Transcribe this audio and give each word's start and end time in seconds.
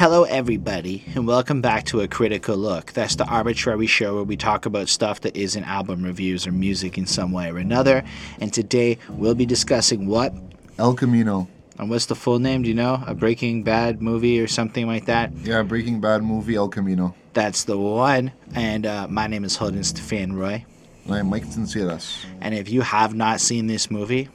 Hello, 0.00 0.24
everybody, 0.24 1.04
and 1.14 1.26
welcome 1.26 1.60
back 1.60 1.84
to 1.84 2.00
A 2.00 2.08
Critical 2.08 2.56
Look. 2.56 2.94
That's 2.94 3.16
the 3.16 3.26
arbitrary 3.26 3.86
show 3.86 4.14
where 4.14 4.24
we 4.24 4.34
talk 4.34 4.64
about 4.64 4.88
stuff 4.88 5.20
that 5.20 5.36
isn't 5.36 5.62
album 5.64 6.02
reviews 6.02 6.46
or 6.46 6.52
music 6.52 6.96
in 6.96 7.04
some 7.04 7.32
way 7.32 7.50
or 7.50 7.58
another. 7.58 8.02
And 8.40 8.50
today 8.50 8.96
we'll 9.10 9.34
be 9.34 9.44
discussing 9.44 10.06
what? 10.06 10.32
El 10.78 10.94
Camino. 10.94 11.48
And 11.78 11.90
what's 11.90 12.06
the 12.06 12.14
full 12.14 12.38
name? 12.38 12.62
Do 12.62 12.70
you 12.70 12.74
know? 12.74 13.04
A 13.06 13.14
Breaking 13.14 13.62
Bad 13.62 14.00
movie 14.00 14.40
or 14.40 14.48
something 14.48 14.86
like 14.86 15.04
that? 15.04 15.32
Yeah, 15.44 15.62
Breaking 15.62 16.00
Bad 16.00 16.22
movie 16.22 16.56
El 16.56 16.68
Camino. 16.70 17.14
That's 17.34 17.64
the 17.64 17.76
one. 17.76 18.32
And 18.54 18.86
uh, 18.86 19.06
my 19.08 19.26
name 19.26 19.44
is 19.44 19.56
Holden 19.56 19.84
Stefan 19.84 20.32
Roy. 20.32 20.64
And 21.04 21.14
I'm 21.14 21.28
Mike 21.28 21.44
Sinceras. 21.44 22.24
And 22.40 22.54
if 22.54 22.70
you 22.70 22.80
have 22.80 23.14
not 23.14 23.42
seen 23.42 23.66
this 23.66 23.90
movie 23.90 24.30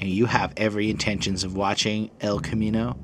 and 0.00 0.08
you 0.08 0.26
have 0.26 0.52
every 0.56 0.90
intentions 0.90 1.44
of 1.44 1.56
watching 1.56 2.10
El 2.20 2.40
Camino, 2.40 2.96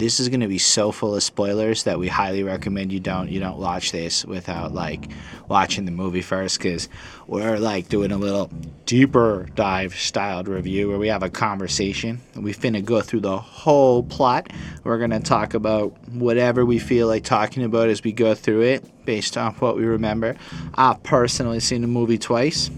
this 0.00 0.18
is 0.18 0.30
going 0.30 0.40
to 0.40 0.48
be 0.48 0.58
so 0.58 0.92
full 0.92 1.14
of 1.14 1.22
spoilers 1.22 1.82
that 1.82 1.98
we 1.98 2.08
highly 2.08 2.42
recommend 2.42 2.90
you 2.90 3.00
don't 3.00 3.28
you 3.28 3.38
don't 3.38 3.58
watch 3.58 3.92
this 3.92 4.24
without 4.24 4.72
like 4.72 5.10
watching 5.46 5.84
the 5.84 5.90
movie 5.90 6.22
first 6.22 6.58
because 6.58 6.88
we're 7.26 7.58
like 7.58 7.88
doing 7.90 8.10
a 8.10 8.16
little 8.16 8.46
deeper 8.86 9.46
dive 9.54 9.94
styled 9.94 10.48
review 10.48 10.88
where 10.88 10.98
we 10.98 11.08
have 11.08 11.22
a 11.22 11.28
conversation. 11.28 12.20
We 12.34 12.54
finna 12.54 12.82
go 12.82 13.02
through 13.02 13.20
the 13.20 13.36
whole 13.36 14.02
plot. 14.02 14.50
We're 14.84 14.98
going 14.98 15.10
to 15.10 15.20
talk 15.20 15.52
about 15.52 15.92
whatever 16.08 16.64
we 16.64 16.78
feel 16.78 17.06
like 17.06 17.24
talking 17.24 17.62
about 17.62 17.90
as 17.90 18.02
we 18.02 18.12
go 18.12 18.34
through 18.34 18.62
it 18.62 19.04
based 19.04 19.36
on 19.36 19.52
what 19.54 19.76
we 19.76 19.84
remember. 19.84 20.34
I've 20.74 21.02
personally 21.02 21.60
seen 21.60 21.82
the 21.82 21.88
movie 21.88 22.18
twice. 22.18 22.70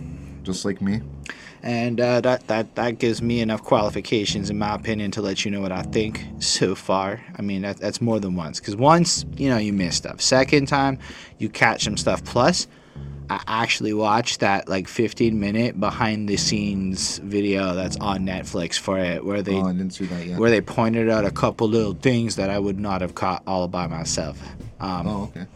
Just 0.43 0.65
like 0.65 0.83
me. 0.83 1.03
And 1.63 2.01
uh, 2.01 2.21
that, 2.23 2.47
that 2.49 2.75
that 2.75 2.99
gives 2.99 3.23
me 3.23 3.41
enough 3.41 3.63
qualifications, 3.63 4.51
in 4.51 4.59
my 4.59 4.75
opinion, 4.75 5.11
to 5.13 5.23
let 5.23 5.45
you 5.45 5.51
know 5.51 5.61
what 5.61 5.73
I 5.73 5.83
think 5.83 6.25
so 6.39 6.75
far. 6.75 7.21
I 7.39 7.43
mean, 7.43 7.63
that, 7.63 7.77
that's 7.79 8.01
more 8.01 8.19
than 8.21 8.35
once, 8.35 8.59
because 8.61 8.77
once 8.77 9.25
you 9.37 9.49
know 9.49 9.59
you 9.59 9.73
miss 9.73 9.97
stuff. 9.97 10.21
Second 10.21 10.67
time, 10.69 10.99
you 11.39 11.49
catch 11.49 11.85
some 11.85 11.97
stuff. 11.97 12.25
Plus, 12.25 12.67
I 13.31 13.41
actually 13.47 13.95
watched 13.95 14.41
that 14.41 14.69
like 14.69 14.89
15 14.89 15.39
minute 15.39 15.79
behind 15.81 16.29
the 16.29 16.37
scenes 16.37 17.19
video 17.19 17.75
that's 17.75 17.97
on 17.99 18.27
Netflix 18.27 18.79
for 18.79 18.99
it, 18.99 19.25
where 19.25 19.41
they 19.43 19.55
Oh, 19.55 19.67
I 19.67 19.73
didn't 19.73 19.91
see 19.95 20.07
that 20.07 20.27
yet. 20.27 20.39
where 20.39 20.51
they 20.51 20.61
pointed 20.61 21.09
out 21.09 21.25
a 21.25 21.31
couple 21.31 21.69
little 21.69 21.95
things 21.95 22.37
that 22.37 22.51
I 22.51 22.59
would 22.59 22.79
not 22.81 23.01
have 23.01 23.15
caught 23.15 23.43
all 23.47 23.69
by 23.69 23.87
myself. 23.87 24.43
Um, 24.81 25.07
Oh, 25.07 25.23
okay. 25.35 25.47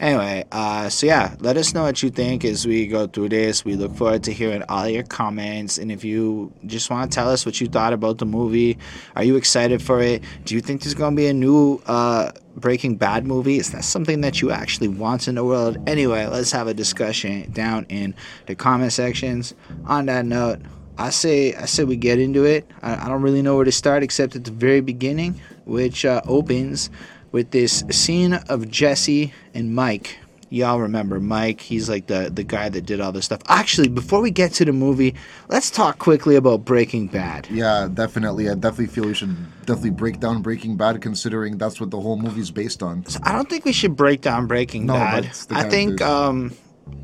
Anyway, 0.00 0.44
uh, 0.52 0.88
so 0.88 1.06
yeah, 1.06 1.34
let 1.40 1.56
us 1.56 1.74
know 1.74 1.82
what 1.82 2.02
you 2.04 2.10
think 2.10 2.44
as 2.44 2.66
we 2.66 2.86
go 2.86 3.08
through 3.08 3.30
this. 3.30 3.64
We 3.64 3.74
look 3.74 3.96
forward 3.96 4.22
to 4.24 4.32
hearing 4.32 4.62
all 4.68 4.86
your 4.86 5.02
comments. 5.02 5.76
And 5.76 5.90
if 5.90 6.04
you 6.04 6.52
just 6.66 6.88
want 6.88 7.10
to 7.10 7.14
tell 7.14 7.28
us 7.28 7.44
what 7.44 7.60
you 7.60 7.66
thought 7.66 7.92
about 7.92 8.18
the 8.18 8.26
movie, 8.26 8.78
are 9.16 9.24
you 9.24 9.34
excited 9.34 9.82
for 9.82 10.00
it? 10.00 10.22
Do 10.44 10.54
you 10.54 10.60
think 10.60 10.82
there's 10.82 10.94
going 10.94 11.14
to 11.14 11.16
be 11.16 11.26
a 11.26 11.32
new 11.32 11.82
uh, 11.86 12.30
Breaking 12.54 12.96
Bad 12.96 13.26
movie? 13.26 13.58
Is 13.58 13.72
that 13.72 13.84
something 13.84 14.20
that 14.20 14.40
you 14.40 14.52
actually 14.52 14.88
want 14.88 15.26
in 15.26 15.34
the 15.34 15.44
world? 15.44 15.78
Anyway, 15.88 16.26
let's 16.26 16.52
have 16.52 16.68
a 16.68 16.74
discussion 16.74 17.50
down 17.50 17.84
in 17.88 18.14
the 18.46 18.54
comment 18.54 18.92
sections. 18.92 19.52
On 19.86 20.06
that 20.06 20.24
note, 20.24 20.60
I 20.96 21.10
say 21.10 21.54
I 21.54 21.66
say 21.66 21.84
we 21.84 21.96
get 21.96 22.18
into 22.20 22.44
it. 22.44 22.68
I, 22.82 23.04
I 23.04 23.08
don't 23.08 23.22
really 23.22 23.42
know 23.42 23.56
where 23.56 23.64
to 23.64 23.72
start 23.72 24.02
except 24.02 24.36
at 24.36 24.44
the 24.44 24.50
very 24.50 24.80
beginning, 24.80 25.40
which 25.64 26.04
uh, 26.04 26.20
opens 26.26 26.90
with 27.38 27.52
this 27.52 27.84
scene 27.92 28.32
of 28.48 28.68
Jesse 28.68 29.32
and 29.54 29.72
Mike. 29.72 30.18
Y'all 30.50 30.80
remember 30.80 31.20
Mike? 31.20 31.60
He's 31.60 31.88
like 31.88 32.08
the 32.08 32.32
the 32.34 32.42
guy 32.42 32.68
that 32.68 32.84
did 32.84 33.00
all 33.00 33.12
this 33.12 33.26
stuff. 33.26 33.42
Actually, 33.46 33.86
before 33.86 34.20
we 34.20 34.32
get 34.32 34.50
to 34.54 34.64
the 34.64 34.72
movie, 34.72 35.14
let's 35.48 35.70
talk 35.70 36.00
quickly 36.00 36.34
about 36.34 36.64
Breaking 36.64 37.06
Bad. 37.06 37.46
Yeah, 37.48 37.86
definitely. 37.94 38.50
I 38.50 38.54
definitely 38.54 38.88
feel 38.88 39.04
we 39.06 39.14
should 39.14 39.36
definitely 39.66 39.90
break 39.90 40.18
down 40.18 40.42
Breaking 40.42 40.76
Bad, 40.76 41.00
considering 41.00 41.58
that's 41.58 41.78
what 41.80 41.92
the 41.92 42.00
whole 42.00 42.16
movie's 42.16 42.50
based 42.50 42.82
on. 42.82 43.06
So 43.06 43.20
I 43.22 43.30
don't 43.30 43.48
think 43.48 43.64
we 43.64 43.72
should 43.72 43.94
break 43.94 44.20
down 44.20 44.48
Breaking 44.48 44.86
No, 44.86 44.94
Bad. 44.94 45.14
but 45.22 45.24
it's 45.30 45.46
the 45.46 45.54
I 45.54 45.68
think 45.68 46.02
um, 46.02 46.52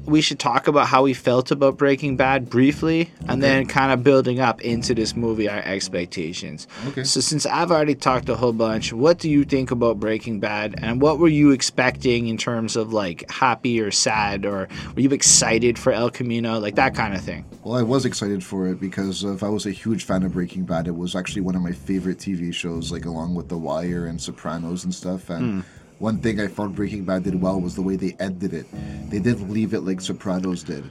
we 0.07 0.21
should 0.21 0.39
talk 0.39 0.69
about 0.69 0.87
how 0.87 1.03
we 1.03 1.15
felt 1.15 1.51
about 1.51 1.79
Breaking 1.79 2.17
Bad 2.17 2.51
briefly, 2.51 3.11
and 3.27 3.43
then 3.43 3.67
kind 3.67 3.93
of 3.93 4.03
building 4.03 4.39
up 4.39 4.61
into 4.61 4.95
this 4.95 5.17
movie 5.17 5.49
our 5.49 5.59
expectations. 5.59 6.67
Okay. 6.89 7.05
So 7.05 7.21
since 7.21 7.47
I've 7.47 7.71
already 7.71 7.95
talked 7.95 8.29
a 8.29 8.37
whole 8.37 8.53
bunch, 8.53 8.93
what 8.93 9.19
do 9.19 9.31
you 9.31 9.45
think 9.45 9.71
about 9.71 9.99
Breaking 9.99 10.41
Bad, 10.41 10.75
and 10.79 11.01
what 11.01 11.19
were 11.19 11.29
you 11.29 11.53
expecting 11.53 12.29
in 12.29 12.37
terms 12.37 12.77
of 12.77 12.93
like 12.93 13.31
happy 13.31 13.81
or 13.81 13.91
sad, 13.91 14.45
or 14.45 14.69
were 14.95 15.01
you 15.01 15.11
excited 15.11 15.79
for 15.79 15.93
El 15.93 16.11
Camino, 16.11 16.59
like 16.59 16.75
that 16.75 16.95
kind 16.95 17.15
of 17.15 17.23
thing? 17.23 17.45
Well, 17.63 17.79
I 17.79 17.83
was 17.83 18.05
excited 18.05 18.45
for 18.45 18.69
it 18.69 18.81
because 18.81 19.25
if 19.25 19.43
I 19.43 19.49
was 19.49 19.65
a 19.65 19.71
huge 19.71 20.05
fan 20.05 20.23
of 20.23 20.33
Breaking 20.33 20.65
Bad, 20.65 20.87
it 20.87 20.95
was 20.95 21.17
actually 21.17 21.43
one 21.43 21.57
of 21.57 21.63
my 21.63 21.73
favorite 21.73 22.19
TV 22.19 22.53
shows, 22.53 22.93
like 22.93 23.07
along 23.07 23.35
with 23.35 23.49
The 23.49 23.59
Wire 23.59 24.07
and 24.07 24.21
Sopranos 24.21 24.85
and 24.85 24.95
stuff. 24.95 25.31
And 25.31 25.63
hmm. 25.63 25.69
One 25.99 26.19
thing 26.19 26.41
I 26.41 26.49
found 26.49 26.75
Breaking 26.75 27.05
Bad 27.05 27.25
did 27.25 27.41
well 27.41 27.61
was 27.61 27.75
the 27.75 27.83
way 27.83 27.97
they 27.97 28.17
ended 28.19 28.53
it. 28.53 28.67
They 29.11 29.19
didn't 29.19 29.51
leave 29.51 29.75
it 29.75 29.81
like 29.81 30.01
Sopranos 30.01 30.63
did, 30.63 30.91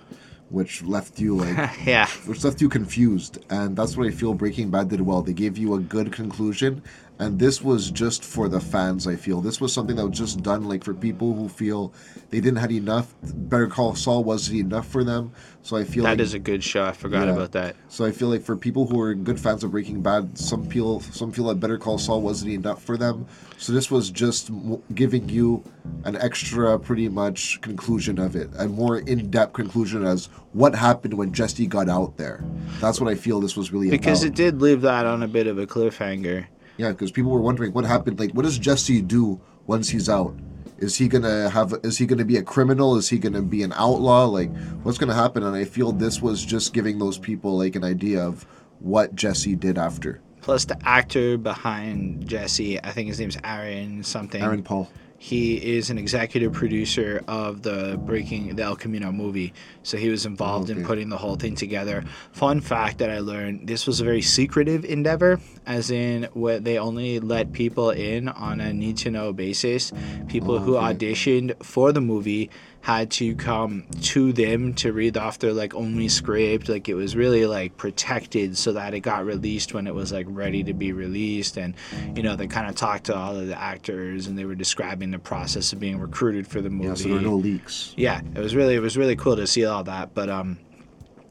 which 0.50 0.84
left 0.84 1.20
you 1.20 1.36
like 1.36 1.72
yeah. 1.86 2.08
which 2.26 2.44
left 2.44 2.62
you 2.62 2.70
confused 2.70 3.40
and 3.50 3.76
that's 3.76 3.98
what 3.98 4.06
i 4.06 4.12
feel 4.12 4.36
breaking 4.36 4.70
bad 4.70 4.88
did 4.88 5.02
well 5.02 5.22
they 5.22 5.34
gave 5.34 5.58
you 5.58 5.74
a 5.74 5.80
good 5.80 6.12
conclusion 6.12 6.82
and 7.20 7.38
this 7.40 7.62
was 7.62 7.92
just 7.92 8.24
for 8.24 8.50
the 8.50 8.60
fans 8.60 9.06
i 9.08 9.16
feel 9.16 9.40
this 9.42 9.62
was 9.62 9.72
something 9.72 9.96
that 9.96 10.08
was 10.08 10.18
just 10.18 10.42
done 10.42 10.64
like 10.68 10.84
for 10.84 10.94
people 10.94 11.34
who 11.34 11.48
feel 11.48 11.94
they 12.32 12.40
didn't 12.42 12.58
have 12.58 12.72
enough 12.72 13.14
better 13.22 13.68
call 13.68 13.94
saul 13.96 14.24
wasn't 14.24 14.58
enough 14.58 14.88
for 14.88 15.04
them 15.04 15.32
so 15.62 15.78
i 15.78 15.84
feel 15.84 16.04
That 16.04 16.12
like 16.12 16.20
is 16.20 16.34
a 16.34 16.40
good 16.40 16.64
show. 16.64 16.84
I 16.86 16.92
forgot 16.92 17.28
Yeah. 17.28 17.36
about 17.36 17.52
that. 17.54 17.76
so 17.88 18.04
I 18.04 18.12
feel 18.12 18.28
like 18.28 18.42
for 18.42 18.58
people 18.58 18.86
who 18.86 19.00
are 19.00 19.14
good 19.14 19.40
fans 19.40 19.64
of 19.64 19.72
Breaking 19.72 20.02
Bad, 20.02 20.38
some 20.38 20.66
feel 20.66 21.00
some 21.00 21.32
feel 21.32 21.46
that 21.46 21.62
Better 21.62 21.78
Call 21.78 21.98
Saul 21.98 22.22
wasn't 22.22 22.52
enough 22.52 22.84
for 22.84 22.98
them. 22.98 23.26
So 23.58 23.72
this 23.72 23.90
was 23.90 24.10
just 24.10 24.52
giving 24.94 25.30
you 25.30 25.64
an 26.04 26.18
extra, 26.18 26.78
pretty 26.78 27.08
much 27.08 27.62
conclusion 27.62 28.20
of 28.20 28.36
it, 28.36 28.50
a 28.58 28.68
more 28.68 28.98
in-depth 29.00 29.54
conclusion 29.54 30.04
as 30.04 30.26
what 30.52 30.76
happened 30.76 31.14
when 31.14 31.32
Jesse 31.32 31.66
got 31.66 31.88
out 31.88 32.18
there. 32.18 32.44
That's 32.82 33.00
what 33.00 33.10
I 33.10 33.16
feel 33.16 33.40
this 33.40 33.56
was 33.56 33.72
really 33.72 33.90
Because 33.90 34.22
about. 34.24 34.34
it 34.34 34.36
did 34.36 34.62
leave 34.62 34.82
that 34.82 35.06
on 35.06 35.24
a 35.24 35.28
bit 35.30 35.48
of 35.48 35.58
a 35.60 35.66
cliffhanger. 35.66 36.48
Yeah, 36.78 36.90
because 36.90 37.12
people 37.12 37.32
were 37.32 37.42
wondering 37.42 37.74
what 37.74 37.86
happened. 37.86 38.20
Like, 38.20 38.32
what 38.32 38.44
does 38.44 38.58
Jesse 38.58 39.02
do 39.02 39.40
once 39.68 39.90
he's 39.90 40.10
out? 40.10 40.36
Is 40.80 40.96
he 40.96 41.08
gonna 41.08 41.50
have? 41.50 41.74
Is 41.84 41.98
he 41.98 42.06
gonna 42.06 42.26
be 42.26 42.38
a 42.38 42.44
criminal? 42.44 42.98
Is 42.98 43.10
he 43.10 43.18
gonna 43.18 43.42
be 43.42 43.64
an 43.64 43.74
outlaw? 43.74 44.26
Like, 44.26 44.54
what's 44.84 44.98
gonna 44.98 45.14
happen? 45.14 45.44
And 45.44 45.56
I 45.56 45.66
feel 45.66 45.92
this 45.92 46.22
was 46.22 46.44
just 46.44 46.74
giving 46.74 47.00
those 47.00 47.18
people 47.18 47.58
like 47.58 47.76
an 47.76 47.84
idea 47.84 48.26
of 48.26 48.46
what 48.80 49.16
Jesse 49.16 49.56
did 49.56 49.78
after. 49.78 50.20
Plus, 50.42 50.66
the 50.66 50.78
actor 50.86 51.38
behind 51.38 52.28
Jesse, 52.28 52.84
I 52.84 52.92
think 52.92 53.08
his 53.08 53.20
name's 53.20 53.38
Aaron 53.46 54.04
something. 54.04 54.42
Aaron 54.42 54.62
Paul. 54.62 54.90
He 55.24 55.78
is 55.78 55.90
an 55.90 55.98
executive 55.98 56.52
producer 56.52 57.24
of 57.30 57.62
the 57.62 57.98
Breaking 57.98 58.58
the 58.58 58.64
El 58.64 58.76
Camino 58.76 59.10
movie, 59.14 59.54
so 59.82 59.96
he 59.96 60.10
was 60.10 60.26
involved 60.26 60.70
in 60.70 60.84
putting 60.84 61.08
the 61.08 61.16
whole 61.16 61.38
thing 61.38 61.56
together. 61.56 62.04
Fun 62.34 62.60
fact 62.60 62.98
that 62.98 63.10
I 63.10 63.20
learned: 63.20 63.66
this 63.66 63.88
was 63.88 64.02
a 64.02 64.04
very 64.04 64.22
secretive 64.22 64.84
endeavor, 64.84 65.40
as 65.66 65.92
in 65.92 66.28
what 66.34 66.66
they 66.66 66.78
only 66.78 67.22
let 67.22 67.54
people 67.54 67.92
in 67.92 68.28
on 68.28 68.60
a 68.60 68.74
need 68.74 68.98
to 68.98 69.12
know 69.12 69.32
basis. 69.32 69.94
People 70.28 70.60
who 70.60 70.76
okay. 70.76 70.94
auditioned 70.94 71.56
for 71.64 71.94
the 71.94 72.02
movie 72.02 72.50
had 72.84 73.10
to 73.10 73.34
come 73.36 73.86
to 74.02 74.34
them 74.34 74.74
to 74.74 74.92
read 74.92 75.16
off 75.16 75.40
their 75.40 75.54
like 75.54 75.74
only 75.74 76.10
script. 76.10 76.68
Like 76.68 76.90
it 76.90 76.96
was 76.96 77.16
really 77.16 77.46
like 77.46 77.78
protected 77.78 78.58
so 78.58 78.74
that 78.74 78.94
it 78.94 79.00
got 79.00 79.26
released 79.26 79.74
when 79.74 79.88
it 79.88 79.96
was 79.96 80.12
like 80.12 80.26
ready 80.30 80.66
to 80.66 80.74
be 80.74 80.92
released. 80.92 81.56
And 81.56 81.76
you 82.14 82.22
know 82.24 82.36
they 82.36 82.46
kind 82.46 82.68
of 82.70 82.76
talked 82.76 83.06
to 83.06 83.16
all 83.16 83.38
of 83.38 83.48
the 83.48 83.58
actors 83.58 84.28
and 84.28 84.38
they 84.38 84.44
were 84.44 84.54
describing 84.56 85.12
the 85.12 85.20
process 85.20 85.72
of 85.72 85.80
being 85.80 85.98
recruited 85.98 86.46
for 86.46 86.60
the 86.60 86.70
movie 86.70 86.90
Yeah, 86.90 86.94
so 86.96 87.08
there 87.08 87.18
are 87.20 87.22
no 87.22 87.36
leaks. 87.36 87.94
yeah 87.96 88.20
it 88.36 88.40
was 88.40 88.54
really 88.54 88.76
it 88.76 88.82
was 88.82 88.98
really 88.98 89.16
cool 89.16 89.38
to 89.38 89.48
see 89.48 89.64
all 89.64 89.86
that. 89.86 90.14
But 90.14 90.30
um 90.30 90.60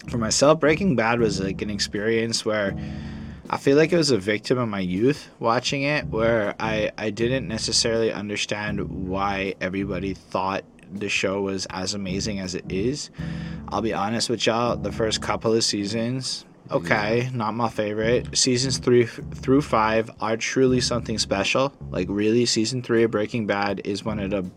for 0.09 0.17
myself 0.19 0.59
breaking 0.59 0.97
bad 0.97 1.21
was 1.21 1.39
like 1.39 1.61
an 1.62 1.71
experience 1.71 2.45
where 2.45 2.75
i 3.51 3.57
feel 3.57 3.77
like 3.77 3.93
it 3.93 3.97
was 3.97 4.11
a 4.11 4.19
victim 4.19 4.59
of 4.59 4.69
my 4.69 4.81
youth 4.81 5.29
watching 5.39 5.82
it 5.85 6.06
where 6.09 6.56
i 6.59 6.91
i 6.99 7.09
didn't 7.09 7.47
necessarily 7.47 8.11
understand 8.12 8.81
why 9.09 9.55
everybody 9.61 10.12
thought 10.12 10.65
the 10.94 11.09
show 11.09 11.43
was 11.43 11.67
as 11.71 11.94
amazing 11.94 12.39
as 12.41 12.55
it 12.55 12.65
is. 12.71 13.11
I'll 13.69 13.83
be 13.83 13.94
honest 13.94 14.29
with 14.31 14.47
y'all 14.47 14.77
the 14.77 14.93
first 14.93 15.21
couple 15.23 15.55
of 15.55 15.65
seasons 15.65 16.44
okay 16.71 17.29
not 17.35 17.55
my 17.55 17.69
favorite. 17.69 18.37
Seasons 18.37 18.79
three 18.79 19.05
f- 19.05 19.19
through 19.35 19.62
five 19.62 20.11
are 20.21 20.37
truly 20.37 20.81
something 20.81 21.19
special. 21.19 21.73
Like 21.91 22.06
really 22.11 22.47
season 22.47 22.83
three 22.83 23.03
of 23.03 23.11
breaking 23.11 23.47
bad 23.47 23.81
is 23.85 24.05
one 24.05 24.19
of 24.19 24.31
the 24.31 24.49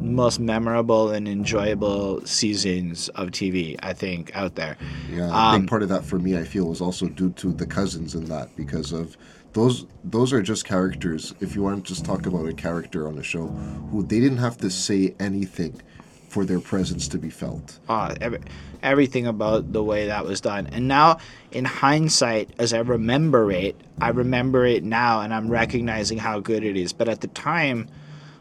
most 0.00 0.40
memorable 0.40 1.10
and 1.10 1.26
enjoyable 1.28 2.24
seasons 2.26 3.08
of 3.10 3.28
TV 3.30 3.76
I 3.82 3.92
think 3.92 4.34
out 4.36 4.54
there. 4.56 4.76
Yeah, 5.10 5.28
a 5.28 5.54
Um, 5.54 5.60
big 5.62 5.68
part 5.70 5.82
of 5.82 5.88
that 5.90 6.04
for 6.04 6.18
me, 6.18 6.36
I 6.36 6.44
feel, 6.44 6.66
was 6.66 6.80
also 6.80 7.06
due 7.08 7.30
to 7.30 7.52
the 7.52 7.66
cousins 7.66 8.14
in 8.14 8.24
that 8.26 8.54
because 8.56 8.92
of 8.92 9.16
those. 9.56 9.86
Those 10.04 10.32
are 10.32 10.42
just 10.42 10.64
characters. 10.64 11.34
If 11.40 11.56
you 11.56 11.62
want 11.62 11.84
to 11.84 11.92
just 11.92 12.04
talk 12.04 12.26
about 12.26 12.46
a 12.46 12.52
character 12.52 13.08
on 13.08 13.18
a 13.18 13.22
show, 13.22 13.46
who 13.90 14.02
they 14.02 14.20
didn't 14.20 14.38
have 14.38 14.56
to 14.58 14.70
say 14.70 15.14
anything 15.18 15.80
for 16.28 16.44
their 16.44 16.60
presence 16.60 17.08
to 17.08 17.18
be 17.18 17.30
felt. 17.30 17.78
uh, 17.88 18.14
every, 18.20 18.40
everything 18.82 19.26
about 19.26 19.72
the 19.72 19.82
way 19.82 20.06
that 20.06 20.24
was 20.24 20.40
done. 20.40 20.66
And 20.66 20.86
now, 20.86 21.18
in 21.50 21.64
hindsight, 21.64 22.50
as 22.58 22.74
I 22.74 22.80
remember 22.80 23.50
it, 23.50 23.74
I 24.00 24.10
remember 24.10 24.66
it 24.66 24.84
now 24.84 25.22
and 25.22 25.32
I'm 25.32 25.48
recognizing 25.48 26.18
how 26.18 26.40
good 26.40 26.62
it 26.62 26.76
is. 26.76 26.92
But 26.92 27.08
at 27.08 27.20
the 27.22 27.28
time, 27.28 27.88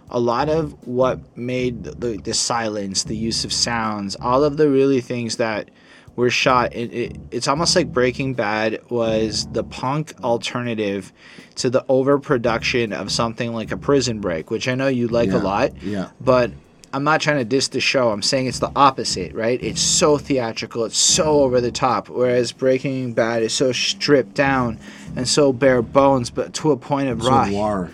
a 0.09 0.19
lot 0.19 0.49
of 0.49 0.87
what 0.87 1.37
made 1.37 1.83
the, 1.85 2.17
the 2.17 2.33
silence, 2.33 3.05
the 3.05 3.15
use 3.15 3.45
of 3.45 3.53
sounds, 3.53 4.15
all 4.19 4.43
of 4.43 4.57
the 4.57 4.69
really 4.69 5.01
things 5.01 5.37
that 5.37 5.69
were 6.15 6.29
shot, 6.29 6.73
it, 6.73 6.93
it, 6.93 7.17
it's 7.31 7.47
almost 7.47 7.75
like 7.75 7.91
Breaking 7.91 8.33
Bad 8.33 8.79
was 8.89 9.47
the 9.51 9.63
punk 9.63 10.13
alternative 10.23 11.11
to 11.55 11.69
the 11.69 11.85
overproduction 11.89 12.93
of 12.93 13.11
something 13.11 13.53
like 13.53 13.71
a 13.71 13.77
prison 13.77 14.19
break, 14.21 14.49
which 14.49 14.67
I 14.67 14.75
know 14.75 14.87
you 14.87 15.07
like 15.07 15.29
Yeah, 15.29 15.37
a 15.37 15.39
lot. 15.43 15.81
yeah. 15.83 16.09
But 16.21 16.51
I'm 16.93 17.03
not 17.03 17.19
trying 17.19 17.39
to 17.39 17.43
diss 17.45 17.67
the 17.67 17.81
show. 17.81 18.11
I'm 18.11 18.21
saying 18.21 18.47
it's 18.47 18.59
the 18.59 18.71
opposite, 18.75 19.33
right? 19.33 19.61
It's 19.61 19.81
so 19.81 20.17
theatrical, 20.17 20.85
it's 20.85 20.97
so 20.97 21.41
over 21.41 21.59
the 21.59 21.71
top. 21.71 22.07
Whereas 22.07 22.53
Breaking 22.53 23.13
Bad 23.13 23.43
is 23.43 23.53
so 23.53 23.73
stripped 23.73 24.33
down 24.33 24.79
and 25.17 25.27
so 25.27 25.51
bare 25.51 25.81
bones, 25.81 26.29
but 26.29 26.53
to 26.55 26.71
a 26.71 26.77
point 26.77 27.09
of 27.09 27.21
So 27.21 27.29
raw. 27.29 27.45
noir. 27.45 27.91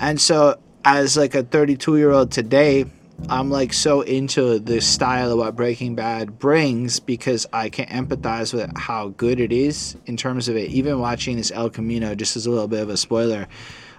And 0.00 0.20
so, 0.20 0.58
as 0.84 1.16
like 1.16 1.34
a 1.34 1.42
32 1.44 1.96
year 1.96 2.10
old 2.10 2.30
today, 2.30 2.84
I'm 3.28 3.50
like 3.50 3.72
so 3.72 4.00
into 4.00 4.58
the 4.58 4.80
style 4.80 5.32
of 5.32 5.38
what 5.38 5.56
Breaking 5.56 5.94
Bad 5.94 6.38
brings 6.38 7.00
because 7.00 7.46
I 7.52 7.68
can 7.68 7.86
empathize 7.86 8.52
with 8.52 8.76
how 8.76 9.08
good 9.08 9.40
it 9.40 9.52
is 9.52 9.96
in 10.06 10.16
terms 10.16 10.48
of 10.48 10.56
it. 10.56 10.70
Even 10.70 10.98
watching 10.98 11.36
this 11.36 11.52
El 11.52 11.70
Camino, 11.70 12.14
just 12.14 12.36
as 12.36 12.46
a 12.46 12.50
little 12.50 12.68
bit 12.68 12.82
of 12.82 12.88
a 12.88 12.96
spoiler, 12.96 13.46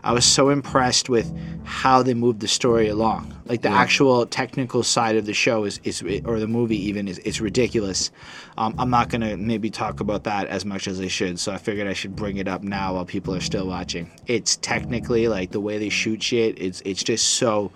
I 0.04 0.12
was 0.12 0.26
so 0.26 0.50
impressed 0.50 1.08
with 1.08 1.34
how 1.64 2.04
they 2.04 2.14
moved 2.14 2.42
the 2.42 2.48
story 2.48 2.90
along. 2.90 3.34
Like 3.46 3.62
the 3.62 3.70
actual 3.70 4.26
technical 4.26 4.84
side 4.84 5.16
of 5.16 5.26
the 5.26 5.34
show 5.34 5.64
is, 5.64 5.80
is 5.86 6.02
or 6.26 6.40
the 6.40 6.48
movie 6.48 6.88
even 6.88 7.08
is 7.08 7.20
it's 7.20 7.40
ridiculous. 7.40 8.12
Um, 8.58 8.76
I'm 8.78 8.90
not 8.90 9.08
gonna 9.08 9.38
maybe 9.38 9.70
talk 9.70 10.02
about 10.02 10.26
that 10.26 10.48
as 10.48 10.66
much 10.66 10.88
as 10.88 11.00
I 11.00 11.08
should, 11.08 11.40
so 11.40 11.54
I 11.54 11.58
figured 11.58 11.88
I 11.88 11.94
should 11.94 12.18
bring 12.18 12.38
it 12.38 12.50
up 12.50 12.64
now 12.64 12.96
while 12.96 13.06
people 13.06 13.34
are 13.34 13.42
still 13.42 13.66
watching. 13.66 14.12
It's 14.28 14.58
technically 14.58 15.30
like 15.30 15.52
the 15.52 15.62
way 15.62 15.78
they 15.78 15.90
shoot 15.90 16.22
shit. 16.22 16.62
It's 16.62 16.82
it's 16.84 17.04
just 17.04 17.36
so 17.36 17.72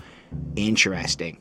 interesting. 0.55 1.37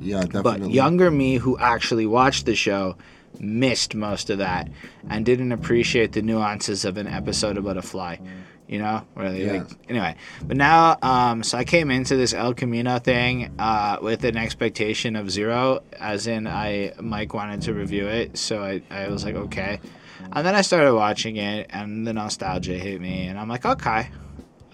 Yeah, 0.00 0.24
But 0.26 0.70
younger 0.70 1.10
me, 1.10 1.36
who 1.36 1.58
actually 1.58 2.06
watched 2.06 2.46
the 2.46 2.54
show, 2.54 2.96
missed 3.40 3.94
most 3.94 4.30
of 4.30 4.38
that 4.38 4.68
and 5.10 5.24
didn't 5.26 5.52
appreciate 5.52 6.12
the 6.12 6.22
nuances 6.22 6.84
of 6.84 6.96
an 6.96 7.06
episode 7.06 7.56
about 7.58 7.76
a 7.76 7.82
fly. 7.82 8.20
You 8.68 8.80
know, 8.80 9.02
where 9.14 9.30
they 9.30 9.44
Yeah. 9.44 9.52
like 9.52 9.68
anyway. 9.88 10.16
But 10.42 10.56
now, 10.56 10.96
um, 11.00 11.44
so 11.44 11.56
I 11.56 11.62
came 11.64 11.88
into 11.90 12.16
this 12.16 12.34
El 12.34 12.52
Camino 12.52 12.98
thing 12.98 13.52
uh, 13.60 13.98
with 14.02 14.24
an 14.24 14.36
expectation 14.36 15.14
of 15.14 15.30
zero, 15.30 15.82
as 16.00 16.26
in 16.26 16.48
I 16.48 16.92
Mike 17.00 17.32
wanted 17.32 17.62
to 17.62 17.74
review 17.74 18.08
it, 18.08 18.36
so 18.36 18.62
I, 18.64 18.82
I 18.90 19.06
was 19.08 19.24
like 19.24 19.36
okay, 19.36 19.78
and 20.32 20.44
then 20.44 20.56
I 20.56 20.62
started 20.62 20.94
watching 20.94 21.36
it, 21.36 21.68
and 21.70 22.04
the 22.04 22.12
nostalgia 22.12 22.74
hit 22.74 23.00
me, 23.00 23.28
and 23.28 23.38
I'm 23.38 23.48
like 23.48 23.64
okay, 23.64 24.08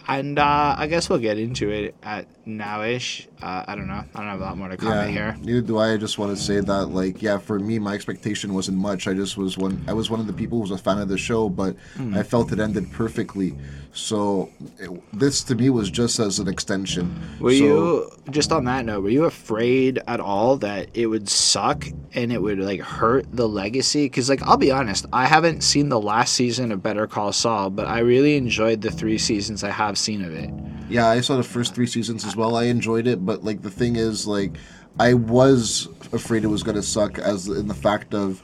and 0.08 0.38
uh, 0.38 0.74
I 0.78 0.86
guess 0.86 1.10
we'll 1.10 1.18
get 1.18 1.38
into 1.38 1.68
it 1.68 1.94
at 2.02 2.26
nowish. 2.46 3.26
Uh, 3.42 3.64
I 3.66 3.74
don't 3.74 3.88
know. 3.88 4.04
I 4.14 4.18
don't 4.18 4.28
have 4.28 4.40
a 4.40 4.44
lot 4.44 4.56
more 4.56 4.68
to 4.68 4.76
comment 4.76 5.10
here. 5.10 5.36
Neither 5.42 5.60
do 5.62 5.78
I. 5.78 5.92
I 5.92 5.96
just 5.96 6.16
want 6.18 6.36
to 6.36 6.42
say 6.42 6.60
that, 6.60 6.86
like, 6.86 7.20
yeah, 7.20 7.38
for 7.38 7.58
me, 7.58 7.78
my 7.78 7.92
expectation 7.94 8.54
wasn't 8.54 8.78
much. 8.78 9.08
I 9.08 9.14
just 9.14 9.36
was 9.36 9.58
one. 9.58 9.84
I 9.88 9.92
was 9.92 10.10
one 10.10 10.20
of 10.20 10.26
the 10.26 10.32
people 10.32 10.58
who 10.58 10.62
was 10.62 10.70
a 10.70 10.78
fan 10.78 10.98
of 10.98 11.08
the 11.08 11.18
show, 11.18 11.48
but 11.48 11.76
Hmm. 11.96 12.14
I 12.14 12.22
felt 12.22 12.52
it 12.52 12.60
ended 12.60 12.90
perfectly. 12.92 13.54
So 13.94 14.48
it, 14.78 14.90
this 15.12 15.42
to 15.44 15.54
me 15.54 15.68
was 15.68 15.90
just 15.90 16.18
as 16.18 16.38
an 16.38 16.48
extension. 16.48 17.14
Were 17.40 17.50
So- 17.50 17.56
you 17.56 18.10
just 18.30 18.50
on 18.52 18.64
that 18.64 18.86
note? 18.86 19.02
Were 19.02 19.10
you 19.10 19.24
afraid 19.24 20.00
at 20.06 20.20
all 20.20 20.56
that 20.58 20.88
it 20.94 21.06
would 21.08 21.28
suck 21.28 21.84
and 22.14 22.32
it 22.32 22.40
would 22.40 22.58
like 22.58 22.80
hurt 22.80 23.26
the 23.32 23.46
legacy? 23.48 24.06
Because 24.06 24.28
like 24.30 24.40
I'll 24.42 24.56
be 24.56 24.70
honest, 24.70 25.04
I 25.12 25.26
haven't 25.26 25.62
seen 25.62 25.88
the 25.90 26.00
last 26.00 26.32
season 26.34 26.72
of 26.72 26.82
Better 26.82 27.06
Call 27.06 27.32
Saul, 27.32 27.68
but 27.70 27.86
I 27.86 27.98
really 27.98 28.36
enjoyed 28.36 28.80
the 28.80 28.90
three 28.90 29.18
seasons 29.18 29.62
I 29.62 29.70
have 29.70 29.98
seen 29.98 30.24
of 30.24 30.32
it. 30.32 30.50
Yeah, 30.92 31.08
I 31.08 31.20
saw 31.20 31.36
the 31.36 31.42
first 31.42 31.74
three 31.74 31.86
seasons 31.86 32.24
as 32.24 32.36
well. 32.36 32.56
I 32.56 32.64
enjoyed 32.64 33.06
it, 33.06 33.24
but 33.24 33.44
like 33.44 33.62
the 33.62 33.70
thing 33.70 33.96
is, 33.96 34.26
like, 34.26 34.52
I 35.00 35.14
was 35.14 35.88
afraid 36.12 36.44
it 36.44 36.48
was 36.48 36.62
gonna 36.62 36.82
suck, 36.82 37.18
as 37.18 37.48
in 37.48 37.66
the 37.66 37.74
fact 37.74 38.14
of, 38.14 38.42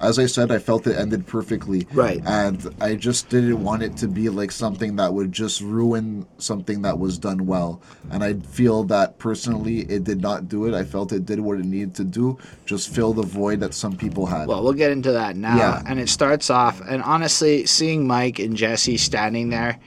as 0.00 0.18
I 0.18 0.24
said, 0.24 0.50
I 0.50 0.58
felt 0.58 0.86
it 0.86 0.96
ended 0.96 1.26
perfectly. 1.26 1.86
Right. 1.92 2.22
And 2.24 2.74
I 2.80 2.94
just 2.94 3.28
didn't 3.28 3.62
want 3.62 3.82
it 3.82 3.98
to 3.98 4.08
be 4.08 4.30
like 4.30 4.50
something 4.50 4.96
that 4.96 5.12
would 5.12 5.30
just 5.30 5.60
ruin 5.60 6.26
something 6.38 6.80
that 6.82 6.98
was 6.98 7.18
done 7.18 7.46
well. 7.46 7.82
And 8.10 8.24
I 8.24 8.32
feel 8.32 8.82
that 8.84 9.18
personally, 9.18 9.80
it 9.80 10.04
did 10.04 10.22
not 10.22 10.48
do 10.48 10.64
it. 10.64 10.74
I 10.74 10.84
felt 10.84 11.12
it 11.12 11.26
did 11.26 11.38
what 11.40 11.58
it 11.58 11.66
needed 11.66 11.94
to 11.96 12.04
do, 12.04 12.38
just 12.64 12.88
fill 12.88 13.12
the 13.12 13.26
void 13.26 13.60
that 13.60 13.74
some 13.74 13.94
people 13.94 14.24
had. 14.24 14.48
Well, 14.48 14.64
we'll 14.64 14.72
get 14.72 14.90
into 14.90 15.12
that 15.12 15.36
now. 15.36 15.58
Yeah. 15.58 15.82
And 15.84 16.00
it 16.00 16.08
starts 16.08 16.48
off, 16.48 16.80
and 16.80 17.02
honestly, 17.02 17.66
seeing 17.66 18.06
Mike 18.06 18.38
and 18.38 18.56
Jesse 18.56 18.96
standing 18.96 19.50
there, 19.50 19.78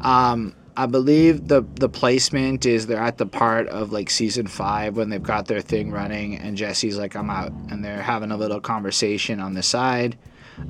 um, 0.00 0.54
I 0.78 0.86
believe 0.86 1.48
the 1.48 1.62
the 1.74 1.88
placement 1.88 2.64
is 2.64 2.86
they're 2.86 3.02
at 3.02 3.18
the 3.18 3.26
part 3.26 3.66
of 3.66 3.90
like 3.90 4.08
season 4.08 4.46
five 4.46 4.96
when 4.96 5.10
they've 5.10 5.20
got 5.20 5.46
their 5.46 5.60
thing 5.60 5.90
running, 5.90 6.36
and 6.36 6.56
Jesse's 6.56 6.96
like, 6.96 7.16
"I'm 7.16 7.30
out," 7.30 7.52
and 7.68 7.84
they're 7.84 8.02
having 8.02 8.30
a 8.30 8.36
little 8.36 8.60
conversation 8.60 9.40
on 9.40 9.54
the 9.54 9.62
side. 9.64 10.16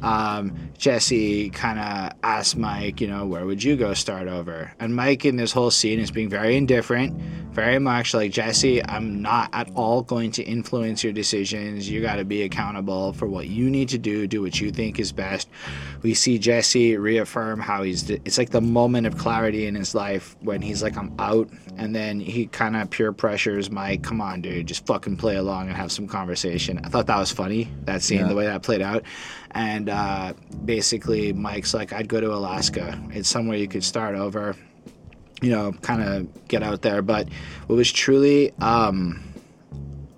Um, 0.03 0.55
Jesse 0.79 1.51
kind 1.51 1.79
of 1.79 2.17
asks 2.23 2.57
Mike, 2.57 3.01
you 3.01 3.09
know, 3.09 3.27
where 3.27 3.45
would 3.45 3.63
you 3.63 3.77
go 3.77 3.95
start 3.95 4.29
over? 4.29 4.73
And 4.79 4.95
Mike 4.95 5.25
in 5.25 5.37
this 5.37 5.53
whole 5.53 5.71
scene 5.71 5.99
is 5.99 6.11
being 6.11 6.29
very 6.29 6.57
indifferent, 6.57 7.21
very 7.51 7.79
much 7.79 8.15
like 8.15 8.31
Jesse. 8.31 8.85
I'm 8.85 9.21
not 9.21 9.51
at 9.53 9.71
all 9.75 10.03
going 10.03 10.31
to 10.33 10.43
influence 10.45 11.03
your 11.03 11.13
decisions. 11.13 11.89
You 11.89 12.01
got 12.01 12.17
to 12.17 12.25
be 12.25 12.43
accountable 12.43 13.13
for 13.13 13.27
what 13.27 13.49
you 13.49 13.69
need 13.71 13.89
to 13.89 13.99
do. 13.99 14.27
Do 14.27 14.43
what 14.43 14.61
you 14.61 14.71
think 14.71 15.01
is 15.01 15.11
best. 15.11 15.49
We 16.03 16.15
see 16.15 16.39
Jesse 16.39 16.97
reaffirm 16.97 17.61
how 17.61 17.83
he's. 17.83 18.09
It's 18.09 18.39
like 18.39 18.51
the 18.51 18.61
moment 18.61 19.07
of 19.07 19.19
clarity 19.19 19.67
in 19.67 19.75
his 19.75 19.95
life 19.95 20.37
when 20.41 20.63
he's 20.63 20.83
like, 20.83 20.97
I'm 20.97 21.13
out, 21.19 21.49
and 21.79 21.95
then 21.95 22.21
he 22.21 22.47
kind 22.47 22.77
of 22.77 22.91
peer 22.91 23.13
pressures 23.13 23.71
Mike. 23.71 24.03
Come 24.03 24.21
on, 24.21 24.43
dude, 24.43 24.67
just 24.67 24.85
fucking 24.87 25.17
play 25.17 25.37
along 25.37 25.69
and 25.69 25.77
have 25.77 25.91
some 25.93 26.07
conversation. 26.07 26.81
I 26.85 26.89
thought 26.89 27.07
that 27.07 27.19
was 27.19 27.31
funny. 27.33 27.71
That 27.85 28.03
scene, 28.03 28.19
Yeah. 28.21 28.29
the 28.29 28.35
way 28.35 28.47
that 28.47 28.63
played 28.63 28.83
out, 28.83 29.05
and 29.53 29.89
uh, 29.89 30.35
basically 30.65 31.33
Mike's 31.33 31.73
like, 31.73 31.93
I'd 31.93 32.09
go 32.09 32.21
to 32.21 32.33
Alaska. 32.35 33.01
It's 33.13 33.29
somewhere 33.29 33.57
you 33.57 33.69
could 33.69 33.85
start 33.85 34.15
over 34.17 34.55
you 35.41 35.51
know, 35.51 35.71
kind 35.83 36.03
of 36.03 36.49
get 36.49 36.65
out 36.65 36.83
there. 36.83 37.01
But 37.01 37.29
what 37.69 37.77
was 37.77 37.93
truly 37.93 38.51
um, 38.59 39.23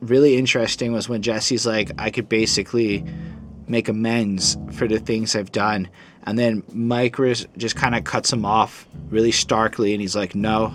really 0.01 0.37
interesting 0.39 0.93
was 0.93 1.11
when 1.11 1.21
Jesse's 1.21 1.67
like, 1.67 1.91
I 1.99 2.11
could 2.11 2.27
basically 2.27 3.05
make 3.69 3.89
amends 3.91 4.57
for 4.73 4.89
the 4.89 4.99
things 4.99 5.37
I've 5.37 5.53
done. 5.53 5.89
And 6.25 6.39
then 6.39 6.63
Mike 6.73 7.17
just 7.57 7.77
kind 7.77 7.95
of 7.95 8.05
cuts 8.05 8.33
him 8.33 8.47
off 8.47 8.87
really 9.11 9.31
starkly, 9.33 9.93
and 9.93 10.01
he's 10.01 10.17
like, 10.17 10.35
No, 10.35 10.73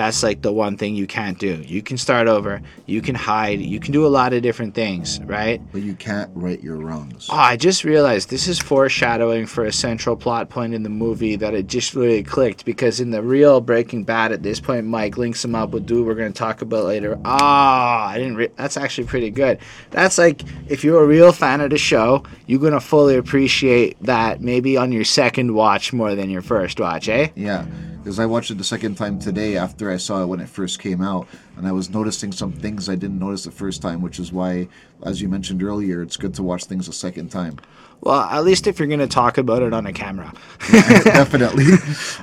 that's 0.00 0.22
like 0.22 0.42
the 0.42 0.52
one 0.52 0.76
thing 0.76 0.94
you 0.94 1.06
can't 1.06 1.38
do. 1.38 1.62
You 1.66 1.82
can 1.82 1.98
start 1.98 2.26
over, 2.26 2.62
you 2.86 3.02
can 3.02 3.14
hide, 3.14 3.60
you 3.60 3.78
can 3.78 3.92
do 3.92 4.06
a 4.06 4.08
lot 4.08 4.32
of 4.32 4.42
different 4.42 4.74
things, 4.74 5.20
right? 5.24 5.60
but 5.72 5.82
you 5.82 5.94
can't 5.94 6.30
right 6.34 6.60
your 6.62 6.76
wrongs. 6.76 7.28
Oh, 7.30 7.36
I 7.36 7.56
just 7.56 7.84
realized 7.84 8.30
this 8.30 8.48
is 8.48 8.58
foreshadowing 8.58 9.46
for 9.46 9.64
a 9.64 9.72
central 9.72 10.16
plot 10.16 10.48
point 10.48 10.74
in 10.74 10.82
the 10.82 10.88
movie 10.88 11.36
that 11.36 11.54
it 11.54 11.66
just 11.66 11.94
really 11.94 12.22
clicked 12.22 12.64
because 12.64 13.00
in 13.00 13.10
the 13.10 13.22
real 13.22 13.60
Breaking 13.60 14.04
Bad, 14.04 14.32
at 14.32 14.42
this 14.42 14.58
point, 14.58 14.86
Mike 14.86 15.18
links 15.18 15.44
him 15.44 15.54
up 15.54 15.70
with 15.70 15.86
dude 15.86 16.06
we're 16.06 16.14
going 16.14 16.32
to 16.32 16.38
talk 16.38 16.62
about 16.62 16.84
later. 16.84 17.18
Ah, 17.24 18.08
I 18.08 18.18
didn't. 18.18 18.36
Re- 18.36 18.50
that's 18.56 18.76
actually 18.76 19.06
pretty 19.06 19.30
good. 19.30 19.58
That's 19.90 20.18
like 20.18 20.42
if 20.68 20.82
you're 20.82 21.02
a 21.02 21.06
real 21.06 21.32
fan 21.32 21.60
of 21.60 21.70
the 21.70 21.78
show, 21.78 22.24
you're 22.46 22.60
going 22.60 22.72
to 22.72 22.80
fully 22.80 23.16
appreciate 23.16 23.96
that 24.02 24.40
maybe 24.40 24.76
on 24.76 24.92
your 24.92 25.04
second 25.04 25.54
watch 25.54 25.92
more 25.92 26.14
than 26.14 26.30
your 26.30 26.42
first 26.42 26.80
watch, 26.80 27.08
eh? 27.08 27.28
Yeah, 27.36 27.66
because 28.10 28.18
I 28.18 28.26
watched 28.26 28.50
it 28.50 28.58
the 28.58 28.64
second 28.64 28.96
time 28.96 29.20
today 29.20 29.56
after 29.56 29.88
I 29.88 29.96
saw 29.96 30.20
it 30.20 30.26
when 30.26 30.40
it 30.40 30.48
first 30.48 30.80
came 30.80 31.00
out, 31.00 31.28
and 31.56 31.64
I 31.64 31.70
was 31.70 31.90
noticing 31.90 32.32
some 32.32 32.50
things 32.50 32.88
I 32.88 32.96
didn't 32.96 33.20
notice 33.20 33.44
the 33.44 33.52
first 33.52 33.82
time, 33.82 34.02
which 34.02 34.18
is 34.18 34.32
why, 34.32 34.66
as 35.04 35.22
you 35.22 35.28
mentioned 35.28 35.62
earlier, 35.62 36.02
it's 36.02 36.16
good 36.16 36.34
to 36.34 36.42
watch 36.42 36.64
things 36.64 36.88
a 36.88 36.92
second 36.92 37.28
time. 37.28 37.58
Well, 38.00 38.18
at 38.22 38.42
least 38.42 38.66
if 38.66 38.80
you're 38.80 38.88
going 38.88 38.98
to 38.98 39.06
talk 39.06 39.38
about 39.38 39.62
it 39.62 39.72
on 39.72 39.86
a 39.86 39.92
camera. 39.92 40.32
Definitely. 40.72 41.66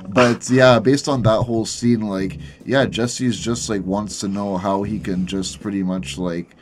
but 0.06 0.50
yeah, 0.50 0.78
based 0.78 1.08
on 1.08 1.22
that 1.22 1.44
whole 1.44 1.64
scene, 1.64 2.02
like, 2.02 2.38
yeah, 2.66 2.84
Jesse's 2.84 3.40
just 3.40 3.70
like 3.70 3.82
wants 3.82 4.20
to 4.20 4.28
know 4.28 4.58
how 4.58 4.82
he 4.82 4.98
can 4.98 5.26
just 5.26 5.58
pretty 5.58 5.82
much 5.82 6.18
like 6.18 6.54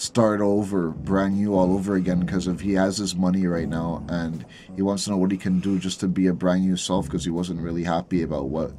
start 0.00 0.40
over, 0.40 0.88
brand 0.88 1.36
new 1.36 1.54
all 1.54 1.74
over 1.74 1.94
again 1.94 2.20
because 2.20 2.46
if 2.46 2.60
he 2.60 2.72
has 2.72 2.96
his 2.96 3.14
money 3.14 3.46
right 3.46 3.68
now 3.68 4.02
and 4.08 4.46
he 4.74 4.80
wants 4.80 5.04
to 5.04 5.10
know 5.10 5.18
what 5.18 5.30
he 5.30 5.36
can 5.36 5.60
do 5.60 5.78
just 5.78 6.00
to 6.00 6.08
be 6.08 6.26
a 6.26 6.32
brand 6.32 6.64
new 6.64 6.74
self 6.74 7.04
because 7.04 7.22
he 7.22 7.30
wasn't 7.30 7.60
really 7.60 7.84
happy 7.84 8.22
about 8.22 8.48
what 8.48 8.72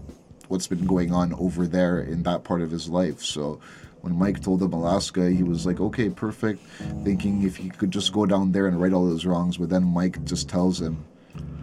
what's 0.48 0.66
been 0.66 0.88
going 0.88 1.14
on 1.14 1.32
over 1.36 1.68
there 1.68 2.02
in 2.02 2.24
that 2.24 2.44
part 2.44 2.60
of 2.60 2.72
his 2.72 2.90
life. 2.90 3.22
So 3.22 3.60
when 4.02 4.18
Mike 4.18 4.42
told 4.42 4.64
him 4.64 4.74
Alaska, 4.74 5.30
he 5.30 5.44
was 5.44 5.64
like, 5.64 5.80
okay, 5.80 6.10
perfect, 6.10 6.60
thinking 7.04 7.44
if 7.44 7.56
he 7.56 7.70
could 7.70 7.92
just 7.92 8.12
go 8.12 8.26
down 8.26 8.52
there 8.52 8.66
and 8.66 8.82
right 8.82 8.92
all 8.92 9.08
his 9.08 9.24
wrongs. 9.24 9.58
But 9.58 9.70
then 9.70 9.84
Mike 9.84 10.26
just 10.26 10.50
tells 10.50 10.82
him, 10.82 11.06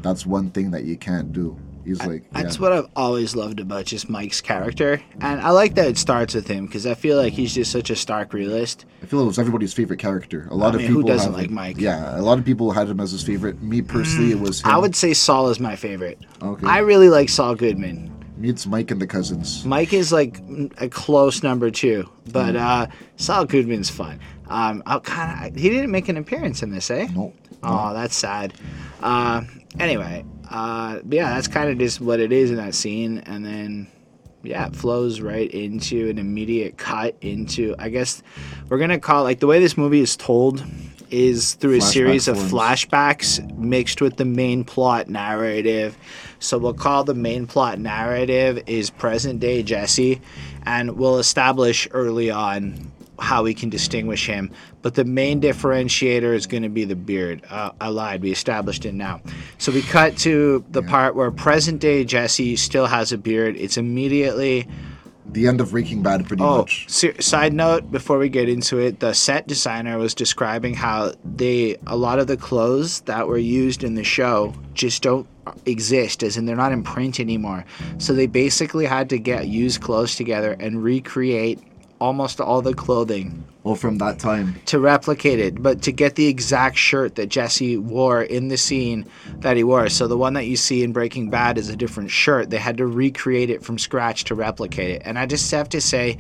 that's 0.03 0.25
one 0.25 0.51
thing 0.51 0.71
that 0.71 0.85
you 0.85 0.97
can't 0.97 1.33
do. 1.33 1.59
He's 1.89 2.05
like, 2.07 2.23
yeah. 2.33 2.43
That's 2.43 2.59
what 2.61 2.73
I've 2.73 2.87
always 2.95 3.35
loved 3.35 3.61
about 3.61 3.87
just 3.87 4.09
Mike's 4.09 4.41
character, 4.41 5.03
and 5.21 5.41
I 5.41 5.51
like 5.51 5.75
that 5.77 5.87
it 5.89 5.99
starts 5.99 6.35
with 6.35 6.47
him 6.47 6.67
because 6.67 6.87
I 6.87 6.95
feel 6.95 7.17
like 7.17 7.33
he's 7.33 7.55
just 7.55 7.73
such 7.73 7.91
a 7.91 7.97
stark 7.97 8.33
realist. 8.33 8.85
I 9.03 9.07
feel 9.07 9.21
it 9.21 9.27
was 9.27 9.39
everybody's 9.39 9.73
favorite 9.73 9.99
character. 9.99 10.47
A 10.51 10.55
lot 10.55 10.73
I 10.73 10.77
of 10.77 10.83
mean, 10.83 10.87
who 10.89 10.97
people 10.99 11.09
doesn't 11.09 11.33
have 11.33 11.41
like 11.41 11.51
Mike? 11.51 11.77
Yeah, 11.79 12.19
a 12.19 12.23
lot 12.23 12.39
of 12.39 12.45
people 12.45 12.71
had 12.73 12.89
him 12.89 13.01
as 13.01 13.11
his 13.13 13.23
favorite. 13.23 13.63
Me 13.63 13.83
personally, 13.83 14.31
it 14.33 14.39
was 14.41 14.61
him. 14.63 14.71
I 14.71 14.79
would 14.79 14.95
say 14.95 15.15
Saul 15.15 15.49
is 15.49 15.59
my 15.59 15.75
favorite. 15.77 16.19
Okay. 16.43 16.67
I 16.67 16.79
really 16.79 17.09
like 17.09 17.29
Saul 17.29 17.55
Goodman. 17.55 18.15
It's 18.41 18.67
Mike 18.67 18.93
and 18.93 19.01
the 19.03 19.07
cousins. 19.07 19.65
Mike 19.65 19.93
is 19.93 20.13
like 20.13 20.41
a 20.79 20.89
close 20.89 21.43
number 21.43 21.71
two, 21.73 22.09
but 22.33 22.55
Mm. 22.55 22.61
uh, 22.61 22.87
Saul 23.17 23.45
Goodman's 23.47 23.91
fun. 23.91 24.21
Um, 24.49 24.83
I 24.87 24.99
kind 25.01 25.49
of 25.57 25.61
he 25.61 25.69
didn't 25.71 25.91
make 25.91 26.09
an 26.09 26.17
appearance 26.17 26.63
in 26.63 26.71
this, 26.71 26.91
eh? 26.91 27.09
No. 27.15 27.33
Oh, 27.65 27.93
that's 27.93 28.15
sad. 28.15 28.55
Uh, 29.03 29.43
anyway, 29.81 30.25
uh, 30.51 31.01
yeah, 31.09 31.35
that's 31.35 31.49
kind 31.49 31.71
of 31.71 31.79
just 31.79 32.01
what 32.01 32.21
it 32.21 32.33
is 32.33 32.51
in 32.51 32.57
that 32.57 32.75
scene, 32.75 33.19
and 33.19 33.45
then 33.45 33.89
yeah, 34.43 34.67
it 34.67 34.77
flows 34.77 35.21
right 35.21 35.51
into 35.51 36.09
an 36.09 36.19
immediate 36.19 36.79
cut 36.79 37.17
into. 37.21 37.75
I 37.79 37.89
guess 37.89 38.23
we're 38.69 38.79
gonna 38.79 38.99
call 38.99 39.25
like 39.25 39.41
the 39.41 39.47
way 39.47 39.61
this 39.61 39.77
movie 39.77 40.01
is 40.01 40.17
told 40.17 40.65
is 41.11 41.55
through 41.55 41.77
a 41.77 41.79
Flashback 41.79 41.93
series 41.93 42.29
of 42.29 42.37
flashbacks 42.37 43.57
mixed 43.57 44.01
with 44.01 44.17
the 44.17 44.25
main 44.25 44.65
plot 44.65 45.09
narrative. 45.09 45.97
So 46.39 46.59
we'll 46.59 46.75
call 46.75 47.05
the 47.05 47.15
main 47.15 47.47
plot 47.47 47.79
narrative 47.79 48.63
is 48.67 48.91
present 48.91 49.41
day 49.41 49.63
Jesse, 49.63 50.21
and 50.65 50.97
we'll 50.97 51.19
establish 51.19 51.89
early 51.93 52.31
on 52.31 52.93
how 53.19 53.43
we 53.43 53.55
can 53.55 53.69
distinguish 53.69 54.27
him. 54.27 54.51
But 54.89 54.95
the 54.95 55.05
main 55.05 55.39
differentiator 55.39 56.35
is 56.35 56.47
going 56.47 56.63
to 56.63 56.71
be 56.71 56.87
the 56.87 56.97
beard. 56.97 57.43
Uh, 57.51 57.73
I 57.79 57.89
lied. 57.89 58.23
We 58.23 58.33
established 58.33 58.87
it 58.87 58.95
now. 58.95 59.21
So 59.59 59.71
we 59.71 59.83
cut 59.83 60.17
to 60.21 60.65
the 60.71 60.83
part 60.83 61.15
where 61.15 61.31
present 61.31 61.79
day 61.79 62.05
Jesse 62.07 62.57
still 62.57 62.87
has 62.87 63.13
a 63.13 63.19
beard. 63.19 63.55
It's 63.59 63.77
immediately 63.77 64.67
The 65.31 65.47
end 65.47 65.61
of 65.61 65.73
Breaking 65.73 66.03
Bad, 66.03 66.27
pretty 66.27 66.43
Oh, 66.43 66.61
much. 66.61 66.87
se- 66.89 67.19
side 67.21 67.53
note 67.53 67.93
before 67.93 68.17
we 68.17 68.31
get 68.31 68.49
into 68.49 68.79
it, 68.79 69.01
the 69.01 69.13
set 69.13 69.47
designer 69.47 69.99
was 69.99 70.15
describing 70.15 70.73
how 70.73 71.13
they 71.23 71.77
a 71.87 71.95
lot 71.99 72.19
of 72.19 72.27
the 72.27 72.39
clothes 72.39 73.01
that 73.03 73.29
were 73.29 73.37
used 73.37 73.85
in 73.85 73.95
the 73.95 74.05
show 74.05 74.55
just 74.73 75.03
don't 75.03 75.27
exist, 75.67 76.23
as 76.23 76.39
in 76.39 76.47
they're 76.47 76.57
not 76.57 76.73
in 76.73 76.83
print 76.83 77.21
anymore. 77.21 77.67
So 77.99 78.15
they 78.15 78.27
basically 78.27 78.87
had 78.87 79.11
to 79.11 79.19
get 79.19 79.49
used 79.49 79.83
clothes 79.83 80.17
together 80.17 80.57
and 80.59 80.83
recreate 80.83 81.59
almost 82.01 82.41
all 82.41 82.63
the 82.63 82.75
clothing 82.75 83.45
Well, 83.65 83.75
from 83.75 83.99
that 83.99 84.19
time. 84.19 84.57
to 84.67 84.79
replicate 84.79 85.41
it, 85.41 85.63
but 85.63 85.83
to 85.83 85.93
get 85.93 86.15
the 86.15 86.27
exact 86.27 86.77
shirt 86.77 87.17
that 87.17 87.29
Jesse 87.29 87.77
wore 87.77 88.23
in 88.23 88.49
the 88.49 88.57
scene 88.57 89.07
that 89.39 89.57
he 89.57 89.65
wore. 89.65 89.89
So 89.89 90.07
the 90.07 90.17
one 90.17 90.35
that 90.35 90.47
you 90.47 90.57
see 90.57 90.83
in 90.83 90.93
Breaking 90.93 91.29
Bad 91.31 91.59
is 91.59 91.69
a 91.69 91.77
different 91.77 92.11
shirt. 92.11 92.51
They 92.51 92.59
had 92.59 92.77
to 92.79 92.87
recreate 92.87 93.51
it 93.51 93.65
from 93.65 93.79
scratch 93.79 94.25
to 94.25 94.35
replicate 94.35 94.91
it. 94.91 95.03
And 95.05 95.19
I 95.19 95.27
just 95.27 95.51
have 95.51 95.69
to 95.71 95.81
say, 95.81 96.19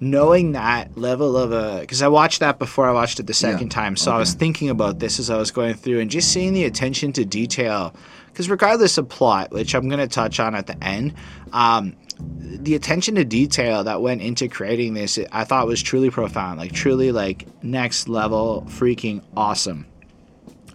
knowing 0.00 0.52
that 0.52 0.98
level 0.98 1.36
of 1.36 1.52
a, 1.52 1.80
because 1.80 2.02
I 2.02 2.08
watched 2.08 2.40
that 2.40 2.58
before 2.58 2.86
I 2.88 2.92
watched 2.92 3.20
it 3.20 3.26
the 3.26 3.34
second 3.34 3.70
time, 3.70 3.96
so 3.96 4.12
I 4.12 4.18
was 4.18 4.34
thinking 4.34 4.68
about 4.68 4.98
this 4.98 5.18
as 5.18 5.30
I 5.30 5.36
was 5.38 5.50
going 5.50 5.74
through 5.74 6.00
and 6.00 6.10
just 6.10 6.30
seeing 6.32 6.52
the 6.52 6.64
attention 6.64 7.12
to 7.14 7.24
detail. 7.24 7.94
Because 8.26 8.50
regardless 8.50 8.98
of 8.98 9.08
plot, 9.08 9.52
which 9.52 9.74
I'm 9.76 9.88
going 9.88 10.00
to 10.00 10.08
touch 10.08 10.40
on 10.40 10.56
at 10.56 10.66
the 10.66 10.82
end, 10.82 11.14
um, 11.52 11.94
the 12.18 12.74
attention 12.74 13.14
to 13.16 13.24
detail 13.24 13.84
that 13.84 14.00
went 14.00 14.22
into 14.22 14.48
creating 14.48 14.94
this 14.94 15.18
i 15.32 15.44
thought 15.44 15.66
was 15.66 15.82
truly 15.82 16.10
profound 16.10 16.58
like 16.58 16.72
truly 16.72 17.10
like 17.12 17.46
next 17.62 18.08
level 18.08 18.64
freaking 18.68 19.22
awesome 19.36 19.86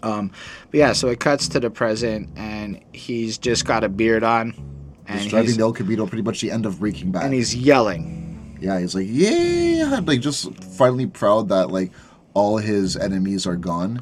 um 0.04 0.32
but 0.72 0.78
yeah 0.78 0.94
so 0.94 1.08
it 1.08 1.20
cuts 1.20 1.48
to 1.48 1.60
the 1.60 1.70
present 1.70 2.30
and 2.36 2.84
he's 2.94 3.38
just 3.38 3.66
got 3.66 3.84
a 3.84 3.90
beard 3.90 4.24
on 4.24 4.54
and 5.08 5.22
He's 5.22 5.32
driving 5.32 5.58
the 5.58 5.64
El 5.64 5.74
Camino, 5.74 6.06
pretty 6.06 6.22
much 6.22 6.40
the 6.40 6.52
end 6.52 6.68
of 6.68 6.80
Breaking 6.80 7.12
Bad. 7.12 7.24
and 7.24 7.34
he's 7.34 7.56
yelling 7.56 8.30
yeah, 8.62 8.80
he's 8.80 8.96
like, 8.96 9.08
yeah, 9.10 10.02
like 10.04 10.22
just 10.22 10.54
finally 10.64 11.08
proud 11.08 11.50
that 11.50 11.70
like 11.70 11.92
all 12.34 12.58
his 12.58 12.96
enemies 12.98 13.48
are 13.48 13.56
gone. 13.56 14.02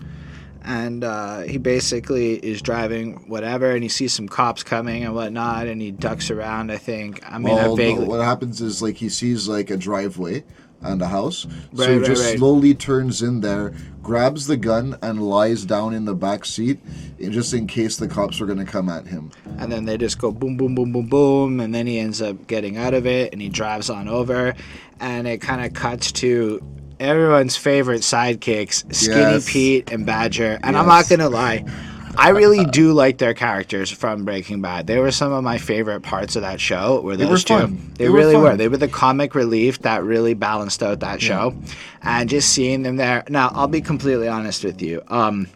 And 0.67 1.05
uh, 1.05 1.39
he 1.41 1.57
basically 1.57 2.35
is 2.35 2.61
driving 2.61 3.13
whatever 3.29 3.71
and 3.71 3.81
he 3.81 3.89
sees 3.89 4.11
some 4.11 4.27
cops 4.27 4.63
coming 4.63 5.05
and 5.05 5.15
whatnot 5.15 5.65
and 5.65 5.81
he 5.81 5.91
ducks 5.91 6.29
around 6.29 6.71
i 6.71 6.77
think 6.77 7.21
i 7.31 7.37
mean 7.37 7.55
well, 7.55 7.73
i 7.73 7.77
vaguely 7.77 8.05
what 8.05 8.19
happens 8.19 8.61
is 8.61 8.81
like 8.81 8.97
he 8.97 9.07
sees 9.07 9.47
like 9.47 9.69
a 9.69 9.77
driveway 9.77 10.43
and 10.81 11.01
a 11.01 11.07
house, 11.07 11.47
so 11.73 11.91
he 11.91 11.97
right, 11.97 12.05
just 12.05 12.23
right. 12.23 12.37
slowly 12.37 12.75
turns 12.75 13.23
in 13.23 13.41
there, 13.41 13.73
grabs 14.03 14.45
the 14.45 14.55
gun, 14.55 14.95
and 15.01 15.27
lies 15.27 15.65
down 15.65 15.91
in 15.91 16.05
the 16.05 16.13
back 16.13 16.45
seat, 16.45 16.79
just 17.19 17.51
in 17.53 17.65
case 17.65 17.97
the 17.97 18.07
cops 18.07 18.39
are 18.39 18.45
gonna 18.45 18.63
come 18.63 18.87
at 18.87 19.07
him. 19.07 19.31
and 19.57 19.71
then 19.71 19.85
they 19.85 19.97
just 19.97 20.19
go 20.19 20.31
boom 20.31 20.55
boom 20.55 20.75
boom 20.75 20.91
boom 20.91 21.07
boom 21.07 21.59
and 21.59 21.73
then 21.73 21.87
he 21.87 21.97
ends 21.97 22.21
up 22.21 22.45
getting 22.45 22.77
out 22.77 22.93
of 22.93 23.07
it 23.07 23.33
and 23.33 23.41
he 23.41 23.49
drives 23.49 23.89
on 23.89 24.07
over 24.07 24.53
and 24.99 25.27
it 25.27 25.41
kind 25.41 25.65
of 25.65 25.73
cuts 25.73 26.11
to 26.11 26.61
everyone's 26.99 27.55
favorite 27.57 28.01
sidekicks 28.01 28.93
skinny 28.93 29.19
Yes. 29.33 29.51
pete 29.51 29.91
and 29.91 30.05
badger. 30.05 30.59
And 30.63 30.77
i'm 30.77 30.87
not 30.87 31.07
gonna 31.09 31.29
lie 31.29 31.63
i 32.17 32.29
really 32.29 32.65
do 32.65 32.93
like 32.93 33.19
their 33.19 33.35
characters 33.35 33.91
from 33.91 34.25
breaking 34.25 34.59
bad. 34.61 34.87
They 34.87 34.97
were 34.97 35.11
some 35.11 35.31
of 35.31 35.43
my 35.43 35.59
favorite 35.59 36.01
parts 36.01 36.35
of 36.35 36.41
that 36.41 36.59
show 36.59 36.99
were 37.01 37.15
They 37.15 37.25
those 37.25 37.43
were 37.43 37.47
two. 37.47 37.59
fun. 37.67 37.91
they, 37.97 38.05
They 38.05 38.09
really 38.09 38.35
were. 38.35 38.49
fun. 38.49 38.57
they 38.57 38.67
were 38.67 38.77
the 38.77 38.87
comic 38.87 39.35
relief 39.35 39.79
that 39.83 40.03
really 40.03 40.33
balanced 40.33 40.81
out 40.81 41.01
that 41.01 41.21
show. 41.21 41.53
And 42.01 42.27
just 42.27 42.49
seeing 42.49 42.81
them 42.81 42.95
there 42.95 43.23
now 43.29 43.51
i'll 43.53 43.67
be 43.67 43.81
completely 43.81 44.27
honest 44.27 44.63
with 44.63 44.81
you 44.81 45.03
um 45.09 45.47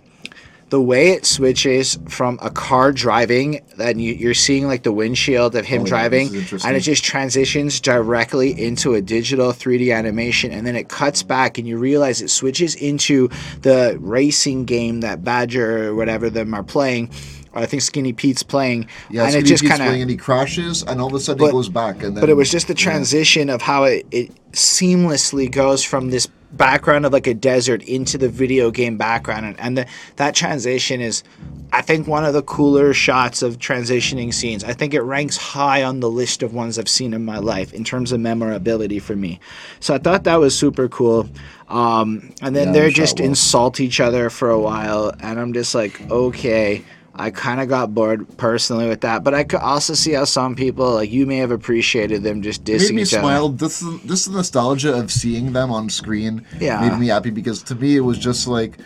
the 0.71 0.81
way 0.81 1.09
it 1.11 1.25
switches 1.25 1.99
from 2.07 2.39
a 2.41 2.49
car 2.49 2.91
driving 2.93 3.59
and 3.77 4.01
you, 4.01 4.13
you're 4.13 4.33
seeing 4.33 4.65
like 4.67 4.83
the 4.83 4.91
windshield 4.91 5.53
of 5.55 5.65
him 5.65 5.81
Oh, 5.83 5.85
driving 5.85 6.33
interesting. 6.33 6.67
and 6.67 6.75
it 6.77 6.79
just 6.79 7.03
transitions 7.03 7.79
directly 7.81 8.49
into 8.59 8.93
a 8.95 9.01
digital 9.01 9.51
3d 9.51 9.93
animation 9.95 10.49
and 10.51 10.65
then 10.65 10.75
it 10.77 10.87
cuts 10.89 11.23
back 11.23 11.57
and 11.57 11.67
you 11.67 11.77
realize 11.77 12.21
it 12.21 12.29
switches 12.29 12.73
into 12.75 13.27
the 13.61 13.97
racing 13.99 14.65
game 14.65 15.01
that 15.01 15.23
badger 15.23 15.89
or 15.89 15.93
whatever 15.95 16.29
them 16.29 16.53
are 16.53 16.63
playing 16.63 17.09
i 17.53 17.65
think 17.65 17.81
skinny 17.81 18.13
pete's 18.13 18.41
playing 18.43 18.87
Yeah, 19.09 19.23
and 19.25 19.33
so 19.33 19.39
it 19.39 19.45
just 19.45 19.65
kind 19.67 19.81
playing 19.81 19.95
of 19.95 20.01
and 20.03 20.09
he 20.11 20.15
crashes, 20.17 20.83
and 20.83 21.01
all 21.01 21.07
of 21.07 21.13
a 21.13 21.19
sudden 21.19 21.39
But- 21.39 21.47
he 21.47 21.51
goes 21.51 21.67
back, 21.69 22.01
and 22.01 22.15
then 22.15 22.21
but 22.21 22.29
it 22.29 22.35
was 22.35 22.49
just 22.49 22.67
the 22.69 22.73
transition 22.73 23.49
of 23.49 23.61
how 23.61 23.83
it, 23.83 24.07
it 24.11 24.31
seamlessly 24.53 25.51
goes 25.51 25.83
from 25.83 26.11
this 26.11 26.27
background 26.53 27.05
of 27.05 27.13
like 27.13 27.27
a 27.27 27.33
desert 27.33 27.81
into 27.83 28.17
the 28.17 28.29
video 28.29 28.71
game 28.71 28.97
background 28.97 29.45
and, 29.45 29.59
and 29.59 29.77
the, 29.77 29.85
that 30.17 30.35
transition 30.35 30.99
is 31.01 31.23
i 31.71 31.81
think 31.81 32.07
one 32.07 32.25
of 32.25 32.33
the 32.33 32.41
cooler 32.43 32.93
shots 32.93 33.41
of 33.41 33.57
transitioning 33.57 34.33
scenes. 34.33 34.63
I 34.63 34.73
think 34.73 34.93
it 34.93 35.01
ranks 35.01 35.37
high 35.37 35.83
on 35.83 36.01
the 36.01 36.09
list 36.09 36.43
of 36.43 36.53
ones 36.53 36.77
i've 36.77 36.89
seen 36.89 37.13
in 37.13 37.23
my 37.23 37.37
life 37.39 37.73
in 37.73 37.83
terms 37.83 38.11
of 38.11 38.19
memorability 38.19 38.99
for 38.99 39.15
me. 39.15 39.39
So 39.79 39.93
i 39.93 39.97
thought 39.97 40.23
that 40.25 40.35
was 40.35 40.57
super 40.57 40.87
cool. 40.89 41.29
Um, 41.69 42.33
and 42.41 42.53
then 42.55 42.67
Yeah, 42.67 42.73
they're 42.73 42.89
just 42.89 43.19
well. 43.19 43.29
insult 43.29 43.79
each 43.79 43.99
other 44.01 44.29
for 44.29 44.49
a 44.49 44.59
while 44.59 45.13
and 45.21 45.39
i'm 45.39 45.53
just 45.53 45.73
like 45.73 46.01
okay 46.11 46.83
I 47.13 47.29
kind 47.29 47.59
of 47.59 47.67
got 47.67 47.93
bored 47.93 48.25
personally 48.37 48.87
with 48.87 49.01
that, 49.01 49.23
but 49.23 49.33
I 49.33 49.43
could 49.43 49.59
also 49.59 49.93
see 49.93 50.13
how 50.13 50.23
some 50.23 50.55
people, 50.55 50.93
like 50.93 51.11
you, 51.11 51.25
may 51.25 51.37
have 51.37 51.51
appreciated 51.51 52.23
them 52.23 52.41
just 52.41 52.63
dissing 52.63 52.75
It 52.75 52.89
made 52.89 52.95
me 52.95 53.01
other. 53.01 53.09
smile. 53.19 53.49
This 53.49 53.81
is 53.81 54.01
this 54.03 54.21
is 54.27 54.29
nostalgia 54.33 54.93
of 54.93 55.11
seeing 55.11 55.51
them 55.51 55.71
on 55.71 55.89
screen. 55.89 56.45
Yeah. 56.59 56.79
made 56.87 56.97
me 56.97 57.07
happy 57.07 57.29
because 57.29 57.63
to 57.63 57.75
me 57.75 57.97
it 57.97 58.01
was 58.01 58.17
just 58.17 58.47
like 58.47 58.77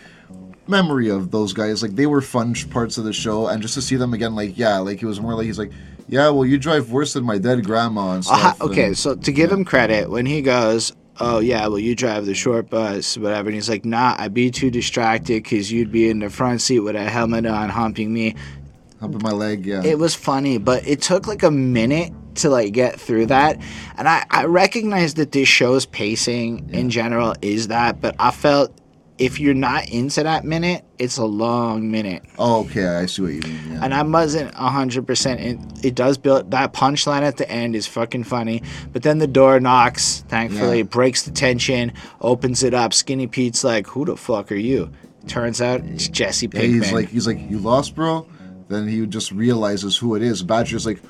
memory 0.66 1.08
of 1.08 1.30
those 1.30 1.52
guys. 1.52 1.82
Like 1.82 1.94
they 1.94 2.06
were 2.06 2.20
fun 2.20 2.54
parts 2.70 2.98
of 2.98 3.04
the 3.04 3.12
show, 3.12 3.46
and 3.46 3.62
just 3.62 3.74
to 3.74 3.82
see 3.82 3.96
them 3.96 4.12
again, 4.12 4.34
like 4.34 4.58
yeah, 4.58 4.78
like 4.78 5.02
it 5.02 5.06
was 5.06 5.20
more 5.20 5.34
like 5.34 5.46
he's 5.46 5.58
like, 5.58 5.70
yeah, 6.08 6.28
well 6.30 6.44
you 6.44 6.58
drive 6.58 6.90
worse 6.90 7.12
than 7.12 7.24
my 7.24 7.38
dead 7.38 7.64
grandma 7.64 8.14
and 8.14 8.26
Uh, 8.28 8.54
okay, 8.60 8.86
and- 8.86 8.98
so 8.98 9.14
to 9.14 9.32
give 9.32 9.52
him 9.52 9.64
credit, 9.64 10.10
when 10.10 10.26
he 10.26 10.42
goes, 10.42 10.92
"Oh 11.20 11.38
yeah, 11.40 11.66
well 11.66 11.78
you 11.78 11.94
drive 11.94 12.26
the 12.26 12.34
short 12.34 12.70
bus, 12.70 13.16
whatever," 13.16 13.48
and 13.48 13.54
he's 13.54 13.68
like, 13.68 13.84
"Nah, 13.84 14.16
I'd 14.18 14.34
be 14.34 14.50
too 14.50 14.70
distracted 14.70 15.42
because 15.42 15.70
you'd 15.72 15.92
be 15.92 16.08
in 16.08 16.20
the 16.20 16.30
front 16.30 16.60
seat 16.60 16.80
with 16.80 16.96
a 16.96 17.04
helmet 17.04 17.46
on, 17.46 17.68
humping 17.70 18.12
me." 18.12 18.34
humping 19.00 19.20
my 19.22 19.30
leg. 19.32 19.66
Yeah, 19.66 19.84
It 19.84 19.98
was 19.98 20.14
funny, 20.14 20.56
but 20.58 20.86
it 20.88 21.02
took 21.02 21.26
like 21.26 21.42
a 21.42 21.50
minute 21.50 22.12
to 22.36 22.48
like 22.48 22.72
get 22.72 23.00
through 23.00 23.26
that, 23.26 23.58
and 23.96 24.08
I 24.08 24.24
I 24.30 24.44
recognize 24.44 25.14
that 25.14 25.32
this 25.32 25.48
show's 25.48 25.86
pacing 25.86 26.70
in 26.72 26.90
general 26.90 27.34
is 27.42 27.68
that, 27.68 28.00
but 28.00 28.14
I 28.18 28.30
felt 28.30 28.72
if 29.18 29.40
you're 29.40 29.54
not 29.54 29.88
into 29.88 30.22
that 30.22 30.44
minute, 30.44 30.84
it's 30.98 31.16
a 31.16 31.24
long 31.24 31.90
minute. 31.90 32.22
oh, 32.38 32.64
okay, 32.66 32.86
I 32.86 33.06
see 33.06 33.22
what 33.22 33.32
you 33.32 33.40
mean. 33.40 33.60
Yeah. 33.72 33.80
and 33.84 33.94
I 33.94 34.02
wasn't 34.02 34.52
hundred 34.54 35.06
percent. 35.06 35.40
It, 35.40 35.58
it 35.84 35.94
does 35.94 36.18
build 36.18 36.50
that 36.50 36.72
punchline 36.74 37.22
at 37.22 37.36
the 37.38 37.50
end 37.50 37.74
is 37.76 37.86
fucking 37.86 38.24
funny, 38.24 38.62
but 38.92 39.02
then 39.02 39.18
the 39.18 39.26
door 39.26 39.58
knocks. 39.60 40.24
Thankfully, 40.28 40.78
Yeah. 40.78 40.82
breaks 40.84 41.22
the 41.22 41.30
tension, 41.30 41.92
opens 42.20 42.62
it 42.62 42.74
up. 42.74 42.92
Skinny 42.92 43.26
Pete's 43.26 43.64
like, 43.64 43.86
"Who 43.88 44.04
the 44.04 44.16
fuck 44.16 44.52
are 44.52 44.54
you?" 44.56 44.90
Turns 45.26 45.60
out 45.60 45.80
it's 45.84 46.08
Jesse 46.08 46.46
Yeah, 46.52 46.60
Pinkman. 46.60 46.74
he's 46.74 46.92
like 46.92 47.08
he's 47.08 47.26
like 47.26 47.50
you 47.50 47.58
lost, 47.58 47.94
bro. 47.94 48.26
Then 48.68 48.88
he 48.88 49.06
just 49.06 49.30
realizes 49.32 49.96
who 49.96 50.14
it 50.16 50.22
is. 50.22 50.42
Badger's 50.42 50.84
like, 50.86 51.00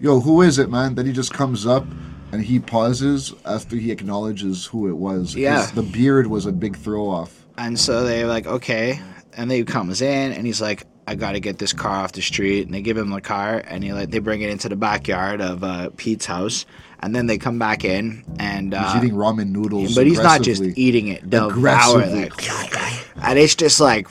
yo, 0.00 0.20
who 0.20 0.42
is 0.42 0.58
it, 0.58 0.68
man? 0.70 0.94
Then 0.96 1.06
he 1.06 1.12
just 1.12 1.32
comes 1.32 1.66
up 1.66 1.86
and 2.30 2.42
he 2.44 2.58
pauses 2.60 3.32
after 3.46 3.76
he 3.76 3.90
acknowledges 3.90 4.66
who 4.66 4.86
it 4.88 4.96
was. 4.96 5.34
Yeah. 5.34 5.64
the 5.74 5.82
beard 5.82 6.26
was 6.26 6.44
a 6.44 6.52
big 6.52 6.76
throw 6.76 7.08
off. 7.08 7.45
And 7.58 7.78
so 7.78 8.04
they're 8.04 8.26
like, 8.26 8.46
"Okay," 8.46 9.00
and 9.36 9.50
then 9.50 9.58
he 9.58 9.64
comes 9.64 10.02
in 10.02 10.32
and 10.32 10.46
he's 10.46 10.60
like. 10.60 10.84
I 11.08 11.14
got 11.14 11.34
to 11.34 11.38
get 11.40 11.58
this 11.58 11.72
car 11.72 12.02
off 12.02 12.10
the 12.10 12.20
street, 12.20 12.66
and 12.66 12.74
they 12.74 12.82
give 12.82 12.96
him 12.96 13.10
the 13.10 13.20
car, 13.20 13.62
and 13.68 13.84
he 13.84 13.92
like 13.92 14.10
they 14.10 14.18
bring 14.18 14.40
it 14.42 14.50
into 14.50 14.68
the 14.68 14.74
backyard 14.74 15.40
of 15.40 15.62
uh, 15.62 15.90
Pete's 15.96 16.26
house, 16.26 16.66
and 16.98 17.14
then 17.14 17.28
they 17.28 17.38
come 17.38 17.60
back 17.60 17.84
in, 17.84 18.24
and 18.40 18.74
uh, 18.74 18.92
He's 18.92 19.04
eating 19.04 19.16
ramen 19.16 19.50
noodles. 19.52 19.94
but 19.94 20.04
he's 20.04 20.18
not 20.18 20.42
just 20.42 20.64
eating 20.64 21.06
it, 21.06 21.30
devour 21.30 21.52
Aggressively. 21.52 22.22
it, 22.24 23.06
and 23.22 23.38
it's 23.38 23.54
just 23.54 23.78
like, 23.78 24.08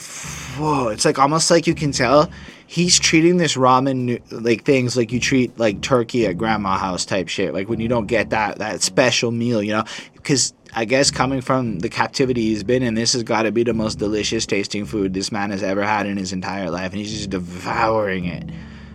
whoa! 0.57 0.87
It's 0.87 1.03
like 1.03 1.19
almost 1.19 1.51
like 1.51 1.67
you 1.67 1.75
can 1.75 1.91
tell 1.91 2.31
he's 2.65 2.97
treating 2.97 3.35
this 3.35 3.57
ramen 3.57 4.21
like 4.31 4.63
things 4.63 4.95
like 4.95 5.11
you 5.11 5.19
treat 5.19 5.59
like 5.59 5.81
turkey 5.81 6.25
at 6.27 6.37
grandma 6.37 6.77
house 6.77 7.03
type 7.03 7.27
shit. 7.27 7.53
Like 7.53 7.67
when 7.67 7.81
you 7.81 7.89
don't 7.89 8.07
get 8.07 8.29
that 8.29 8.59
that 8.59 8.81
special 8.81 9.31
meal, 9.31 9.61
you 9.61 9.73
know, 9.73 9.83
because. 10.13 10.53
I 10.77 10.83
guess 10.85 11.09
coming 11.09 11.39
from 11.41 11.79
the 11.79 11.87
captivity 11.89 12.41
he's 12.41 12.63
been 12.63 12.83
in, 12.83 12.95
this 12.95 13.13
has 13.13 13.23
got 13.23 13.43
to 13.43 13.51
be 13.51 13.63
the 13.63 13.73
most 13.73 13.97
delicious 13.97 14.45
tasting 14.45 14.85
food 14.85 15.13
this 15.13 15.31
man 15.31 15.49
has 15.51 15.63
ever 15.63 15.83
had 15.83 16.05
in 16.05 16.17
his 16.17 16.33
entire 16.33 16.69
life, 16.69 16.91
and 16.91 16.99
he's 16.99 17.11
just 17.11 17.29
devouring 17.29 18.25
it. 18.25 18.49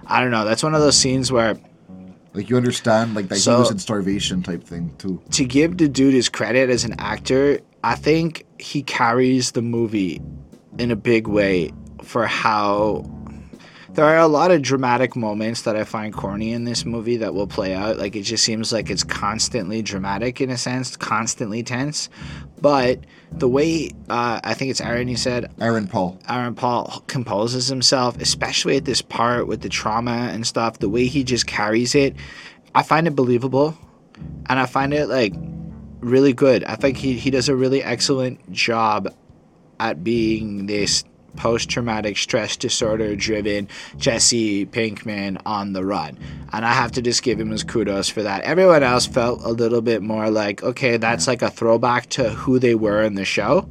I 0.06 0.20
don't 0.20 0.30
know. 0.30 0.44
That's 0.44 0.62
one 0.62 0.74
of 0.74 0.80
those 0.82 0.96
scenes 0.96 1.32
where 1.32 1.56
Like 2.34 2.48
you 2.50 2.56
understand, 2.56 3.14
like 3.14 3.28
that 3.28 3.38
So- 3.38 3.54
he 3.56 3.60
was 3.60 3.70
in 3.70 3.78
starvation 3.78 4.42
type 4.42 4.62
thing 4.62 4.92
too. 4.98 5.20
to 5.32 5.44
give 5.44 5.78
the 5.78 5.88
dude 5.88 6.14
his 6.14 6.28
credit 6.28 6.68
as 6.70 6.84
an 6.84 6.94
actor, 6.98 7.60
I 7.82 7.94
think 7.96 8.44
he 8.58 8.82
carries 8.82 9.52
the 9.52 9.62
movie 9.62 10.20
in 10.78 10.90
a 10.90 10.96
big 10.96 11.26
way 11.26 11.72
for 12.04 12.26
how 12.26 13.04
there 13.94 14.04
are 14.04 14.18
a 14.18 14.28
lot 14.28 14.50
of 14.50 14.62
dramatic 14.62 15.16
moments 15.16 15.62
that 15.62 15.76
I 15.76 15.84
find 15.84 16.14
corny 16.14 16.52
in 16.52 16.64
this 16.64 16.84
movie 16.84 17.16
that 17.18 17.34
will 17.34 17.46
play 17.46 17.74
out. 17.74 17.98
Like 17.98 18.14
it 18.14 18.22
just 18.22 18.44
seems 18.44 18.72
like 18.72 18.88
it's 18.88 19.02
constantly 19.02 19.82
dramatic 19.82 20.40
in 20.40 20.50
a 20.50 20.56
sense, 20.56 20.96
constantly 20.96 21.62
tense. 21.62 22.08
But 22.60 23.00
the 23.32 23.48
way 23.48 23.90
uh, 24.08 24.40
I 24.44 24.54
think 24.54 24.70
it's 24.70 24.80
Aaron, 24.80 25.08
you 25.08 25.16
said 25.16 25.52
Aaron 25.60 25.88
Paul. 25.88 26.18
Aaron 26.28 26.54
Paul 26.54 27.02
composes 27.08 27.66
himself, 27.66 28.16
especially 28.20 28.76
at 28.76 28.84
this 28.84 29.02
part 29.02 29.48
with 29.48 29.62
the 29.62 29.68
trauma 29.68 30.30
and 30.32 30.46
stuff, 30.46 30.78
the 30.78 30.88
way 30.88 31.06
he 31.06 31.24
just 31.24 31.46
carries 31.46 31.94
it, 31.94 32.14
I 32.74 32.82
find 32.82 33.06
it 33.06 33.16
believable. 33.16 33.76
And 34.48 34.58
I 34.58 34.66
find 34.66 34.94
it 34.94 35.08
like 35.08 35.34
really 36.00 36.32
good. 36.32 36.62
I 36.64 36.76
think 36.76 36.96
he, 36.96 37.14
he 37.14 37.30
does 37.30 37.48
a 37.48 37.56
really 37.56 37.82
excellent 37.82 38.52
job 38.52 39.12
at 39.80 40.04
being 40.04 40.66
this 40.66 41.04
post 41.36 41.68
traumatic 41.68 42.16
stress 42.16 42.56
disorder 42.56 43.16
driven 43.16 43.68
Jesse 43.96 44.66
Pinkman 44.66 45.40
on 45.46 45.72
the 45.72 45.84
run. 45.84 46.18
And 46.52 46.64
I 46.64 46.72
have 46.72 46.92
to 46.92 47.02
just 47.02 47.22
give 47.22 47.40
him 47.40 47.50
his 47.50 47.64
kudos 47.64 48.08
for 48.08 48.22
that. 48.22 48.42
Everyone 48.42 48.82
else 48.82 49.06
felt 49.06 49.42
a 49.42 49.50
little 49.50 49.80
bit 49.80 50.02
more 50.02 50.30
like, 50.30 50.62
okay, 50.62 50.96
that's 50.96 51.26
like 51.26 51.42
a 51.42 51.50
throwback 51.50 52.08
to 52.10 52.30
who 52.30 52.58
they 52.58 52.74
were 52.74 53.02
in 53.02 53.14
the 53.14 53.24
show. 53.24 53.68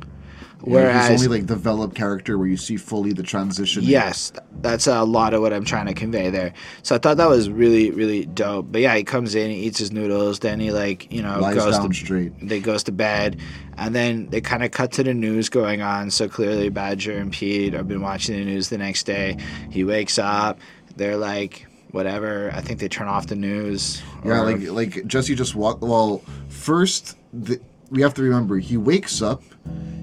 Yeah, 0.66 0.74
Whereas 0.74 1.10
he's 1.10 1.26
only 1.26 1.40
like 1.40 1.48
developed 1.48 1.96
character 1.96 2.38
where 2.38 2.48
you 2.48 2.58
see 2.58 2.76
fully 2.76 3.14
the 3.14 3.24
transition. 3.24 3.84
Yes, 3.84 4.34
that's 4.62 4.88
a 4.88 5.04
lot 5.04 5.34
of 5.34 5.42
what 5.42 5.54
I'm 5.54 5.64
trying 5.64 5.86
to 5.86 5.94
convey 5.94 6.30
there. 6.30 6.54
So 6.84 6.96
I 6.96 6.98
thought 6.98 7.18
that 7.18 7.30
was 7.30 7.50
really, 7.50 7.92
really 7.92 8.26
dope. 8.26 8.72
But 8.72 8.82
yeah, 8.82 8.96
he 8.96 9.06
comes 9.06 9.36
in, 9.36 9.52
he 9.52 9.58
eats 9.62 9.80
his 9.80 9.94
noodles, 9.94 10.40
then 10.40 10.60
he 10.60 10.72
like, 10.72 11.12
you 11.14 11.22
know, 11.22 11.40
lies 11.40 11.56
goes 11.56 11.78
down 11.78 11.90
to 11.90 11.96
straight. 11.96 12.34
they 12.42 12.60
goes 12.60 12.84
to 12.84 12.92
bed, 12.92 13.40
and 13.78 13.96
then 13.96 14.28
they 14.32 14.42
kind 14.42 14.64
of 14.64 14.72
cut 14.72 14.92
to 14.94 15.04
the 15.04 15.14
news 15.14 15.48
going 15.48 15.82
on. 15.82 16.12
So 16.12 16.28
clearly, 16.28 16.68
Badger 16.68 17.18
and 17.18 17.32
Pete 17.32 17.74
have 17.74 17.88
been 17.88 18.02
watching 18.02 18.36
the 18.38 18.44
news 18.44 18.68
the 18.68 18.78
next 18.78 19.04
day. 19.04 19.38
He 19.72 19.86
wakes 19.86 20.20
up, 20.20 20.60
they're 20.98 21.18
like, 21.18 21.68
whatever. 21.92 22.52
I 22.54 22.60
think 22.62 22.80
they 22.80 22.90
turn 22.90 23.08
off 23.08 23.28
the 23.28 23.36
news. 23.36 24.02
Yeah, 24.26 24.42
like 24.42 24.62
like 24.64 25.08
Jesse 25.08 25.36
just 25.36 25.56
walked. 25.56 25.82
Well, 25.82 26.22
first 26.50 27.18
the, 27.32 27.62
we 27.90 28.02
have 28.02 28.14
to 28.16 28.22
remember 28.22 28.58
he 28.58 28.78
wakes 28.78 29.22
up. 29.22 29.42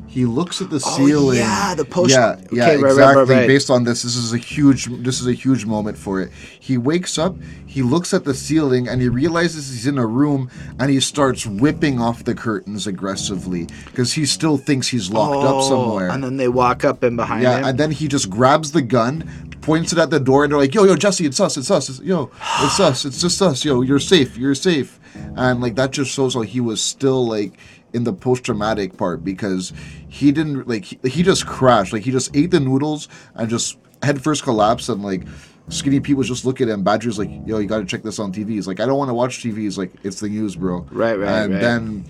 He 0.09 0.25
looks 0.25 0.63
at 0.63 0.71
the 0.71 0.77
Oh, 0.77 0.97
ceiling. 0.97 1.37
yeah, 1.39 1.75
the 1.75 1.85
post- 1.85 2.13
Yeah, 2.15 2.37
yeah, 2.51 2.63
okay, 2.65 2.77
right, 2.79 2.91
exactly. 2.93 3.23
right, 3.25 3.29
right. 3.41 3.47
Based 3.47 3.69
on 3.69 3.85
this, 3.85 4.03
this 4.03 4.17
is 4.17 4.33
a 4.33 4.39
huge. 4.39 4.87
This 5.03 5.21
is 5.21 5.27
a 5.27 5.35
huge 5.35 5.67
moment 5.67 5.99
for 5.99 6.23
it. 6.23 6.31
He 6.59 6.79
wakes 6.79 7.19
up. 7.19 7.37
He 7.67 7.83
looks 7.83 8.15
at 8.15 8.25
the 8.25 8.33
ceiling 8.33 8.89
and 8.89 9.03
he 9.03 9.11
realizes 9.11 9.69
he's 9.71 9.87
in 9.87 9.99
a 9.99 10.07
room 10.07 10.49
and 10.79 10.91
he 10.91 11.01
starts 11.01 11.45
whipping 11.45 12.01
off 12.01 12.25
the 12.25 12.35
curtains 12.35 12.87
aggressively 12.87 13.67
because 13.85 14.15
he 14.15 14.25
still 14.25 14.57
thinks 14.57 14.89
he's 14.89 15.11
locked 15.11 15.45
up 15.45 15.57
Oh, 15.57 15.69
somewhere. 15.69 16.09
And 16.09 16.25
then 16.25 16.39
they 16.39 16.49
walk 16.49 16.83
up 16.83 17.03
and 17.03 17.15
behind 17.19 17.43
him. 17.45 17.51
Yeah, 17.51 17.59
him. 17.59 17.65
and 17.67 17.79
then 17.79 17.91
he 17.91 18.09
just 18.09 18.31
grabs 18.31 18.73
the 18.73 18.81
gun, 18.81 19.29
points 19.61 19.93
it 19.93 19.99
at 19.99 20.09
the 20.09 20.21
door, 20.21 20.45
and 20.45 20.53
they're 20.53 20.59
like, 20.59 20.75
"Yo, 20.75 20.85
yo, 20.85 20.97
Jesse, 20.97 21.27
it's 21.27 21.41
us, 21.41 21.59
it's 21.59 21.71
us, 21.71 21.91
it's, 21.91 22.01
yo, 22.01 22.31
it's 22.63 22.81
us, 22.81 23.05
it's 23.05 23.21
just 23.21 23.43
us, 23.43 23.67
yo, 23.67 23.83
you're 23.83 23.99
safe, 23.99 24.39
you're 24.39 24.55
safe," 24.55 24.99
and 25.37 25.61
like 25.61 25.75
that 25.75 25.91
just 25.91 26.11
shows 26.11 26.33
how 26.33 26.41
he 26.43 26.61
was 26.61 26.81
still 26.81 27.27
like 27.27 27.53
in 27.97 28.05
the 28.05 28.13
post-traumatic 28.13 28.97
part 28.97 29.25
because 29.25 29.73
he 30.09 30.31
didn't 30.31 30.69
like 30.69 30.85
he, 30.85 30.99
he 31.09 31.23
just 31.23 31.47
crashed, 31.47 31.93
like 31.93 32.03
he 32.03 32.13
just 32.13 32.37
ate 32.37 32.51
the 32.53 32.61
noodles 32.61 33.09
and 33.35 33.49
just 33.49 33.79
head 34.03 34.23
first 34.23 34.43
collapsed, 34.45 34.89
and 34.89 35.03
like 35.03 35.23
Skinny 35.69 35.99
Pete 35.99 36.17
was 36.17 36.29
just 36.29 36.45
looking 36.45 36.69
at 36.69 36.75
him. 36.75 36.85
Badger's 36.85 37.19
like, 37.19 37.31
"Yo, 37.47 37.59
you 37.59 37.67
got 37.67 37.79
to 37.79 37.85
check 37.87 38.03
this 38.03 38.19
on 38.19 38.33
TV." 38.33 38.51
He's 38.51 38.69
like, 38.69 38.79
"I 38.79 38.87
don't 38.87 38.99
want 38.99 39.09
to 39.09 39.15
watch 39.15 39.43
TV." 39.43 39.59
He's 39.59 39.79
like, 39.79 39.93
"It's 40.05 40.21
the 40.21 40.29
news, 40.29 40.55
bro." 40.55 40.87
Right, 40.91 41.19
right, 41.19 41.29
And 41.29 41.53
right. 41.53 41.61
then 41.61 42.05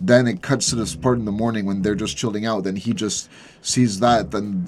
then 0.00 0.26
it 0.26 0.42
cuts 0.42 0.70
to 0.70 0.76
this 0.76 0.96
part 0.96 1.18
in 1.18 1.24
the 1.24 1.32
morning 1.32 1.66
when 1.66 1.82
they're 1.82 1.94
just 1.94 2.16
chilling 2.16 2.46
out. 2.46 2.64
Then 2.64 2.76
he 2.76 2.92
just 2.92 3.28
sees 3.60 4.00
that. 4.00 4.30
Then 4.30 4.66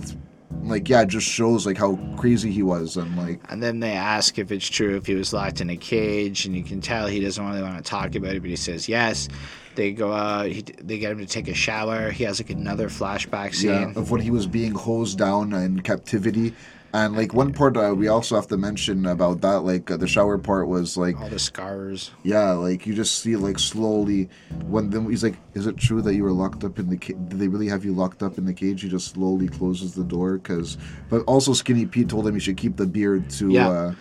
like 0.62 0.88
yeah, 0.88 1.03
it 1.03 1.09
just 1.09 1.27
shows 1.27 1.67
like 1.67 1.77
how 1.77 1.99
crazy 2.17 2.51
he 2.51 2.62
was 2.62 2.97
and 2.97 3.17
like 3.17 3.40
And 3.51 3.62
then 3.62 3.81
they 3.81 3.93
ask 3.93 4.38
if 4.38 4.51
it's 4.53 4.69
true 4.69 4.97
if 4.97 5.07
he 5.07 5.14
was 5.14 5.33
locked 5.33 5.61
in 5.61 5.71
a 5.71 5.77
cage, 5.77 6.47
and 6.47 6.57
you 6.57 6.62
can 6.62 6.81
tell 6.81 7.07
he 7.07 7.21
doesn't 7.21 7.47
really 7.47 7.62
want 7.62 7.77
to 7.77 7.88
talk 7.88 8.14
about 8.14 8.35
it, 8.35 8.40
but 8.40 8.51
he 8.51 8.57
says 8.57 8.88
yes. 8.88 9.29
They 9.75 9.90
go 9.90 10.12
out. 10.12 10.47
He, 10.47 10.62
they 10.62 10.99
get 10.99 11.11
him 11.11 11.19
to 11.19 11.27
take 11.27 11.49
a 11.49 11.55
shower. 11.55 12.11
He 12.11 12.23
has 12.25 12.40
like 12.40 12.51
another 12.51 12.88
flashback 12.88 13.55
scene. 13.55 13.71
yeah 13.71 13.93
of 13.97 14.11
when 14.11 14.21
he 14.21 14.31
was 14.31 14.47
being 14.47 14.73
hosed 14.73 15.19
down 15.19 15.53
in 15.53 15.81
captivity. 15.81 16.55
And 16.94 17.16
like 17.16 17.35
one 17.35 17.52
part 17.52 17.76
uh, 17.76 17.92
we 17.92 18.07
also 18.07 18.37
have 18.37 18.46
to 18.46 18.57
mention 18.57 19.04
about 19.07 19.40
that, 19.40 19.61
like 19.64 19.90
uh, 19.90 19.96
the 19.96 20.07
shower 20.07 20.38
part 20.38 20.68
was 20.68 20.96
like 20.96 21.18
All 21.20 21.28
the 21.28 21.40
scars. 21.40 22.12
yeah, 22.22 22.52
like 22.52 22.87
you 22.87 22.94
just 22.94 23.18
see 23.18 23.35
like 23.35 23.59
slowly 23.59 24.30
when 24.68 24.90
then 24.90 25.11
he's 25.11 25.24
like, 25.24 25.35
"Is 25.54 25.66
it 25.66 25.76
true 25.76 26.00
that 26.02 26.14
you 26.14 26.22
were 26.22 26.30
locked 26.30 26.62
up 26.62 26.78
in 26.78 26.88
the 26.88 26.96
cage? 26.96 27.16
Did 27.28 27.40
they 27.40 27.48
really 27.48 27.66
have 27.66 27.85
you 27.85 27.92
locked 27.92 28.22
up 28.22 28.38
in 28.38 28.44
the 28.46 28.54
cage?" 28.54 28.83
He 28.83 28.88
just 28.88 29.09
slowly 29.12 29.48
closes 29.48 29.94
the 29.94 30.04
door 30.04 30.38
because, 30.38 30.78
but 31.11 31.22
also 31.26 31.52
Skinny 31.52 31.85
Pete 31.85 32.09
told 32.09 32.28
him 32.28 32.35
he 32.35 32.40
should 32.40 32.57
keep 32.57 32.76
the 32.76 32.87
beard 32.87 33.28
to 33.30 33.50
Yeah. 33.50 33.68
uh, 33.68 33.94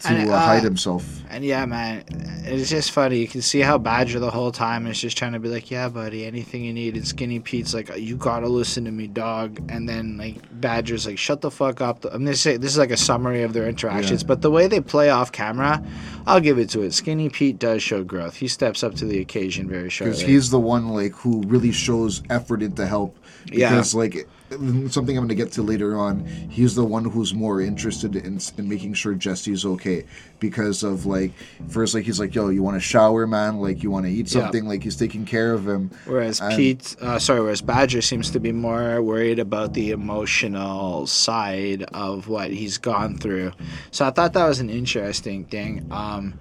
to 0.00 0.08
And, 0.08 0.30
uh, 0.30 0.38
hide 0.38 0.62
himself. 0.62 1.04
And 1.30 1.44
yeah, 1.44 1.66
man, 1.66 2.04
it's 2.44 2.70
just 2.70 2.90
funny. 2.92 3.18
You 3.18 3.28
can 3.28 3.42
see 3.42 3.60
how 3.60 3.76
Badger 3.78 4.18
the 4.18 4.30
whole 4.30 4.50
time 4.52 4.86
is 4.86 4.98
just 5.00 5.18
trying 5.18 5.32
to 5.34 5.38
be 5.38 5.48
like, 5.48 5.70
"Yeah, 5.70 5.88
buddy, 5.88 6.24
anything 6.24 6.64
you 6.64 6.72
need." 6.72 6.96
And 6.96 7.06
Skinny 7.06 7.38
Pete's 7.40 7.74
like, 7.74 7.90
"You 7.98 8.16
gotta 8.16 8.48
listen 8.48 8.84
to 8.86 8.90
me, 8.90 9.06
dog." 9.08 9.60
And 9.68 9.88
then 9.88 10.16
like 10.16 10.36
Badger's 10.60 11.06
like, 11.06 11.18
"Shut 11.18 11.40
the 11.42 11.50
fuck 11.50 11.80
up." 11.80 12.04
I'm 12.06 12.24
gonna 12.24 12.34
say 12.36 12.56
this 12.56 12.72
is 12.72 12.78
like 12.78 12.90
a 12.90 12.96
summary 12.96 13.42
of 13.42 13.52
their 13.52 13.68
interactions, 13.68 14.22
Yeah. 14.22 14.28
but 14.28 14.40
the 14.42 14.50
way 14.50 14.68
they 14.68 14.80
play 14.80 15.10
off 15.10 15.30
camera, 15.32 15.82
I'll 16.26 16.40
give 16.40 16.58
it 16.58 16.70
to 16.70 16.82
it. 16.82 16.94
Skinny 16.94 17.28
Pete 17.28 17.58
does 17.58 17.82
show 17.82 18.02
growth. 18.04 18.36
He 18.36 18.48
steps 18.48 18.82
up 18.82 18.94
to 18.96 19.04
the 19.04 19.20
occasion 19.20 19.68
very 19.68 19.88
because 19.88 20.20
he's 20.20 20.50
the 20.50 20.60
one 20.60 20.88
like 20.88 21.12
who 21.12 21.42
really 21.46 21.72
shows 21.72 22.22
effort 22.30 22.62
into 22.62 22.86
help 22.86 23.16
Yeah. 23.52 23.70
because 23.70 23.94
like 23.94 24.26
something 24.50 25.16
i'm 25.18 25.26
going 25.26 25.28
to 25.28 25.34
get 25.34 25.52
to 25.52 25.62
later 25.62 25.98
on 25.98 26.24
he's 26.50 26.74
the 26.74 26.84
one 26.84 27.04
who's 27.04 27.34
more 27.34 27.60
interested 27.60 28.16
in, 28.16 28.38
in 28.56 28.68
making 28.68 28.94
sure 28.94 29.14
jesse's 29.14 29.64
okay 29.66 30.04
because 30.40 30.82
of 30.82 31.04
like 31.04 31.32
first 31.68 31.94
like 31.94 32.04
he's 32.04 32.18
like 32.18 32.34
yo 32.34 32.48
you 32.48 32.62
want 32.62 32.74
to 32.74 32.80
shower 32.80 33.26
man 33.26 33.58
like 33.58 33.82
you 33.82 33.90
want 33.90 34.06
to 34.06 34.10
eat 34.10 34.32
Yeah. 34.32 34.40
something 34.42 34.66
like 34.66 34.82
he's 34.82 34.96
taking 34.96 35.24
care 35.26 35.52
of 35.52 35.68
him 35.68 35.90
Whereas 36.06 36.40
And- 36.40 36.56
Pete, 36.56 36.96
uh, 37.00 37.18
sorry, 37.18 37.40
whereas 37.40 37.60
Badger 37.60 38.00
seems 38.02 38.30
to 38.30 38.40
be 38.40 38.52
more 38.52 39.02
worried 39.02 39.38
about 39.38 39.74
the 39.74 39.90
emotional 39.90 41.06
side 41.06 41.82
of 41.92 42.28
what 42.28 42.50
he's 42.50 42.78
gone 42.78 43.18
through. 43.18 43.52
So 43.90 44.06
I 44.06 44.10
thought 44.10 44.32
that 44.32 44.46
was 44.46 44.60
an 44.60 44.70
interesting 44.70 45.44
thing. 45.44 45.86
Um, 45.90 46.38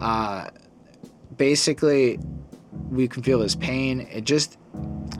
uh, 0.00 0.48
basically, 1.36 2.18
we 2.90 3.08
can 3.08 3.22
feel 3.22 3.40
his 3.40 3.54
pain. 3.56 4.00
It 4.12 4.24
just 4.24 4.56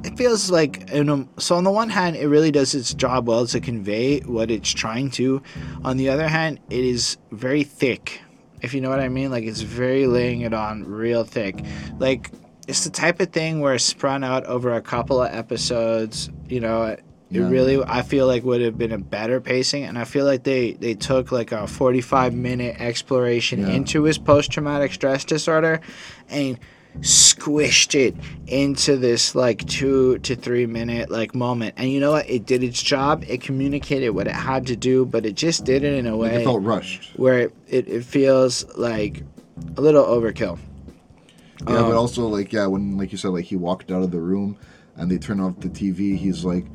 it 0.04 0.16
feels 0.16 0.50
like 0.50 0.90
in 0.90 1.08
a, 1.08 1.28
so 1.40 1.56
on 1.56 1.64
the 1.64 1.70
one 1.70 1.88
hand 1.90 2.16
it 2.16 2.26
really 2.28 2.50
does 2.50 2.74
its 2.74 2.94
job 2.94 3.28
well 3.28 3.46
to 3.46 3.60
convey 3.60 4.20
what 4.20 4.50
it's 4.50 4.70
trying 4.70 5.10
to 5.10 5.42
on 5.84 5.96
the 5.96 6.08
other 6.08 6.28
hand 6.28 6.58
it 6.70 6.84
is 6.84 7.16
very 7.32 7.62
thick 7.64 8.20
if 8.62 8.72
you 8.74 8.80
know 8.80 8.88
what 8.90 9.00
i 9.00 9.08
mean 9.08 9.30
like 9.30 9.44
it's 9.44 9.60
very 9.60 10.06
laying 10.06 10.40
it 10.42 10.54
on 10.54 10.84
real 10.84 11.24
thick 11.24 11.62
like 11.98 12.30
it's 12.68 12.84
the 12.84 12.90
type 12.90 13.20
of 13.20 13.30
thing 13.30 13.60
where 13.60 13.78
sprung 13.78 14.22
out 14.24 14.44
over 14.46 14.72
a 14.74 14.80
couple 14.82 15.20
of 15.22 15.32
episodes 15.34 16.30
you 16.48 16.60
know 16.60 16.84
it 16.84 17.02
Yeah. 17.32 17.48
really 17.48 17.82
i 17.84 18.02
feel 18.02 18.26
like 18.26 18.42
would 18.42 18.60
have 18.60 18.76
been 18.78 18.92
a 18.92 18.98
better 18.98 19.40
pacing 19.40 19.84
and 19.84 19.98
i 19.98 20.04
feel 20.04 20.24
like 20.24 20.42
they 20.44 20.72
they 20.72 20.94
took 20.94 21.30
like 21.30 21.52
a 21.52 21.66
45 21.66 22.34
minute 22.34 22.76
exploration 22.80 23.60
Yeah. 23.60 23.68
into 23.76 24.02
his 24.04 24.18
post-traumatic 24.18 24.92
stress 24.92 25.24
disorder 25.24 25.80
and 26.28 26.58
squished 27.00 27.94
it 27.94 28.14
into 28.46 28.96
this 28.96 29.34
like 29.34 29.66
two 29.66 30.18
to 30.18 30.34
three 30.36 30.66
minute 30.66 31.10
like 31.10 31.34
moment. 31.34 31.74
And 31.76 31.90
you 31.90 32.00
know 32.00 32.10
what? 32.12 32.28
It 32.28 32.44
did 32.46 32.62
its 32.62 32.82
job. 32.82 33.24
It 33.26 33.40
communicated 33.40 34.10
what 34.10 34.26
it 34.26 34.34
had 34.34 34.66
to 34.66 34.76
do 34.76 35.06
but 35.06 35.24
it 35.24 35.34
just 35.34 35.64
did 35.64 35.84
it 35.84 35.94
in 35.94 36.06
a 36.06 36.16
like 36.16 36.32
way 36.32 36.42
it 36.42 36.44
felt 36.44 36.62
rushed. 36.62 37.12
where 37.16 37.38
it, 37.38 37.54
it, 37.68 37.88
it 37.88 38.04
feels 38.04 38.64
like 38.76 39.22
a 39.76 39.80
little 39.80 40.04
overkill. 40.04 40.58
Yeah 41.66 41.76
Um, 41.76 41.90
but 41.90 41.96
also 41.96 42.26
like 42.26 42.52
yeah 42.52 42.66
when 42.66 42.96
like 42.98 43.12
you 43.12 43.18
said 43.18 43.28
like 43.28 43.44
he 43.44 43.56
walked 43.56 43.90
out 43.90 44.02
of 44.02 44.10
the 44.10 44.20
room 44.20 44.58
and 44.96 45.10
they 45.10 45.18
turn 45.18 45.40
off 45.40 45.60
the 45.60 45.68
tv 45.68 46.16
he's 46.16 46.44
like 46.44 46.66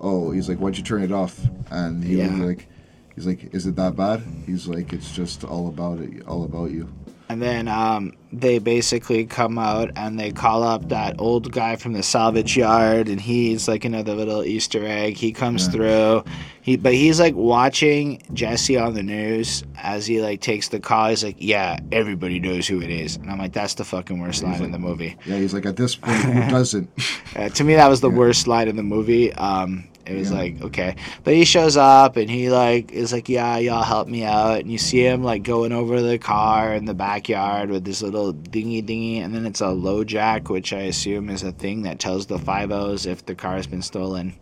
oh 0.00 0.30
he's 0.30 0.48
like 0.48 0.58
why'd 0.58 0.76
you 0.76 0.82
turn 0.82 1.02
it 1.02 1.12
off? 1.12 1.40
And 1.70 2.02
he 2.04 2.16
was 2.16 2.30
like 2.32 2.68
He's 3.14 3.28
like, 3.28 3.54
"Is 3.54 3.64
it 3.64 3.76
that 3.76 3.94
bad?" 3.94 4.24
He's 4.44 4.66
like, 4.66 4.92
"It's 4.92 5.12
just 5.14 5.44
all 5.44 5.68
about 5.68 6.00
it, 6.00 6.26
all 6.26 6.42
about 6.42 6.72
you." 6.72 6.92
And 7.28 7.40
then 7.40 7.68
um, 7.68 8.12
they 8.32 8.58
basically 8.58 9.24
come 9.24 9.58
out 9.58 9.90
and 9.96 10.20
they 10.20 10.30
call 10.30 10.62
up 10.62 10.90
that 10.90 11.16
old 11.18 11.50
guy 11.52 11.76
from 11.76 11.94
the 11.94 12.02
salvage 12.02 12.54
yard, 12.54 13.08
and 13.08 13.18
he's 13.18 13.66
like 13.66 13.86
another 13.86 14.14
little 14.14 14.44
Easter 14.44 14.84
egg. 14.84 15.16
He 15.16 15.32
comes 15.32 15.64
Yeah. 15.66 15.70
through, 15.72 16.24
he 16.60 16.76
but 16.76 16.92
he's 16.92 17.18
like 17.18 17.34
watching 17.34 18.20
Jesse 18.34 18.76
on 18.76 18.92
the 18.92 19.02
news 19.02 19.64
as 19.82 20.06
he 20.06 20.20
like 20.20 20.42
takes 20.42 20.68
the 20.68 20.78
call. 20.80 21.08
He's 21.08 21.24
like, 21.24 21.36
"Yeah, 21.38 21.78
everybody 21.92 22.38
knows 22.40 22.68
who 22.68 22.82
it 22.82 22.90
is," 22.90 23.16
and 23.16 23.30
I'm 23.30 23.38
like, 23.38 23.54
"That's 23.54 23.74
the 23.74 23.84
fucking 23.84 24.20
worst 24.20 24.42
line 24.42 24.62
in 24.62 24.70
the 24.70 24.78
movie." 24.78 25.16
Yeah, 25.24 25.38
he's 25.38 25.54
like, 25.54 25.64
"At 25.64 25.76
this 25.76 25.96
point, 25.96 26.18
who 26.18 26.32
doesn't?" 26.50 26.90
Uh, 27.34 27.48
to 27.48 27.64
me, 27.64 27.74
that 27.74 27.88
was 27.88 28.00
the 28.02 28.10
Yeah. 28.14 28.18
worst 28.18 28.46
line 28.46 28.68
in 28.68 28.76
the 28.76 28.82
movie. 28.82 29.32
Um, 29.32 29.84
it 30.06 30.14
was 30.14 30.30
Yeah. 30.30 30.38
like 30.38 30.62
okay, 30.62 30.96
but 31.22 31.34
he 31.34 31.44
shows 31.44 31.76
up 31.76 32.16
and 32.16 32.30
he 32.30 32.50
like 32.50 32.92
is 32.92 33.12
like, 33.12 33.28
yeah, 33.28 33.56
y'all 33.58 33.82
help 33.82 34.08
me 34.08 34.24
out, 34.24 34.60
and 34.60 34.70
you 34.70 34.78
see 34.78 35.04
him 35.06 35.22
like 35.22 35.42
going 35.42 35.72
over 35.72 36.00
the 36.02 36.18
car 36.18 36.74
in 36.74 36.84
the 36.84 36.94
backyard 36.94 37.70
with 37.70 37.84
this 37.84 38.02
little 38.02 38.32
dingy 38.32 38.82
dingy, 38.82 39.18
and 39.18 39.34
then 39.34 39.46
it's 39.46 39.60
a 39.60 39.64
LoJack, 39.66 40.48
which 40.48 40.72
I 40.72 40.80
assume 40.82 41.30
is 41.30 41.42
a 41.42 41.52
thing 41.52 41.82
that 41.82 41.98
tells 41.98 42.26
the 42.26 42.38
five 42.38 42.70
O's 42.70 43.06
if 43.06 43.24
the 43.26 43.34
car 43.34 43.56
has 43.56 43.66
been 43.66 43.82
stolen. 43.82 44.34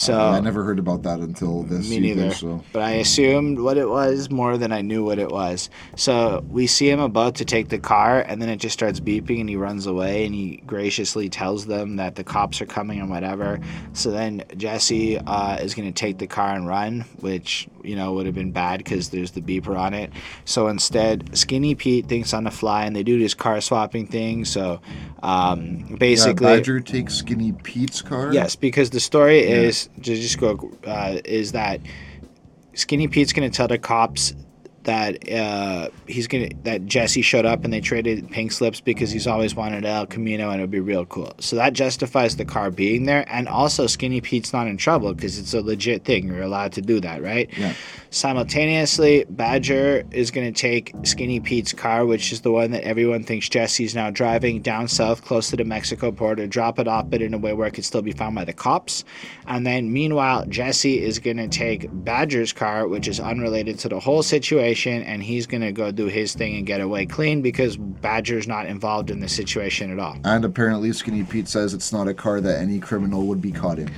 So 0.00 0.18
I 0.18 0.40
never 0.40 0.64
heard 0.64 0.78
about 0.78 1.02
that 1.02 1.18
until 1.18 1.62
this 1.64 1.90
me 1.90 1.98
either. 2.10 2.32
So 2.32 2.64
But 2.72 2.80
I 2.80 2.92
assumed 2.92 3.60
what 3.60 3.76
it 3.76 3.86
was 3.86 4.30
more 4.30 4.56
than 4.56 4.72
I 4.72 4.80
knew 4.80 5.04
what 5.04 5.18
it 5.18 5.28
was. 5.28 5.68
So 5.94 6.42
we 6.48 6.66
see 6.66 6.88
him 6.88 7.00
about 7.00 7.34
to 7.34 7.44
take 7.44 7.68
the 7.68 7.78
car, 7.78 8.22
and 8.22 8.40
then 8.40 8.48
it 8.48 8.56
just 8.56 8.72
starts 8.72 8.98
beeping, 8.98 9.40
and 9.40 9.48
he 9.48 9.56
runs 9.56 9.84
away, 9.84 10.24
and 10.24 10.34
he 10.34 10.62
graciously 10.64 11.28
tells 11.28 11.66
them 11.66 11.96
that 11.96 12.14
the 12.14 12.24
cops 12.24 12.62
are 12.62 12.66
coming 12.66 12.98
and 12.98 13.10
whatever. 13.10 13.60
So 13.92 14.10
then 14.10 14.42
Jesse 14.56 15.18
uh, 15.18 15.58
is 15.60 15.74
going 15.74 15.92
to 15.92 15.94
take 15.94 16.16
the 16.16 16.26
car 16.26 16.54
and 16.54 16.66
run, 16.66 17.02
which 17.20 17.68
you 17.84 17.94
know 17.94 18.14
would 18.14 18.24
have 18.24 18.34
been 18.34 18.52
bad 18.52 18.78
because 18.78 19.10
there's 19.10 19.32
the 19.32 19.42
beeper 19.42 19.78
on 19.78 19.92
it. 19.92 20.10
So 20.46 20.68
instead, 20.68 21.36
Skinny 21.36 21.74
Pete 21.74 22.06
thinks 22.06 22.32
on 22.32 22.44
the 22.44 22.50
fly, 22.50 22.86
and 22.86 22.96
they 22.96 23.02
do 23.02 23.18
this 23.18 23.34
car 23.34 23.60
swapping 23.60 24.06
thing. 24.06 24.46
So 24.46 24.80
um, 25.22 25.84
yeah, 25.90 25.96
basically, 25.96 26.46
Badger 26.46 26.80
takes 26.80 27.16
Skinny 27.16 27.52
Pete's 27.52 28.00
car. 28.00 28.32
Yes, 28.32 28.56
because 28.56 28.88
the 28.88 29.00
story 29.00 29.40
is 29.40 29.84
to 29.84 29.89
just 30.00 30.38
go 30.38 30.72
uh, 30.84 31.18
is 31.24 31.52
that 31.52 31.80
Skinny 32.74 33.08
Pete's 33.08 33.32
gonna 33.32 33.50
tell 33.50 33.68
the 33.68 33.78
cops 33.78 34.34
that 34.84 35.30
uh, 35.30 35.88
he's 36.06 36.26
gonna 36.26 36.48
that 36.62 36.86
Jesse 36.86 37.22
showed 37.22 37.44
up 37.44 37.64
and 37.64 37.72
they 37.72 37.80
traded 37.80 38.30
pink 38.30 38.52
slips 38.52 38.80
because 38.80 39.10
he's 39.10 39.26
always 39.26 39.54
wanted 39.54 39.84
El 39.84 40.06
Camino 40.06 40.50
and 40.50 40.60
it 40.60 40.62
would 40.62 40.70
be 40.70 40.80
real 40.80 41.04
cool. 41.06 41.32
So 41.38 41.56
that 41.56 41.74
justifies 41.74 42.36
the 42.36 42.44
car 42.44 42.70
being 42.70 43.04
there, 43.04 43.24
and 43.28 43.48
also 43.48 43.86
Skinny 43.86 44.20
Pete's 44.20 44.52
not 44.52 44.66
in 44.66 44.76
trouble 44.76 45.14
because 45.14 45.38
it's 45.38 45.52
a 45.54 45.60
legit 45.60 46.04
thing. 46.04 46.28
You're 46.28 46.42
allowed 46.42 46.72
to 46.72 46.82
do 46.82 47.00
that, 47.00 47.22
right? 47.22 47.50
Yeah. 47.56 47.74
Simultaneously, 48.12 49.24
Badger 49.30 50.02
is 50.10 50.32
going 50.32 50.52
to 50.52 50.60
take 50.60 50.92
Skinny 51.04 51.38
Pete's 51.38 51.72
car, 51.72 52.04
which 52.04 52.32
is 52.32 52.40
the 52.40 52.50
one 52.50 52.72
that 52.72 52.82
everyone 52.82 53.22
thinks 53.22 53.48
Jesse's 53.48 53.94
now 53.94 54.10
driving, 54.10 54.62
down 54.62 54.88
south 54.88 55.24
close 55.24 55.48
to 55.50 55.56
the 55.56 55.64
Mexico 55.64 56.10
border, 56.10 56.48
drop 56.48 56.80
it 56.80 56.88
off, 56.88 57.08
but 57.08 57.22
in 57.22 57.34
a 57.34 57.38
way 57.38 57.52
where 57.52 57.68
it 57.68 57.70
could 57.70 57.84
still 57.84 58.02
be 58.02 58.10
found 58.10 58.34
by 58.34 58.44
the 58.44 58.52
cops. 58.52 59.04
And 59.46 59.64
then, 59.64 59.92
meanwhile, 59.92 60.44
Jesse 60.46 61.00
is 61.00 61.20
going 61.20 61.36
to 61.36 61.46
take 61.46 61.88
Badger's 62.04 62.52
car, 62.52 62.88
which 62.88 63.06
is 63.06 63.20
unrelated 63.20 63.78
to 63.80 63.88
the 63.88 64.00
whole 64.00 64.24
situation, 64.24 65.04
and 65.04 65.22
he's 65.22 65.46
going 65.46 65.62
to 65.62 65.70
go 65.70 65.92
do 65.92 66.06
his 66.06 66.34
thing 66.34 66.56
and 66.56 66.66
get 66.66 66.80
away 66.80 67.06
clean 67.06 67.42
because 67.42 67.76
Badger's 67.76 68.48
not 68.48 68.66
involved 68.66 69.12
in 69.12 69.20
the 69.20 69.28
situation 69.28 69.92
at 69.92 70.00
all. 70.00 70.16
And 70.24 70.44
apparently, 70.44 70.92
Skinny 70.92 71.22
Pete 71.22 71.46
says 71.46 71.74
it's 71.74 71.92
not 71.92 72.08
a 72.08 72.14
car 72.14 72.40
that 72.40 72.58
any 72.58 72.80
criminal 72.80 73.28
would 73.28 73.40
be 73.40 73.52
caught 73.52 73.78
in. 73.78 73.88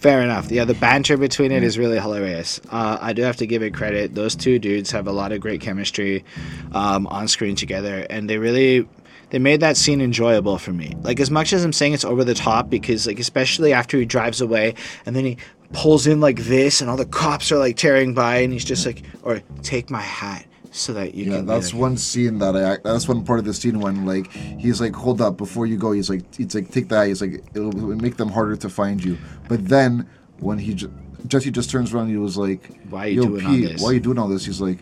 Fair 0.00 0.20
enough. 0.20 0.50
Yeah, 0.50 0.64
the 0.64 0.74
banter 0.74 1.16
between 1.16 1.52
it 1.52 1.62
is 1.62 1.78
really 1.78 1.98
hilarious. 1.98 2.60
Uh, 2.70 2.98
I 3.00 3.12
do 3.12 3.22
have 3.22 3.36
to 3.36 3.46
give 3.46 3.62
it 3.62 3.72
credit. 3.74 4.14
Those 4.14 4.36
two 4.36 4.58
dudes 4.58 4.90
have 4.90 5.06
a 5.06 5.12
lot 5.12 5.32
of 5.32 5.40
great 5.40 5.60
chemistry 5.62 6.24
um, 6.72 7.06
on 7.06 7.28
screen 7.28 7.56
together, 7.56 8.06
and 8.10 8.28
they 8.28 8.36
really 8.38 8.86
they 9.30 9.38
made 9.38 9.60
that 9.60 9.76
scene 9.76 10.00
enjoyable 10.00 10.58
for 10.58 10.72
me. 10.72 10.94
Like 11.02 11.18
as 11.18 11.30
much 11.30 11.52
as 11.52 11.64
I'm 11.64 11.72
saying 11.72 11.94
it's 11.94 12.04
over 12.04 12.24
the 12.24 12.34
top, 12.34 12.68
because 12.68 13.06
like 13.06 13.18
especially 13.18 13.72
after 13.72 13.98
he 13.98 14.04
drives 14.04 14.40
away 14.40 14.74
and 15.06 15.16
then 15.16 15.24
he 15.24 15.38
pulls 15.72 16.06
in 16.06 16.20
like 16.20 16.40
this, 16.40 16.80
and 16.80 16.90
all 16.90 16.96
the 16.96 17.06
cops 17.06 17.50
are 17.50 17.58
like 17.58 17.76
tearing 17.76 18.12
by, 18.14 18.36
and 18.38 18.52
he's 18.52 18.64
just 18.64 18.84
like, 18.84 19.02
"Or 19.22 19.40
take 19.62 19.90
my 19.90 20.02
hat." 20.02 20.46
So 20.72 20.92
that 20.94 21.14
you 21.14 21.24
Yeah, 21.26 21.38
can. 21.38 21.46
that's 21.46 21.72
one 21.72 21.96
scene 21.96 22.38
that 22.38 22.56
I. 22.56 22.78
That's 22.84 23.08
one 23.08 23.24
part 23.24 23.38
of 23.38 23.44
the 23.44 23.54
scene 23.54 23.80
when 23.80 24.04
like 24.04 24.30
he's 24.32 24.80
like, 24.80 24.94
hold 24.94 25.20
up 25.20 25.36
before 25.36 25.66
you 25.66 25.76
go. 25.76 25.92
He's 25.92 26.10
like, 26.10 26.22
it's 26.38 26.54
like 26.54 26.70
take 26.70 26.88
that. 26.88 27.08
He's 27.08 27.20
like, 27.20 27.44
it'll, 27.54 27.76
it'll 27.76 27.96
make 27.96 28.16
them 28.16 28.28
harder 28.28 28.56
to 28.56 28.68
find 28.68 29.02
you. 29.02 29.16
But 29.48 29.66
then 29.68 30.08
when 30.40 30.58
he 30.58 30.74
ju- 30.74 30.92
Jesse 31.26 31.50
just 31.50 31.70
turns 31.70 31.92
around, 31.94 32.08
he 32.08 32.16
was 32.18 32.36
like, 32.36 32.70
Why 32.90 33.06
are 33.06 33.08
you 33.08 33.22
Yo, 33.22 33.28
doing 33.28 33.46
all 33.46 33.52
this?" 33.56 33.82
Why 33.82 33.88
are 33.90 33.94
you 33.94 34.00
doing 34.00 34.18
all 34.18 34.28
this? 34.28 34.44
He's 34.44 34.60
like, 34.60 34.78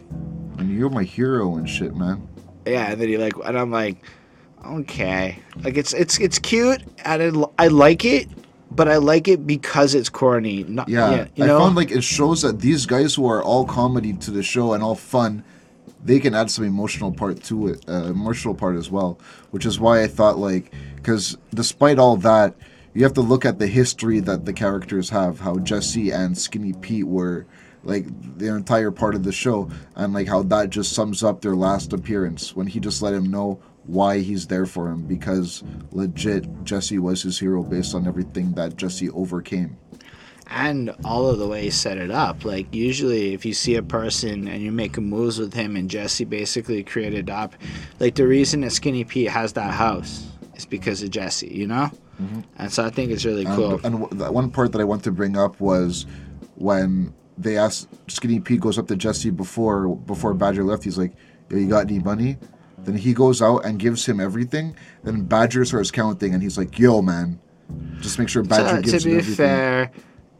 and 0.58 0.70
you're 0.76 0.90
my 0.90 1.04
hero 1.04 1.56
and 1.56 1.68
shit, 1.68 1.94
man. 1.96 2.26
Yeah, 2.66 2.92
and 2.92 3.00
then 3.00 3.08
he 3.08 3.16
like, 3.18 3.34
and 3.44 3.58
I'm 3.58 3.70
like, 3.70 4.04
okay, 4.66 5.38
like 5.62 5.76
it's 5.76 5.92
it's 5.92 6.18
it's 6.18 6.38
cute, 6.38 6.82
and 7.04 7.44
I, 7.58 7.64
I 7.64 7.68
like 7.68 8.04
it, 8.04 8.28
but 8.70 8.88
I 8.88 8.96
like 8.96 9.28
it 9.28 9.46
because 9.46 9.94
it's 9.94 10.08
corny. 10.08 10.64
Not 10.64 10.88
Yeah, 10.88 11.26
you 11.36 11.44
I 11.44 11.48
found 11.48 11.76
like 11.76 11.90
it 11.90 12.02
shows 12.02 12.42
that 12.42 12.60
these 12.60 12.86
guys 12.86 13.14
who 13.14 13.26
are 13.26 13.42
all 13.42 13.64
comedy 13.66 14.12
to 14.14 14.30
the 14.30 14.42
show 14.42 14.72
and 14.72 14.82
all 14.82 14.94
fun, 14.94 15.44
they 16.04 16.20
can 16.20 16.34
add 16.34 16.50
some 16.50 16.64
emotional 16.64 17.10
part 17.10 17.42
to 17.44 17.68
it, 17.68 17.84
uh, 17.88 18.04
emotional 18.04 18.54
part 18.54 18.76
as 18.76 18.90
well. 18.90 19.18
Which 19.50 19.66
is 19.66 19.80
why 19.80 20.02
I 20.02 20.06
thought 20.06 20.38
like, 20.38 20.72
because 20.96 21.36
despite 21.54 21.98
all 21.98 22.16
that, 22.18 22.54
you 22.92 23.02
have 23.02 23.14
to 23.14 23.22
look 23.22 23.44
at 23.44 23.58
the 23.58 23.66
history 23.66 24.20
that 24.20 24.44
the 24.44 24.52
characters 24.52 25.10
have. 25.10 25.40
How 25.40 25.58
Jesse 25.58 26.10
and 26.10 26.36
Skinny 26.36 26.74
Pete 26.74 27.06
were 27.06 27.46
like 27.82 28.06
the 28.38 28.54
entire 28.54 28.90
part 28.90 29.14
of 29.14 29.24
the 29.24 29.32
show, 29.32 29.70
and 29.96 30.12
like 30.12 30.28
how 30.28 30.42
that 30.44 30.70
just 30.70 30.92
sums 30.92 31.22
up 31.22 31.40
their 31.40 31.56
last 31.56 31.92
appearance 31.92 32.54
when 32.54 32.66
he 32.66 32.80
just 32.80 33.02
let 33.02 33.14
him 33.14 33.30
know 33.30 33.60
why 33.86 34.20
he's 34.20 34.46
there 34.46 34.66
for 34.66 34.88
him 34.88 35.06
because 35.06 35.62
legit 35.92 36.64
Jesse 36.64 36.98
was 36.98 37.22
his 37.22 37.38
hero 37.38 37.62
based 37.62 37.94
on 37.94 38.06
everything 38.06 38.52
that 38.52 38.76
Jesse 38.76 39.10
overcame. 39.10 39.76
And 40.48 40.94
all 41.04 41.28
of 41.28 41.38
the 41.38 41.46
way 41.46 41.62
he 41.62 41.70
set 41.70 41.98
it 41.98 42.10
up. 42.10 42.44
Like 42.44 42.72
usually, 42.74 43.34
if 43.34 43.44
you 43.44 43.54
see 43.54 43.76
a 43.76 43.82
person 43.82 44.48
and 44.48 44.62
you 44.62 44.72
make 44.72 44.98
moves 44.98 45.38
with 45.38 45.54
him, 45.54 45.76
and 45.76 45.90
Jesse 45.90 46.24
basically 46.24 46.82
created 46.82 47.30
up, 47.30 47.54
like 48.00 48.14
the 48.14 48.26
reason 48.26 48.60
that 48.62 48.70
Skinny 48.70 49.04
Pete 49.04 49.28
has 49.28 49.52
that 49.54 49.72
house 49.72 50.26
is 50.54 50.66
because 50.66 51.02
of 51.02 51.10
Jesse, 51.10 51.48
you 51.48 51.66
know. 51.66 51.90
Mm-hmm. 52.22 52.40
And 52.58 52.72
so 52.72 52.84
I 52.84 52.90
think 52.90 53.10
it's 53.10 53.24
really 53.24 53.44
cool. 53.44 53.80
and 53.84 54.02
w- 54.02 54.32
one 54.32 54.50
part 54.50 54.72
that 54.72 54.80
I 54.80 54.84
want 54.84 55.02
to 55.04 55.10
bring 55.10 55.36
up 55.36 55.60
was 55.60 56.06
when 56.54 57.12
they 57.36 57.56
asked 57.56 57.88
Skinny 58.08 58.38
Pete 58.38 58.60
goes 58.60 58.78
up 58.78 58.86
to 58.88 58.96
Jesse 58.96 59.30
before 59.30 59.96
before 59.96 60.34
Badger 60.34 60.62
left. 60.64 60.84
He's 60.84 60.98
like, 60.98 61.12
Yo, 61.50 61.56
"You 61.58 61.68
got 61.68 61.90
any 61.90 61.98
money?" 61.98 62.36
Then 62.78 62.96
he 62.96 63.14
goes 63.14 63.40
out 63.40 63.64
and 63.64 63.78
gives 63.78 64.06
him 64.06 64.20
everything. 64.20 64.76
Then 65.02 65.22
Badger 65.22 65.64
starts 65.64 65.90
counting, 65.90 66.34
and 66.34 66.42
he's 66.42 66.58
like, 66.58 66.78
"Yo, 66.78 67.02
man, 67.02 67.40
just 68.00 68.18
make 68.18 68.28
sure 68.28 68.42
Badger 68.42 68.76
to, 68.76 68.82
gives 68.82 69.02
to 69.02 69.08
be 69.08 69.16
everything." 69.16 69.34
fair, 69.36 69.90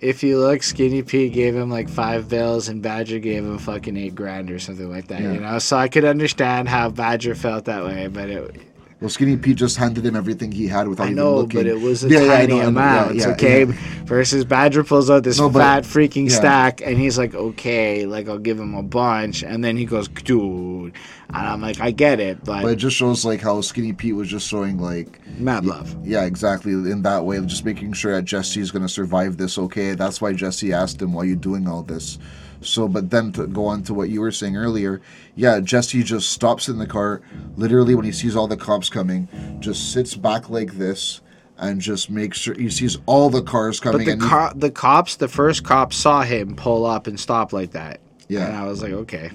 if 0.05 0.23
you 0.23 0.39
look, 0.39 0.63
Skinny 0.63 1.03
Pete 1.03 1.33
gave 1.33 1.57
him 1.57 1.71
like 1.71 1.89
five 1.89 2.29
bills, 2.29 2.69
and 2.69 2.83
Badger 2.83 3.19
gave 3.19 3.43
him 3.43 3.57
fucking 3.59 3.97
eight 3.97 4.15
grand 4.15 4.51
or 4.51 4.59
something 4.59 4.91
like 4.91 5.09
that. 5.09 5.23
Yeah. 5.23 5.33
You 5.33 5.41
know, 5.41 5.59
so 5.59 5.79
I 5.79 5.89
could 5.89 6.05
understand 6.05 6.69
how 6.69 6.91
Badger 6.91 7.35
felt 7.35 7.65
that 7.65 7.83
way, 7.85 8.09
but 8.09 8.29
it, 8.29 8.61
Well, 9.05 9.11
Skinny 9.11 9.37
Pete 9.37 9.59
just 9.59 9.77
handed 9.77 10.07
him 10.07 10.17
everything 10.17 10.51
he 10.51 10.67
had 10.67 10.89
without 10.89 11.03
I 11.03 11.07
even 11.09 11.17
know, 11.17 11.35
looking. 11.37 11.61
but 11.61 11.67
it 11.67 11.79
was 11.79 12.05
a 12.05 12.09
Yeah, 12.09 12.21
yeah, 12.21 12.37
tiny 12.39 12.55
I 12.55 12.57
know, 12.63 12.69
amount, 12.69 13.17
yeah, 13.17 13.29
okay? 13.33 13.67
yeah. 13.67 13.75
Versus 14.07 14.47
Badger 14.47 14.83
pulls 14.83 15.11
out 15.11 15.25
this 15.25 15.39
No, 15.39 15.51
fat 15.51 15.85
freaking 15.85 16.31
yeah. 16.31 16.37
stack, 16.37 16.81
and 16.81 16.97
he's 16.97 17.19
like, 17.19 17.35
okay, 17.35 18.07
like 18.07 18.31
I'll 18.31 18.39
give 18.39 18.59
him 18.59 18.75
a 18.75 18.83
bunch, 18.83 19.43
and 19.43 19.63
then 19.63 19.77
he 19.77 19.85
goes, 19.85 20.09
dude, 20.09 20.95
and 21.29 21.47
I'm 21.47 21.61
like, 21.61 21.83
I 21.83 21.91
get 21.91 22.19
it, 22.19 22.43
but, 22.47 22.63
But 22.63 22.73
it 22.73 22.77
just 22.77 22.97
shows 22.97 23.27
like 23.27 23.43
how 23.43 23.61
Skinny 23.61 23.93
Pete 23.93 24.15
was 24.15 24.29
just 24.31 24.49
showing 24.49 24.79
like 24.79 25.21
mad 25.39 25.67
love. 25.67 25.95
Yeah, 26.03 26.25
exactly. 26.25 26.73
In 26.73 27.03
that 27.03 27.27
way, 27.27 27.39
just 27.45 27.67
making 27.67 27.93
sure 27.93 28.15
that 28.15 28.25
Jesse's 28.25 28.71
going 28.71 28.87
to 28.87 28.89
survive 28.89 29.37
this 29.37 29.59
okay. 29.59 29.93
That's 29.93 30.23
why 30.23 30.33
Jesse 30.33 30.73
asked 30.73 31.03
him, 31.03 31.13
why 31.13 31.25
are 31.25 31.27
you 31.27 31.37
doing 31.37 31.69
all 31.69 31.83
this? 31.83 32.19
So, 32.67 32.89
but 32.89 33.11
then 33.11 33.33
to 33.33 33.47
go 33.47 33.67
on 33.67 33.83
to 33.85 33.95
what 33.95 34.09
you 34.09 34.21
were 34.21 34.33
saying 34.33 34.57
earlier, 34.57 35.01
yeah, 35.35 35.61
Jesse 35.61 36.03
just 36.03 36.31
stops 36.33 36.69
in 36.69 36.79
the 36.79 36.87
car, 36.87 37.21
literally 37.57 37.95
when 37.95 38.05
he 38.05 38.13
sees 38.13 38.35
all 38.37 38.47
the 38.47 38.57
cops 38.57 38.89
coming, 38.89 39.29
just 39.61 39.93
sits 39.93 40.15
back 40.15 40.49
like 40.51 40.73
this 40.75 41.21
and 41.59 41.81
just 41.81 42.11
makes 42.11 42.39
sure 42.39 42.55
he 42.55 42.69
sees 42.71 42.99
all 43.07 43.31
the 43.31 43.43
cars 43.43 43.79
But 43.81 43.93
coming. 43.93 44.07
the 44.07 44.13
and 44.13 44.23
he- 44.55 44.59
the 44.61 44.71
cops, 44.71 45.17
the 45.17 45.29
first 45.29 45.63
cop 45.65 45.93
saw 45.93 46.23
him 46.23 46.57
pull 46.57 46.85
up 46.87 47.07
and 47.07 47.19
stop 47.19 47.53
like 47.53 47.73
that. 47.73 48.01
Yeah. 48.29 48.47
And 48.47 48.57
I 48.57 48.67
was 48.67 48.83
like, 48.83 48.93
okay. 48.93 49.31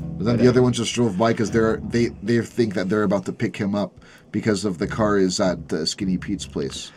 But 0.00 0.24
then 0.24 0.36
the 0.38 0.48
other 0.48 0.62
ones 0.62 0.76
just 0.76 0.94
drove 0.94 1.18
by 1.18 1.32
because 1.32 1.50
they're 1.50 1.78
they 1.78 2.06
they 2.22 2.40
think 2.40 2.74
that 2.74 2.88
they're 2.88 3.02
about 3.02 3.24
to 3.26 3.32
pick 3.32 3.56
him 3.56 3.74
up 3.74 3.92
because 4.30 4.64
of 4.64 4.78
the 4.78 4.86
car 4.86 5.18
is 5.18 5.40
at 5.40 5.72
uh, 5.72 5.84
Skinny 5.84 6.16
Pete's 6.16 6.46
place. 6.46 6.92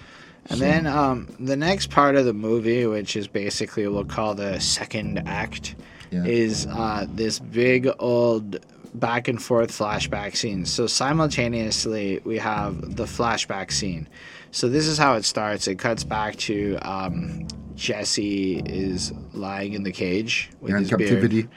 And 0.49 0.59
then 0.59 0.87
um, 0.87 1.27
the 1.39 1.55
next 1.55 1.89
part 1.89 2.15
of 2.15 2.25
the 2.25 2.33
movie, 2.33 2.85
which 2.85 3.15
is 3.15 3.27
basically 3.27 3.87
what 3.87 3.93
we'll 3.93 4.05
call 4.05 4.35
the 4.35 4.59
second 4.59 5.23
act, 5.27 5.75
Yeah. 6.11 6.25
is 6.25 6.67
uh, 6.67 7.05
this 7.13 7.39
big 7.39 7.89
old 7.99 8.59
back 8.93 9.27
and 9.29 9.41
forth 9.41 9.71
flashback 9.71 10.35
scene. 10.35 10.65
So 10.65 10.87
simultaneously, 10.87 12.19
we 12.25 12.37
have 12.39 12.95
the 12.97 13.05
flashback 13.05 13.71
scene. 13.71 14.09
So 14.51 14.67
this 14.67 14.87
is 14.87 14.97
how 14.97 15.15
it 15.15 15.23
starts. 15.23 15.67
It 15.67 15.75
cuts 15.79 16.03
back 16.03 16.35
to 16.37 16.77
um, 16.81 17.47
Jesse 17.75 18.57
is 18.65 19.13
lying 19.33 19.73
in 19.73 19.83
the 19.83 19.91
cage 19.93 20.49
with 20.59 20.75
his 20.77 20.89
captivity. 20.89 21.43
beard, 21.43 21.49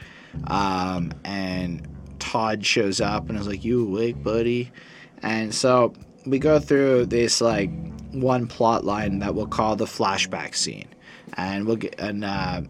um, 0.47 1.13
and 1.25 1.87
Todd 2.21 2.65
shows 2.65 3.01
up 3.01 3.29
and 3.29 3.37
is 3.39 3.49
like, 3.49 3.65
"You 3.65 3.85
awake, 3.89 4.23
buddy?" 4.23 4.71
And 5.23 5.53
so 5.53 5.93
we 6.27 6.39
go 6.39 6.59
through 6.59 7.07
this 7.07 7.41
like 7.41 7.71
one 8.13 8.47
plot 8.47 8.85
line 8.85 9.19
that 9.21 9.35
we'll 9.35 9.47
call 9.47 9.77
the 9.77 9.85
flashback 9.87 10.55
scene, 10.55 10.89
and 11.37 11.67
we'll 11.67 11.77
get 11.77 11.95
and 11.99 12.25
uh, 12.25 12.63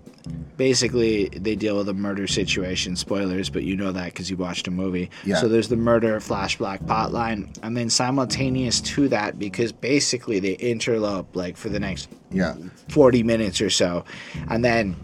basically 0.56 1.28
they 1.28 1.54
deal 1.54 1.76
with 1.76 1.88
a 1.88 1.94
murder 1.94 2.26
situation. 2.26 2.96
Spoilers, 2.96 3.50
but 3.50 3.62
you 3.62 3.76
know 3.76 3.92
that 3.92 4.06
because 4.06 4.30
you 4.30 4.36
watched 4.36 4.66
a 4.68 4.70
movie. 4.70 5.10
Yeah. 5.24 5.36
So 5.36 5.48
there's 5.48 5.68
the 5.68 5.76
murder 5.76 6.18
flashback 6.20 6.86
plot 6.86 7.12
line, 7.12 7.52
and 7.62 7.76
then 7.76 7.90
simultaneous 7.90 8.80
to 8.82 9.08
that, 9.08 9.38
because 9.38 9.72
basically 9.72 10.40
they 10.40 10.56
interlope 10.56 11.26
like 11.34 11.56
for 11.56 11.68
the 11.68 11.80
next 11.80 12.08
Yeah. 12.30 12.56
40 12.88 13.22
minutes 13.22 13.60
or 13.60 13.70
so. 13.70 14.04
And 14.48 14.64
then 14.64 14.96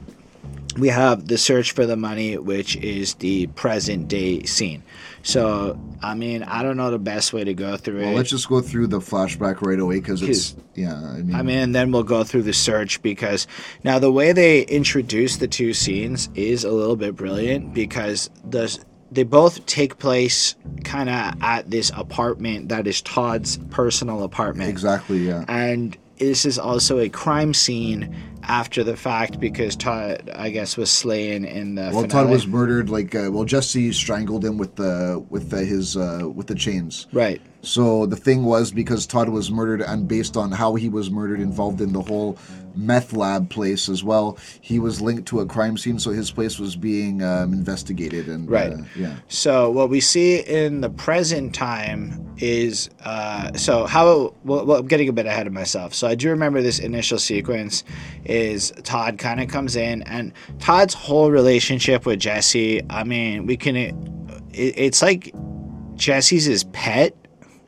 we 0.78 0.88
have 0.88 1.26
the 1.26 1.36
search 1.38 1.72
for 1.72 1.84
the 1.86 1.96
money, 1.96 2.38
which 2.38 2.76
is 2.76 3.14
the 3.14 3.46
present 3.48 4.08
day 4.08 4.44
scene. 4.44 4.82
So, 5.22 5.78
I 6.02 6.14
mean, 6.14 6.42
I 6.42 6.62
don't 6.62 6.76
know 6.76 6.90
the 6.90 6.98
best 6.98 7.33
way 7.33 7.44
to 7.44 7.52
go 7.54 7.76
through 7.76 8.00
Well, 8.00 8.11
it. 8.12 8.16
let's 8.16 8.30
just 8.30 8.48
go 8.48 8.61
through 8.61 8.87
the 8.87 9.00
flashback 9.00 9.61
right 9.61 9.78
away 9.78 9.96
because 10.00 10.22
it's 10.22 10.56
yeah. 10.74 10.94
I 10.94 11.22
mean, 11.22 11.35
I 11.35 11.42
mean, 11.42 11.59
and 11.59 11.74
then 11.74 11.92
we'll 11.92 12.02
go 12.04 12.24
through 12.24 12.42
the 12.44 12.52
search 12.54 13.02
because 13.02 13.46
now 13.85 13.98
the 13.98 14.11
way 14.11 14.33
they 14.33 14.62
introduce 14.62 15.37
the 15.37 15.48
two 15.48 15.74
scenes 15.74 16.28
is 16.35 16.64
a 16.64 16.70
little 16.70 16.96
bit 16.96 17.16
brilliant 17.16 17.74
because 17.74 18.30
the 18.48 18.78
they 19.12 19.24
both 19.24 19.66
take 19.66 19.98
place 19.98 20.54
kind 20.85 21.09
of 21.09 21.35
at 21.42 21.68
this 21.70 21.90
apartment 21.96 22.68
that 22.68 22.87
is 22.87 23.02
Todd's 23.02 23.59
personal 23.70 24.22
apartment. 24.22 24.70
exactly. 24.70 25.18
Yeah. 25.26 25.44
and 25.48 25.96
this 26.18 26.44
is 26.44 26.59
also 26.59 26.98
a 26.98 27.09
crime 27.09 27.52
scene 27.52 28.14
after 28.50 28.82
the 28.82 28.96
fact 28.96 29.38
because 29.38 29.76
Todd, 29.76 30.28
I 30.34 30.50
guess, 30.50 30.76
was 30.76 30.90
slain 30.90 31.44
in 31.44 31.76
the. 31.76 31.90
Well, 31.94 32.08
Todd 32.08 32.28
was 32.28 32.46
murdered. 32.48 32.90
Like, 32.90 33.14
uh, 33.14 33.30
well, 33.30 33.44
Jesse 33.44 33.92
strangled 33.92 34.44
him 34.44 34.58
with 34.58 34.74
the 34.74 35.24
with 35.30 35.50
the, 35.50 35.64
his 35.64 35.96
uh, 35.96 36.28
with 36.34 36.48
the 36.48 36.56
chains. 36.56 37.06
right. 37.12 37.40
So 37.62 38.06
the 38.06 38.16
thing 38.16 38.44
was 38.44 38.72
because 38.72 39.06
Todd 39.06 39.28
was 39.28 39.50
murdered, 39.50 39.82
and 39.82 40.08
based 40.08 40.34
on 40.34 40.50
how 40.50 40.76
he 40.76 40.88
was 40.88 41.10
murdered, 41.10 41.40
involved 41.40 41.82
in 41.82 41.92
the 41.92 42.00
whole 42.00 42.38
meth 42.74 43.12
lab 43.12 43.50
place 43.50 43.90
as 43.90 44.02
well, 44.02 44.38
he 44.62 44.78
was 44.78 45.02
linked 45.02 45.28
to 45.28 45.40
a 45.40 45.46
crime 45.46 45.76
scene. 45.76 45.98
So 45.98 46.10
his 46.10 46.30
place 46.30 46.58
was 46.58 46.74
being 46.74 47.22
um, 47.22 47.52
investigated, 47.52 48.28
and 48.28 48.50
Right. 48.50 48.72
uh, 48.72 48.78
yeah, 48.96 49.16
So 49.28 49.70
what 49.70 49.90
we 49.90 50.00
see 50.00 50.38
in 50.38 50.80
the 50.80 50.88
present 50.88 51.54
time 51.54 52.34
is 52.38 52.88
uh, 53.04 53.52
so 53.58 53.84
how 53.84 54.32
well, 54.42 54.64
well, 54.64 54.78
I'm 54.78 54.86
getting 54.88 55.10
a 55.10 55.12
bit 55.12 55.26
ahead 55.26 55.46
of 55.46 55.52
myself. 55.52 55.92
So 55.92 56.08
I 56.08 56.14
do 56.14 56.30
remember 56.30 56.62
this 56.62 56.78
initial 56.78 57.18
sequence 57.18 57.84
is 58.40 58.72
Todd 58.83 59.18
kind 59.18 59.40
of 59.40 59.48
comes 59.48 59.76
in 59.76 60.03
and 60.03 60.33
Todd's 60.59 60.94
whole 60.94 61.31
relationship 61.31 62.07
with 62.07 62.18
Jesse. 62.18 62.81
I 62.90 63.05
mean, 63.05 63.46
we 63.46 63.57
can 63.57 63.76
it, 63.76 63.94
it's 64.53 65.03
like 65.03 65.35
Jesse's 65.94 66.46
his 66.46 66.64
pet 66.64 67.14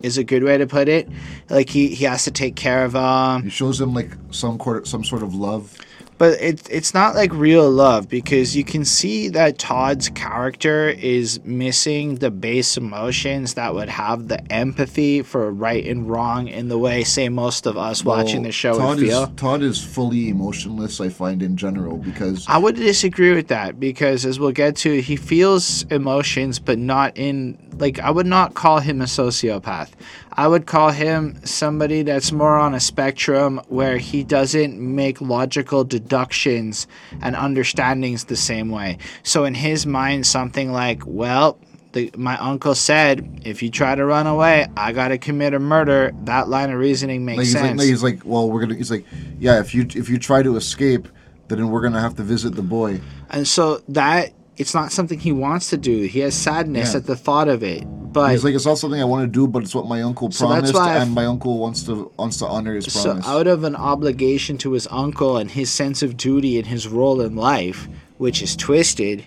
is 0.01 0.19
a 0.19 0.25
good 0.25 0.43
way 0.43 0.59
to 0.59 0.67
put 0.67 0.89
it. 0.89 1.09
Like 1.49 1.69
he 1.69 1.89
he 1.89 2.05
has 2.05 2.25
to 2.25 2.31
take 2.31 2.57
care 2.57 2.85
of 2.85 2.95
him. 2.95 3.45
he 3.45 3.51
shows 3.51 3.81
him 3.81 3.95
like 3.95 4.11
some 4.31 4.59
sort 4.59 4.87
some 4.87 5.05
sort 5.05 5.23
of 5.23 5.35
love. 5.35 5.77
But 6.23 6.41
it's 6.41 6.69
it's 6.69 6.95
not 6.95 7.17
like 7.17 7.33
real 7.33 7.69
love 7.69 8.09
because 8.09 8.55
you 8.55 8.63
can 8.63 8.85
see 8.85 9.29
that 9.31 9.59
Todd's 9.59 10.09
character 10.11 10.91
is 10.91 11.43
missing 11.43 12.15
the 12.15 12.31
base 12.31 12.77
emotions 12.77 13.55
that 13.55 13.75
would 13.75 13.89
have 13.89 14.29
the 14.29 14.41
empathy 14.53 15.23
for 15.23 15.51
right 15.51 15.85
and 15.85 16.09
wrong 16.09 16.47
in 16.47 16.69
the 16.69 16.79
way, 16.79 17.03
say, 17.03 17.29
most 17.29 17.67
of 17.67 17.77
us 17.77 18.05
watching 18.05 18.45
the 18.45 18.53
show 18.53 18.79
Todd 18.79 19.01
would 19.01 19.09
feel. 19.09 19.25
Is, 19.25 19.31
Todd 19.35 19.63
is 19.63 19.85
fully 19.85 20.29
emotionless. 20.29 21.01
I 21.01 21.09
find 21.09 21.43
in 21.43 21.57
general 21.57 21.97
because 21.97 22.47
I 22.47 22.57
would 22.57 22.77
disagree 22.77 23.35
with 23.35 23.49
that 23.49 23.81
because, 23.81 24.25
as 24.25 24.39
we'll 24.39 24.53
get 24.53 24.77
to, 24.77 25.03
he 25.03 25.17
feels 25.17 25.83
emotions, 25.91 26.61
but 26.61 26.79
not 26.79 27.19
in 27.19 27.59
like 27.79 27.99
I 27.99 28.13
would 28.13 28.27
not 28.27 28.55
call 28.55 28.79
him 28.79 29.01
a 29.01 29.07
sociopath. 29.07 29.91
I 30.35 30.49
would 30.49 30.67
call 30.67 30.91
him 30.91 31.45
somebody 31.45 32.03
that's 32.03 32.33
more 32.33 32.59
on 32.59 32.75
a 32.75 32.81
spectrum 32.81 33.61
where 33.69 33.99
he 33.99 34.25
doesn't 34.25 34.79
make 34.79 35.21
logical 35.21 35.85
deductions 35.85 36.87
and 37.21 37.37
understandings 37.37 38.25
the 38.25 38.37
same 38.37 38.71
way. 38.71 38.99
So 39.23 39.45
in 39.45 39.55
his 39.55 39.87
mind, 39.87 40.27
something 40.27 40.73
like, 40.73 41.03
well. 41.07 41.59
The, 41.93 42.11
my 42.17 42.39
uncle 42.39 42.75
said, 42.75 43.43
if 43.45 43.63
you 43.63 43.69
try 43.69 43.95
to 43.95 44.03
run 44.07 44.27
away, 44.27 44.67
I 44.79 44.93
gotta 44.93 45.19
commit 45.19 45.53
a 45.53 45.59
murder. 45.59 46.13
That 46.25 46.49
line 46.49 46.71
of 46.71 46.79
reasoning 46.79 47.27
makes 47.27 47.37
like, 47.37 47.45
he's 47.45 47.55
like, 47.55 47.65
sense. 47.65 47.79
no, 47.79 47.85
he's 47.85 48.03
like, 48.03 48.23
well, 48.25 48.51
we're 48.51 48.63
gonna. 48.63 48.77
He's 48.77 48.91
like, 48.91 49.05
yeah, 49.39 49.61
if 49.61 49.75
you 49.75 49.87
if 49.95 50.09
you 50.09 50.19
try 50.19 50.43
to 50.43 50.57
escape, 50.57 51.07
then 51.49 51.69
we're 51.69 51.83
gonna 51.83 52.01
have 52.01 52.17
to 52.17 52.23
visit 52.23 52.55
the 52.55 52.63
boy. 52.63 52.99
And 53.29 53.47
so 53.47 53.83
that 53.89 54.33
it's 54.57 54.75
not 54.75 54.93
something 54.93 55.19
he 55.19 55.33
wants 55.33 55.71
to 55.71 55.77
do. 55.77 56.03
He 56.03 56.21
has 56.21 56.35
sadness 56.35 56.93
Yeah. 56.93 56.99
at 56.99 57.07
the 57.07 57.17
thought 57.17 57.49
of 57.49 57.63
it. 57.63 57.85
But 58.13 58.33
He's 58.33 58.45
like, 58.45 58.55
it's 58.55 58.67
not 58.67 58.77
something 58.77 59.01
I 59.01 59.05
want 59.05 59.23
to 59.25 59.27
do, 59.27 59.47
but 59.49 59.63
it's 59.63 59.75
what 59.75 59.87
my 59.89 60.03
uncle 60.03 60.31
So 60.31 60.47
promised, 60.47 60.75
I've- 60.75 60.99
and 61.03 61.13
my 61.15 61.25
uncle 61.25 61.59
wants 61.59 61.83
to 61.85 62.11
wants 62.19 62.37
to 62.39 62.47
honor 62.47 62.75
his 62.75 62.93
so 62.93 63.03
promise. 63.05 63.27
out 63.27 63.47
of 63.47 63.65
an 63.65 63.75
obligation 63.75 64.59
to 64.59 64.73
his 64.73 64.87
uncle 64.91 65.39
and 65.39 65.51
his 65.51 65.71
sense 65.71 66.03
of 66.03 66.19
duty 66.19 66.59
and 66.59 66.67
his 66.67 66.87
role 66.87 67.23
in 67.23 67.35
life, 67.37 67.89
which 68.19 68.43
is 68.43 68.55
twisted, 68.55 69.25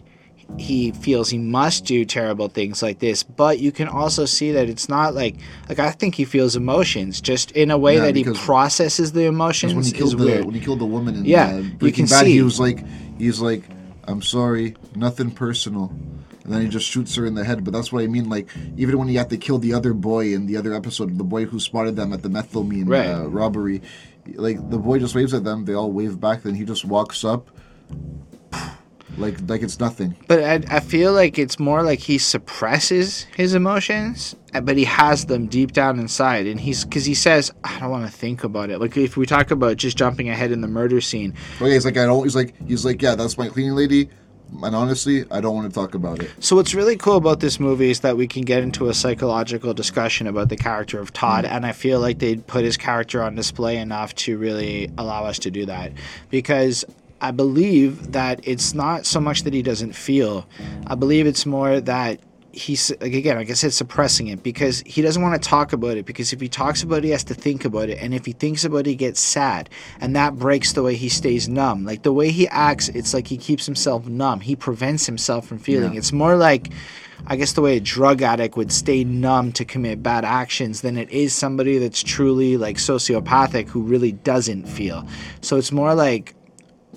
he 0.58 0.92
feels 0.92 1.32
he 1.32 1.40
must 1.40 1.86
do 1.86 2.06
terrible 2.06 2.48
things 2.48 2.84
like 2.84 3.00
this. 3.00 3.24
But 3.24 3.60
you 3.60 3.72
can 3.72 3.88
also 3.88 4.26
see 4.26 4.52
that 4.52 4.70
it's 4.70 4.88
not 4.88 5.16
like 5.16 5.36
like 5.68 5.80
I 5.80 5.90
think 5.90 6.14
he 6.14 6.24
feels 6.24 6.56
emotions 6.56 7.20
just 7.20 7.50
in 7.54 7.72
a 7.72 7.78
way 7.80 7.96
Yeah, 7.96 8.02
that 8.06 8.16
he 8.16 8.24
processes 8.24 9.14
the 9.14 9.24
emotions 9.26 9.74
when 9.74 9.84
he 9.84 9.92
killed 9.92 10.12
the 10.20 10.26
weird. 10.26 10.46
when 10.46 10.54
he 10.54 10.62
killed 10.62 10.78
the 10.80 10.86
woman 10.86 11.16
in 11.16 11.26
Yeah, 11.26 11.56
uh, 11.56 11.64
you 11.84 11.92
can 11.92 12.06
Bad, 12.06 12.26
see. 12.26 12.34
he 12.34 12.44
was 12.44 12.60
like, 12.60 12.86
he's 13.18 13.42
like, 13.42 13.64
I'm 14.08 14.22
sorry, 14.22 14.76
nothing 14.96 15.32
personal. 15.32 15.92
And 16.44 16.54
then 16.54 16.62
he 16.62 16.68
just 16.68 16.86
shoots 16.88 17.16
her 17.16 17.26
in 17.26 17.34
the 17.34 17.44
head. 17.44 17.64
But 17.64 17.74
that's 17.74 17.92
what 17.92 18.04
I 18.04 18.08
mean. 18.08 18.30
Like, 18.30 18.48
even 18.78 19.00
when 19.00 19.08
he 19.08 19.16
had 19.16 19.32
to 19.32 19.38
kill 19.38 19.58
the 19.58 19.74
other 19.74 19.94
boy 19.96 20.32
in 20.34 20.46
the 20.46 20.58
other 20.58 20.74
episode, 20.76 21.18
the 21.18 21.24
boy 21.24 21.46
who 21.46 21.60
spotted 21.60 21.96
them 21.96 22.14
at 22.14 22.22
the 22.22 22.30
methylamine 22.30 22.88
Right. 22.88 23.08
uh, 23.08 23.26
robbery, 23.28 23.82
like 24.36 24.58
the 24.70 24.78
boy 24.78 25.00
just 25.00 25.16
waves 25.16 25.34
at 25.34 25.44
them. 25.44 25.66
They 25.66 25.74
all 25.74 25.92
wave 25.92 26.20
back. 26.20 26.44
Then 26.44 26.54
he 26.54 26.64
just 26.64 26.86
walks 26.86 27.24
up, 27.26 27.50
like 29.18 29.38
like 29.48 29.62
it's 29.62 29.80
nothing. 29.80 30.16
But 30.28 30.44
I, 30.44 30.78
I 30.78 30.80
feel 30.80 31.14
like 31.14 31.40
it's 31.40 31.60
more 31.60 31.84
like 31.84 32.00
he 32.00 32.18
suppresses 32.18 33.24
his 33.36 33.54
emotions, 33.54 34.36
uh, 34.54 34.62
but 34.62 34.78
he 34.78 34.86
has 34.86 35.26
them 35.26 35.48
deep 35.48 35.72
down 35.72 36.00
inside. 36.00 36.48
And 36.48 36.60
he's 36.60 36.84
because 36.84 37.06
he 37.06 37.16
says, 37.16 37.52
I 37.64 37.80
don't 37.80 37.90
want 37.90 38.06
to 38.06 38.12
think 38.12 38.44
about 38.44 38.70
it. 38.70 38.80
Like 38.80 38.96
if 38.98 39.18
we 39.18 39.26
talk 39.26 39.52
about 39.52 39.78
just 39.78 39.98
jumping 39.98 40.30
ahead 40.30 40.52
in 40.52 40.62
the 40.62 40.68
murder 40.68 41.02
scene, 41.02 41.34
Okay, 41.62 41.74
he's 41.74 41.86
like 41.86 41.98
I 41.98 42.06
don't. 42.06 42.24
He's 42.24 42.36
like 42.36 42.56
he's 42.68 42.86
like 42.86 43.02
yeah, 43.02 43.16
that's 43.16 43.38
my 43.38 43.48
cleaning 43.48 43.76
lady. 43.76 44.10
And 44.62 44.76
honestly, 44.76 45.26
I 45.32 45.42
don't 45.42 45.56
want 45.56 45.68
to 45.68 45.74
talk 45.74 45.96
about 45.96 46.22
it. 46.22 46.30
So 46.40 46.56
what's 46.56 46.76
really 46.76 46.96
cool 46.96 47.16
about 47.16 47.40
this 47.40 47.60
movie 47.60 47.90
is 47.90 48.02
that 48.02 48.16
we 48.16 48.28
can 48.28 48.44
get 48.44 48.62
into 48.62 48.90
a 48.90 48.94
psychological 48.94 49.74
discussion 49.74 50.28
about 50.28 50.50
the 50.50 50.56
character 50.56 51.00
of 51.00 51.12
Todd, 51.12 51.46
and 51.46 51.66
I 51.66 51.72
feel 51.72 52.00
like 52.00 52.20
they 52.20 52.36
put 52.36 52.64
his 52.64 52.78
character 52.78 53.24
on 53.24 53.34
display 53.34 53.78
enough 53.78 54.14
to 54.16 54.38
really 54.38 54.92
allow 55.00 55.26
us 55.26 55.40
to 55.40 55.52
do 55.52 55.66
that, 55.66 55.94
because 56.30 56.86
I 57.26 57.32
believe 57.32 58.12
that 58.12 58.40
it's 58.44 58.76
not 58.76 59.06
so 59.06 59.20
much 59.20 59.44
that 59.44 59.54
he 59.54 59.64
doesn't 59.64 59.94
feel, 59.94 60.48
I 60.86 60.94
believe 60.94 61.26
it's 61.26 61.46
more 61.46 61.82
that 61.82 62.20
he's 62.56 62.90
like 63.02 63.14
again 63.14 63.36
like 63.36 63.50
i 63.50 63.54
said 63.54 63.74
suppressing 63.74 64.28
it 64.28 64.42
because 64.42 64.82
he 64.86 65.02
doesn't 65.02 65.22
want 65.22 65.42
to 65.42 65.50
talk 65.50 65.74
about 65.74 65.98
it 65.98 66.06
because 66.06 66.32
if 66.32 66.40
he 66.40 66.48
talks 66.48 66.84
about 66.84 67.00
it 67.00 67.04
he 67.04 67.10
has 67.10 67.26
to 67.26 67.34
think 67.34 67.66
about 67.66 67.90
it. 67.90 67.98
And 68.00 68.14
if 68.14 68.26
he 68.26 68.32
thinks 68.32 68.64
about 68.64 68.88
it 68.88 68.92
he 68.92 68.96
gets 68.96 69.20
sad. 69.20 69.70
And 70.00 70.16
that 70.16 70.38
breaks 70.38 70.72
the 70.72 70.82
way 70.82 70.96
he 70.96 71.10
stays 71.10 71.50
numb. 71.50 71.84
Like 71.84 72.04
the 72.04 72.14
way 72.14 72.32
he 72.32 72.48
acts 72.48 72.88
it's 72.90 73.14
like 73.14 73.28
he 73.28 73.38
keeps 73.38 73.66
himself 73.66 74.08
numb. 74.08 74.40
He 74.40 74.56
prevents 74.56 75.06
himself 75.06 75.48
from 75.48 75.60
feeling. 75.60 75.94
Yeah. 75.94 75.98
it's 75.98 76.14
more 76.14 76.38
like 76.38 76.72
i 77.28 77.36
guess 77.36 77.54
the 77.54 77.62
way 77.62 77.76
a 77.76 77.80
drug 77.80 78.22
addict 78.22 78.56
would 78.56 78.72
stay 78.72 79.04
numb 79.04 79.52
to 79.52 79.66
commit 79.66 80.04
bad 80.04 80.24
actions 80.24 80.82
than 80.82 80.98
it 80.98 81.10
is 81.10 81.34
somebody 81.34 81.78
that's 81.78 82.04
truly 82.04 82.56
like 82.56 82.78
sociopathic 82.78 83.68
who 83.68 83.82
really 83.82 84.14
doesn't 84.14 84.66
feel. 84.66 85.06
So 85.42 85.58
it's 85.58 85.72
more 85.72 85.94
like 85.94 86.36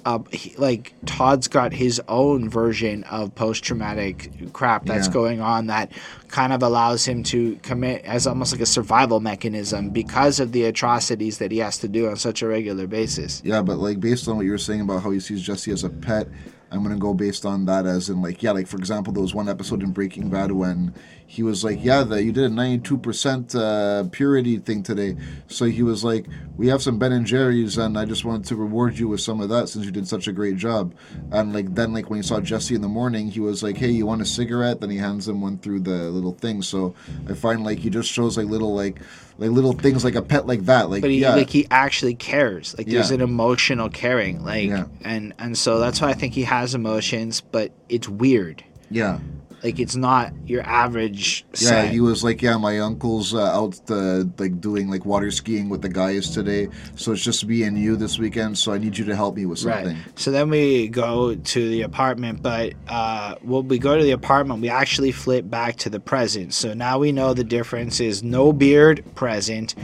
uh, 0.05 0.19
he, 0.31 0.55
like 0.57 0.93
Todd's 1.07 1.49
got 1.49 1.73
his 1.73 2.01
own 2.09 2.49
version 2.49 3.05
of 3.05 3.35
post-traumatic 3.35 4.53
crap 4.53 4.85
that's 4.87 5.07
Yeah. 5.07 5.13
going 5.13 5.41
on 5.41 5.67
that 5.69 5.93
kind 6.29 6.53
of 6.53 6.63
allows 6.63 7.05
him 7.07 7.23
to 7.25 7.57
commit 7.63 8.05
as 8.05 8.27
almost 8.27 8.53
like 8.53 8.61
a 8.61 8.67
survival 8.67 9.21
mechanism 9.21 9.91
because 9.91 10.41
of 10.41 10.53
the 10.53 10.65
atrocities 10.65 11.39
that 11.39 11.51
he 11.51 11.59
has 11.59 11.79
to 11.79 11.89
do 11.89 12.09
on 12.09 12.17
such 12.17 12.43
a 12.43 12.47
regular 12.47 12.87
basis. 12.87 13.41
Yeah, 13.45 13.63
but 13.63 13.79
like 13.79 14.01
based 14.01 14.29
on 14.29 14.37
what 14.37 14.45
you 14.45 14.53
were 14.53 14.59
saying 14.59 14.81
about 14.83 15.03
how 15.03 15.11
he 15.11 15.21
sees 15.21 15.43
Jesse 15.43 15.71
as 15.73 15.85
a 15.85 15.91
pet, 15.91 16.29
I'm 16.71 16.83
gonna 16.83 16.97
go 16.97 17.15
based 17.15 17.47
on 17.47 17.65
that 17.67 17.87
as 17.87 18.11
in 18.11 18.21
like 18.21 18.43
yeah, 18.43 18.53
like 18.53 18.67
for 18.67 18.77
example, 18.77 19.13
there 19.13 19.23
was 19.23 19.35
one 19.35 19.49
episode 19.49 19.83
in 19.83 19.93
Breaking 19.93 20.29
Bad 20.29 20.53
when 20.53 20.95
he 21.27 21.43
was 21.43 21.63
like, 21.63 21.79
yeah, 21.83 22.05
that 22.05 22.25
you 22.25 22.33
did 22.33 22.45
a 22.45 22.55
92% 22.55 23.55
uh, 23.55 24.09
purity 24.09 24.57
thing 24.59 24.83
today. 24.83 25.15
So 25.47 25.67
he 25.67 25.83
was 25.83 26.03
like, 26.03 26.27
we 26.57 26.69
have 26.69 26.83
some 26.83 26.99
Ben 26.99 27.13
and 27.13 27.27
Jerry's, 27.27 27.77
and 27.77 27.99
I 27.99 28.07
just 28.07 28.25
wanted 28.25 28.47
to 28.47 28.57
reward 28.57 28.99
you 28.99 29.09
with 29.09 29.21
some 29.21 29.43
of 29.43 29.51
that 29.51 29.69
since 29.69 29.85
you 29.85 29.91
did 29.91 30.09
such 30.09 30.27
a 30.27 30.33
great 30.33 30.57
job. 30.57 30.95
And 31.31 31.53
like 31.53 31.75
then 31.75 31.93
like 31.93 32.09
when 32.09 32.19
he 32.19 32.23
saw 32.23 32.41
Jesse 32.41 32.75
in 32.75 32.81
the 32.81 32.89
morning, 32.89 33.29
he 33.29 33.41
was 33.41 33.63
like, 33.63 33.77
hey, 33.77 33.91
you 33.91 34.07
want 34.07 34.23
a 34.23 34.27
cigarette? 34.27 34.81
Then 34.81 34.91
he 34.91 34.97
hands 34.97 35.29
him 35.29 35.41
one 35.41 35.59
through 35.59 35.81
the 35.81 36.11
little 36.11 36.33
thing. 36.33 36.63
So 36.63 36.95
I 37.29 37.35
find 37.35 37.65
like 37.65 37.79
he 37.79 37.91
just 37.91 38.11
shows 38.11 38.37
like 38.37 38.47
little 38.47 38.75
like 38.75 39.01
like 39.39 39.51
little 39.51 39.73
things 39.73 40.05
like 40.05 40.15
a 40.17 40.23
pet 40.23 40.47
like 40.47 40.67
that. 40.67 40.91
Like 40.91 41.01
but 41.01 41.11
he 41.11 41.21
yeah, 41.21 41.35
like 41.35 41.49
he 41.51 41.67
actually 41.71 42.15
cares 42.15 42.75
like 42.77 42.87
there's 42.89 43.11
an 43.13 43.21
emotional 43.21 43.89
caring 43.89 44.45
like 44.45 44.69
Yeah. 44.69 44.87
and 45.03 45.33
and 45.39 45.57
so 45.57 45.79
that's 45.79 46.01
why 46.01 46.09
i 46.09 46.13
think 46.13 46.35
he 46.35 46.43
has 46.43 46.75
emotions 46.75 47.41
but 47.41 47.73
it's 47.89 48.09
weird 48.09 48.65
yeah. 48.91 49.19
Like 49.63 49.79
it's 49.79 49.97
not 49.97 50.33
your 50.47 50.63
average 50.63 51.45
Yeah, 51.61 51.87
he 51.87 52.01
was 52.01 52.23
like, 52.23 52.43
yeah, 52.43 52.57
my 52.57 52.79
uncle's 52.79 53.35
uh, 53.35 53.43
out 53.43 53.79
uh, 53.91 54.25
like 54.39 54.61
doing 54.61 54.89
like 54.89 55.05
water 55.05 55.31
skiing 55.31 55.69
with 55.69 55.83
the 55.83 55.89
guys 55.89 56.31
today, 56.31 56.69
so 56.95 57.13
it's 57.13 57.23
just 57.23 57.45
me 57.47 57.63
and 57.65 57.79
you 57.79 57.97
this 57.97 58.19
weekend. 58.19 58.59
So 58.59 58.73
I 58.73 58.79
need 58.79 58.97
you 58.97 59.05
to 59.07 59.17
help 59.17 59.37
me 59.37 59.47
with 59.47 59.59
something. 59.59 59.97
Right. 59.97 60.19
So 60.19 60.31
then 60.31 60.51
we 60.51 60.89
go 60.89 61.35
to 61.35 61.69
the 61.69 61.83
apartment, 61.83 62.43
but 62.43 62.75
uh, 62.89 63.37
when 63.43 63.69
we 63.69 63.79
go 63.79 63.97
to 63.97 64.03
the 64.03 64.13
apartment, 64.13 64.61
we 64.61 64.69
actually 64.69 65.13
flip 65.13 65.49
back 65.49 65.77
to 65.77 65.91
the 65.91 66.01
present. 66.01 66.55
So 66.55 66.75
now 66.75 66.99
we 66.99 67.13
know 67.13 67.35
the 67.35 67.45
difference 67.45 68.01
is 68.01 68.23
no 68.23 68.53
beard 68.53 69.05
present, 69.15 69.75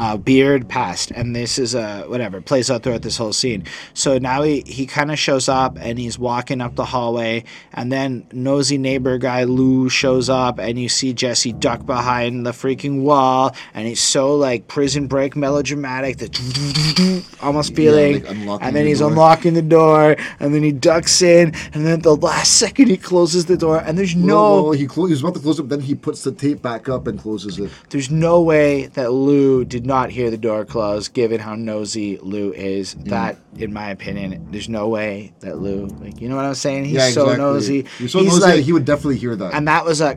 uh, 0.00 0.16
beard 0.16 0.66
passed, 0.66 1.10
and 1.10 1.36
this 1.36 1.58
is 1.58 1.74
a 1.74 2.04
whatever 2.04 2.40
plays 2.40 2.70
out 2.70 2.82
throughout 2.82 3.02
this 3.02 3.18
whole 3.18 3.34
scene. 3.34 3.64
So 3.92 4.16
now 4.16 4.40
he 4.42 4.62
he 4.66 4.86
kind 4.86 5.10
of 5.12 5.18
shows 5.18 5.46
up 5.46 5.76
and 5.78 5.98
he's 5.98 6.18
walking 6.18 6.62
up 6.62 6.74
the 6.74 6.86
hallway, 6.86 7.44
and 7.74 7.92
then 7.92 8.26
nosy 8.32 8.78
neighbor 8.78 9.18
guy 9.18 9.44
Lou 9.44 9.90
shows 9.90 10.30
up, 10.30 10.58
and 10.58 10.78
you 10.78 10.88
see 10.88 11.12
Jesse 11.12 11.52
duck 11.52 11.84
behind 11.84 12.46
the 12.46 12.52
freaking 12.52 13.02
wall, 13.02 13.54
and 13.74 13.86
he's 13.86 14.00
so 14.00 14.34
like 14.34 14.68
prison 14.68 15.06
break 15.06 15.36
melodramatic, 15.36 16.16
the 16.16 17.24
almost 17.42 17.76
feeling, 17.76 18.22
like 18.22 18.30
unlocking 18.30 18.66
and 18.66 18.76
then 18.76 18.84
the 18.84 18.88
he's 18.88 19.00
door. 19.00 19.10
unlocking 19.10 19.52
the 19.52 19.60
door, 19.60 20.16
and 20.40 20.54
then 20.54 20.62
he 20.62 20.72
ducks 20.72 21.20
in, 21.20 21.54
and 21.74 21.84
then 21.84 21.92
at 21.98 22.02
the 22.02 22.16
last 22.16 22.54
second 22.54 22.88
he 22.88 22.96
closes 22.96 23.44
the 23.44 23.56
door, 23.58 23.82
and 23.84 23.98
there's 23.98 24.16
no, 24.16 24.62
no, 24.62 24.70
he 24.70 24.86
clo- 24.86 25.04
he 25.04 25.12
was 25.12 25.20
about 25.20 25.34
to 25.34 25.40
close 25.40 25.58
it, 25.60 25.68
then 25.68 25.80
he 25.80 25.94
puts 25.94 26.24
the 26.24 26.32
tape 26.32 26.62
back 26.62 26.88
up 26.88 27.06
and 27.06 27.18
closes 27.18 27.58
it. 27.58 27.70
there's 27.90 28.10
no 28.10 28.40
way 28.40 28.86
that 28.94 29.12
Lou 29.12 29.62
did 29.66 29.89
not 29.90 30.08
hear 30.10 30.30
the 30.30 30.38
door 30.38 30.64
close, 30.64 31.08
given 31.08 31.40
how 31.40 31.54
nosy 31.56 32.16
Lou 32.18 32.52
is. 32.52 32.94
That, 32.94 33.36
in 33.56 33.72
my 33.72 33.90
opinion, 33.90 34.46
there's 34.52 34.68
no 34.68 34.88
way 34.88 35.32
that 35.40 35.58
Lou, 35.58 35.86
like, 35.86 36.20
you 36.20 36.28
know 36.28 36.36
what 36.36 36.44
I'm 36.44 36.54
saying? 36.54 36.84
He's 36.84 36.94
yeah, 36.94 37.10
so 37.10 37.24
exactly. 37.24 37.44
nosy. 37.44 37.86
He's 37.98 38.12
so 38.12 38.20
He's 38.20 38.28
nosy 38.28 38.40
like, 38.40 38.54
that 38.54 38.62
he 38.62 38.72
would 38.72 38.84
definitely 38.84 39.18
hear 39.18 39.34
that. 39.36 39.52
and 39.52 39.66
that 39.66 39.84
was 39.84 40.00
a, 40.00 40.16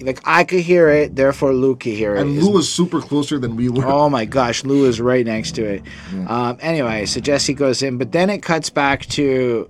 like, 0.00 0.20
I 0.24 0.44
could 0.44 0.60
hear 0.60 0.88
it, 0.88 1.14
therefore 1.14 1.52
Lou 1.52 1.76
could 1.76 1.92
hear 1.92 2.16
it. 2.16 2.22
And 2.22 2.42
Lou 2.42 2.50
was 2.50 2.72
super 2.72 3.00
closer 3.00 3.38
than 3.38 3.56
we 3.56 3.68
were. 3.68 3.84
Oh 3.86 4.08
my 4.08 4.24
gosh, 4.24 4.64
Lou 4.64 4.86
is 4.86 5.00
right 5.00 5.26
next 5.26 5.54
to 5.56 5.64
it. 5.64 5.82
Um, 6.26 6.56
anyway, 6.60 7.04
so 7.06 7.20
Jesse 7.20 7.54
goes 7.54 7.82
in, 7.82 7.98
but 7.98 8.12
then 8.12 8.30
it 8.30 8.42
cuts 8.42 8.70
back 8.70 9.04
to 9.06 9.68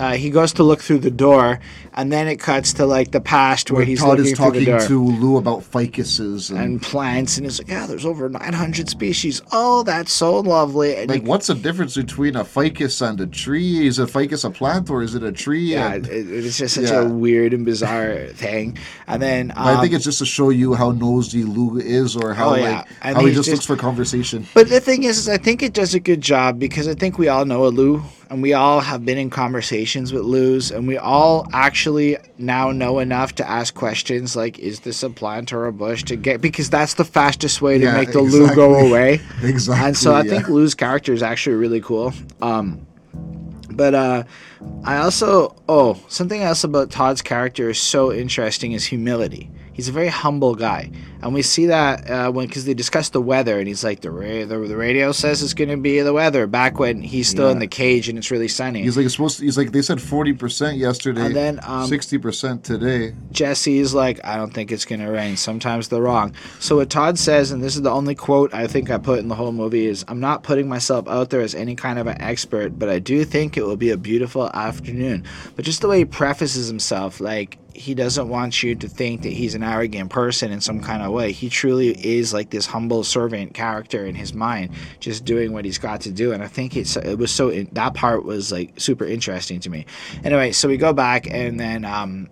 uh, 0.00 0.12
he 0.14 0.30
goes 0.30 0.52
to 0.54 0.62
look 0.62 0.80
through 0.80 0.98
the 1.00 1.10
door, 1.10 1.60
and 1.94 2.10
then 2.10 2.26
it 2.28 2.36
cuts 2.36 2.72
to 2.74 2.86
like 2.86 3.10
the 3.10 3.20
past 3.20 3.70
where, 3.70 3.78
Where 3.78 3.86
he's 3.86 4.00
Todd 4.00 4.20
is 4.20 4.32
talking 4.32 4.64
to 4.64 5.04
Lou 5.04 5.36
about 5.36 5.60
ficuses 5.62 6.50
and, 6.50 6.58
and 6.58 6.82
plants, 6.82 7.36
and 7.36 7.46
he's 7.46 7.58
like, 7.58 7.68
yeah, 7.68 7.86
there's 7.86 8.06
over 8.06 8.28
900 8.28 8.88
species. 8.88 9.42
Oh, 9.52 9.82
that's 9.82 10.12
so 10.12 10.40
lovely. 10.40 10.96
And 10.96 11.10
like, 11.10 11.22
what's 11.24 11.48
the 11.48 11.54
difference 11.54 11.94
between 11.96 12.36
a 12.36 12.44
ficus 12.44 13.00
and 13.06 13.20
a 13.20 13.26
tree? 13.26 13.86
Is 13.86 13.98
a 13.98 14.06
ficus 14.06 14.44
a 14.44 14.50
plant 14.50 14.88
or 14.90 15.02
is 15.02 15.14
it 15.14 15.22
a 15.22 15.32
tree? 15.32 15.60
yeah, 15.72 15.94
And- 15.94 16.06
it, 16.06 16.30
it's 16.30 16.58
just 16.58 16.74
such 16.76 16.84
Yeah. 16.90 17.02
a 17.02 17.08
weird 17.08 17.52
and 17.52 17.64
bizarre 17.64 18.26
thing. 18.28 18.78
And 19.06 19.20
then 19.20 19.50
um, 19.52 19.66
I 19.76 19.80
think 19.80 19.92
it's 19.94 20.04
just 20.04 20.18
to 20.20 20.26
show 20.26 20.50
you 20.50 20.74
how 20.74 20.92
nosy 20.92 21.44
Lou 21.44 21.78
is, 21.78 22.16
or 22.16 22.34
how 22.34 22.50
Oh, 22.50 22.54
yeah. 22.54 22.78
like 22.78 22.86
And 23.02 23.16
how 23.16 23.24
he 23.24 23.32
just, 23.34 23.46
just- 23.48 23.50
looks 23.50 23.66
for 23.66 23.76
conversation. 23.76 24.46
But 24.54 24.68
the 24.68 24.80
thing 24.80 25.04
is, 25.04 25.18
is 25.18 25.28
I 25.28 25.36
think 25.36 25.62
it 25.62 25.72
does 25.74 25.94
a 25.94 26.00
good 26.00 26.20
job 26.20 26.58
because 26.58 26.88
I 26.88 26.94
think 26.94 27.18
we 27.18 27.28
all 27.28 27.44
know 27.44 27.66
a 27.66 27.68
Lou, 27.68 28.02
and 28.32 28.40
we 28.42 28.54
all 28.54 28.80
have 28.80 29.04
been 29.04 29.18
in 29.18 29.28
conversations 29.28 30.10
with 30.10 30.22
Lou's, 30.22 30.70
and 30.70 30.88
we 30.88 30.96
all 30.96 31.46
actually 31.52 32.16
now 32.38 32.72
know 32.72 32.98
enough 32.98 33.34
to 33.34 33.48
ask 33.48 33.74
questions 33.74 34.34
like, 34.34 34.58
"Is 34.58 34.80
this 34.80 35.02
a 35.02 35.10
plant 35.10 35.52
or 35.52 35.66
a 35.66 35.72
bush?" 35.72 36.02
To 36.04 36.16
get 36.16 36.40
because 36.40 36.70
that's 36.70 36.94
the 36.94 37.04
fastest 37.04 37.60
way 37.60 37.76
to 37.76 37.84
Yeah, 37.84 37.94
make 37.94 38.12
the 38.12 38.22
Lou 38.22 38.54
go 38.54 38.74
away. 38.74 39.20
Exactly. 39.42 39.84
And 39.86 39.96
so 39.96 40.14
I 40.14 40.22
yeah. 40.22 40.30
think 40.30 40.48
Lou's 40.48 40.74
character 40.74 41.12
is 41.12 41.22
actually 41.22 41.56
really 41.56 41.82
cool. 41.82 42.14
Um, 42.40 42.86
but 43.70 43.94
uh, 43.94 44.24
I 44.84 44.96
also 44.96 45.54
oh 45.68 46.00
something 46.08 46.40
else 46.40 46.64
about 46.64 46.90
Todd's 46.90 47.20
character 47.20 47.68
is 47.68 47.78
so 47.78 48.12
interesting 48.14 48.72
is 48.72 48.86
humility. 48.86 49.50
He's 49.74 49.88
a 49.88 49.92
very 49.92 50.08
humble 50.08 50.54
guy, 50.54 50.90
and 51.22 51.32
we 51.32 51.42
see 51.42 51.66
that 51.66 52.10
uh, 52.10 52.30
when 52.30 52.46
because 52.46 52.64
they 52.64 52.74
discuss 52.74 53.10
the 53.10 53.20
weather, 53.20 53.58
and 53.58 53.68
he's 53.68 53.84
like 53.84 54.00
the 54.00 54.10
ra- 54.10 54.44
the, 54.44 54.58
the 54.68 54.76
radio 54.76 55.12
says 55.12 55.42
it's 55.42 55.54
going 55.54 55.70
to 55.70 55.76
be 55.76 56.00
the 56.00 56.12
weather. 56.12 56.46
Back 56.46 56.78
when 56.78 57.02
he's 57.02 57.28
still 57.28 57.48
in 57.50 57.58
the 57.58 57.66
cage 57.66 58.08
and 58.08 58.18
it's 58.18 58.30
really 58.30 58.48
sunny. 58.48 58.82
He's 58.82 58.96
like 58.96 59.06
it's 59.06 59.14
supposed. 59.14 59.38
To, 59.38 59.44
he's 59.44 59.56
like 59.56 59.72
they 59.72 59.82
said 59.82 60.02
forty 60.02 60.32
percent 60.32 60.78
yesterday, 60.78 61.26
And 61.26 61.36
then, 61.36 61.60
um, 61.62 61.86
sixty 61.86 62.18
percent 62.18 62.64
today. 62.64 63.14
Jesse 63.30 63.78
is 63.78 63.94
like, 63.94 64.24
I 64.24 64.36
don't 64.36 64.52
think 64.52 64.72
it's 64.72 64.84
going 64.84 65.00
to 65.00 65.10
rain. 65.10 65.36
Sometimes 65.36 65.88
they're 65.88 66.02
wrong. 66.02 66.34
So, 66.58 66.76
what 66.76 66.90
Todd 66.90 67.18
says, 67.18 67.52
and 67.52 67.62
this 67.62 67.76
is 67.76 67.82
the 67.82 67.90
only 67.90 68.14
quote 68.14 68.52
I 68.52 68.66
think 68.66 68.90
I 68.90 68.98
put 68.98 69.20
in 69.20 69.28
the 69.28 69.34
whole 69.34 69.52
movie, 69.52 69.86
is 69.86 70.04
I'm 70.08 70.20
not 70.20 70.42
putting 70.42 70.68
myself 70.68 71.08
out 71.08 71.30
there 71.30 71.40
as 71.40 71.54
any 71.54 71.74
kind 71.74 71.98
of 71.98 72.06
an 72.06 72.20
expert, 72.20 72.78
but 72.78 72.88
I 72.88 72.98
do 72.98 73.24
think 73.24 73.56
it 73.56 73.62
will 73.62 73.76
be 73.76 73.90
a 73.90 73.96
beautiful 73.96 74.50
afternoon. 74.50 75.24
But 75.56 75.64
just 75.64 75.80
the 75.80 75.88
way 75.88 75.98
he 75.98 76.04
prefaces 76.04 76.66
himself, 76.68 77.20
like, 77.20 77.58
he 77.74 77.94
doesn't 77.94 78.28
want 78.28 78.62
you 78.62 78.74
to 78.74 78.88
think 78.88 79.22
that 79.22 79.32
he's 79.32 79.54
an 79.54 79.62
arrogant 79.62 80.10
person 80.10 80.52
in 80.52 80.60
some 80.60 80.80
kind 80.80 81.02
of 81.02 81.11
way. 81.12 81.32
He 81.32 81.48
truly 81.48 81.90
is 81.90 82.32
like 82.32 82.50
this 82.50 82.66
humble 82.66 83.04
servant 83.04 83.54
character 83.54 84.06
in 84.06 84.14
his 84.14 84.34
mind, 84.34 84.70
just 85.00 85.24
doing 85.24 85.52
what 85.52 85.64
he's 85.64 85.78
got 85.78 86.00
to 86.02 86.10
do. 86.10 86.32
And 86.32 86.42
I 86.42 86.48
think 86.48 86.76
it's 86.76 86.96
it 86.96 87.18
was 87.18 87.30
so 87.30 87.50
that 87.50 87.94
part 87.94 88.24
was 88.24 88.50
like 88.52 88.78
super 88.80 89.04
interesting 89.04 89.60
to 89.60 89.70
me. 89.70 89.86
Anyway, 90.24 90.52
so 90.52 90.68
we 90.68 90.76
go 90.76 90.92
back 90.92 91.26
and 91.30 91.58
then 91.58 91.84
um, 91.84 92.28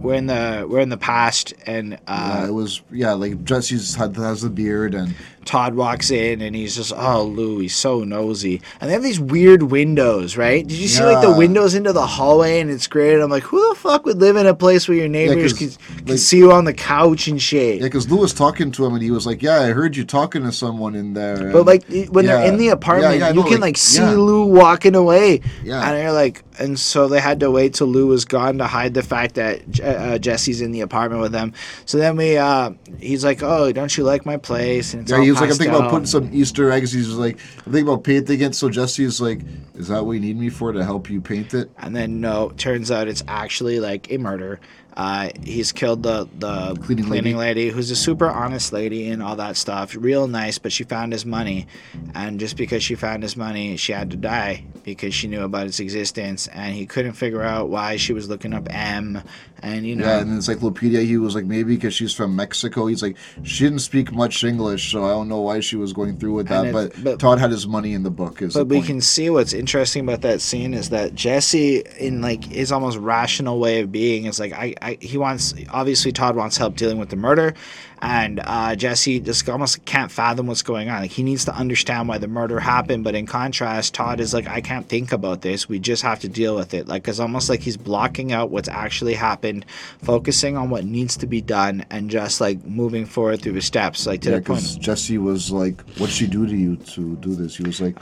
we're 0.00 0.14
in 0.14 0.26
the 0.26 0.66
we're 0.68 0.80
in 0.80 0.88
the 0.88 0.96
past 0.96 1.54
and 1.66 1.92
Yeah, 1.92 1.98
uh, 2.42 2.46
it 2.48 2.52
was 2.52 2.82
yeah, 2.90 3.12
like 3.12 3.44
Jesse's 3.44 3.94
had 3.94 4.16
has 4.16 4.42
the 4.42 4.50
beard 4.50 4.94
and 4.94 5.14
Todd 5.44 5.74
walks 5.74 6.10
in 6.12 6.40
and 6.40 6.54
he's 6.54 6.76
just 6.76 6.92
oh 6.96 7.24
Lou 7.24 7.58
he's 7.58 7.74
so 7.74 8.04
nosy. 8.04 8.60
And 8.80 8.88
they 8.88 8.92
have 8.94 9.02
these 9.02 9.20
weird 9.20 9.64
windows 9.64 10.36
right? 10.36 10.66
Did 10.66 10.76
you 10.78 10.88
see 10.88 11.02
like 11.04 11.20
the 11.22 11.32
windows 11.36 11.74
into 11.74 11.92
the 11.92 12.06
hallway 12.06 12.60
and 12.60 12.70
it's 12.70 12.86
great 12.86 13.20
I'm 13.20 13.30
like 13.30 13.42
who 13.42 13.68
the 13.70 13.74
fuck 13.76 14.04
would 14.06 14.18
live 14.18 14.36
in 14.36 14.46
a 14.46 14.54
place 14.54 14.88
where 14.88 14.96
your 14.96 15.08
neighbors 15.08 15.52
'cause, 15.52 15.76
can, 15.76 15.96
can 15.98 16.06
like- 16.06 16.18
see 16.18 16.38
you 16.38 16.52
on 16.52 16.64
the 16.64 16.72
couch 16.74 17.28
and 17.28 17.40
shit? 17.40 17.76
Yeah, 17.78 17.82
because 17.86 18.10
Lou 18.10 18.18
was 18.18 18.32
talking 18.34 18.70
to 18.72 18.84
him 18.86 18.94
and 18.94 19.02
he 19.02 19.10
was 19.10 19.26
like, 19.26 19.42
"Yeah, 19.42 19.60
I 19.60 19.70
heard 19.72 19.96
you 19.96 20.04
talking 20.04 20.42
to 20.44 20.52
someone 20.52 20.94
in 20.94 21.12
there." 21.14 21.52
But 21.52 21.66
like 21.66 21.84
when 22.10 22.26
they're 22.26 22.46
in 22.46 22.56
the 22.56 22.68
apartment, 22.68 23.14
Yeah, 23.14 23.26
yeah, 23.26 23.28
you 23.34 23.42
know, 23.42 23.48
can 23.48 23.60
like, 23.60 23.76
see 23.76 24.00
yeah. 24.00 24.10
Lou 24.12 24.46
walking 24.46 24.94
away, 24.94 25.40
Yeah. 25.64 25.88
and 25.88 26.02
you're 26.02 26.12
like, 26.12 26.42
and 26.58 26.78
so 26.78 27.08
they 27.08 27.20
had 27.20 27.40
to 27.40 27.50
wait 27.50 27.74
till 27.74 27.86
Lou 27.86 28.06
was 28.06 28.24
gone 28.24 28.58
to 28.58 28.66
hide 28.66 28.94
the 28.94 29.02
fact 29.02 29.34
that 29.36 29.80
uh, 29.80 30.18
Jesse's 30.18 30.60
in 30.60 30.72
the 30.72 30.80
apartment 30.80 31.22
with 31.22 31.32
them. 31.32 31.52
So 31.86 31.98
then 31.98 32.16
we, 32.16 32.36
uh, 32.36 32.72
he's 32.98 33.24
like, 33.24 33.42
"Oh, 33.42 33.72
don't 33.72 33.96
you 33.96 34.04
like 34.04 34.26
my 34.26 34.36
place?" 34.36 34.94
And 34.94 35.02
it's 35.02 35.10
Yeah, 35.10 35.22
he 35.22 35.30
was 35.30 35.40
like, 35.40 35.50
I'm 35.50 35.56
thinking 35.56 35.74
about 35.74 35.90
putting 35.90 36.06
some 36.06 36.30
Easter 36.32 36.70
eggs. 36.70 36.92
He's 36.92 37.08
like, 37.10 37.38
I'm 37.66 37.72
thinking 37.72 37.88
about 37.88 38.04
painting 38.04 38.40
it. 38.40 38.54
So 38.54 38.68
Jesse's 38.68 39.20
like, 39.20 39.40
Is 39.74 39.88
that 39.88 40.04
what 40.04 40.12
you 40.12 40.20
need 40.20 40.36
me 40.38 40.48
for 40.48 40.72
to 40.72 40.84
help 40.84 41.10
you 41.10 41.20
paint 41.20 41.54
it? 41.54 41.70
and 41.78 41.94
then 41.96 42.20
no, 42.20 42.50
turns 42.56 42.90
out 42.90 43.08
it's 43.08 43.24
actually 43.28 43.80
like 43.80 44.10
a 44.10 44.18
murder. 44.18 44.60
Uh, 44.96 45.30
he's 45.44 45.72
killed 45.72 46.02
the 46.02 46.28
the 46.38 46.74
Cleaning 46.82 47.06
cleaning, 47.06 47.36
lady. 47.36 47.64
lady. 47.64 47.70
who's 47.70 47.90
a 47.90 47.96
super 47.96 48.28
honest 48.28 48.72
lady 48.72 49.08
and 49.08 49.22
all 49.22 49.36
that 49.36 49.56
stuff, 49.56 49.96
real 49.98 50.26
nice. 50.26 50.58
But 50.58 50.72
she 50.72 50.84
found 50.84 51.12
his 51.12 51.24
money, 51.24 51.66
and 52.14 52.38
just 52.38 52.56
because 52.56 52.82
she 52.82 52.94
found 52.94 53.22
his 53.22 53.36
money, 53.36 53.76
she 53.76 53.92
had 53.92 54.10
to 54.10 54.16
die 54.16 54.64
because 54.84 55.14
she 55.14 55.28
knew 55.28 55.42
about 55.42 55.66
its 55.66 55.80
existence, 55.80 56.46
and 56.48 56.74
he 56.74 56.86
couldn't 56.86 57.12
figure 57.14 57.42
out 57.42 57.68
why 57.68 57.96
she 57.96 58.12
was 58.12 58.28
looking 58.28 58.52
up 58.52 58.68
M, 58.70 59.22
and 59.62 59.86
you 59.86 59.96
know. 59.96 60.04
Yeah, 60.04 60.18
and 60.18 60.28
in 60.30 60.36
encyclopedia, 60.36 61.00
he 61.00 61.16
was 61.18 61.34
like, 61.34 61.44
maybe 61.44 61.74
because 61.76 61.94
she's 61.94 62.12
from 62.12 62.34
Mexico. 62.36 62.86
He's 62.86 63.02
like, 63.02 63.16
she 63.44 63.64
didn't 63.64 63.78
speak 63.78 64.12
much 64.12 64.42
English, 64.44 64.90
so 64.90 65.04
I 65.04 65.10
don't 65.10 65.28
know 65.28 65.40
why 65.40 65.60
she 65.60 65.76
was 65.76 65.92
going 65.92 66.18
through 66.18 66.34
with 66.34 66.48
that. 66.48 66.72
But, 66.72 66.92
but- 67.02 67.18
Todd 67.20 67.38
had 67.38 67.50
his 67.50 67.66
money 67.66 67.94
in 67.94 68.02
the 68.02 68.10
book. 68.10 68.42
Is 68.42 68.54
But 68.54 68.60
the 68.60 68.64
we 68.66 68.76
point. 68.78 68.86
can 68.86 69.00
see 69.00 69.30
what's 69.30 69.52
interesting 69.52 70.02
about 70.02 70.22
that 70.22 70.40
scene 70.40 70.74
is 70.74 70.90
that 70.90 71.14
Jesse, 71.14 71.82
in 71.98 72.20
like 72.20 72.44
his 72.44 72.72
almost 72.72 72.98
rational 72.98 73.58
way 73.60 73.80
of 73.80 73.92
being, 73.92 74.26
is 74.26 74.40
like 74.40 74.52
I, 74.52 74.74
I 74.82 74.98
he 75.00 75.16
wants 75.18 75.54
obviously 75.70 76.12
Todd 76.12 76.36
wants 76.36 76.56
help 76.56 76.76
dealing 76.76 76.98
with 76.98 77.10
the 77.10 77.16
murder, 77.16 77.54
and 78.02 78.40
uh, 78.44 78.74
Jesse 78.74 79.20
just 79.20 79.48
almost 79.48 79.84
can't 79.84 80.10
fathom 80.10 80.48
what's 80.48 80.62
going 80.62 80.90
on. 80.90 81.02
Like 81.02 81.12
he 81.12 81.22
needs 81.22 81.44
to 81.44 81.54
understand 81.54 82.08
why 82.08 82.18
the 82.18 82.26
murder 82.26 82.58
happened, 82.58 83.04
but 83.04 83.14
in 83.14 83.26
contrast, 83.26 83.94
Todd 83.94 84.18
is 84.18 84.34
like 84.34 84.48
I 84.48 84.60
can't 84.60 84.88
think 84.88 85.12
about 85.12 85.40
this. 85.42 85.68
We 85.68 85.78
just 85.78 86.02
have 86.02 86.18
to 86.20 86.28
deal 86.28 86.56
with 86.56 86.74
it. 86.74 86.88
Like 86.88 87.06
it's 87.06 87.20
almost 87.20 87.48
like 87.48 87.60
he's 87.60 87.76
blocking 87.76 88.32
out 88.32 88.50
what's 88.50 88.68
actually 88.68 89.14
happened, 89.14 89.64
focusing 90.02 90.56
on 90.56 90.68
what 90.68 90.84
needs 90.84 91.16
to 91.18 91.26
be 91.26 91.40
done, 91.40 91.86
and 91.90 92.10
just 92.10 92.40
like 92.40 92.62
moving 92.64 93.06
forward 93.06 93.40
through 93.40 93.52
the 93.52 93.62
steps, 93.62 94.04
like 94.06 94.20
to 94.22 94.30
Yeah, 94.30 94.36
the 94.38 94.42
point. 94.42 94.60
because 94.62 94.76
Jesse 94.76 95.18
was 95.18 95.52
like, 95.52 95.80
"What'd 95.98 96.14
she 96.14 96.26
do 96.26 96.46
to 96.46 96.56
you 96.56 96.76
to 96.76 97.16
do 97.16 97.34
this?" 97.36 97.56
He 97.56 97.62
was 97.62 97.80
like, 97.80 97.96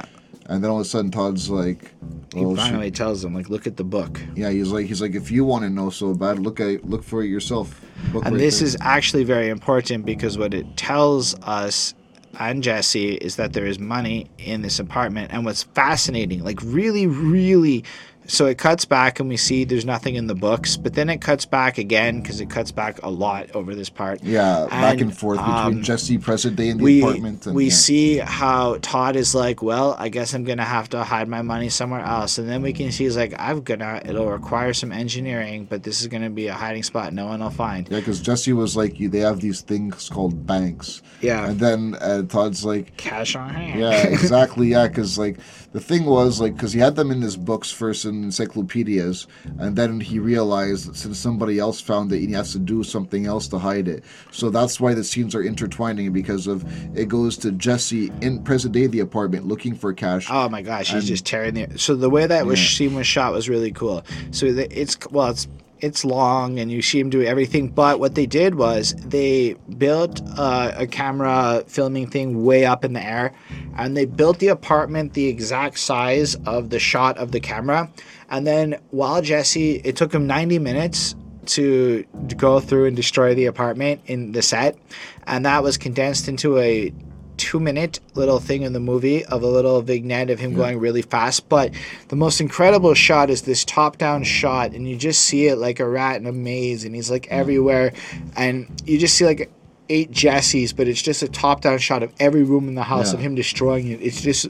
and 0.50 0.62
then 0.62 0.70
all 0.70 0.80
of 0.80 0.86
a 0.86 0.88
sudden 0.88 1.10
Todd's 1.10 1.48
like, 1.48 1.94
He 2.34 2.44
"Well, 2.44 2.56
she, 2.56 2.62
finally 2.62 2.90
tells 2.90 3.24
him 3.24 3.34
like, 3.34 3.48
look 3.48 3.66
at 3.66 3.76
the 3.76 3.84
book. 3.84 4.20
yeah." 4.34 4.50
He's 4.50 4.70
like, 4.70 4.86
"He's 4.86 5.00
like, 5.00 5.14
if 5.14 5.30
you 5.30 5.44
want 5.44 5.64
to 5.64 5.70
know 5.70 5.88
so 5.88 6.12
bad, 6.12 6.40
look 6.40 6.60
at 6.60 6.84
look 6.84 7.04
for 7.04 7.22
it 7.22 7.28
yourself." 7.28 7.80
Book 8.12 8.24
And 8.24 8.34
right 8.34 8.40
this 8.40 8.58
there." 8.58 8.66
is 8.66 8.76
actually 8.80 9.24
very 9.24 9.48
important 9.48 10.04
because 10.04 10.36
what 10.36 10.52
it 10.52 10.76
tells 10.76 11.34
us 11.42 11.94
and 12.38 12.62
Jesse 12.62 13.14
is 13.14 13.36
that 13.36 13.52
there 13.52 13.66
is 13.66 13.78
money 13.78 14.30
in 14.38 14.62
this 14.62 14.78
apartment. 14.78 15.32
And 15.32 15.44
what's 15.44 15.64
fascinating, 15.64 16.42
like 16.44 16.60
really, 16.62 17.06
really 17.06 17.84
so 18.26 18.46
it 18.46 18.58
cuts 18.58 18.84
back 18.84 19.20
and 19.20 19.28
we 19.28 19.36
see 19.36 19.64
there's 19.64 19.84
nothing 19.84 20.14
in 20.14 20.26
the 20.26 20.34
books, 20.34 20.76
but 20.76 20.94
then 20.94 21.08
it 21.10 21.20
cuts 21.20 21.46
back 21.46 21.78
again 21.78 22.20
because 22.20 22.40
it 22.40 22.48
cuts 22.48 22.70
back 22.70 23.02
a 23.02 23.10
lot 23.10 23.50
over 23.54 23.74
this 23.74 23.90
part. 23.90 24.22
Yeah, 24.22 24.66
back 24.70 24.92
And, 24.94 25.02
and 25.02 25.18
forth 25.18 25.38
between 25.38 25.54
um, 25.54 25.82
Jesse 25.82 26.18
present 26.18 26.56
day 26.56 26.68
in 26.68 26.78
the 26.78 26.84
we 26.84 27.02
apartment. 27.02 27.46
And, 27.46 27.54
we 27.54 27.66
yeah. 27.66 27.72
see 27.72 28.18
how 28.18 28.78
Todd 28.82 29.16
is 29.16 29.34
like, 29.34 29.62
well, 29.62 29.96
I 29.98 30.08
guess 30.08 30.34
I'm 30.34 30.44
gonna 30.44 30.64
have 30.64 30.88
to 30.90 31.02
hide 31.02 31.28
my 31.28 31.42
money 31.42 31.68
somewhere 31.68 32.00
else, 32.00 32.38
and 32.38 32.48
then 32.48 32.62
we 32.62 32.72
can 32.72 32.92
see 32.92 33.04
he's 33.04 33.16
like, 33.16 33.34
I'm 33.38 33.62
gonna. 33.62 34.00
It'll 34.04 34.30
require 34.30 34.72
some 34.72 34.92
engineering, 34.92 35.66
but 35.68 35.82
this 35.82 36.00
is 36.00 36.06
gonna 36.06 36.30
be 36.30 36.46
a 36.46 36.54
hiding 36.54 36.82
spot 36.82 37.12
no 37.12 37.26
one 37.26 37.40
will 37.40 37.50
find. 37.50 37.88
Yeah, 37.88 37.98
because 37.98 38.20
Jesse 38.20 38.52
was 38.52 38.76
like, 38.76 39.00
you, 39.00 39.08
they 39.08 39.20
have 39.20 39.40
these 39.40 39.60
things 39.60 40.08
called 40.08 40.46
banks. 40.46 41.02
Yeah. 41.20 41.50
And 41.50 41.60
then 41.60 41.96
uh, 42.00 42.22
Todd's 42.22 42.64
like, 42.64 42.96
Cash 42.96 43.34
on 43.36 43.54
hand. 43.54 43.80
yeah, 43.80 44.06
exactly, 44.06 44.68
yeah, 44.68 44.88
because 44.88 45.18
like 45.18 45.38
the 45.72 45.80
thing 45.80 46.04
was 46.04 46.40
like, 46.40 46.54
because 46.54 46.72
he 46.72 46.80
had 46.80 46.96
them 46.96 47.10
in 47.10 47.20
his 47.20 47.36
books 47.36 47.70
first 47.70 48.04
in 48.16 48.24
encyclopedias, 48.24 49.26
and 49.58 49.76
then 49.76 50.00
he 50.00 50.18
realized 50.18 50.88
that 50.88 50.96
since 50.96 51.18
somebody 51.18 51.58
else 51.58 51.80
found 51.80 52.12
it, 52.12 52.20
he 52.20 52.32
has 52.32 52.52
to 52.52 52.58
do 52.58 52.82
something 52.82 53.26
else 53.26 53.48
to 53.48 53.58
hide 53.58 53.88
it. 53.88 54.04
So 54.30 54.50
that's 54.50 54.78
why 54.80 54.94
the 54.94 55.04
scenes 55.04 55.34
are 55.34 55.42
intertwining 55.42 56.12
because 56.12 56.46
of 56.46 56.64
it 56.96 57.08
goes 57.08 57.36
to 57.38 57.52
Jesse 57.52 58.12
in 58.20 58.42
present 58.44 58.74
day 58.74 58.86
the 58.86 59.00
apartment 59.00 59.46
looking 59.46 59.74
for 59.74 59.92
cash. 59.92 60.26
Oh 60.30 60.48
my 60.48 60.62
gosh, 60.62 60.92
he's 60.92 61.06
just 61.06 61.24
tearing 61.24 61.54
the. 61.54 61.78
So 61.78 61.94
the 61.96 62.10
way 62.10 62.26
that 62.26 62.46
was 62.46 62.60
Yeah. 62.60 62.68
scene 62.78 62.94
was 62.94 63.06
shot 63.06 63.32
was 63.32 63.48
really 63.48 63.72
cool. 63.72 64.04
So 64.30 64.52
the, 64.52 64.80
it's 64.80 64.98
well, 65.10 65.30
it's 65.30 65.48
it's 65.80 66.04
long 66.04 66.58
and 66.58 66.70
you 66.70 66.82
see 66.82 67.00
him 67.00 67.10
do 67.10 67.22
everything. 67.22 67.68
But 67.68 68.00
what 68.00 68.14
they 68.14 68.26
did 68.26 68.54
was 68.54 68.94
they 68.94 69.54
built 69.78 70.20
uh, 70.36 70.72
a 70.76 70.86
camera 70.86 71.64
filming 71.66 72.08
thing 72.08 72.44
way 72.44 72.64
up 72.64 72.84
in 72.84 72.92
the 72.92 73.02
air, 73.02 73.32
and 73.76 73.96
they 73.96 74.04
built 74.04 74.38
the 74.38 74.48
apartment 74.48 75.14
the 75.14 75.26
exact 75.26 75.78
size 75.78 76.34
of 76.46 76.70
the 76.70 76.78
shot 76.78 77.18
of 77.18 77.32
the 77.32 77.40
camera. 77.40 77.90
And 78.30 78.46
then 78.46 78.80
while 78.90 79.22
Jesse, 79.22 79.76
it 79.84 79.96
took 79.96 80.14
him 80.14 80.26
90 80.26 80.58
minutes 80.58 81.14
to 81.46 82.04
go 82.36 82.60
through 82.60 82.86
and 82.86 82.94
destroy 82.94 83.34
the 83.34 83.46
apartment 83.46 84.02
in 84.06 84.32
the 84.32 84.42
set, 84.42 84.78
and 85.26 85.44
that 85.46 85.62
was 85.62 85.76
condensed 85.78 86.28
into 86.28 86.58
a 86.58 86.92
two 87.40 87.58
minute 87.58 87.98
little 88.14 88.38
thing 88.38 88.62
in 88.62 88.72
the 88.74 88.80
movie 88.80 89.24
of 89.24 89.42
a 89.42 89.46
little 89.46 89.80
vignette 89.80 90.28
of 90.30 90.38
him 90.38 90.54
going 90.54 90.78
really 90.78 91.02
fast. 91.02 91.48
But 91.48 91.72
the 92.08 92.16
most 92.16 92.40
incredible 92.40 92.92
shot 92.94 93.30
is 93.30 93.42
this 93.42 93.64
top 93.64 93.96
down 93.96 94.22
shot, 94.24 94.72
and 94.72 94.86
you 94.88 94.96
just 94.96 95.22
see 95.22 95.46
it 95.46 95.56
like 95.56 95.80
a 95.80 95.88
rat 95.88 96.20
in 96.20 96.26
a 96.26 96.32
maze, 96.32 96.84
and 96.84 96.94
he's 96.94 97.10
like 97.10 97.26
everywhere, 97.28 97.92
and 98.36 98.68
you 98.84 98.98
just 98.98 99.16
see 99.16 99.24
like 99.24 99.50
eight 99.88 100.10
Jessies, 100.12 100.76
but 100.76 100.86
it's 100.86 101.02
just 101.02 101.22
a 101.22 101.28
top 101.28 101.62
down 101.62 101.78
shot 101.78 102.02
of 102.02 102.12
every 102.20 102.44
room 102.44 102.68
in 102.68 102.74
the 102.76 102.82
house 102.84 103.08
Yeah. 103.12 103.14
of 103.18 103.20
him 103.20 103.34
destroying 103.34 103.88
it. 103.88 104.00
It's 104.00 104.20
just, 104.20 104.46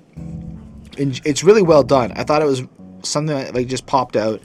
it's 0.99 1.43
really 1.45 1.62
well 1.62 1.82
done. 1.82 2.12
I 2.16 2.24
thought 2.24 2.43
it 2.43 2.47
was 2.47 2.62
something 3.03 3.34
that 3.34 3.55
like 3.55 3.66
just 3.66 3.86
popped 3.86 4.16
out. 4.16 4.41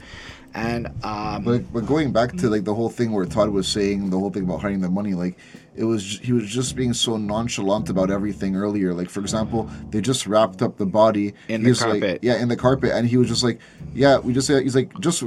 And 0.54 0.86
um, 1.04 1.44
But, 1.44 1.70
but 1.70 1.84
going 1.84 2.12
back 2.12 2.32
to 2.38 2.48
like 2.48 2.64
the 2.64 2.74
whole 2.74 2.88
thing 2.88 3.12
where 3.12 3.26
Todd 3.26 3.50
was 3.50 3.68
saying 3.68 4.08
the 4.08 4.18
whole 4.18 4.30
thing 4.30 4.44
about 4.44 4.62
hiding 4.62 4.80
the 4.80 4.88
money, 4.88 5.12
like 5.12 5.36
it 5.76 5.84
was 5.84 6.18
he 6.22 6.32
was 6.32 6.48
just 6.48 6.74
being 6.76 6.92
so 6.94 7.16
nonchalant 7.16 7.88
about 7.90 8.10
everything 8.10 8.56
earlier. 8.56 8.94
Like 8.94 9.10
for 9.10 9.20
example, 9.20 9.70
they 9.90 10.00
just 10.00 10.26
wrapped 10.26 10.62
up 10.62 10.76
the 10.78 10.86
body 10.86 11.34
In 11.48 11.62
the 11.62 11.68
He's 11.68 11.80
like- 11.82 11.90
carpet. 12.00 12.18
yeah, 12.22 12.40
in 12.40 12.48
the 12.48 12.56
carpet, 12.56 12.92
and 12.92 13.06
he 13.08 13.16
was 13.16 13.28
just 13.28 13.42
like, 13.44 13.60
yeah, 13.94 14.18
we 14.18 14.32
just 14.32 14.48
he's 14.48 14.74
like 14.74 14.98
just 15.00 15.22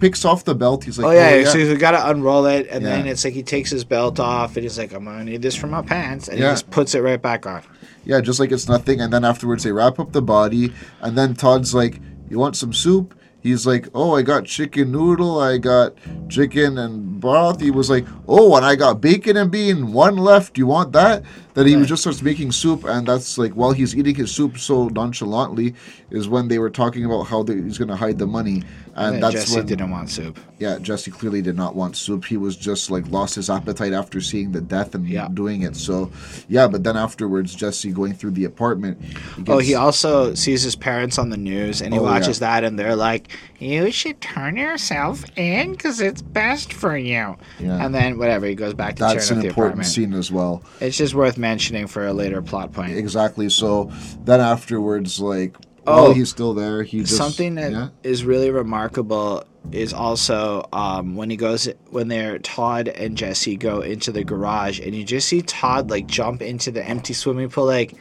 picks 0.00 0.24
off 0.24 0.44
the 0.44 0.54
belt. 0.54 0.84
He's 0.84 0.98
like, 0.98 1.06
Oh 1.06 1.10
yeah, 1.10 1.42
oh, 1.46 1.50
so 1.50 1.58
he's 1.58 1.78
got 1.78 1.92
to 1.92 2.10
unroll 2.10 2.46
it, 2.46 2.66
and 2.70 2.84
then 2.84 3.06
it's 3.06 3.24
like 3.24 3.34
he 3.34 3.42
takes 3.42 3.70
his 3.70 3.84
belt 3.84 4.20
off, 4.20 4.56
and 4.56 4.62
he's 4.64 4.78
like, 4.78 4.92
"I'm 4.92 5.04
gonna 5.04 5.24
need 5.24 5.42
this 5.42 5.54
for 5.56 5.66
my 5.66 5.82
pants," 5.82 6.28
and 6.28 6.38
Yeah. 6.38 6.46
he 6.48 6.52
just 6.52 6.70
puts 6.70 6.94
it 6.94 7.00
right 7.00 7.20
back 7.20 7.46
on. 7.46 7.62
Yeah, 8.04 8.20
just 8.20 8.38
like 8.40 8.52
it's 8.52 8.68
nothing. 8.68 9.00
And 9.00 9.12
then 9.12 9.24
afterwards, 9.24 9.64
they 9.64 9.72
wrap 9.72 9.98
up 9.98 10.12
the 10.12 10.20
body. 10.20 10.72
And 11.00 11.16
then 11.16 11.34
Todd's 11.34 11.74
like, 11.74 12.00
You 12.28 12.38
want 12.38 12.56
some 12.56 12.72
soup? 12.74 13.14
He's 13.44 13.66
like, 13.66 13.88
Oh, 13.94 14.16
I 14.16 14.22
got 14.22 14.46
chicken 14.46 14.90
noodle. 14.90 15.38
I 15.38 15.58
got 15.58 15.92
chicken 16.30 16.78
and 16.78 17.20
broth. 17.20 17.60
He 17.60 17.70
was 17.70 17.90
like, 17.90 18.06
Oh, 18.26 18.56
and 18.56 18.64
I 18.64 18.74
got 18.74 19.02
bacon 19.02 19.36
and 19.36 19.50
bean. 19.50 19.92
One 19.92 20.16
left. 20.16 20.56
You 20.56 20.66
want 20.66 20.92
that? 20.94 21.22
That 21.54 21.66
he 21.66 21.76
Right. 21.76 21.86
just 21.86 22.02
starts 22.02 22.20
making 22.20 22.50
soup. 22.52 22.84
And 22.84 23.06
that's 23.06 23.38
like, 23.38 23.52
while 23.52 23.72
he's 23.72 23.96
eating 23.96 24.14
his 24.16 24.30
soup 24.32 24.58
so 24.58 24.88
nonchalantly, 24.88 25.74
is 26.10 26.28
when 26.28 26.48
they 26.48 26.58
were 26.58 26.70
talking 26.70 27.04
about 27.04 27.24
how 27.24 27.42
they, 27.42 27.54
he's 27.54 27.78
going 27.78 27.88
to 27.88 27.96
hide 27.96 28.18
the 28.18 28.26
money. 28.26 28.62
And, 28.96 29.14
then 29.14 29.20
that's 29.20 29.34
Jesse 29.34 29.56
when, 29.56 29.66
didn't 29.66 29.90
want 29.90 30.08
soup. 30.10 30.38
yeah, 30.60 30.78
Jesse 30.78 31.10
clearly 31.10 31.42
did 31.42 31.56
not 31.56 31.74
want 31.74 31.96
soup. 31.96 32.24
He 32.24 32.36
was 32.36 32.56
just 32.56 32.90
like 32.92 33.08
lost 33.10 33.34
his 33.34 33.50
appetite 33.50 33.92
after 33.92 34.20
seeing 34.20 34.52
the 34.52 34.60
death 34.60 34.94
and 34.94 35.08
Yeah. 35.08 35.26
doing 35.32 35.62
it. 35.62 35.74
So, 35.74 36.10
yeah, 36.48 36.68
but 36.68 36.84
then 36.84 36.96
afterwards, 36.96 37.54
Jesse 37.56 37.90
going 37.90 38.14
through 38.14 38.32
the 38.32 38.44
apartment. 38.44 38.98
Oh, 39.48 39.56
gets- 39.58 39.66
he 39.68 39.74
also 39.74 40.34
sees 40.34 40.62
his 40.62 40.76
parents 40.76 41.18
on 41.18 41.30
the 41.30 41.36
news, 41.36 41.82
and 41.82 41.92
he 41.92 41.98
Oh, 41.98 42.04
yeah. 42.04 42.10
watches 42.10 42.38
that, 42.38 42.62
and 42.62 42.78
they're 42.78 42.94
like, 42.94 43.28
"You 43.58 43.90
should 43.90 44.20
turn 44.20 44.56
yourself 44.56 45.24
in 45.36 45.72
because 45.72 46.00
it's 46.00 46.22
best 46.22 46.72
for 46.72 46.96
you." 46.96 47.34
Yeah. 47.58 47.84
And 47.84 47.92
then 47.92 48.16
whatever, 48.16 48.46
he 48.46 48.54
goes 48.54 48.74
back 48.74 48.94
to 48.96 49.00
That's 49.02 49.30
an 49.32 49.38
important 49.38 49.56
apartment. 49.56 49.88
scene 49.88 50.14
as 50.14 50.30
well. 50.30 50.62
It's 50.80 50.96
just 50.96 51.14
worth 51.16 51.36
mentioning 51.44 51.86
for 51.86 52.06
a 52.06 52.12
later 52.12 52.40
plot 52.40 52.72
point. 52.72 52.96
Exactly. 52.96 53.50
So 53.50 53.92
then 54.24 54.40
afterwards, 54.40 55.20
like, 55.20 55.56
Oh, 55.86 56.14
he's 56.14 56.30
still 56.30 56.54
there, 56.54 56.82
he 56.82 57.00
just 57.00 57.16
Something 57.16 57.56
that 57.56 57.92
is 58.02 58.22
yeah. 58.22 58.28
really 58.28 58.50
remarkable 58.50 59.44
is 59.70 59.92
also 59.92 60.66
um, 60.72 61.14
when 61.14 61.28
he 61.28 61.36
goes 61.36 61.68
when 61.90 62.08
they're 62.08 62.38
Todd 62.38 62.88
and 62.88 63.18
Jesse 63.18 63.56
go 63.56 63.80
into 63.80 64.10
the 64.12 64.24
garage 64.24 64.80
and 64.80 64.94
you 64.94 65.04
just 65.04 65.28
see 65.28 65.42
Todd 65.42 65.90
like 65.90 66.06
jump 66.06 66.40
into 66.40 66.70
the 66.70 66.82
empty 66.82 67.12
swimming 67.12 67.50
pool 67.50 67.66
like 67.66 67.94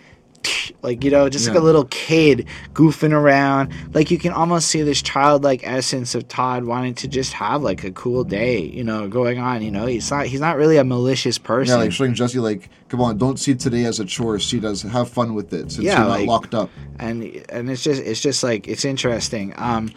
like 0.82 1.04
you 1.04 1.12
know 1.12 1.30
just 1.30 1.48
like 1.48 1.58
a 1.58 1.60
little 1.62 1.86
kid 1.86 2.48
goofing 2.74 3.12
around 3.14 3.74
like 3.94 4.12
you 4.12 4.18
can 4.18 4.32
almost 4.34 4.68
see 4.68 4.82
this 4.82 5.02
childlike 5.02 5.62
essence 5.64 6.16
of 6.16 6.28
Todd 6.28 6.66
wanting 6.66 6.94
to 6.96 7.08
just 7.08 7.34
have 7.34 7.62
like 7.62 7.84
a 7.84 7.92
cool 7.92 8.24
day 8.24 8.60
you 8.60 8.84
know 8.84 9.08
going 9.08 9.40
on 9.40 9.62
you 9.62 9.72
know 9.72 9.86
he's 9.86 10.10
not 10.12 10.26
he's 10.26 10.40
not 10.42 10.58
really 10.58 10.78
a 10.78 10.84
malicious 10.84 11.38
person. 11.38 11.74
Yeah, 11.78 11.84
like 11.84 11.92
showing 11.92 12.14
Jesse, 12.14 12.40
like, 12.40 12.70
come 12.90 13.02
on, 13.02 13.18
don't 13.18 13.38
see 13.40 13.56
today 13.56 13.86
as 13.86 14.00
a 14.00 14.06
chore. 14.06 14.40
See 14.40 14.64
as 14.66 14.82
have 14.82 15.10
fun 15.10 15.34
with 15.34 15.54
it, 15.54 15.72
since 15.72 15.86
Yeah, 15.86 16.00
you're 16.00 16.08
not 16.20 16.22
locked 16.28 16.54
up. 16.54 16.70
and 17.00 17.24
and 17.50 17.70
it's 17.70 17.84
just 17.84 18.02
it's 18.02 18.20
just 18.20 18.44
like 18.44 18.68
it's 18.68 18.86
interesting 18.86 19.54
um 19.58 19.92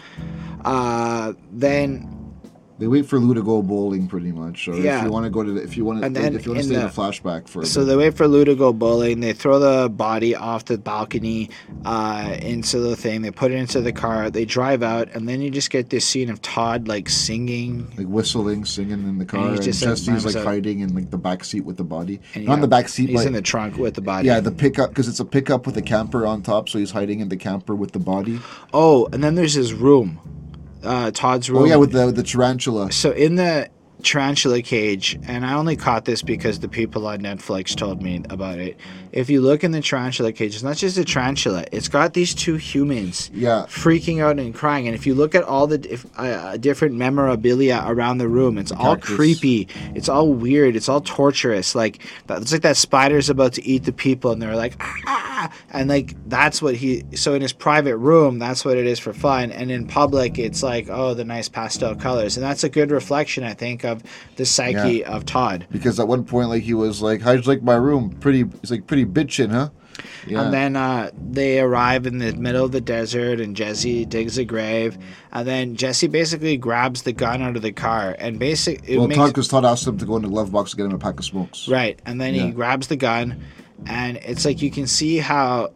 uh 0.65 1.33
then 1.53 2.09
They 2.79 2.87
wait 2.87 3.07
for 3.07 3.19
Lou 3.19 3.33
to 3.33 3.43
go 3.43 3.63
bowling, 3.63 4.07
pretty 4.07 4.33
much. 4.33 4.69
Or 4.69 4.77
Yeah. 4.77 4.99
if 4.99 5.05
you 5.07 5.11
want 5.11 5.25
to 5.25 5.31
go 5.31 5.43
to, 5.43 5.51
the, 5.53 5.63
if 5.63 5.79
you 5.79 5.85
want 5.87 6.03
to, 6.03 6.11
then 6.11 6.35
if 6.35 6.45
you 6.45 6.53
want 6.53 6.61
to 6.63 6.67
stay 6.69 6.75
in 6.75 6.81
the- 6.83 6.87
a 6.87 6.91
flashback 6.91 7.49
for. 7.49 7.63
a 7.63 7.67
So 7.67 7.85
they 7.87 7.97
wait 7.97 8.15
for 8.15 8.29
Lou 8.29 8.45
to 8.45 8.55
go 8.55 8.73
bowling. 8.75 9.21
They 9.21 9.33
throw 9.33 9.59
the 9.59 9.89
body 9.89 10.35
off 10.35 10.67
the 10.67 10.77
balcony 10.77 11.49
uh, 11.87 12.37
into 12.43 12.79
the 12.81 12.95
thing. 12.95 13.23
They 13.23 13.31
put 13.31 13.51
it 13.51 13.55
into 13.55 13.81
the 13.81 13.93
car. 13.93 14.31
They 14.31 14.45
drive 14.45 14.83
out, 14.83 15.09
and 15.15 15.27
then 15.29 15.41
you 15.41 15.49
just 15.51 15.71
get 15.71 15.89
this 15.89 16.05
scene 16.05 16.29
of 16.29 16.43
Todd 16.43 16.87
like 16.87 17.09
singing. 17.09 17.91
like 17.97 18.09
whistling, 18.09 18.65
singing 18.67 18.93
in 18.93 19.19
the 19.19 19.25
car, 19.25 19.47
and, 19.49 19.57
he's 19.57 19.65
just, 19.65 19.83
like, 19.83 19.97
Jesse's 19.97 20.27
like 20.27 20.37
out. 20.37 20.45
hiding 20.45 20.81
in 20.81 20.95
like 20.95 21.11
the 21.11 21.19
back 21.19 21.45
seat 21.45 21.65
with 21.65 21.77
the 21.79 21.85
body. 21.85 22.21
And 22.35 22.45
Not 22.45 22.55
in 22.55 22.61
the 22.61 22.69
back 22.69 22.89
seat, 22.91 23.09
He's 23.09 23.21
but 23.21 23.27
in 23.27 23.33
the 23.33 23.43
trunk 23.43 23.79
with 23.79 23.95
the 23.95 24.01
body. 24.03 24.27
yeah, 24.29 24.41
the 24.41 24.51
pickup 24.51 24.91
because 24.91 25.09
it's 25.09 25.21
a 25.21 25.25
pickup 25.25 25.65
with 25.67 25.77
a 25.79 25.83
camper 25.83 26.27
on 26.27 26.43
top, 26.43 26.69
so 26.69 26.79
he's 26.79 26.91
hiding 26.91 27.21
in 27.21 27.29
the 27.31 27.37
camper 27.39 27.75
with 27.75 27.93
the 27.93 27.99
body. 27.99 28.39
Oh, 28.75 29.09
and 29.13 29.25
then 29.25 29.35
there's 29.35 29.55
his 29.55 29.73
room, 29.73 30.19
uh, 30.87 31.11
Todd's 31.11 31.51
room. 31.51 31.63
Oh 31.63 31.65
yeah, 31.65 31.77
with 31.77 31.93
the 31.93 32.11
the 32.13 32.23
tarantula. 32.23 32.93
so 32.93 33.11
in 33.11 33.37
the 33.37 33.69
tarantula 34.07 34.63
cage, 34.63 35.19
and 35.27 35.45
I 35.45 35.55
only 35.55 35.77
caught 35.77 36.05
this 36.05 36.23
because 36.23 36.61
the 36.61 36.69
people 36.69 37.07
on 37.07 37.19
Netflix 37.19 37.75
told 37.75 38.01
me 38.01 38.23
about 38.31 38.59
it. 38.59 38.79
If 39.13 39.29
you 39.29 39.41
look 39.41 39.65
in 39.65 39.73
the 39.73 39.83
tarantula 39.83 40.33
cage, 40.33 40.55
it's 40.55 40.63
not 40.63 40.77
just 40.77 40.97
a 40.97 41.05
tarantula; 41.05 41.65
it's 41.73 41.89
got 41.89 42.15
these 42.15 42.35
two 42.35 42.57
humans. 42.57 43.31
Yeah, 43.35 43.67
freaking 43.69 44.23
out 44.23 44.39
and 44.39 44.55
crying. 44.55 44.87
And 44.87 44.95
if 44.95 45.07
you 45.07 45.15
look 45.15 45.35
at 45.35 45.43
all 45.43 45.67
the 45.67 45.85
if, 45.93 46.07
uh, 46.17 46.57
different 46.57 46.95
memorabilia 46.95 47.83
around 47.85 48.19
the 48.19 48.29
room, 48.29 48.59
it's 48.59 48.73
all 48.73 48.97
cactus. 48.97 49.17
creepy. 49.17 49.69
It's 49.95 50.09
all 50.09 50.33
weird. 50.33 50.77
It's 50.77 50.89
all 50.89 51.01
torturous. 51.01 51.75
Like 51.75 52.05
it's 52.31 52.53
like 52.53 52.63
that 52.63 52.77
spider's 52.77 53.29
about 53.29 53.55
to 53.55 53.67
eat 53.67 53.85
the 53.85 53.93
people, 53.93 54.31
and 54.31 54.41
they're 54.41 54.57
like 54.57 54.75
ah, 55.07 55.53
and 55.71 55.89
like 55.89 56.15
that's 56.29 56.63
what 56.63 56.77
he. 56.77 57.05
So 57.15 57.35
in 57.35 57.43
his 57.43 57.53
private 57.53 57.97
room, 57.97 58.39
that's 58.39 58.65
what 58.65 58.77
it 58.77 58.87
is 58.87 58.99
for 58.99 59.13
fun, 59.13 59.51
and 59.51 59.71
in 59.71 59.87
public, 59.89 60.39
it's 60.39 60.63
like 60.63 60.89
oh 60.89 61.15
the 61.15 61.25
nice 61.25 61.49
pastel 61.49 61.97
colors, 61.97 62.37
and 62.37 62.45
that's 62.45 62.63
a 62.63 62.69
good 62.69 62.91
reflection, 62.91 63.43
I 63.43 63.55
think, 63.55 63.85
of 63.85 63.96
the 64.37 64.45
psyche 64.47 65.05
of 65.05 65.25
Todd. 65.27 65.67
because 65.71 65.99
at 66.01 66.09
one 66.09 66.25
point 66.25 66.49
like 66.49 66.63
he 66.63 66.75
was 66.75 67.03
like, 67.03 67.21
"How'd 67.23 67.45
you 67.45 67.51
like 67.51 67.63
my 67.63 67.75
room? 67.77 68.11
Pretty." 68.21 68.45
He's 68.61 68.71
like, 68.71 68.87
"Pretty 68.87 69.05
bitchin', 69.05 69.51
huh?" 69.51 69.71
Yeah. 70.27 70.43
And 70.43 70.53
then 70.53 70.77
uh, 70.77 71.11
they 71.31 71.59
arrive 71.61 72.07
in 72.07 72.19
the 72.19 72.35
middle 72.35 72.65
of 72.67 72.73
the 72.73 72.83
desert, 72.83 73.41
and 73.41 73.57
Jesse 73.57 74.05
digs 74.05 74.37
a 74.37 74.45
grave. 74.45 74.99
And 75.33 75.49
then 75.49 75.75
Jesse 75.77 76.07
basically 76.09 76.59
grabs 76.59 77.03
the 77.03 77.13
gun 77.13 77.41
out 77.41 77.57
of 77.57 77.63
the 77.63 77.73
car, 77.73 78.15
and 78.19 78.39
basically, 78.39 78.99
well, 78.99 79.09
makes, 79.09 79.17
Todd, 79.19 79.29
because 79.31 79.49
Todd 79.49 79.65
asked 79.65 79.87
him 79.87 79.97
to 79.99 80.05
go 80.05 80.17
in 80.17 80.23
the 80.23 80.29
glove 80.29 80.53
box 80.53 80.73
to 80.73 80.77
get 80.77 80.85
him 80.87 80.93
a 80.93 80.99
pack 80.99 81.19
of 81.19 81.25
smokes. 81.25 81.67
right. 81.69 81.99
And 82.05 82.21
then 82.21 82.35
Yeah. 82.35 82.47
he 82.47 82.51
grabs 82.51 82.89
the 82.89 82.97
gun, 82.97 83.41
and 83.87 84.19
it's 84.19 84.45
like 84.45 84.61
you 84.61 84.71
can 84.71 84.87
see 84.87 85.17
how, 85.17 85.71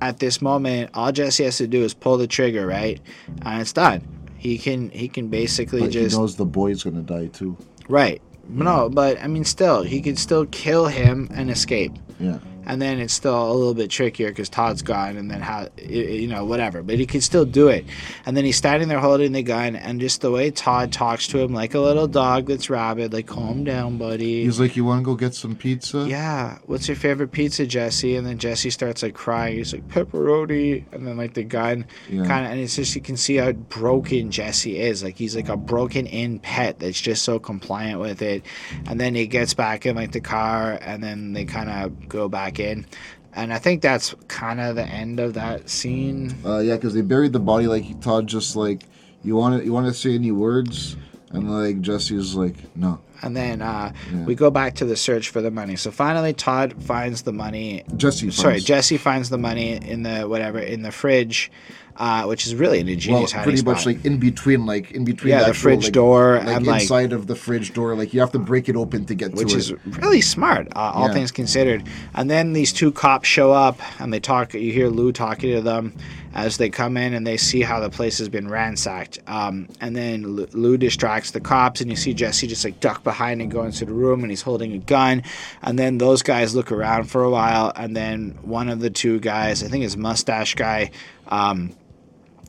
at 0.00 0.18
this 0.18 0.42
moment, 0.42 0.90
all 0.94 1.12
Jesse 1.12 1.44
has 1.44 1.58
to 1.58 1.68
do 1.68 1.82
is 1.84 1.94
pull 1.94 2.16
the 2.18 2.26
trigger, 2.26 2.66
right, 2.66 3.00
and 3.42 3.60
it's 3.60 3.72
done. 3.72 4.02
He 4.46 4.58
can 4.58 4.90
he 4.90 5.08
can 5.08 5.26
basically 5.26 5.80
But 5.80 5.90
just 5.90 6.14
he 6.14 6.20
knows 6.20 6.36
the 6.36 6.44
boy's 6.46 6.84
gonna 6.84 7.02
die 7.02 7.26
too. 7.26 7.56
right. 7.88 8.22
No, 8.48 8.88
but 8.88 9.20
I 9.20 9.26
mean, 9.26 9.44
still, 9.44 9.82
he 9.82 10.00
could 10.00 10.20
still 10.20 10.46
kill 10.46 10.86
him 10.86 11.28
and 11.34 11.50
escape. 11.50 11.92
Yeah. 12.20 12.38
And 12.66 12.82
then 12.82 12.98
it's 12.98 13.14
still 13.14 13.50
a 13.50 13.54
little 13.54 13.74
bit 13.74 13.90
trickier 13.90 14.28
because 14.28 14.48
Todd's 14.48 14.82
gone, 14.82 15.16
and 15.16 15.30
then 15.30 15.40
how 15.40 15.68
you 15.80 16.26
know 16.26 16.44
whatever. 16.44 16.82
But 16.82 16.98
he 16.98 17.06
can 17.06 17.20
still 17.20 17.44
do 17.44 17.68
it, 17.68 17.84
and 18.26 18.36
then 18.36 18.44
he's 18.44 18.56
standing 18.56 18.88
there 18.88 18.98
holding 19.00 19.32
the 19.32 19.42
gun, 19.42 19.76
and 19.76 20.00
just 20.00 20.20
the 20.20 20.30
way 20.30 20.50
Todd 20.50 20.92
talks 20.92 21.26
to 21.28 21.38
him 21.38 21.52
like 21.54 21.74
a 21.74 21.80
little 21.80 22.06
dog 22.08 22.46
that's 22.46 22.68
rabid, 22.68 23.12
like 23.12 23.26
calm 23.26 23.64
down, 23.64 23.98
buddy. 23.98 24.44
He's 24.44 24.60
like, 24.60 24.76
"You 24.76 24.84
want 24.84 25.00
to 25.00 25.04
go 25.04 25.14
get 25.14 25.34
some 25.34 25.54
pizza?" 25.56 26.06
yeah, 26.08 26.58
what's 26.66 26.88
your 26.88 26.96
favorite 26.96 27.32
pizza, 27.32 27.66
Jesse? 27.66 28.16
And 28.16 28.26
then 28.26 28.38
Jesse 28.38 28.70
starts 28.70 29.02
like 29.02 29.14
crying. 29.14 29.56
He's 29.58 29.72
like 29.72 29.86
pepperoni, 29.88 30.84
and 30.92 31.06
then 31.06 31.16
like 31.16 31.34
the 31.34 31.44
gun 31.44 31.86
Yeah. 32.10 32.24
kind 32.26 32.46
of, 32.46 32.52
and 32.52 32.60
it's 32.60 32.76
just 32.76 32.94
you 32.94 33.00
can 33.02 33.16
see 33.16 33.36
how 33.36 33.52
broken 33.52 34.30
Jesse 34.30 34.78
is. 34.78 35.02
Like 35.02 35.16
he's 35.16 35.36
like 35.36 35.48
a 35.48 35.56
broken 35.56 36.06
in 36.06 36.38
pet 36.38 36.78
that's 36.78 37.00
just 37.00 37.22
so 37.22 37.38
compliant 37.38 38.00
with 38.00 38.22
it. 38.22 38.44
And 38.86 38.98
then 39.00 39.14
he 39.14 39.26
gets 39.26 39.54
back 39.54 39.86
in 39.86 39.96
like 39.96 40.12
the 40.12 40.20
car, 40.20 40.78
and 40.80 41.02
then 41.02 41.32
they 41.32 41.44
kind 41.44 41.70
of 41.70 42.08
go 42.08 42.28
back 42.28 42.55
in. 42.58 42.86
And 43.34 43.52
I 43.52 43.58
think 43.58 43.82
that's 43.82 44.14
kind 44.28 44.60
of 44.60 44.76
the 44.76 44.84
end 44.86 45.20
of 45.20 45.34
that 45.34 45.68
scene. 45.68 46.34
Uh, 46.44 46.58
yeah, 46.60 46.76
because 46.76 46.94
they 46.94 47.02
buried 47.02 47.32
the 47.34 47.40
body. 47.40 47.66
Like 47.66 48.00
Todd 48.00 48.26
just 48.26 48.56
like, 48.56 48.84
"You 49.22 49.36
want 49.36 49.58
to? 49.60 49.64
You 49.64 49.72
want 49.72 49.86
to 49.86 49.92
say 49.94 50.14
any 50.14 50.32
words?" 50.32 50.96
And 51.32 51.52
like 51.52 51.80
Jesse's 51.82 52.34
like, 52.34 52.54
"No." 52.74 53.00
And 53.22 53.36
then 53.36 53.60
uh, 53.62 53.92
Yeah. 54.12 54.24
we 54.24 54.34
go 54.34 54.50
back 54.50 54.74
to 54.76 54.84
the 54.86 54.96
search 54.96 55.28
for 55.30 55.42
the 55.42 55.50
money. 55.50 55.76
So 55.76 55.90
finally, 55.90 56.32
Todd 56.32 56.82
finds 56.82 57.22
the 57.22 57.32
money 57.32 57.82
Jesse. 57.96 58.30
sorry, 58.30 58.60
Jesse 58.60 58.96
finds 58.98 59.28
the 59.30 59.38
money 59.38 59.72
in 59.72 60.02
the 60.02 60.22
whatever 60.22 60.58
in 60.58 60.82
the 60.82 60.92
fridge, 60.92 61.50
uh, 61.98 62.24
which 62.24 62.46
is 62.46 62.54
really 62.54 62.80
an 62.80 62.88
ingenious 62.88 63.32
hiding 63.32 63.44
pretty 63.44 63.58
spot. 63.58 63.74
much 63.76 63.86
like 63.86 64.04
in 64.04 64.18
between, 64.18 64.66
like 64.66 64.90
in 64.92 65.04
between. 65.04 65.30
Yeah, 65.32 65.40
the 65.40 65.46
actual, 65.48 65.62
fridge 65.62 65.84
like- 65.84 65.92
door 65.92 66.38
like 66.38 66.46
and, 66.56 66.66
like- 66.66 66.82
inside 66.82 67.12
of 67.12 67.26
the 67.26 67.34
fridge 67.36 67.72
door. 67.74 67.94
Like 67.96 68.12
you 68.14 68.20
have 68.20 68.32
to 68.32 68.38
break 68.38 68.68
it 68.68 68.76
open 68.76 69.04
to 69.06 69.14
get 69.14 69.32
which 69.32 69.52
to 69.52 69.54
it. 69.54 69.56
Which 69.84 69.96
is 69.96 69.98
really 69.98 70.20
smart, 70.20 70.68
uh, 70.76 70.92
all 70.94 71.08
Yeah. 71.08 71.14
things 71.14 71.30
considered. 71.32 71.84
And 72.14 72.30
then 72.30 72.52
these 72.52 72.72
two 72.72 72.92
cops 72.92 73.28
show 73.28 73.52
up 73.52 73.80
and 74.00 74.12
they 74.12 74.20
talk. 74.20 74.54
You 74.54 74.72
hear 74.72 74.88
Lou 74.88 75.12
talking 75.12 75.54
to 75.54 75.60
them 75.62 75.92
as 76.34 76.58
they 76.58 76.68
come 76.68 76.98
in 76.98 77.14
and 77.14 77.26
they 77.26 77.38
see 77.38 77.62
how 77.62 77.80
the 77.80 77.88
place 77.88 78.18
has 78.18 78.28
been 78.28 78.46
ransacked. 78.48 79.18
Um, 79.26 79.68
and 79.80 79.96
then 79.96 80.22
Lou- 80.36 80.48
Lou 80.52 80.76
distracts 80.76 81.30
the 81.30 81.40
cops, 81.40 81.80
and 81.80 81.88
you 81.90 81.96
see 81.96 82.12
Jesse 82.12 82.46
just 82.46 82.62
like 82.62 82.78
duck 82.80 83.02
behind 83.02 83.40
and 83.40 83.50
go 83.50 83.62
into 83.64 83.86
the 83.86 83.94
room, 83.94 84.20
and 84.22 84.30
he's 84.30 84.42
holding 84.42 84.72
a 84.74 84.78
gun. 84.78 85.22
And 85.62 85.78
then 85.78 85.96
those 85.96 86.22
guys 86.22 86.54
look 86.54 86.70
around 86.70 87.04
for 87.04 87.22
a 87.24 87.30
while, 87.30 87.72
and 87.74 87.96
then 87.96 88.36
one 88.42 88.68
of 88.68 88.80
the 88.80 88.90
two 88.90 89.18
guys, 89.20 89.62
I 89.64 89.68
think 89.68 89.84
it's 89.84 89.96
mustache 89.96 90.54
guy. 90.56 90.90
Um, 91.28 91.72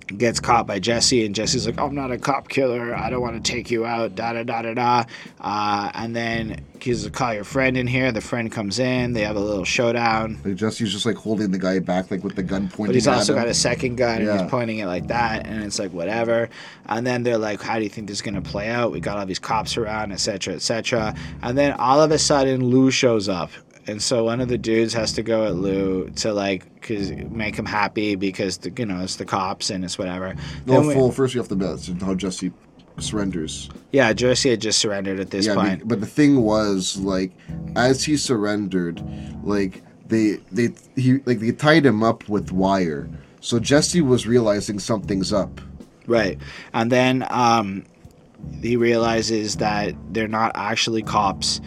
gets 0.07 0.39
caught 0.39 0.65
by 0.67 0.79
Jesse, 0.79 1.25
and 1.25 1.35
Jesse's 1.35 1.65
like, 1.65 1.79
"I'm 1.79 1.95
not 1.95 2.11
a 2.11 2.17
cop 2.17 2.47
killer. 2.47 2.95
I 2.95 3.09
don't 3.09 3.21
want 3.21 3.43
to 3.43 3.51
take 3.51 3.69
you 3.69 3.85
out." 3.85 4.15
Da 4.15 4.33
da 4.33 4.43
da 4.43 4.61
da 4.61 4.73
da. 4.73 5.03
Uh, 5.41 5.91
and 5.93 6.15
then 6.15 6.61
he's 6.79 7.03
like, 7.03 7.13
"Call 7.13 7.33
your 7.33 7.43
friend 7.43 7.77
in 7.77 7.87
here." 7.87 8.11
The 8.11 8.21
friend 8.21 8.51
comes 8.51 8.79
in. 8.79 9.13
They 9.13 9.21
have 9.21 9.35
a 9.35 9.41
little 9.41 9.65
showdown. 9.65 10.39
Like 10.45 10.55
Jesse's 10.55 10.91
just 10.91 11.05
like 11.05 11.15
holding 11.17 11.51
the 11.51 11.59
guy 11.59 11.79
back, 11.79 12.09
like 12.11 12.23
with 12.23 12.35
the 12.35 12.43
gun 12.43 12.67
pointing. 12.69 12.87
But 12.87 12.95
he's 12.95 13.07
at 13.07 13.15
also 13.15 13.35
got 13.35 13.47
a 13.47 13.53
second 13.53 13.95
gun 13.97 14.21
and 14.21 14.39
he's 14.39 14.49
pointing 14.49 14.79
it 14.79 14.85
like 14.85 15.07
that, 15.07 15.45
and 15.45 15.63
it's 15.63 15.79
like 15.79 15.91
whatever. 15.91 16.49
And 16.87 17.05
then 17.05 17.23
they're 17.23 17.37
like, 17.37 17.61
"How 17.61 17.77
do 17.77 17.83
you 17.83 17.89
think 17.89 18.07
this 18.07 18.17
is 18.17 18.21
gonna 18.21 18.41
play 18.41 18.69
out?" 18.69 18.91
We 18.91 18.99
got 18.99 19.17
all 19.17 19.25
these 19.25 19.39
cops 19.39 19.77
around, 19.77 20.11
etc., 20.11 20.55
etc. 20.55 21.15
And 21.41 21.57
then 21.57 21.73
all 21.73 22.01
of 22.01 22.11
a 22.11 22.17
sudden, 22.17 22.65
Lou 22.65 22.91
shows 22.91 23.27
up, 23.27 23.51
and 23.87 24.01
so 24.01 24.23
one 24.25 24.41
of 24.41 24.47
the 24.49 24.57
dudes 24.57 24.93
has 24.93 25.13
to 25.13 25.23
go 25.23 25.45
at 25.45 25.55
Lou 25.55 26.09
to 26.17 26.33
like, 26.33 26.81
cause 26.81 27.11
make 27.29 27.55
him 27.55 27.65
happy 27.65 28.15
because 28.15 28.57
the, 28.59 28.71
you 28.77 28.85
know 28.85 29.01
it's 29.01 29.15
the 29.15 29.25
cops 29.25 29.69
and 29.69 29.83
it's 29.85 29.97
whatever. 29.97 30.35
No, 30.65 30.73
Then 30.75 30.87
we- 30.87 30.93
full. 30.93 31.11
First, 31.11 31.33
you 31.33 31.39
have 31.39 31.49
to 31.49 31.55
bet 31.55 31.79
how 32.01 32.13
Jesse 32.15 32.51
surrenders. 32.99 33.69
yeah, 33.91 34.11
Jesse 34.13 34.49
had 34.49 34.61
just 34.61 34.79
surrendered 34.79 35.19
at 35.19 35.29
this 35.29 35.45
Yeah, 35.45 35.55
point. 35.55 35.79
but, 35.79 35.87
but 35.87 35.99
the 36.01 36.07
thing 36.07 36.41
was 36.41 36.97
like, 36.97 37.31
as 37.75 38.03
he 38.03 38.17
surrendered, 38.17 39.01
like 39.43 39.83
they 40.07 40.37
they 40.51 40.69
he 40.95 41.19
like 41.25 41.39
they 41.39 41.51
tied 41.51 41.85
him 41.85 42.03
up 42.03 42.27
with 42.29 42.51
wire. 42.51 43.07
So 43.41 43.59
Jesse 43.59 44.01
was 44.01 44.25
realizing 44.27 44.79
something's 44.79 45.31
up. 45.31 45.61
Right. 46.07 46.37
And 46.73 46.91
then 46.91 47.25
um, 47.29 47.85
he 48.61 48.75
realizes 48.77 49.57
that 49.57 49.93
they're 50.11 50.27
not 50.27 50.51
actually 50.55 51.03
cops. 51.03 51.61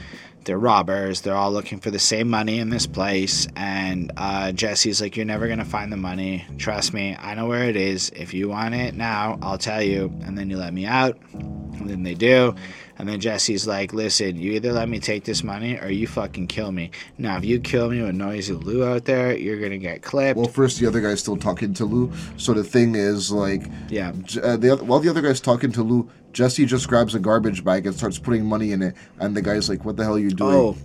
They're 0.45 0.59
robbers. 0.59 1.21
They're 1.21 1.37
all 1.37 1.53
looking 1.53 1.81
for 1.81 1.91
the 1.91 1.99
same 1.99 2.29
money 2.29 2.59
in 2.59 2.71
this 2.71 2.87
place. 2.87 3.47
And 3.57 4.13
uh, 4.17 4.53
Jesse's 4.53 5.01
like, 5.01 5.17
You're 5.17 5.27
never 5.27 5.47
going 5.47 5.59
to 5.59 5.65
find 5.65 5.93
the 5.93 5.97
money. 5.97 6.47
Trust 6.59 6.95
me. 6.95 7.17
I 7.19 7.35
know 7.35 7.47
where 7.47 7.69
it 7.69 7.77
is. 7.77 8.11
If 8.11 8.35
you 8.35 8.49
want 8.49 8.75
it 8.75 8.95
now, 8.95 9.39
I'll 9.43 9.59
tell 9.59 9.83
you. 9.83 10.13
And 10.25 10.37
then 10.37 10.51
you 10.51 10.57
let 10.57 10.73
me 10.73 10.87
out. 10.87 11.19
And 11.33 11.89
then 11.89 12.03
they 12.03 12.15
do. 12.15 12.55
And 13.01 13.09
then 13.09 13.19
Jesse's 13.19 13.67
like, 13.67 13.95
Listen, 13.95 14.37
you 14.37 14.53
either 14.53 14.73
let 14.73 14.89
me 14.89 15.01
take 15.01 15.25
this 15.25 15.43
money 15.43 15.79
or 15.79 15.89
you 15.91 16.07
fucking 16.07 16.49
kill 16.49 16.71
me. 16.71 16.91
Now, 17.17 17.39
if 17.39 17.45
you 17.47 17.59
kill 17.59 17.89
me 17.91 18.03
with 18.03 18.15
Noisy 18.15 18.53
Lou 18.53 18.85
out 18.85 19.07
there, 19.07 19.35
you're 19.35 19.59
going 19.59 19.71
to 19.71 19.79
get 19.79 20.03
clipped. 20.03 20.37
Well, 20.37 20.49
first 20.49 20.79
the 20.81 20.87
other 20.87 21.01
guy's 21.01 21.21
still 21.21 21.39
talking 21.39 21.73
to 21.75 21.87
Lou. 21.87 22.13
So 22.37 22.53
the 22.53 22.63
thing 22.63 22.95
is 22.95 23.33
like, 23.33 23.63
yeah. 23.89 24.13
Uh, 24.43 24.59
the, 24.59 24.77
while 24.85 25.01
the 25.01 25.09
other 25.09 25.23
guy's 25.23 25.41
talking 25.41 25.73
to 25.73 25.83
Lou, 25.83 26.11
Jesse 26.33 26.65
just 26.67 26.89
grabs 26.89 27.15
a 27.15 27.19
garbage 27.19 27.65
bag 27.65 27.87
and 27.87 27.95
starts 27.95 28.19
putting 28.19 28.45
money 28.45 28.73
in 28.73 28.83
it. 28.83 28.95
And 29.19 29.37
the 29.37 29.43
guy's 29.43 29.69
like, 29.69 29.85
"What 29.85 29.97
the 29.97 30.05
hell 30.05 30.15
are 30.15 30.19
you 30.19 30.31
doing?" 30.31 30.55
Oh, 30.55 30.77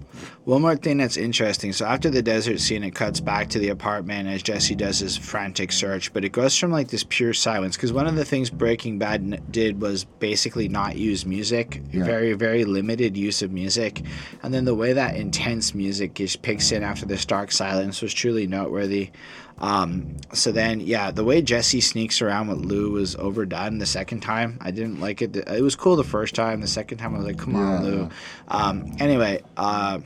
one 0.45 0.61
more 0.61 0.75
thing 0.75 0.97
that's 0.97 1.17
interesting. 1.17 1.71
So 1.73 1.85
after 1.85 2.09
the 2.09 2.21
desert 2.21 2.59
scene, 2.59 2.83
it 2.83 2.95
cuts 2.95 3.19
back 3.19 3.49
to 3.49 3.59
the 3.59 3.69
apartment 3.69 4.27
as 4.27 4.41
Jesse 4.41 4.75
does 4.75 4.99
his 4.99 5.17
frantic 5.17 5.71
search, 5.71 6.13
but 6.13 6.23
it 6.23 6.31
goes 6.31 6.57
from 6.57 6.71
like 6.71 6.87
this 6.87 7.05
pure 7.07 7.33
silence 7.33 7.75
because 7.75 7.93
one 7.93 8.07
of 8.07 8.15
the 8.15 8.25
things 8.25 8.49
Breaking 8.49 8.97
Bad 8.97 9.21
n- 9.21 9.39
did 9.51 9.81
was 9.81 10.05
basically 10.19 10.67
not 10.69 10.95
use 10.97 11.25
music, 11.25 11.81
Yeah. 11.91 12.05
very 12.05 12.33
very 12.33 12.65
limited 12.65 13.15
use 13.17 13.41
of 13.41 13.51
music, 13.51 14.01
and 14.41 14.53
then 14.53 14.65
the 14.65 14.75
way 14.75 14.93
that 14.93 15.15
intense 15.15 15.75
music 15.75 16.15
just 16.15 16.41
picks 16.41 16.71
in 16.71 16.81
after 16.83 17.05
this 17.05 17.25
dark 17.25 17.51
silence 17.51 18.01
was 18.01 18.13
truly 18.13 18.47
noteworthy. 18.47 19.09
Um, 19.57 20.17
so 20.33 20.51
then, 20.51 20.81
yeah, 20.81 21.11
the 21.11 21.23
way 21.23 21.41
Jesse 21.41 21.79
sneaks 21.81 22.21
around 22.21 22.47
with 22.49 22.57
Lou 22.59 22.91
was 22.91 23.15
overdone 23.15 23.77
the 23.77 23.85
second 23.85 24.19
time. 24.19 24.57
I 24.61 24.71
didn't 24.71 24.99
like 24.99 25.21
it. 25.21 25.35
It 25.35 25.61
was 25.63 25.75
cool 25.75 25.95
the 25.95 26.03
first 26.03 26.35
time. 26.35 26.59
The 26.61 26.67
second 26.67 26.97
time, 26.97 27.15
I 27.15 27.19
was 27.19 27.25
like, 27.27 27.37
"Come 27.37 27.55
on, 27.55 27.83
Yeah. 27.85 27.89
Lou." 27.89 28.09
Um, 28.49 28.91
anyway, 28.99 29.41
uh, 29.55 29.99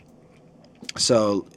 so 0.98 1.48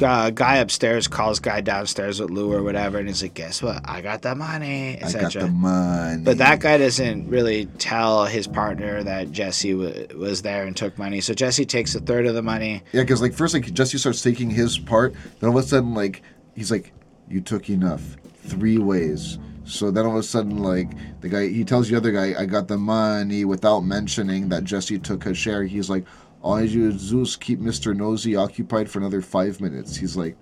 uh, 0.00 0.30
guy 0.30 0.56
upstairs 0.58 1.08
calls 1.08 1.40
guy 1.40 1.60
downstairs 1.60 2.20
with 2.20 2.30
Lou 2.30 2.52
or 2.52 2.62
whatever, 2.62 2.98
and 2.98 3.08
he's 3.08 3.22
like, 3.22 3.34
"Guess 3.34 3.60
what? 3.62 3.80
I 3.84 4.00
got 4.00 4.22
the 4.22 4.34
money, 4.36 4.96
I 4.98 5.00
got 5.00 5.14
etc." 5.16 5.42
the 5.42 5.48
money. 5.48 6.22
But 6.22 6.38
that 6.38 6.60
guy 6.60 6.78
doesn't 6.78 7.28
really 7.28 7.66
tell 7.78 8.24
his 8.26 8.46
partner 8.46 9.02
that 9.02 9.32
Jesse 9.32 9.72
w- 9.72 10.06
was 10.16 10.42
there 10.42 10.64
and 10.64 10.76
took 10.76 10.96
money. 10.98 11.20
So 11.20 11.34
Jesse 11.34 11.66
takes 11.66 11.94
a 11.96 12.00
third 12.00 12.26
of 12.26 12.34
the 12.34 12.42
money. 12.42 12.82
Yeah, 12.92 13.02
because 13.02 13.20
like 13.20 13.34
first 13.34 13.52
like 13.54 13.72
Jesse 13.74 13.98
starts 13.98 14.22
taking 14.22 14.50
his 14.50 14.78
part, 14.78 15.14
then 15.40 15.50
all 15.50 15.58
of 15.58 15.64
a 15.64 15.66
sudden 15.66 15.94
like 15.94 16.22
he's 16.54 16.70
like, 16.70 16.92
"You 17.32 17.40
took 17.40 17.70
enough, 17.70 18.16
three 18.44 18.78
ways." 18.78 19.38
So 19.64 19.90
then 19.90 20.04
all 20.04 20.12
of 20.12 20.18
a 20.18 20.22
sudden 20.22 20.58
like 20.58 20.90
the 21.20 21.28
guy 21.28 21.48
he 21.48 21.64
tells 21.64 21.88
the 21.88 21.96
other 21.96 22.12
guy, 22.12 22.34
"I 22.38 22.46
got 22.46 22.68
the 22.68 22.76
money," 22.76 23.44
without 23.44 23.80
mentioning 23.80 24.48
that 24.50 24.64
Jesse 24.64 24.98
took 24.98 25.24
his 25.24 25.38
share. 25.38 25.64
He's 25.64 25.88
like, 25.88 26.04
"All 26.42 26.54
I 26.54 26.66
do 26.66 26.88
is 26.88 27.00
Zeus 27.00 27.36
keep 27.36 27.60
Mister 27.60 27.94
Nosy 27.94 28.36
occupied 28.36 28.90
for 28.90 28.98
another 28.98 29.22
five 29.22 29.60
minutes." 29.60 29.96
He's 29.96 30.16
like, 30.16 30.36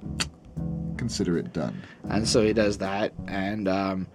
"Consider 0.96 1.36
it 1.38 1.52
done." 1.52 1.80
And 2.08 2.26
so 2.26 2.42
he 2.42 2.52
does 2.52 2.78
that, 2.78 3.12
and 3.28 3.68
um, 3.68 4.06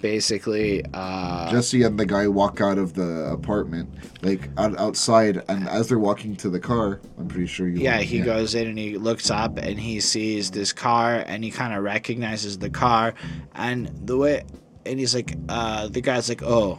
basically, 0.00 0.84
uh, 0.94 1.50
Jesse 1.50 1.82
and 1.82 1.98
the 1.98 2.06
guy 2.06 2.28
walk 2.28 2.60
out 2.60 2.78
of 2.78 2.94
the 2.94 3.30
apartment, 3.30 3.88
like 4.22 4.48
out, 4.56 4.78
outside, 4.78 5.42
and 5.48 5.68
as 5.68 5.88
they're 5.88 5.98
walking 5.98 6.36
to 6.36 6.48
the 6.50 6.60
car, 6.60 7.00
I'm 7.18 7.28
pretty 7.28 7.46
sure 7.46 7.68
you. 7.68 7.80
yeah, 7.80 7.98
he 7.98 8.20
goes 8.20 8.54
in 8.54 8.68
and 8.68 8.78
he 8.78 8.98
looks 8.98 9.30
up 9.30 9.58
and 9.58 9.78
he 9.78 10.00
sees 10.00 10.50
this 10.50 10.72
car 10.72 11.24
and 11.26 11.42
he 11.42 11.50
kind 11.50 11.74
of 11.74 11.82
recognizes 11.82 12.58
the 12.58 12.70
car, 12.70 13.14
and 13.54 13.90
the 14.06 14.16
way, 14.16 14.44
and 14.84 14.98
he's 14.98 15.14
like, 15.14 15.36
uh, 15.48 15.88
the 15.88 16.00
guy's 16.00 16.28
like, 16.28 16.42
oh. 16.42 16.78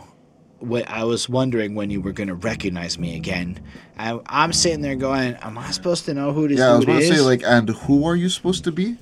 What 0.59 0.89
I 0.89 1.03
was 1.03 1.29
wondering 1.29 1.75
when 1.75 1.91
you 1.91 2.01
were 2.01 2.13
gonna 2.13 2.33
recognize 2.33 2.97
me 2.97 3.15
again. 3.15 3.59
And 3.95 4.21
I'm 4.25 4.51
sitting 4.51 4.81
there 4.81 4.95
going, 4.95 5.35
"Am 5.35 5.55
I 5.55 5.69
supposed 5.69 6.05
to 6.05 6.15
know 6.15 6.33
who 6.33 6.47
this 6.47 6.57
Yeah, 6.57 6.69
I 6.69 6.75
was 6.77 6.79
dude 6.79 6.87
going 6.87 6.99
to 7.01 7.05
is?" 7.05 7.15
say 7.15 7.21
like, 7.21 7.43
and 7.45 7.69
who 7.69 8.07
are 8.07 8.15
you 8.15 8.27
supposed 8.27 8.63
to 8.63 8.71
be? 8.71 8.97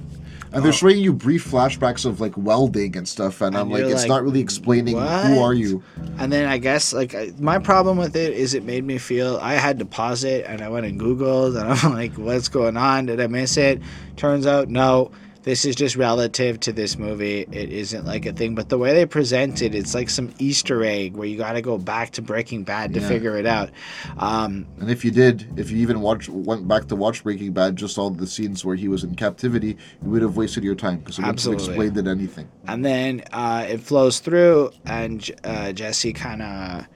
And 0.51 0.61
Oh. 0.61 0.61
they're 0.61 0.71
showing 0.71 0.97
you 0.99 1.11
brief 1.11 1.49
flashbacks 1.49 2.05
of 2.05 2.21
like 2.21 2.33
welding 2.37 2.95
and 2.95 3.07
stuff, 3.07 3.41
and, 3.41 3.55
I'm 3.57 3.63
And 3.63 3.71
like, 3.71 3.83
it's 3.83 4.01
like, 4.03 4.07
not 4.09 4.23
really 4.23 4.39
explaining 4.39 4.95
who 4.95 5.39
are 5.41 5.53
you. 5.53 5.83
And 6.17 6.31
then 6.31 6.47
I 6.47 6.57
guess 6.59 6.93
like 6.93 7.13
I- 7.13 7.31
my 7.39 7.59
problem 7.59 7.97
with 7.97 8.15
it 8.15 8.33
is 8.33 8.53
it 8.53 8.63
made 8.63 8.85
me 8.85 8.97
feel 8.97 9.37
I 9.41 9.55
had 9.55 9.79
to 9.79 9.85
pause 9.85 10.23
it 10.23 10.45
and 10.47 10.61
I 10.61 10.69
went 10.69 10.85
and 10.85 10.99
googled 10.99 11.59
and 11.59 11.69
I'm 11.83 11.93
like, 11.93 12.13
what's 12.13 12.47
going 12.47 12.77
on? 12.77 13.07
Did 13.07 13.19
I 13.19 13.27
miss 13.27 13.57
it? 13.57 13.81
Turns 14.15 14.47
out 14.47 14.69
no. 14.69 15.11
This 15.45 15.63
is 15.63 15.75
just 15.75 15.95
relative 15.95 16.59
to 16.61 16.73
this 16.73 16.97
movie. 16.97 17.41
It 17.51 17.69
isn't 17.71 18.03
like 18.03 18.25
a 18.25 18.33
thing, 18.33 18.55
but 18.55 18.69
the 18.69 18.79
way 18.79 18.95
they 18.95 19.05
present 19.05 19.61
it, 19.61 19.75
it's 19.75 19.93
like 19.93 20.09
some 20.09 20.33
Easter 20.39 20.83
egg 20.83 21.15
where 21.15 21.27
you 21.27 21.37
got 21.37 21.53
to 21.53 21.61
go 21.61 21.77
back 21.77 22.09
to 22.13 22.23
Breaking 22.23 22.63
Bad 22.63 22.95
to 22.95 22.99
Yeah. 22.99 23.07
figure 23.07 23.37
it 23.37 23.45
out. 23.45 23.69
Um, 24.17 24.65
And 24.79 24.89
if 24.89 25.05
you 25.05 25.11
did, 25.11 25.45
if 25.55 25.69
you 25.69 25.77
even 25.77 26.01
watch 26.01 26.27
went 26.29 26.67
back 26.67 26.87
to 26.87 26.95
watch 26.95 27.23
Breaking 27.23 27.51
Bad, 27.53 27.75
just 27.75 27.99
all 27.99 28.09
the 28.09 28.25
scenes 28.25 28.65
where 28.65 28.75
he 28.75 28.87
was 28.87 29.03
in 29.03 29.13
captivity, 29.13 29.77
you 30.03 30.09
would 30.09 30.23
have 30.23 30.35
wasted 30.35 30.63
your 30.63 30.73
time 30.73 30.97
because 30.97 31.19
it 31.19 31.21
wouldn't 31.21 31.43
have 31.43 31.53
explained 31.53 31.95
it 31.97 32.07
anything. 32.07 32.47
and 32.67 32.83
then 32.83 33.23
uh, 33.31 33.67
it 33.69 33.81
flows 33.81 34.19
through, 34.21 34.71
and 34.87 35.29
uh, 35.43 35.71
Jesse 35.73 36.11
kind 36.11 36.41
of 36.41 36.87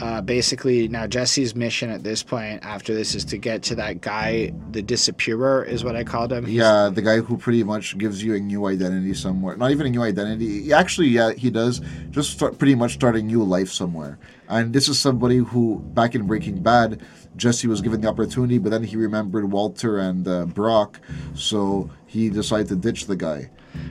uh, 0.00 0.20
basically, 0.22 0.88
now 0.88 1.06
Jesse's 1.06 1.54
mission 1.54 1.90
at 1.90 2.02
this 2.02 2.22
point, 2.22 2.64
after 2.64 2.94
this, 2.94 3.14
is 3.14 3.24
to 3.26 3.38
get 3.38 3.62
to 3.64 3.74
that 3.76 4.00
guy, 4.00 4.52
the 4.70 4.82
disappearer, 4.82 5.62
is 5.64 5.84
what 5.84 5.96
I 5.96 6.04
called 6.04 6.32
him. 6.32 6.46
He's- 6.46 6.56
Yeah, 6.58 6.88
the 6.88 7.02
guy 7.02 7.18
who 7.20 7.36
pretty 7.36 7.62
much 7.62 7.96
gives 7.98 8.22
you 8.22 8.34
a 8.34 8.40
new 8.40 8.66
identity 8.66 9.14
somewhere. 9.14 9.56
Not 9.56 9.70
even 9.70 9.86
a 9.86 9.90
new 9.90 10.02
identity. 10.02 10.72
Actually, 10.72 11.08
yeah, 11.08 11.32
he 11.32 11.50
does. 11.50 11.80
Just 12.10 12.30
start 12.30 12.58
pretty 12.58 12.74
much 12.74 12.94
start 12.94 13.16
a 13.16 13.22
new 13.22 13.42
life 13.42 13.70
somewhere. 13.70 14.18
And 14.48 14.72
this 14.72 14.88
is 14.88 14.98
somebody 14.98 15.38
who, 15.38 15.80
back 15.94 16.14
in 16.14 16.26
Breaking 16.26 16.62
Bad, 16.62 17.00
Jesse 17.36 17.66
was 17.66 17.80
given 17.80 18.00
the 18.00 18.08
opportunity, 18.08 18.58
but 18.58 18.70
then 18.70 18.84
he 18.84 18.96
remembered 18.96 19.50
Walter 19.50 19.98
and 19.98 20.26
uh, 20.28 20.44
Brock, 20.46 21.00
so 21.34 21.90
he 22.06 22.30
decided 22.30 22.68
to 22.68 22.76
ditch 22.76 23.06
the 23.06 23.16
guy. 23.16 23.50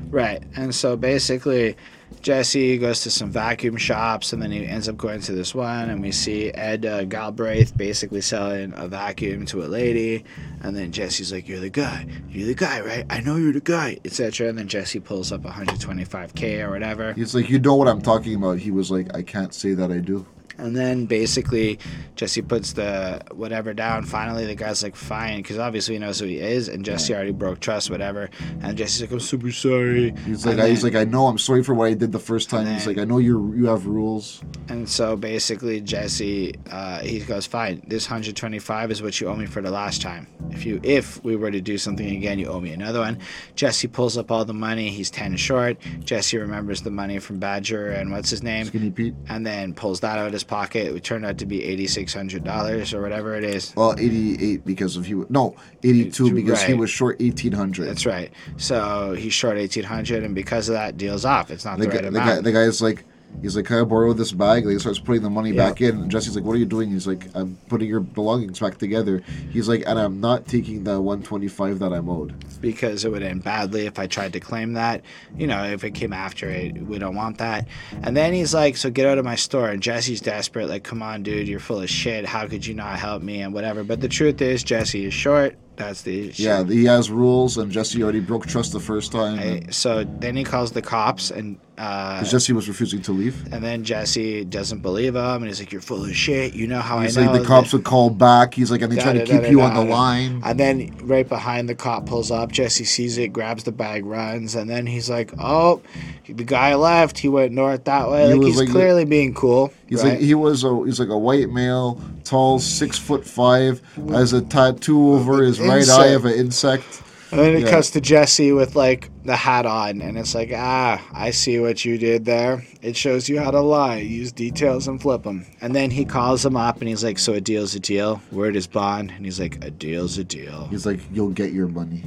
Right. 0.10 0.42
And 0.56 0.74
so 0.74 0.96
basically, 0.96 1.76
Jesse 2.24 2.78
goes 2.78 3.02
to 3.02 3.12
some 3.12 3.30
vacuum 3.30 3.76
shops 3.76 4.32
and 4.32 4.42
then 4.42 4.50
he 4.50 4.66
ends 4.66 4.88
up 4.88 4.96
going 4.96 5.20
to 5.20 5.34
this 5.34 5.54
one. 5.54 5.90
And 5.90 6.02
we 6.02 6.14
see 6.14 6.50
Ed 6.52 6.86
uh, 6.86 7.04
Galbraith 7.04 7.76
basically 7.78 8.22
selling 8.22 8.74
a 8.78 8.88
vacuum 8.88 9.46
to 9.48 9.64
a 9.64 9.68
lady. 9.68 10.24
And 10.62 10.74
then 10.74 10.94
Jesse's 10.94 11.34
like, 11.34 11.50
You're 11.50 11.60
the 11.60 11.70
guy. 11.70 12.08
You're 12.30 12.48
the 12.48 12.56
guy, 12.56 12.80
right? 12.80 13.06
I 13.10 13.20
know 13.20 13.36
you're 13.36 13.52
the 13.52 13.60
guy, 13.60 14.00
etc. 14.06 14.48
And 14.48 14.58
then 14.58 14.70
Jesse 14.70 15.02
pulls 15.02 15.34
up 15.34 15.42
125K 15.42 16.66
or 16.66 16.72
whatever. 16.72 17.12
He's 17.12 17.36
like, 17.36 17.50
You 17.50 17.60
know 17.60 17.76
what 17.76 17.90
I'm 17.90 18.02
talking 18.02 18.36
about. 18.36 18.58
He 18.58 18.72
was 18.72 18.90
like, 18.90 19.14
I 19.14 19.22
can't 19.22 19.54
say 19.54 19.74
that 19.74 19.92
I 19.92 20.00
do. 20.00 20.26
And 20.58 20.76
then 20.76 21.06
basically, 21.06 21.80
Jesse 22.16 22.42
puts 22.42 22.74
the 22.74 23.22
whatever 23.34 23.74
down. 23.74 24.04
Finally, 24.04 24.46
the 24.46 24.56
guy's 24.56 24.84
like, 24.84 24.96
fine, 24.96 25.38
because 25.42 25.58
obviously 25.58 25.96
he 25.96 26.00
knows 26.00 26.20
who 26.20 26.26
he 26.26 26.38
is. 26.40 26.68
And 26.68 26.86
Jesse 26.86 27.14
already 27.14 27.32
broke 27.32 27.60
trust, 27.60 27.90
whatever. 27.90 28.30
And 28.62 28.78
Jesse's 28.78 29.02
like, 29.02 29.12
I'm 29.12 29.20
super 29.20 29.52
sorry. 29.52 30.12
He's 30.26 30.46
like, 30.46 30.54
And 30.54 30.62
I, 30.62 30.70
he's 30.70 30.82
then- 30.84 30.94
like, 30.94 31.08
I 31.08 31.10
know. 31.10 31.28
I'm 31.28 31.38
sorry 31.38 31.64
for 31.64 31.74
what 31.74 31.86
I 31.90 31.94
did 31.94 32.12
the 32.12 32.20
first 32.20 32.50
time. 32.50 32.68
He's 32.68 32.86
like, 32.88 32.98
I 32.98 33.04
know 33.06 33.18
you 33.18 33.54
you 33.56 33.66
have 33.66 33.86
rules. 33.88 34.42
And 34.70 34.88
so 34.88 35.16
basically, 35.16 35.82
Jesse, 35.82 36.54
uh, 36.72 37.00
he 37.00 37.20
goes, 37.20 37.46
"Fine, 37.46 37.84
this 37.88 38.06
125 38.08 38.92
is 38.92 39.02
what 39.02 39.20
you 39.20 39.28
owe 39.28 39.36
me 39.36 39.46
for 39.46 39.62
the 39.62 39.72
last 39.72 40.02
time. 40.02 40.28
If 40.52 40.66
you, 40.66 40.80
if 40.84 41.24
we 41.24 41.36
were 41.36 41.52
to 41.52 41.62
do 41.62 41.78
something 41.78 42.08
again, 42.16 42.40
you 42.40 42.48
owe 42.48 42.60
me 42.60 42.72
another 42.72 43.00
one." 43.00 43.20
Jesse 43.56 43.88
pulls 43.88 44.18
up 44.18 44.32
all 44.32 44.46
the 44.46 44.54
money. 44.54 44.90
He's 44.90 45.10
10 45.12 45.36
short. 45.38 45.78
Jesse 46.04 46.38
remembers 46.38 46.82
the 46.82 46.92
money 46.92 47.20
from 47.20 47.40
Badger 47.40 47.90
and 47.92 48.12
what's 48.12 48.30
his 48.30 48.44
name, 48.44 48.66
Skinny 48.68 48.92
Pete. 48.92 49.14
and 49.30 49.46
then 49.46 49.74
pulls 49.74 50.00
that 50.02 50.18
out 50.20 50.34
of 50.34 50.43
his 50.44 50.50
pocket. 50.50 50.96
It 50.96 51.04
turned 51.04 51.26
out 51.26 51.38
to 51.40 51.46
be 51.46 51.64
8,600 51.64 52.44
dollars 52.44 52.94
or 52.94 53.02
whatever 53.02 53.36
it 53.36 53.44
is. 53.44 53.74
Well, 53.76 53.96
88 53.98 54.66
because 54.66 54.98
of 54.98 55.06
he 55.06 55.16
was 55.16 55.30
no 55.30 55.56
82 55.84 56.34
because 56.34 56.62
he 56.62 56.74
was 56.74 56.90
short 56.90 57.20
1800. 57.20 57.88
That's 57.88 58.06
right. 58.06 58.32
So 58.58 59.14
he's 59.14 59.34
short 59.34 59.58
1,800, 59.58 60.24
and 60.24 60.36
because 60.36 60.70
of 60.70 60.74
that, 60.74 60.98
deals 60.98 61.26
off. 61.26 61.52
It's 61.52 61.66
not 61.66 61.78
the, 61.80 61.86
the, 61.86 61.92
guy, 61.92 61.96
right 61.96 62.06
the, 62.06 62.20
guy, 62.20 62.24
amount. 62.24 62.44
the 62.44 62.52
guy's 62.52 62.82
like, 62.82 63.04
he's 63.42 63.56
like, 63.56 63.66
can 63.66 63.80
I 63.80 63.84
borrow 63.84 64.14
this 64.14 64.32
bag? 64.32 64.66
Like, 64.66 64.74
he 64.74 64.80
starts 64.80 65.00
putting 65.00 65.22
the 65.24 65.30
money 65.30 65.52
Yeah. 65.52 65.70
back 65.70 65.82
in. 65.82 65.98
And 66.04 66.12
Jesse's 66.12 66.36
like, 66.36 66.44
what 66.46 66.54
are 66.54 66.60
you 66.60 66.66
doing? 66.66 66.92
He's 66.92 67.08
like, 67.08 67.28
I'm 67.34 67.58
putting 67.68 67.88
your 67.88 68.00
belongings 68.00 68.60
back 68.60 68.78
together. 68.78 69.22
He's 69.52 69.68
like, 69.68 69.84
and 69.88 69.98
I'm 70.00 70.20
not 70.22 70.48
taking 70.48 70.84
the 70.84 71.02
125 71.02 71.80
that 71.80 71.92
I'm 71.94 72.10
owed. 72.10 72.34
because 72.62 73.04
it 73.04 73.12
would 73.12 73.24
end 73.24 73.44
badly 73.44 73.86
if 73.86 74.00
I 74.00 74.08
tried 74.08 74.34
to 74.34 74.40
claim 74.40 74.74
that. 74.74 75.02
You 75.38 75.48
know, 75.48 75.64
if 75.66 75.84
it 75.84 75.92
came 75.92 76.14
after 76.14 76.50
it, 76.50 76.74
we 76.84 76.98
don't 77.00 77.16
want 77.16 77.38
that. 77.40 77.68
And 78.04 78.16
then 78.16 78.34
he's 78.34 78.54
like, 78.54 78.78
So 78.78 78.90
get 78.90 79.06
out 79.06 79.18
of 79.18 79.26
my 79.26 79.36
store. 79.36 79.70
And 79.70 79.82
Jesse's 79.84 80.22
desperate, 80.22 80.70
like, 80.70 80.84
Come 80.84 81.02
on, 81.04 81.24
dude, 81.24 81.48
you're 81.48 81.60
full 81.60 81.82
of 81.82 81.90
shit. 81.90 82.26
How 82.26 82.48
could 82.48 82.66
you 82.66 82.74
not 82.74 82.98
help 83.00 83.22
me? 83.22 83.42
And 83.42 83.54
whatever. 83.54 83.84
But 83.84 84.00
the 84.02 84.08
truth 84.08 84.42
is, 84.42 84.64
Jesse 84.64 85.06
is 85.06 85.14
short. 85.14 85.58
That's 85.76 86.04
the 86.04 86.30
issue. 86.30 86.44
Yeah, 86.44 86.64
he 86.64 86.86
has 86.86 87.10
rules, 87.10 87.58
and 87.58 87.72
Jesse 87.72 88.04
already 88.04 88.20
broke 88.20 88.46
trust 88.46 88.74
the 88.74 88.80
first 88.80 89.12
time. 89.12 89.40
I- 89.40 89.72
so 89.72 90.04
then 90.20 90.36
he 90.36 90.44
calls 90.44 90.72
the 90.72 90.84
cops, 90.84 91.32
and 91.32 91.58
uh, 91.78 92.24
Jesse 92.24 92.54
was 92.54 92.68
refusing 92.68 93.02
to 93.04 93.12
leave. 93.12 93.52
and 93.52 93.64
then 93.64 93.84
Jesse 93.84 94.46
doesn't 94.46 94.82
believe 94.82 95.16
him, 95.16 95.24
and 95.26 95.46
he's 95.48 95.60
like, 95.60 95.72
"You're 95.72 95.82
full 95.82 96.04
of 96.06 96.16
shit. 96.16 96.54
You 96.54 96.68
know 96.68 96.80
how 96.80 97.00
He's 97.00 97.18
I 97.18 97.26
know." 97.26 97.32
like, 97.32 97.42
the 97.42 97.48
cops 97.48 97.72
that- 97.72 97.78
would 97.78 97.86
call 97.86 98.10
back. 98.12 98.54
He's 98.54 98.70
like, 98.70 98.82
and 98.82 98.92
they 98.92 99.02
try 99.02 99.14
to 99.14 99.26
keep 99.26 99.50
you 99.50 99.62
on 99.62 99.74
the 99.74 99.84
line. 99.84 100.42
And 100.46 100.60
then 100.60 100.94
right 101.04 101.28
behind 101.28 101.68
the 101.68 101.76
cop 101.76 102.06
pulls 102.06 102.30
up. 102.32 102.52
Jesse 102.52 102.84
sees 102.86 103.18
it, 103.18 103.30
grabs 103.34 103.64
the 103.64 103.72
bag, 103.72 104.06
runs, 104.06 104.56
and 104.56 104.70
then 104.70 104.86
he's 104.86 105.10
like, 105.10 105.32
"Oh, 105.40 105.82
the 106.28 106.44
guy 106.44 106.76
left. 106.76 107.18
He 107.20 107.28
went 107.30 107.52
north 107.54 107.86
that 107.86 108.10
way. 108.10 108.28
He 108.28 108.34
Like 108.34 108.38
was 108.40 108.48
he's 108.50 108.58
like 108.58 108.68
the- 108.68 108.74
clearly 108.74 109.06
being 109.06 109.34
cool." 109.34 109.74
He's 109.88 110.04
right? 110.04 110.14
like 110.14 110.20
he 110.22 110.34
was 110.36 110.64
a 110.64 110.84
he's 110.86 111.00
like 111.00 111.10
a 111.10 111.18
white 111.18 111.50
male, 111.50 112.00
tall, 112.24 112.60
six 112.60 112.98
foot 112.98 113.26
five, 113.26 113.82
has 114.10 114.34
a 114.34 114.42
tattoo 114.42 115.14
over 115.14 115.42
his 115.44 115.60
right 115.60 115.80
Insect. 115.80 116.00
eye 116.00 116.08
of 116.08 116.26
an 116.26 116.34
insect. 116.34 117.03
And 117.34 117.42
then 117.42 117.56
it 117.56 117.64
yeah. 117.64 117.70
cuts 117.70 117.92
to 117.92 118.02
Jesse 118.02 118.52
with 118.52 118.76
like 118.76 119.10
the 119.24 119.36
hat 119.36 119.66
on, 119.66 120.02
and 120.02 120.18
it's 120.18 120.36
like, 120.36 120.52
"Ah, 120.54 121.02
I 121.14 121.32
see 121.32 121.60
what 121.60 121.84
you 121.84 121.98
did 121.98 122.26
there. 122.26 122.64
It 122.82 122.96
shows 122.96 123.30
you 123.30 123.40
how 123.40 123.52
to 123.52 123.62
lie. 123.62 123.98
Use 123.98 124.32
details 124.32 124.88
and 124.88 125.02
flip 125.02 125.24
them." 125.24 125.46
And 125.62 125.76
then 125.76 125.92
he 125.92 126.06
calls 126.06 126.46
him 126.46 126.56
up, 126.56 126.80
and 126.80 126.88
he's 126.88 127.04
like, 127.04 127.20
"So 127.20 127.34
a 127.34 127.42
deal's 127.42 127.76
a 127.76 127.80
deal. 127.80 128.22
Word 128.32 128.56
is 128.56 128.68
bond." 128.68 129.12
And 129.12 129.26
he's 129.26 129.40
like, 129.40 129.64
"A 129.64 129.72
deal's 129.72 130.18
a 130.18 130.24
deal." 130.24 130.68
He's 130.68 130.86
like, 130.86 131.00
you'll 131.12 131.30
get 131.30 131.52
your 131.52 131.68
money. 131.68 132.04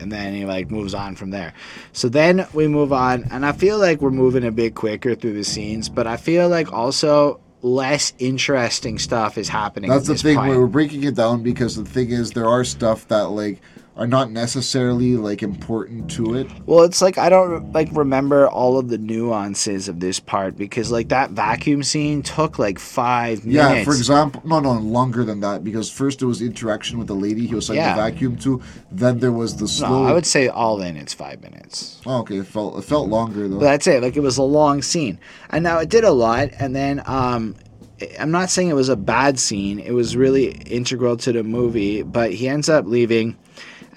and 0.00 0.12
then 0.12 0.32
he 0.32 0.44
like 0.44 0.70
moves 0.70 0.94
on 0.94 1.16
from 1.16 1.30
there. 1.30 1.52
So 1.92 2.08
then 2.08 2.46
we 2.52 2.68
move 2.68 2.92
on, 2.92 3.26
and 3.32 3.44
I 3.44 3.52
feel 3.52 3.78
like 3.78 4.00
we're 4.00 4.10
moving 4.10 4.44
a 4.44 4.52
bit 4.52 4.76
quicker 4.76 5.16
through 5.16 5.34
the 5.34 5.42
scenes, 5.44 5.88
but 5.88 6.06
I 6.06 6.16
feel 6.16 6.48
like 6.48 6.72
also 6.72 7.40
less 7.62 8.12
interesting 8.18 8.98
stuff 8.98 9.36
is 9.36 9.48
happening. 9.48 9.90
That's 9.90 10.08
at 10.08 10.16
the 10.16 10.22
thing. 10.22 10.36
We're 10.36 10.66
breaking 10.66 11.04
it 11.04 11.14
down 11.16 11.42
because 11.42 11.76
the 11.76 11.84
thing 11.84 12.10
is, 12.10 12.32
there 12.32 12.48
are 12.48 12.64
stuff 12.64 13.08
that 13.08 13.30
like 13.30 13.60
are 13.98 14.06
not 14.06 14.30
necessarily 14.30 15.16
like 15.16 15.42
important 15.42 16.08
to 16.12 16.34
it. 16.36 16.46
Well, 16.66 16.84
it's 16.84 17.02
like 17.02 17.18
I 17.18 17.28
don't 17.28 17.72
like 17.72 17.88
remember 17.92 18.48
all 18.48 18.78
of 18.78 18.88
the 18.88 18.96
nuances 18.96 19.88
of 19.88 19.98
this 19.98 20.20
part 20.20 20.56
because 20.56 20.90
like 20.92 21.08
that 21.08 21.30
vacuum 21.32 21.82
scene 21.82 22.22
took 22.22 22.58
like 22.58 22.78
five 22.78 23.44
minutes. 23.44 23.78
Yeah, 23.78 23.84
for 23.84 23.90
example, 23.94 24.40
no, 24.44 24.60
no, 24.60 24.72
longer 24.74 25.24
than 25.24 25.40
that 25.40 25.64
because 25.64 25.90
first 25.90 26.20
there 26.20 26.28
was 26.28 26.40
interaction 26.40 26.98
with 26.98 27.08
the 27.08 27.14
lady 27.16 27.46
he 27.46 27.54
was 27.54 27.66
selling 27.66 27.82
Yeah. 27.82 27.96
the 27.96 28.02
vacuum 28.02 28.36
to. 28.38 28.62
Then 28.92 29.18
there 29.18 29.32
was 29.32 29.56
the 29.56 29.62
no, 29.62 29.66
slow. 29.66 30.04
I 30.04 30.12
would 30.12 30.26
say 30.26 30.48
all 30.48 30.80
in 30.80 30.96
it's 30.96 31.12
five 31.12 31.42
minutes. 31.42 32.00
oh, 32.06 32.20
okay, 32.20 32.38
it 32.38 32.46
felt 32.46 32.78
it 32.78 32.82
felt 32.82 33.08
longer 33.08 33.48
though. 33.48 33.56
But 33.58 33.64
that's 33.64 33.86
it. 33.88 34.02
Like 34.02 34.16
it 34.16 34.20
was 34.20 34.38
a 34.38 34.42
long 34.44 34.80
scene, 34.80 35.18
and 35.50 35.64
now 35.64 35.78
it 35.78 35.88
did 35.88 36.04
a 36.04 36.12
lot. 36.12 36.50
And 36.60 36.74
then 36.74 37.02
um, 37.06 37.56
I'm 38.18 38.30
not 38.30 38.48
saying 38.48 38.68
it 38.68 38.74
was 38.74 38.88
a 38.88 38.96
bad 38.96 39.40
scene. 39.40 39.80
It 39.80 39.90
was 39.92 40.16
really 40.16 40.52
integral 40.66 41.16
to 41.18 41.32
the 41.32 41.42
movie. 41.42 42.02
But 42.02 42.32
he 42.32 42.48
ends 42.48 42.68
up 42.68 42.86
leaving, 42.86 43.36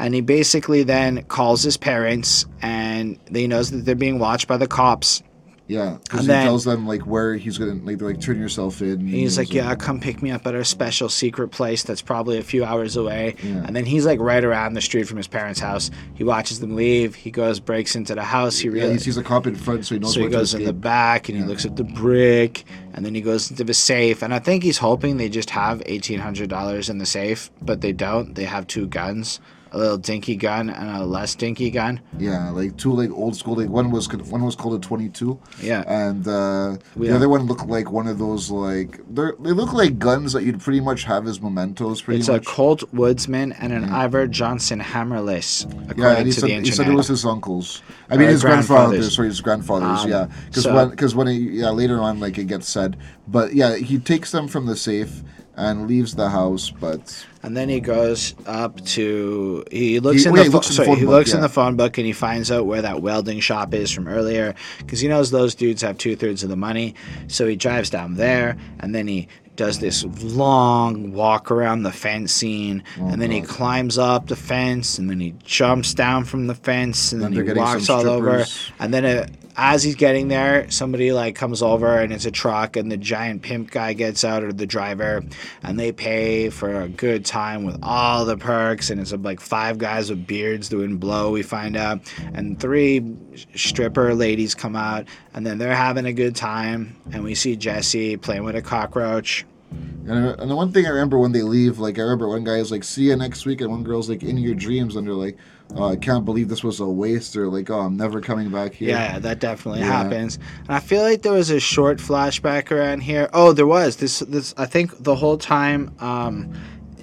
and 0.02 0.14
he 0.14 0.22
basically 0.22 0.84
then 0.84 1.24
calls 1.26 1.64
his 1.64 1.78
parents, 1.78 2.45
and 2.62 3.18
he 3.32 3.47
knows 3.47 3.72
that 3.72 3.86
they're 3.86 3.95
being 3.95 4.20
watched 4.20 4.47
by 4.47 4.58
the 4.58 4.68
cops. 4.68 5.22
yeah, 5.68 5.97
because 6.04 6.22
he 6.22 6.28
then- 6.28 6.43
tells 6.45 6.66
them 6.66 6.86
like 6.86 7.04
where 7.08 7.36
he's 7.38 7.58
gonna 7.58 7.76
like 7.86 7.97
they're 7.97 8.10
like 8.10 8.20
turn 8.20 8.38
yourself 8.38 8.82
in. 8.82 8.99
And 8.99 9.10
he's 9.10 9.38
like, 9.38 9.54
"Yeah, 9.54 9.74
come 9.76 10.02
pick 10.02 10.22
me 10.22 10.30
up 10.30 10.45
at 10.45 10.54
our 10.54 10.66
special 10.66 11.08
secret 11.08 11.49
place 11.52 11.84
that's 11.84 12.02
probably 12.02 12.38
a 12.39 12.43
few 12.43 12.66
hours 12.66 12.97
away." 12.97 13.36
Yeah. 13.41 13.64
And 13.66 13.74
then 13.74 13.86
he's 13.86 14.06
like 14.06 14.20
right 14.20 14.43
around 14.43 14.74
the 14.74 14.82
street 14.82 15.08
from 15.08 15.16
his 15.16 15.28
parents' 15.30 15.62
house. 15.62 15.89
He 16.14 16.26
watches 16.26 16.60
them 16.60 16.76
leave. 16.76 17.16
He 17.16 17.32
goes, 17.32 17.62
breaks 17.62 17.95
into 17.95 18.16
the 18.16 18.24
house. 18.24 18.60
He 18.60 18.68
Yeah, 18.68 18.91
he 18.91 18.97
sees 18.97 19.16
a 19.16 19.24
cop 19.24 19.47
in 19.47 19.56
front, 19.56 19.86
so 19.86 19.95
he 19.95 19.99
knows 19.99 20.14
So 20.16 20.20
he 20.20 20.28
goes 20.28 20.54
in 20.54 20.66
the 20.66 20.74
back 20.74 21.30
and 21.30 21.38
he 21.38 21.43
looks 21.45 21.64
at 21.64 21.78
the 21.78 21.86
brick, 21.86 22.66
and 22.93 23.06
then 23.06 23.16
he 23.16 23.22
goes 23.22 23.49
into 23.49 23.64
the 23.64 23.74
safe. 23.76 24.24
And 24.24 24.34
I 24.34 24.39
think 24.39 24.64
he's 24.64 24.80
hoping 24.80 25.16
they 25.16 25.30
just 25.30 25.52
have 25.52 25.82
eighteen 25.86 26.20
hundred 26.20 26.49
dollars 26.49 26.89
in 26.89 26.97
the 26.97 27.06
safe, 27.06 27.49
but 27.62 27.80
they 27.80 27.93
don't. 27.93 28.36
They 28.36 28.43
have 28.45 28.68
two 28.68 28.88
guns, 28.88 29.39
a 29.74 29.78
little 29.78 29.98
dinky 29.98 30.36
gun 30.36 30.70
and 30.70 30.90
a 30.90 31.06
less 31.06 31.34
dinky 31.36 31.70
gun. 31.72 32.02
Yeah, 32.18 32.50
like 32.50 32.76
two 32.78 32.92
like 32.94 33.10
old 33.12 33.36
school. 33.38 33.56
Like 33.56 33.70
one 33.70 33.90
was 33.92 34.08
one 34.30 34.44
was 34.44 34.56
called 34.56 34.76
a 34.76 34.80
twenty 34.86 35.08
two. 35.10 35.40
Yeah. 35.62 35.84
and 35.88 36.28
uh, 36.28 36.78
the 36.96 37.06
Yeah. 37.08 37.16
other 37.16 37.30
one 37.30 37.44
looked 37.44 37.66
like 37.68 37.90
one 37.92 38.08
of 38.08 38.18
those 38.20 38.50
like 38.52 39.00
they 39.10 39.30
they 39.40 39.52
look 39.52 39.72
like 39.74 39.98
guns 39.98 40.34
that 40.34 40.44
you'd 40.44 40.60
pretty 40.60 40.82
much 40.82 41.06
have 41.06 41.26
as 41.28 41.42
mementos. 41.42 42.02
Pretty 42.02 42.20
It's 42.20 42.30
much. 42.30 42.42
a 42.42 42.46
Colt 42.46 42.84
Woodsman 42.94 43.54
and 43.54 43.72
an 43.72 43.86
Iver 43.86 44.28
Johnson 44.28 44.80
hammerless, 44.82 45.64
according 45.64 46.00
yeah, 46.04 46.16
and 46.18 46.28
he 46.28 46.34
to 46.34 46.40
said, 46.42 46.50
he 46.66 46.72
said 46.72 46.88
it 46.88 46.94
was 46.94 47.08
his 47.08 47.26
uncle's. 47.26 47.82
I 48.10 48.18
mean, 48.18 48.28
his 48.28 48.42
grandfather's. 48.42 48.68
grandfather's. 48.68 49.16
Sorry, 49.16 49.28
his 49.30 49.42
grandfather's. 49.42 50.04
Um, 50.04 50.10
yeah, 50.10 50.28
because 50.48 50.64
so- 50.64 50.76
when 50.76 50.90
because 50.90 51.16
when 51.16 51.28
he, 51.28 51.38
yeah 51.62 51.70
later 51.70 52.00
on 52.02 52.20
like 52.20 52.38
it 52.38 52.46
gets 52.48 52.68
said, 52.68 52.98
but 53.28 53.54
yeah, 53.54 53.76
he 53.78 54.00
takes 54.00 54.32
them 54.32 54.48
from 54.50 54.66
the 54.66 54.76
safe 54.76 55.24
and 55.56 55.88
leaves 55.88 56.16
the 56.16 56.30
house, 56.30 56.70
but 56.72 57.26
And 57.44 57.58
then 57.58 57.70
he 57.70 57.80
goes 57.80 58.36
up 58.46 58.80
to 58.86 59.64
he 59.72 60.00
looks 60.00 60.24
He- 60.24 60.30
in 60.30 60.36
the, 60.36 60.44
he 60.44 60.50
pho- 60.50 60.54
looks 60.58 60.70
in 60.70 60.76
the 60.78 60.86
phone 60.86 60.98
he 60.98 61.06
book, 61.06 61.12
looks 61.12 61.34
in 61.34 61.42
the 61.42 61.50
phone 61.50 61.76
book 61.76 61.98
and 61.98 62.06
he 62.06 62.14
finds 62.14 62.52
out 62.52 62.66
where 62.68 62.82
that 62.84 63.02
welding 63.02 63.39
shop 63.39 63.74
is 63.74 63.89
from 63.92 64.08
earlier 64.08 64.54
because 64.80 65.00
he 65.00 65.08
knows 65.08 65.32
those 65.32 65.56
dudes 65.56 65.82
have 65.82 65.98
two 65.98 66.16
thirds 66.16 66.44
of 66.44 66.50
the 66.50 66.56
money. 66.56 66.94
So 67.28 67.48
he 67.48 67.56
drives 67.56 67.89
down 67.89 68.16
there 68.16 68.58
and 68.80 68.94
then 68.94 69.08
he 69.08 69.28
does 69.56 69.80
this 69.80 70.04
long 70.22 71.12
walk 71.14 71.52
around 71.52 71.84
the 71.84 71.92
fence 71.92 72.32
scene. 72.32 72.84
And 72.98 73.22
then 73.22 73.32
he 73.32 73.42
climbs 73.42 73.98
up 73.98 74.28
the 74.28 74.36
fence 74.36 74.98
and 74.98 75.10
then 75.10 75.20
he 75.20 75.36
jumps 75.44 75.94
down 75.94 76.24
from 76.26 76.48
the 76.48 76.56
fence 76.56 77.12
and 77.12 77.22
Then 77.22 77.34
then, 77.34 77.48
he 77.48 77.54
walks 77.54 77.89
all 77.89 78.08
over. 78.08 78.46
and 78.80 78.94
then 78.94 79.06
uh 79.06 79.28
as 79.58 79.84
he's 79.84 79.95
getting 79.95 80.28
there, 80.28 80.70
somebody 80.70 81.12
like 81.12 81.36
comes 81.36 81.62
over 81.62 81.97
and 81.99 82.12
it's 82.14 82.26
a 82.26 82.32
truck, 82.32 82.76
and 82.76 82.91
the 82.91 82.97
giant 82.97 83.41
pimp 83.41 83.72
guy 83.72 83.93
gets 83.93 84.24
out 84.24 84.43
or 84.43 84.54
the 84.54 84.66
driver, 84.66 85.24
and 85.64 85.80
they 85.80 85.91
pay 85.91 86.49
for 86.49 86.82
a 86.82 86.88
good 86.88 87.26
time 87.26 87.64
with 87.64 87.80
all 87.84 88.26
the 88.26 88.38
perks, 88.38 88.89
and 88.89 88.99
it's 88.99 89.14
like 89.14 89.39
five 89.39 89.78
guys 89.78 90.10
with 90.10 90.26
beards 90.26 90.70
doing 90.70 90.97
blow. 90.97 91.32
We 91.32 91.43
find 91.43 91.76
out, 91.76 92.02
and 92.34 92.60
three 92.60 93.16
stripper 93.56 94.14
ladies 94.14 94.56
come 94.56 94.76
out, 94.76 95.08
and 95.34 95.45
then 95.45 95.58
they're 95.58 95.76
having 95.76 96.06
a 96.06 96.14
good 96.14 96.36
time, 96.36 96.95
and 97.12 97.24
we 97.24 97.36
see 97.36 97.56
Jesse 97.56 98.18
playing 98.18 98.43
with 98.43 98.56
a 98.56 98.62
cockroach. 98.62 99.45
And, 99.72 100.39
and 100.39 100.52
the 100.52 100.56
one 100.56 100.72
thing 100.72 100.86
I 100.86 100.89
remember 100.89 101.18
when 101.18 101.32
they 101.32 101.43
leave, 101.43 101.80
like 101.80 101.97
I 101.97 102.02
remember 102.02 102.28
one 102.28 102.43
guy 102.43 102.58
is 102.58 102.72
like, 102.72 102.84
"See 102.84 103.04
you 103.04 103.16
next 103.16 103.45
week," 103.45 103.62
and 103.62 103.70
one 103.70 103.84
girl's 103.84 104.10
like, 104.10 104.24
"In 104.24 104.38
your 104.38 104.56
dreams," 104.56 104.95
and 104.95 105.08
they're 105.08 105.14
like, 105.14 105.38
oh, 105.76 105.84
"I 105.90 105.96
can't 105.96 106.26
believe 106.26 106.50
this 106.50 106.64
was 106.64 106.80
a 106.80 106.86
waste," 106.88 107.36
or 107.36 107.48
like, 107.48 107.70
"Oh, 107.70 107.80
I'm 107.80 107.98
never 107.98 108.22
coming 108.22 108.50
back 108.50 108.74
here." 108.74 108.90
Yeah, 108.90 109.20
that 109.20 109.40
definitely 109.40 109.82
Yeah. 109.82 109.88
happens. 110.04 110.38
And 110.68 110.76
I 110.76 110.80
feel 110.80 111.02
like 111.02 111.22
there 111.22 111.34
was 111.34 111.50
a 111.50 111.60
short 111.60 111.98
flashback 112.00 112.72
around 112.72 113.02
here. 113.02 113.30
Oh, 113.34 113.54
there 113.54 113.68
was. 113.68 113.98
This 113.98 114.20
this 114.20 114.54
I 114.58 114.66
think 114.66 115.04
the 115.04 115.16
whole 115.16 115.38
time 115.38 115.92
um 116.00 116.54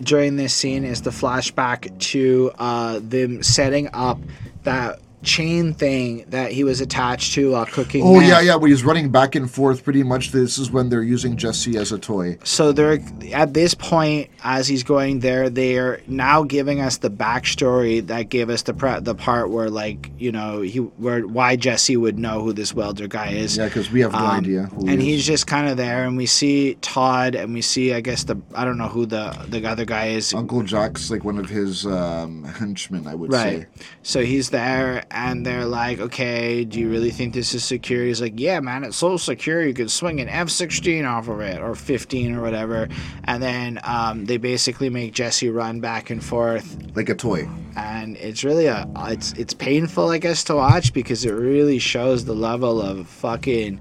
during 0.03 0.37
this 0.37 0.55
scene 0.55 0.85
is 0.85 1.03
the 1.03 1.11
flashback 1.11 1.99
to 1.99 2.53
uh 2.59 3.01
them 3.03 3.43
setting 3.43 3.89
up 3.93 4.19
that 4.63 5.01
chain 5.23 5.75
thing 5.75 6.25
that 6.29 6.53
he 6.53 6.65
was 6.65 6.81
attached 6.81 7.35
to 7.35 7.53
while 7.53 7.67
cooking. 7.67 8.03
Oh 8.05 8.19
meth. 8.21 8.29
yeah, 8.29 8.41
yeah. 8.41 8.55
When 8.57 8.71
he's 8.71 8.85
running 8.85 9.11
back 9.11 9.35
and 9.35 9.51
forth, 9.51 9.83
pretty 9.85 10.03
much. 10.03 10.31
This 10.33 10.59
is 10.59 10.71
when 10.71 10.89
they're 10.89 11.03
using 11.03 11.37
Jesse 11.37 11.77
as 11.77 11.93
a 11.93 11.99
toy. 11.99 12.39
So 12.45 12.73
they're 12.73 13.01
at 13.33 13.55
this 13.55 13.75
point, 13.75 14.31
as 14.45 14.69
he's 14.69 14.83
going 14.83 15.21
there, 15.21 15.51
they're 15.51 16.01
now 16.07 16.43
giving 16.43 16.81
us 16.81 16.99
the 16.99 17.11
backstory 17.11 18.07
that 18.07 18.29
gave 18.29 18.51
us 18.51 18.63
the 18.63 18.75
pre- 18.75 19.01
the 19.01 19.15
part 19.15 19.51
where, 19.51 19.71
like, 19.71 20.11
you 20.19 20.31
know, 20.33 20.61
he 20.61 20.79
where 20.79 21.27
why 21.27 21.57
Jesse 21.57 21.97
would 21.97 22.19
know 22.19 22.43
who 22.43 22.53
this 22.53 22.75
welder 22.75 23.09
guy 23.09 23.31
is. 23.33 23.57
Yeah, 23.57 23.65
because 23.67 23.91
we 23.91 24.01
have 24.01 24.13
no 24.13 24.19
Um, 24.19 24.39
idea. 24.39 24.63
Who 24.75 24.89
and 24.89 25.01
he 25.03 25.13
he's 25.13 25.27
just 25.27 25.47
kind 25.47 25.69
of 25.69 25.77
there, 25.77 26.05
and 26.05 26.17
we 26.17 26.27
see 26.27 26.75
Todd, 26.81 27.35
and 27.35 27.53
we 27.55 27.63
see, 27.63 27.93
I 27.95 28.01
guess 28.01 28.25
the 28.25 28.37
I 28.55 28.65
don't 28.65 28.79
know 28.79 28.89
who 28.89 29.07
the 29.07 29.35
the 29.49 29.67
other 29.69 29.85
guy 29.85 30.09
is. 30.09 30.35
Uncle 30.35 30.63
Jack's 30.63 31.11
like 31.11 31.25
one 31.25 31.39
of 31.39 31.49
his 31.49 31.87
um, 31.87 32.45
henchmen, 32.45 33.07
I 33.07 33.15
would 33.15 33.33
Right. 33.33 33.63
say. 33.63 33.67
So 34.03 34.21
he's 34.23 34.51
there, 34.51 35.05
and 35.11 35.45
they're 35.45 35.65
like, 35.65 36.01
"Okay, 36.01 36.65
do 36.65 36.79
you 36.81 36.89
really 36.89 37.11
think 37.11 37.35
this 37.35 37.55
is 37.55 37.65
secure?" 37.65 38.05
He's 38.05 38.21
like, 38.21 38.35
"Yeah, 38.37 38.61
man, 38.61 38.85
it's 38.85 38.97
so 38.97 39.17
secure. 39.17 39.63
You 39.67 39.75
could 39.75 39.91
swing 39.91 40.21
an 40.21 40.29
F-16 40.29 41.07
off 41.09 41.29
of 41.29 41.41
it, 41.41 41.61
or 41.61 41.75
15, 41.75 42.35
or 42.35 42.43
whatever." 42.43 42.89
And 43.25 43.43
then 43.43 43.81
um, 43.85 44.25
they 44.27 44.37
basically 44.37 44.91
make 44.91 45.13
Jesse 45.15 45.49
run 45.51 45.81
back 45.81 46.11
and 46.11 46.23
forth, 46.25 46.77
Like 46.95 47.09
a 47.09 47.15
toy. 47.15 47.49
and 47.77 48.17
it's 48.17 48.45
really 48.45 48.67
a 48.67 48.89
it's 49.09 49.33
it's 49.35 49.55
painful, 49.55 50.09
I 50.11 50.19
guess, 50.19 50.45
to 50.45 50.55
watch 50.57 50.93
because 50.93 51.25
it 51.25 51.33
really 51.33 51.79
shows 51.79 52.25
the 52.25 52.35
level 52.35 52.81
of 52.81 53.07
fucking. 53.09 53.81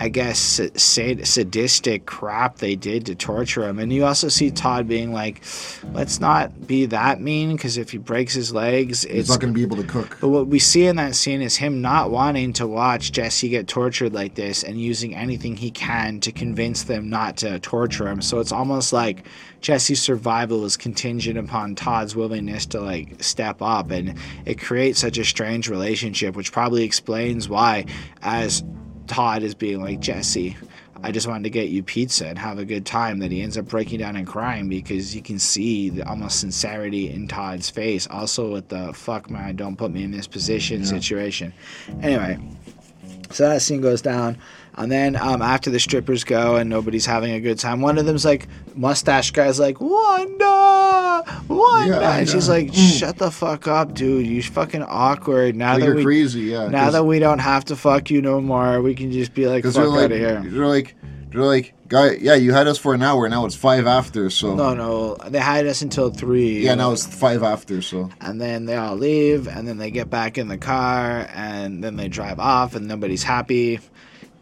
I 0.00 0.08
guess 0.08 0.60
sad- 0.74 1.26
sadistic 1.26 2.04
crap 2.06 2.58
they 2.58 2.74
did 2.74 3.06
to 3.06 3.14
torture 3.14 3.68
him, 3.68 3.78
and 3.78 3.92
you 3.92 4.04
also 4.04 4.28
see 4.28 4.50
Todd 4.50 4.88
being 4.88 5.12
like, 5.12 5.42
"Let's 5.92 6.20
not 6.20 6.66
be 6.66 6.86
that 6.86 7.20
mean, 7.20 7.54
because 7.54 7.76
if 7.76 7.90
he 7.90 7.98
breaks 7.98 8.34
his 8.34 8.52
legs, 8.52 9.02
He's 9.02 9.20
it's 9.20 9.28
not 9.28 9.40
going 9.40 9.52
to 9.52 9.56
be 9.56 9.62
able 9.62 9.76
to 9.76 9.84
cook. 9.84 10.18
but 10.20 10.28
what 10.28 10.48
we 10.48 10.58
see 10.58 10.86
in 10.86 10.96
that 10.96 11.14
scene 11.14 11.42
is 11.42 11.56
him 11.56 11.80
not 11.80 12.10
wanting 12.10 12.52
to 12.54 12.66
watch 12.66 13.12
Jesse 13.12 13.48
get 13.48 13.68
tortured 13.68 14.12
like 14.12 14.34
this 14.34 14.62
and 14.64 14.80
using 14.80 15.14
anything 15.14 15.56
he 15.56 15.70
can 15.70 16.18
to 16.20 16.32
convince 16.32 16.82
them 16.84 17.08
not 17.08 17.36
to 17.38 17.58
torture 17.60 18.08
him. 18.08 18.20
So 18.20 18.40
it's 18.40 18.52
almost 18.52 18.92
like 18.92 19.24
Jesse's 19.60 20.02
survival 20.02 20.64
is 20.64 20.76
contingent 20.76 21.38
upon 21.38 21.74
Todd's 21.74 22.16
willingness 22.16 22.66
to 22.66 22.80
like 22.80 23.22
step 23.22 23.62
up 23.62 23.90
and 23.90 24.14
it 24.44 24.58
creates 24.60 24.98
such 25.00 25.18
a 25.18 25.24
strange 25.24 25.68
relationship 25.68 26.36
which 26.36 26.52
probably 26.52 26.84
explains 26.84 27.48
why 27.48 27.86
as 28.22 28.62
Todd 29.06 29.42
is 29.42 29.54
being 29.54 29.80
like 29.80 30.00
Jesse 30.00 30.56
I 31.04 31.12
just 31.12 31.26
wanted 31.26 31.42
to 31.44 31.50
get 31.50 31.68
you 31.68 31.82
pizza 31.82 32.28
and 32.28 32.38
have 32.38 32.58
a 32.58 32.64
good 32.64 32.86
time. 32.86 33.18
That 33.18 33.30
he 33.30 33.42
ends 33.42 33.58
up 33.58 33.66
breaking 33.66 33.98
down 33.98 34.16
and 34.16 34.26
crying 34.26 34.70
because 34.70 35.14
you 35.14 35.20
can 35.20 35.38
see 35.38 35.90
the 35.90 36.08
almost 36.08 36.40
sincerity 36.40 37.10
in 37.10 37.28
Todd's 37.28 37.68
face. 37.68 38.06
Also 38.06 38.50
with 38.50 38.68
the 38.68 38.90
fuck 38.94 39.28
man, 39.28 39.54
don't 39.54 39.76
put 39.76 39.90
me 39.90 40.02
in 40.02 40.10
this 40.10 40.26
position 40.26 40.82
situation. 40.82 41.52
Anyway, 42.00 42.38
so 43.30 43.46
that 43.50 43.60
scene 43.60 43.82
goes 43.82 44.00
down, 44.00 44.38
and 44.76 44.90
then 44.90 45.16
um, 45.16 45.42
after 45.42 45.70
the 45.70 45.78
strippers 45.78 46.24
go 46.24 46.56
and 46.56 46.68
nobody's 46.68 47.06
having 47.06 47.32
a 47.32 47.40
good 47.40 47.58
time, 47.58 47.80
one 47.80 47.98
of 47.98 48.06
them's 48.06 48.24
like, 48.24 48.48
mustache 48.74 49.30
guy's 49.30 49.58
like, 49.60 49.80
Wanda, 49.80 51.24
Wanda, 51.48 51.88
Yeah, 52.00 52.16
and 52.18 52.28
she's 52.28 52.48
like, 52.48 52.74
shut 52.74 53.18
the 53.18 53.30
fuck 53.30 53.68
up, 53.68 53.94
dude. 53.94 54.26
You 54.26 54.42
fucking 54.42 54.82
awkward. 54.82 55.56
Now 55.56 55.72
Like 55.72 55.80
that 55.80 55.86
you're 55.86 55.94
we 55.96 56.04
crazy, 56.04 56.40
yeah. 56.42 56.68
now 56.68 56.90
that 56.90 57.04
we 57.04 57.18
don't 57.18 57.38
have 57.38 57.64
to 57.66 57.76
fuck 57.76 58.10
you 58.10 58.20
no 58.22 58.40
more, 58.40 58.82
we 58.82 58.94
can 58.94 59.12
just 59.12 59.34
be 59.34 59.46
like, 59.46 59.64
fuck 59.64 59.76
out 59.76 59.88
like, 59.88 60.10
of 60.10 60.16
here. 60.16 60.42
they're 60.44 60.66
like, 60.66 60.94
they're 61.30 61.42
like, 61.42 61.74
guy, 61.88 62.12
yeah, 62.20 62.34
you 62.34 62.52
had 62.52 62.66
us 62.66 62.78
for 62.78 62.94
an 62.94 63.02
hour. 63.02 63.28
Now 63.28 63.44
it's 63.44 63.56
five 63.56 63.86
after, 63.86 64.30
so 64.30 64.54
No, 64.54 64.74
no, 64.74 65.16
they 65.28 65.40
had 65.40 65.66
us 65.66 65.82
until 65.82 66.10
three. 66.10 66.60
yeah, 66.64 66.74
now 66.74 66.92
it's 66.92 67.06
five 67.06 67.42
after, 67.42 67.82
so 67.82 68.10
and 68.20 68.40
then 68.40 68.66
they 68.66 68.76
all 68.76 68.96
leave, 68.96 69.48
and 69.48 69.66
then 69.66 69.78
they 69.78 69.90
get 69.90 70.10
back 70.10 70.38
in 70.38 70.48
the 70.48 70.58
car, 70.58 71.28
and 71.34 71.82
then 71.82 71.96
they 71.96 72.08
drive 72.08 72.38
off, 72.38 72.74
and 72.74 72.86
nobody's 72.86 73.24
happy, 73.24 73.80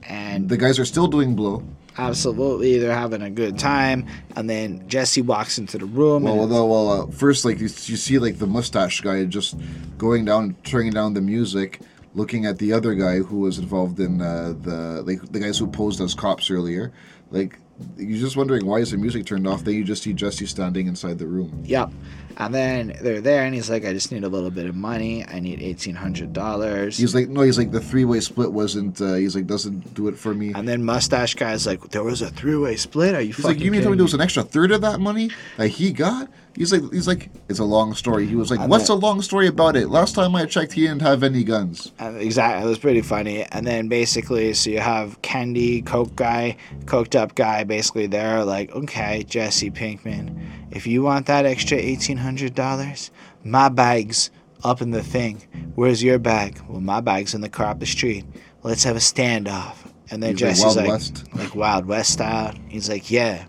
and 0.09 0.49
the 0.49 0.57
guys 0.57 0.79
are 0.79 0.85
still 0.85 1.07
doing 1.07 1.35
blow. 1.35 1.63
absolutely 1.99 2.79
they're 2.79 2.95
having 2.95 3.23
a 3.23 3.31
good 3.31 3.59
time, 3.59 4.07
and 4.37 4.49
then 4.49 4.87
Jesse 4.89 5.23
walks 5.23 5.59
into 5.59 5.79
the 5.79 5.85
room. 5.87 6.23
Well, 6.23 6.33
and 6.33 6.41
although, 6.43 6.67
well, 6.67 7.03
uh, 7.03 7.07
first, 7.11 7.45
like 7.45 7.59
you, 7.59 7.65
you 7.65 7.97
see, 7.97 8.19
like 8.19 8.39
the 8.39 8.47
mustache 8.47 9.01
guy 9.01 9.25
just 9.25 9.57
going 9.99 10.25
down, 10.25 10.57
turning 10.65 10.93
down 10.93 11.15
the 11.15 11.21
music, 11.21 11.81
looking 12.15 12.47
at 12.47 12.59
the 12.59 12.73
other 12.73 12.95
guy 12.95 13.19
who 13.19 13.39
was 13.41 13.59
involved 13.59 14.01
in 14.01 14.21
uh, 14.21 14.55
the 14.61 15.03
like 15.07 15.21
the 15.33 15.41
guys 15.41 15.59
who 15.59 15.67
posed 15.67 16.01
as 16.01 16.15
cops 16.15 16.51
earlier. 16.51 16.93
Like 17.31 17.59
you're 17.97 18.19
just 18.21 18.37
wondering 18.37 18.67
why 18.67 18.79
is 18.79 18.91
the 18.91 18.97
music 18.97 19.27
turned 19.27 19.47
off? 19.47 19.65
Then 19.65 19.75
you 19.75 19.85
just 19.85 20.03
see 20.03 20.13
Jesse 20.13 20.47
standing 20.47 20.87
inside 20.87 21.19
the 21.19 21.27
room. 21.27 21.63
Yep. 21.65 21.91
And 22.39 22.55
then 22.55 22.97
they're 23.03 23.21
there, 23.21 23.45
and 23.45 23.55
he's 23.55 23.69
like, 23.69 23.85
I 23.85 23.93
just 23.93 24.11
need 24.11 24.25
a 24.25 24.29
little 24.29 24.51
bit 24.51 24.65
of 24.67 24.75
money. 24.75 25.25
I 25.27 25.39
need 25.39 25.61
eighteen 25.63 25.95
hundred 25.95 26.33
dollars. 26.33 26.97
He's 26.97 27.15
like, 27.15 27.29
no, 27.29 27.43
he's 27.43 27.59
like 27.59 27.71
the 27.73 27.81
three 27.81 28.07
way 28.07 28.21
split 28.21 28.51
wasn't. 28.51 29.01
Uh, 29.01 29.15
he's 29.15 29.35
like 29.37 29.47
doesn't 29.47 29.93
do 29.95 30.09
it 30.09 30.17
for 30.19 30.33
me. 30.33 30.53
And 30.55 30.67
then 30.67 30.83
mustache 30.83 31.35
guy's 31.35 31.67
like, 31.67 31.91
there 31.91 32.03
was 32.03 32.23
a 32.23 32.31
three-way 32.31 32.77
split. 32.77 33.15
Are 33.15 33.21
you 33.21 33.35
He's 33.35 33.45
like, 33.45 33.61
you 33.61 33.71
mean 33.71 33.81
to 33.81 33.85
tell 33.85 33.91
me 33.91 33.97
there 33.99 34.05
was 34.05 34.15
an 34.15 34.23
extra 34.23 34.43
third 34.43 34.73
of 34.73 34.81
that 34.81 34.99
money 34.99 35.31
that 35.59 35.69
he 35.69 35.93
got? 35.93 36.31
He's 36.55 36.71
like, 36.71 36.83
he's 36.93 37.09
like, 37.09 37.31
it's 37.49 37.61
a 37.61 37.65
long 37.65 37.95
story. 37.95 38.27
He 38.27 38.35
was 38.35 38.51
like, 38.51 38.61
And 38.61 38.69
what's 38.71 38.89
then- 38.89 38.99
a 38.99 39.01
long 39.01 39.23
story 39.23 39.47
about 39.47 39.75
it? 39.75 39.89
Last 39.89 40.15
time 40.15 40.35
I 40.37 40.45
checked, 40.45 40.73
he 40.73 40.83
didn't 40.83 41.01
have 41.01 41.23
any 41.23 41.45
guns. 41.45 41.93
Uh, 41.99 42.13
exactly, 42.19 42.67
it 42.67 42.69
was 42.69 42.79
pretty 42.79 43.01
funny. 43.01 43.45
And 43.53 43.67
then 43.67 43.89
basically, 43.89 44.53
so 44.53 44.69
you 44.69 44.81
have 44.81 45.21
Kandy, 45.23 45.85
Coke 45.85 46.15
guy, 46.15 46.59
coked 46.85 47.15
up 47.19 47.35
guy, 47.35 47.65
basically 47.73 48.07
there, 48.07 48.45
like, 48.45 48.71
okay, 48.75 49.23
Jesse 49.23 49.71
Pinkman, 49.71 50.39
if 50.71 50.87
you 50.87 51.03
want 51.03 51.25
that 51.27 51.47
extra 51.47 51.79
eighteen 51.79 52.19
hundred 52.19 52.55
dollars, 52.55 53.11
my 53.45 53.71
bag's 53.71 54.31
up 54.63 54.83
in 54.83 54.91
the 54.91 55.03
thing. 55.03 55.43
Where's 55.75 56.03
your 56.03 56.19
bag? 56.19 56.61
Well, 56.69 56.83
my 56.83 57.01
bag's 57.01 57.33
in 57.35 57.41
the 57.41 57.49
car 57.49 57.69
up 57.69 57.81
the 57.81 57.87
street. 57.87 58.27
Let's 58.63 58.85
have 58.85 58.95
a 58.97 58.99
standoff. 59.01 59.77
And 60.11 60.23
then 60.23 60.33
He's 60.33 60.43
like 60.43 60.51
Jesse's 60.51 60.65
Wild 60.65 60.77
like, 60.77 60.89
West. 60.89 61.25
like 61.35 61.55
Wild 61.55 61.87
West 61.87 62.13
style. 62.13 62.53
He's 62.69 62.91
like, 62.91 63.11
yeah, 63.11 63.47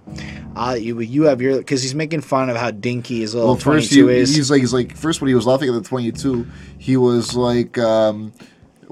uh, 0.55 0.77
you 0.79 1.01
you 1.01 1.23
have 1.23 1.41
your 1.41 1.57
because 1.57 1.83
he's 1.83 1.93
making 1.93 2.21
fun 2.21 2.49
of 2.49 2.55
how 2.55 2.71
dinky 2.71 3.19
his 3.19 3.35
little 3.35 3.49
Well, 3.49 3.55
first 3.57 3.89
twenty 3.91 4.01
two 4.03 4.07
he, 4.07 4.19
is. 4.19 4.33
he's 4.33 4.49
like, 4.49 4.61
he's 4.61 4.73
like, 4.73 4.95
first 4.95 5.19
when 5.19 5.27
he 5.27 5.35
was 5.35 5.45
laughing 5.45 5.67
at 5.67 5.73
the 5.73 5.81
22, 5.81 6.47
he 6.77 6.95
was 6.95 7.35
like, 7.35 7.77
um, 7.77 8.31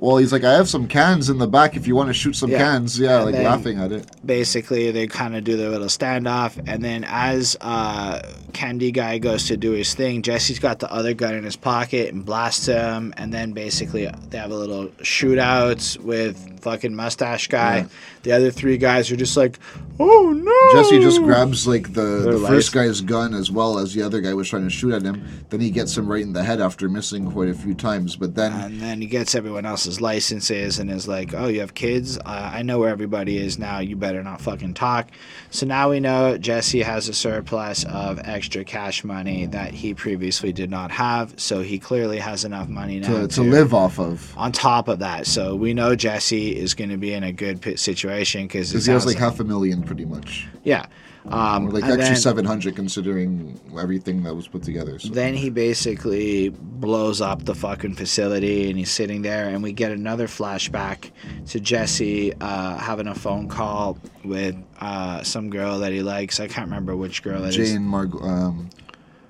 well, 0.02 0.18
he's 0.18 0.34
like, 0.34 0.44
I 0.44 0.52
have 0.54 0.68
some 0.68 0.88
cans 0.88 1.30
in 1.30 1.38
the 1.38 1.48
back 1.48 1.78
if 1.78 1.88
you 1.88 1.96
want 1.96 2.10
to 2.10 2.14
shoot 2.14 2.36
some 2.36 2.50
Yeah. 2.52 2.58
cans. 2.58 3.00
Yeah, 3.00 3.22
And 3.22 3.32
like 3.32 3.44
laughing 3.46 3.80
at 3.80 3.92
it. 3.94 4.06
basically 4.26 4.92
they 4.92 5.08
kind 5.08 5.36
of 5.38 5.44
do 5.46 5.56
their 5.56 5.70
little 5.70 5.88
standoff 5.88 6.62
and 6.68 6.84
then 6.84 7.06
as 7.08 7.56
uh 7.62 8.20
Kandy 8.52 8.92
guy 8.92 9.18
goes 9.20 9.46
to 9.48 9.56
do 9.56 9.72
his 9.72 9.94
thing 9.94 10.22
jesse's 10.24 10.60
got 10.60 10.80
the 10.80 10.92
other 10.92 11.14
gun 11.14 11.36
in 11.36 11.44
his 11.46 11.56
pocket 11.56 12.14
and 12.14 12.26
blasts 12.26 12.66
him 12.66 13.14
and 13.18 13.34
then 13.34 13.54
basically 13.54 14.10
they 14.30 14.38
have 14.38 14.52
a 14.52 14.56
little 14.56 14.88
shootout 15.02 15.98
with 16.00 16.60
fucking 16.62 16.96
mustache 16.96 17.48
guy 17.48 17.78
Yeah. 17.78 17.86
The 18.24 18.32
other 18.32 18.52
three 18.52 18.78
guys 18.78 19.12
are 19.12 19.16
just 19.16 19.38
like 19.38 19.60
oh 20.00 20.32
no 20.32 20.52
Jesse 20.74 21.00
just 21.00 21.22
grabs 21.22 21.68
like 21.68 21.94
the, 21.94 22.02
the 22.02 22.48
first 22.48 22.72
guy's 22.72 23.02
gun 23.02 23.34
as 23.34 23.52
well 23.52 23.78
as 23.78 23.94
the 23.94 24.02
other 24.02 24.22
guy 24.22 24.34
was 24.34 24.50
trying 24.50 24.64
to 24.64 24.70
shoot 24.70 24.94
at 24.94 25.02
him. 25.02 25.24
Then 25.50 25.60
he 25.60 25.70
gets 25.70 25.98
him 25.98 26.08
right 26.08 26.22
in 26.22 26.34
the 26.34 26.44
head 26.44 26.62
after 26.62 26.88
missing 26.90 27.32
quite 27.32 27.50
a 27.50 27.54
few 27.54 27.74
times. 27.74 28.16
But 28.16 28.36
then 28.36 28.54
and 28.54 28.80
then 28.80 29.02
he 29.02 29.08
gets 29.08 29.36
everyone 29.36 29.66
else's 29.66 30.02
licenses 30.02 30.80
and 30.80 30.90
is 30.90 31.08
like, 31.08 31.34
"Oh, 31.34 31.48
you 31.48 31.60
have 31.60 31.74
kids? 31.74 32.18
Uh, 32.18 32.52
I 32.54 32.62
know 32.62 32.80
where 32.80 32.90
everybody 32.90 33.38
is 33.38 33.60
now. 33.60 33.80
You 33.80 33.96
better 33.96 34.24
not 34.24 34.42
fucking 34.42 34.74
talk." 34.74 35.10
So 35.50 35.66
now 35.66 35.90
we 35.90 36.00
know 36.00 36.38
Jesse 36.38 36.82
has 36.82 37.10
a 37.10 37.14
surplus 37.14 37.84
of 37.86 38.20
extra 38.24 38.64
cash 38.64 39.04
money 39.04 39.46
that 39.48 39.74
he 39.74 39.94
previously 39.94 40.54
did 40.54 40.70
not 40.70 40.92
have. 40.92 41.40
So 41.40 41.62
he 41.62 41.80
clearly 41.80 42.20
has 42.20 42.46
enough 42.46 42.70
money 42.70 43.00
now 43.00 43.22
to, 43.22 43.28
to 43.28 43.42
live 43.42 43.74
off 43.74 44.00
of. 44.00 44.36
On 44.38 44.52
top 44.52 44.88
of 44.88 45.00
that, 45.00 45.28
so 45.28 45.56
we 45.56 45.74
know 45.74 45.96
Jesse 45.96 46.56
is 46.56 46.74
going 46.74 46.90
to 46.90 46.98
be 46.98 47.14
in 47.14 47.24
a 47.24 47.32
good 47.32 47.62
pit 47.62 47.80
situation 48.12 48.48
because 48.48 48.70
Because 48.72 48.86
he 48.86 48.92
has 48.92 49.06
like 49.06 49.18
half 49.18 49.40
a 49.40 49.44
million 49.44 49.84
pretty 49.84 50.06
much. 50.06 50.48
yeah. 50.64 50.86
Um, 51.30 51.70
like 51.70 51.84
actually 51.84 51.98
then- 51.98 52.16
700 52.16 52.76
considering 52.76 53.60
everything 53.80 54.24
that 54.24 54.36
was 54.36 54.48
put 54.48 54.64
together. 54.64 54.98
So. 54.98 55.10
Then 55.10 55.36
he 55.36 55.52
basically 55.52 56.50
blows 56.50 57.22
up 57.22 57.46
the 57.46 57.54
fucking 57.54 57.94
facility 57.94 58.70
and 58.72 58.80
he's 58.80 58.90
sitting 58.90 59.22
there, 59.22 59.48
and 59.50 59.62
we 59.62 59.72
get 59.72 59.92
another 59.92 60.26
flashback 60.28 61.12
to 61.50 61.60
Jesse 61.60 62.34
uh, 62.42 62.76
having 62.78 63.06
a 63.08 63.14
phone 63.14 63.48
call 63.48 64.00
with 64.26 64.56
uh, 64.80 65.22
some 65.22 65.52
girl 65.52 65.78
that 65.80 65.92
he 65.92 66.02
likes. 66.02 66.40
I 66.40 66.48
can't 66.48 66.66
remember 66.66 66.96
which 66.96 67.22
girl 67.22 67.44
it 67.46 67.50
is. 67.56 67.70
Jane 67.72 67.84
Marg 67.86 68.16
um 68.24 68.70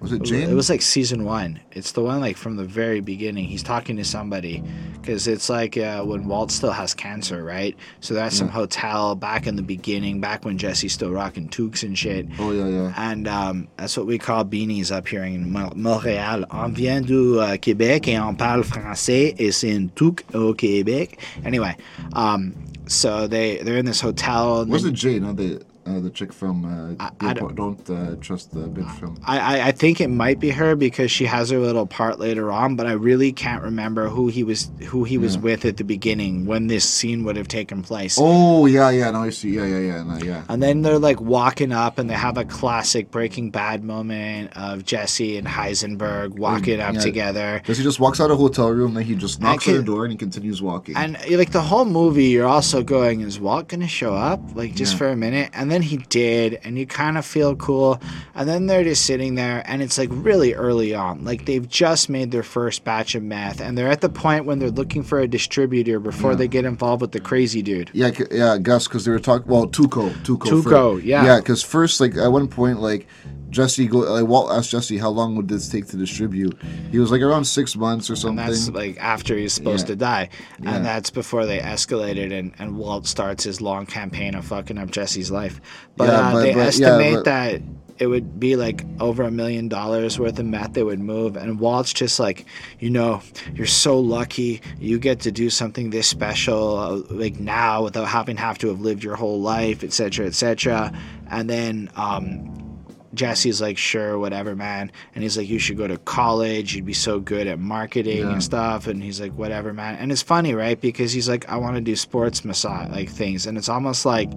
was 0.01 0.11
it 0.11 0.23
Jane? 0.23 0.49
It 0.49 0.53
was 0.53 0.69
like 0.69 0.81
season 0.81 1.25
one. 1.25 1.59
It's 1.71 1.91
the 1.91 2.01
one 2.01 2.19
like 2.21 2.35
from 2.35 2.55
the 2.55 2.65
very 2.65 3.01
beginning. 3.01 3.45
He's 3.45 3.61
talking 3.61 3.97
to 3.97 4.03
somebody 4.03 4.63
because 4.93 5.27
it's 5.27 5.47
like 5.47 5.77
uh, 5.77 6.03
when 6.03 6.27
Walt 6.27 6.51
still 6.51 6.71
has 6.71 6.95
cancer, 6.95 7.43
right? 7.43 7.77
So 7.99 8.15
they're 8.15 8.25
at 8.25 8.33
some 8.33 8.49
hotel 8.49 9.13
back 9.15 9.45
in 9.45 9.55
the 9.55 9.61
beginning, 9.61 10.19
back 10.19 10.43
when 10.43 10.57
Jesse's 10.57 10.93
still 10.93 11.11
rocking 11.11 11.49
toques 11.49 11.83
and 11.83 11.95
shit. 11.95 12.27
oh 12.39 12.51
yeah, 12.51 12.67
yeah. 12.67 12.93
And 12.97 13.27
um, 13.27 13.67
that's 13.77 13.95
what 13.95 14.07
we 14.07 14.17
call 14.17 14.43
beanies 14.43 14.91
up 14.91 15.07
here 15.07 15.23
in 15.23 15.51
Montréal. 15.51 16.45
On 16.49 16.73
vient 16.73 17.05
du 17.05 17.39
uh, 17.39 17.57
Québec 17.57 18.07
et 18.07 18.17
on 18.19 18.35
parle 18.35 18.63
français 18.63 19.35
et 19.37 19.51
c'est 19.51 19.69
une 19.69 19.89
toque 19.89 20.23
au 20.33 20.55
Québec. 20.55 21.19
Anyway, 21.45 21.75
um, 22.13 22.55
so 22.87 23.27
they 23.27 23.57
they're 23.57 23.77
in 23.77 23.85
this 23.85 24.01
hotel. 24.01 24.65
Was 24.65 24.83
it 24.83 24.93
Jane, 24.93 25.21
not 25.21 25.37
the 25.37 25.61
uh, 25.85 25.99
the 25.99 26.09
chick 26.09 26.31
from 26.31 26.65
uh, 26.65 27.05
I 27.19 27.33
the 27.33 27.39
don't- 27.39 27.55
Don't, 27.55 27.89
uh, 27.89 28.15
Trust 28.21 28.51
the 28.51 28.67
Bitch 28.67 28.99
film? 28.99 29.19
I, 29.25 29.39
I, 29.39 29.67
I 29.67 29.71
think 29.71 29.99
it 30.01 30.09
might 30.09 30.39
be 30.39 30.49
her 30.51 30.75
because 30.75 31.11
she 31.11 31.25
has 31.25 31.49
her 31.49 31.57
little 31.59 31.87
part 31.87 32.19
later 32.19 32.51
on, 32.51 32.75
but 32.75 32.85
I 32.87 32.91
really 32.93 33.31
can't 33.31 33.63
remember 33.63 34.07
who 34.09 34.27
he 34.27 34.43
was 34.43 34.71
who 34.87 35.03
he 35.03 35.17
was 35.17 35.37
with 35.37 35.65
at 35.65 35.77
the 35.77 35.83
beginning 35.83 36.45
when 36.45 36.67
this 36.67 36.87
scene 36.87 37.23
would 37.23 37.35
have 37.35 37.47
taken 37.47 37.81
place. 37.81 38.17
Oh 38.19 38.65
yeah, 38.65 38.89
yeah. 38.89 39.11
Now 39.11 39.23
I 39.23 39.29
see. 39.31 39.49
Yeah, 39.51 39.65
yeah, 39.65 39.79
yeah, 39.79 40.03
no, 40.03 40.17
yeah. 40.17 40.43
And 40.49 40.61
then 40.61 40.81
they're 40.81 40.99
like 40.99 41.19
walking 41.21 41.71
up, 41.71 41.97
and 41.97 42.09
they 42.09 42.13
have 42.15 42.37
a 42.37 42.45
classic 42.45 43.09
Breaking 43.11 43.49
Bad 43.49 43.83
moment 43.83 44.55
of 44.55 44.85
Jesse 44.85 45.37
and 45.37 45.47
Heisenberg 45.47 46.37
walking 46.37 46.79
up 46.79 46.95
yeah. 46.95 46.99
together. 46.99 47.59
Because 47.61 47.77
he 47.77 47.83
just 47.83 47.99
walks 47.99 48.19
out 48.19 48.29
of 48.31 48.37
a 48.37 48.41
hotel 48.41 48.69
room, 48.69 48.93
then 48.93 49.03
he 49.03 49.15
just 49.15 49.41
knocks 49.41 49.67
on 49.67 49.75
the 49.75 49.83
door 49.83 50.03
and 50.05 50.11
he 50.11 50.17
continues 50.17 50.61
walking. 50.61 50.95
And 50.95 51.17
like 51.31 51.51
the 51.51 51.61
whole 51.61 51.85
movie, 51.85 52.25
you're 52.25 52.47
also 52.47 52.83
going, 52.83 53.21
is 53.21 53.39
Walt 53.39 53.67
gonna 53.67 53.87
show 53.87 54.13
up? 54.13 54.39
Like 54.55 54.75
just 54.75 54.93
Yeah. 54.93 54.97
for 54.99 55.09
a 55.09 55.15
minute, 55.15 55.49
and 55.53 55.70
then 55.71 55.81
he 55.81 55.97
did, 55.97 56.59
and 56.63 56.77
you 56.77 56.85
kind 56.85 57.17
of 57.17 57.25
feel 57.25 57.55
cool. 57.55 57.99
And 58.35 58.47
then 58.47 58.67
they're 58.67 58.83
just 58.83 59.05
sitting 59.05 59.35
there, 59.35 59.63
and 59.65 59.81
it's 59.81 59.97
like 59.97 60.09
really 60.11 60.53
early 60.53 60.93
on, 60.93 61.23
like 61.23 61.45
they've 61.45 61.67
just 61.67 62.09
made 62.09 62.31
their 62.31 62.43
first 62.43 62.83
batch 62.83 63.15
of 63.15 63.23
meth, 63.23 63.61
and 63.61 63.77
they're 63.77 63.89
at 63.89 64.01
the 64.01 64.09
point 64.09 64.45
when 64.45 64.59
they're 64.59 64.69
looking 64.69 65.03
for 65.03 65.19
a 65.19 65.27
distributor 65.27 65.99
before 65.99 66.31
Yeah. 66.31 66.37
they 66.37 66.47
get 66.47 66.65
involved 66.65 67.01
with 67.01 67.11
the 67.13 67.19
crazy 67.21 67.61
dude. 67.61 67.89
Yeah, 67.93 68.11
yeah, 68.29 68.57
Gus, 68.57 68.87
because 68.87 69.05
they 69.05 69.11
were 69.11 69.19
talking. 69.19 69.47
Well, 69.47 69.67
Tuco, 69.67 70.09
Tuco, 70.23 70.63
Tuco, 70.63 71.01
yeah. 71.03 71.23
yeah. 71.25 71.37
Because 71.37 71.63
first, 71.63 72.01
like 72.01 72.15
at 72.17 72.31
one 72.31 72.47
point, 72.47 72.81
like 72.81 73.07
Jesse 73.51 73.85
go, 73.87 73.99
like 73.99 74.25
Walt 74.25 74.51
asked 74.51 74.71
Jesse, 74.71 74.97
"How 74.97 75.09
long 75.09 75.35
would 75.35 75.47
this 75.49 75.69
take 75.69 75.85
to 75.87 75.97
distribute?" 75.97 76.57
He 76.91 76.97
was 76.99 77.11
like 77.11 77.21
around 77.21 77.45
six 77.45 77.75
months 77.75 78.09
or 78.09 78.15
something. 78.15 78.39
And 78.39 78.53
that's 78.53 78.69
like 78.69 78.97
after 78.99 79.37
he's 79.37 79.53
supposed 79.53 79.87
Yeah. 79.87 79.93
to 79.93 79.95
die. 79.97 80.29
Yeah. 80.63 80.75
And 80.75 80.85
that's 80.85 81.09
before 81.09 81.45
they 81.45 81.59
escalated 81.59 82.31
and, 82.37 82.53
and 82.59 82.77
Walt 82.77 83.05
starts 83.07 83.43
his 83.43 83.61
long 83.61 83.85
campaign 83.85 84.35
of 84.35 84.45
fucking 84.45 84.77
up 84.77 84.89
Jesse's 84.89 85.29
life. 85.29 85.59
But, 85.97 86.05
Yeah, 86.07 86.11
uh, 86.29 86.31
but- 86.31 86.41
they 86.41 86.53
but- 86.53 86.57
yeah, 86.59 86.65
estimate 86.65 87.13
but- 87.15 87.25
that 87.25 87.61
it 87.99 88.07
would 88.07 88.39
be 88.39 88.55
like 88.55 88.83
over 88.99 89.21
a 89.21 89.29
million 89.29 89.67
dollars 89.67 90.17
worth 90.17 90.39
of 90.39 90.45
meth 90.45 90.73
they 90.73 90.81
would 90.81 90.99
move. 90.99 91.35
And 91.35 91.59
Walt's 91.59 91.93
just 91.93 92.19
like, 92.19 92.45
you 92.79 92.89
know, 92.89 93.21
you're 93.53 93.67
so 93.67 93.99
lucky 93.99 94.61
you 94.79 94.97
get 94.97 95.19
to 95.19 95.31
do 95.31 95.51
something 95.51 95.91
this 95.91 96.07
special 96.07 96.77
uh, 96.79 97.13
like 97.13 97.39
now 97.39 97.83
without 97.83 98.07
having 98.07 98.37
have 98.37 98.57
to 98.59 98.69
have 98.69 98.79
lived 98.81 99.03
your 99.03 99.15
whole 99.17 99.39
life, 99.41 99.83
etc., 99.83 100.25
etc. 100.25 100.91
And 101.29 101.47
then 101.47 101.89
um, 101.95 102.70
Jesse's 103.13 103.59
like, 103.61 103.77
sure, 103.77 104.17
whatever, 104.17 104.55
man. 104.55 104.91
And 105.13 105.23
he's 105.23 105.37
like, 105.37 105.49
you 105.49 105.59
should 105.59 105.77
go 105.77 105.85
to 105.87 105.97
college. 105.97 106.75
You'd 106.75 106.85
be 106.85 106.93
so 106.93 107.19
good 107.19 107.45
at 107.47 107.59
marketing 107.59 108.19
Yeah. 108.19 108.31
and 108.33 108.43
stuff. 108.43 108.87
And 108.87 109.03
he's 109.03 109.19
like, 109.19 109.33
whatever, 109.33 109.73
man. 109.73 109.95
And 109.95 110.11
it's 110.11 110.21
funny, 110.21 110.53
right? 110.53 110.79
Because 110.79 111.11
he's 111.11 111.27
like, 111.27 111.47
I 111.49 111.57
want 111.57 111.75
to 111.75 111.81
do 111.81 111.95
sports 111.95 112.45
massage, 112.45 112.89
like 112.89 113.09
things. 113.09 113.45
And 113.47 113.57
it's 113.57 113.69
almost 113.69 114.05
like 114.05 114.29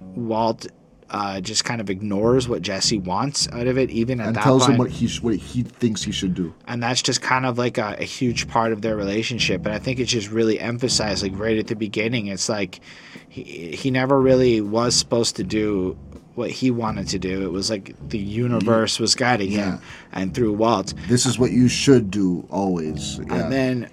Walt 0.00 0.66
uh, 1.10 1.40
just 1.42 1.64
kind 1.66 1.80
of 1.80 1.90
ignores 1.90 2.48
what 2.48 2.62
Jesse 2.62 2.98
wants 2.98 3.46
out 3.52 3.66
of 3.66 3.76
it, 3.76 3.90
even 3.90 4.18
at 4.20 4.28
and 4.28 4.36
that 4.36 4.44
tells 4.44 4.62
point. 4.62 4.72
him 4.74 4.78
what 4.78 4.90
he 4.90 5.06
sh- 5.08 5.20
what 5.20 5.34
he 5.36 5.62
thinks 5.62 6.02
he 6.02 6.10
should 6.12 6.32
do. 6.34 6.54
and 6.66 6.82
that's 6.82 7.02
just 7.02 7.20
kind 7.20 7.44
of 7.44 7.58
like 7.58 7.76
a, 7.76 7.96
a 7.98 8.04
huge 8.04 8.48
part 8.48 8.72
of 8.72 8.80
their 8.80 8.96
relationship. 8.96 9.66
And 9.66 9.74
I 9.74 9.78
think 9.78 10.00
it's 10.00 10.10
just 10.10 10.30
really 10.30 10.58
emphasized, 10.58 11.22
like 11.22 11.38
right 11.38 11.58
at 11.58 11.66
the 11.66 11.76
beginning. 11.76 12.28
It's 12.28 12.48
like 12.48 12.80
he, 13.28 13.72
he 13.76 13.90
never 13.90 14.18
really 14.18 14.62
was 14.62 14.94
supposed 14.94 15.36
to 15.36 15.44
do 15.44 15.98
what 16.34 16.50
he 16.50 16.70
wanted 16.70 17.08
to 17.08 17.18
do. 17.18 17.42
It 17.42 17.52
was 17.52 17.68
like 17.70 17.94
the 18.08 18.18
universe 18.18 18.98
was 18.98 19.14
guiding 19.14 19.52
Yeah. 19.52 19.72
him, 19.76 19.80
and 20.12 20.34
through 20.34 20.52
Walt. 20.54 20.94
This 21.08 21.26
is 21.26 21.38
what 21.38 21.50
you 21.50 21.68
should 21.68 22.10
do 22.10 22.46
always. 22.50 23.18
Yeah. 23.18 23.34
And 23.34 23.52
then 23.52 23.90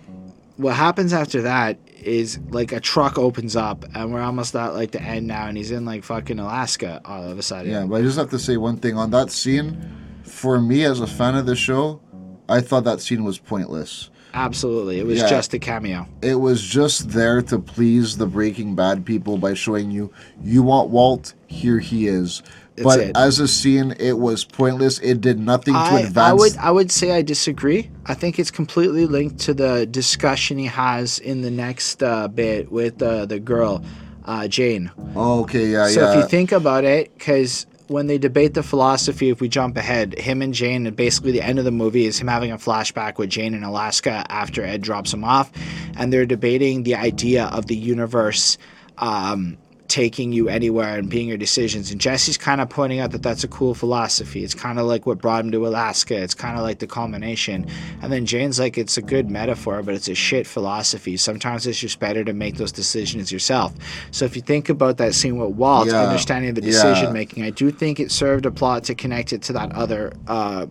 what 0.58 0.76
happens 0.76 1.12
after 1.14 1.42
that 1.44 1.78
is 2.02 2.40
like 2.50 2.72
a 2.72 2.80
truck 2.80 3.18
opens 3.18 3.56
up, 3.58 3.84
and 3.94 4.14
we're 4.14 4.22
almost 4.22 4.56
at 4.56 4.74
like 4.74 4.92
the 4.92 5.02
end 5.02 5.28
now, 5.28 5.48
and 5.48 5.58
he's 5.58 5.72
in 5.72 5.84
like 5.86 6.04
fucking 6.04 6.40
Alaska 6.40 7.02
all 7.04 7.24
of 7.30 7.38
a 7.38 7.42
sudden. 7.44 7.72
yeah, 7.72 7.86
but 7.86 7.96
I 7.98 8.02
just 8.04 8.18
have 8.18 8.30
to 8.30 8.40
say 8.40 8.56
one 8.58 8.78
thing 8.78 8.98
on 8.98 9.12
that 9.12 9.32
scene. 9.32 9.78
For 10.24 10.62
me, 10.62 10.86
as 10.86 11.02
a 11.02 11.08
fan 11.08 11.36
of 11.36 11.46
the 11.46 11.56
show, 11.56 12.00
I 12.48 12.62
thought 12.62 12.84
that 12.86 13.02
scene 13.02 13.24
was 13.26 13.38
pointless. 13.38 14.10
Absolutely, 14.34 15.00
it 15.00 15.06
was 15.06 15.20
Yeah. 15.20 15.28
just 15.30 15.54
a 15.54 15.60
cameo. 15.60 16.08
It 16.22 16.40
was 16.40 16.62
just 16.62 17.10
there 17.10 17.42
to 17.44 17.60
please 17.60 18.18
the 18.18 18.28
Breaking 18.28 18.76
Bad 18.76 19.06
people 19.06 19.38
by 19.38 19.54
showing 19.54 19.92
you 19.92 20.12
you 20.44 20.62
want 20.64 20.90
Walt, 20.90 21.34
here 21.48 21.80
he 21.80 22.08
is. 22.08 22.44
That's 22.76 22.86
but 22.86 23.00
it. 23.00 23.18
as 23.18 23.40
a 23.40 23.48
scene, 23.48 23.94
it 24.00 24.18
was 24.18 24.46
pointless. 24.46 25.00
It 25.00 25.20
did 25.20 25.38
nothing 25.40 25.74
to 25.74 25.96
advance. 25.96 26.18
I 26.18 26.32
would 26.34 26.58
I 26.58 26.72
would 26.72 26.92
say 26.92 27.12
I 27.12 27.22
disagree. 27.22 27.90
I 28.06 28.14
think 28.14 28.40
it's 28.40 28.52
completely 28.52 29.06
linked 29.06 29.40
to 29.40 29.54
the 29.54 29.86
discussion 29.86 30.58
he 30.58 30.68
has 30.68 31.20
in 31.20 31.42
the 31.42 31.52
next 31.52 32.02
uh, 32.02 32.28
bit 32.30 32.72
with 32.72 33.02
uh, 33.02 33.26
the 33.26 33.40
girl, 33.40 33.84
uh, 34.26 34.48
Jane. 34.48 34.92
Oh, 35.16 35.42
okay, 35.42 35.68
yeah, 35.68 35.88
So 35.88 36.02
yeah. 36.02 36.06
So 36.06 36.20
if 36.20 36.24
you 36.24 36.30
think 36.30 36.52
about 36.54 36.86
it, 36.86 37.12
because 37.18 37.66
when 37.90 38.08
they 38.08 38.18
debate 38.18 38.54
the 38.54 38.64
philosophy, 38.64 39.30
if 39.30 39.42
we 39.42 39.50
jump 39.50 39.76
ahead, 39.76 40.18
him 40.18 40.42
and 40.42 40.54
Jane, 40.54 40.86
and 40.86 40.96
basically 40.96 41.32
the 41.32 41.42
end 41.42 41.58
of 41.58 41.66
the 41.66 41.72
movie 41.72 42.06
is 42.06 42.20
him 42.20 42.28
having 42.28 42.52
a 42.52 42.58
flashback 42.58 43.18
with 43.18 43.30
Jane 43.30 43.54
in 43.54 43.64
Alaska 43.64 44.26
after 44.30 44.64
Ed 44.64 44.82
drops 44.82 45.14
him 45.14 45.24
off, 45.24 45.52
and 45.98 46.14
they're 46.14 46.28
debating 46.28 46.84
the 46.84 46.96
idea 46.96 47.46
of 47.46 47.66
the 47.66 47.76
universe. 47.76 48.58
Um, 49.00 49.58
taking 49.90 50.32
you 50.32 50.48
anywhere 50.48 50.98
and 50.98 51.10
being 51.10 51.28
your 51.28 51.38
decisions. 51.38 51.92
And 51.92 52.00
jesse's 52.00 52.38
kind 52.38 52.62
of 52.62 52.70
pointing 52.70 53.00
out 53.00 53.12
that 53.12 53.24
that's 53.24 53.44
a 53.44 53.48
cool 53.48 53.74
philosophy. 53.74 54.44
It's 54.44 54.54
kind 54.54 54.80
of 54.80 54.86
like 54.86 55.06
what 55.06 55.18
brought 55.18 55.44
him 55.44 55.52
to 55.52 55.68
alaska. 55.68 56.16
It's 56.16 56.36
kind 56.36 56.56
of 56.58 56.64
like 56.64 56.80
the 56.80 56.88
culmination. 56.88 57.68
And 58.02 58.12
then 58.14 58.26
jane's 58.26 58.60
like 58.60 58.78
it's 58.78 58.98
a 58.98 59.02
good 59.02 59.30
metaphor 59.30 59.82
but 59.84 59.96
it's 59.96 60.08
a 60.08 60.16
shit 60.16 60.48
philosophy. 60.48 61.18
Sometimes 61.18 61.66
it's 61.68 61.80
just 61.80 62.00
better 62.00 62.24
to 62.24 62.34
make 62.34 62.56
those 62.56 62.72
decisions 62.72 63.32
yourself. 63.32 63.74
So 64.12 64.26
if 64.26 64.36
you 64.36 64.42
think 64.44 64.70
about 64.70 64.98
that 64.98 65.16
scene 65.16 65.38
with 65.38 65.56
walt 65.58 65.88
Yeah. 65.88 66.02
understanding 66.04 66.54
the 66.54 66.62
Yeah. 66.62 66.68
decision 66.68 67.12
making 67.12 67.44
i 67.44 67.50
do 67.50 67.72
think 67.72 68.00
it 68.00 68.12
served 68.12 68.46
a 68.46 68.52
plot 68.52 68.84
to 68.86 68.96
connect 68.96 69.34
it 69.34 69.42
to 69.44 69.54
that 69.54 69.72
other 69.74 70.14
uh, 70.28 70.68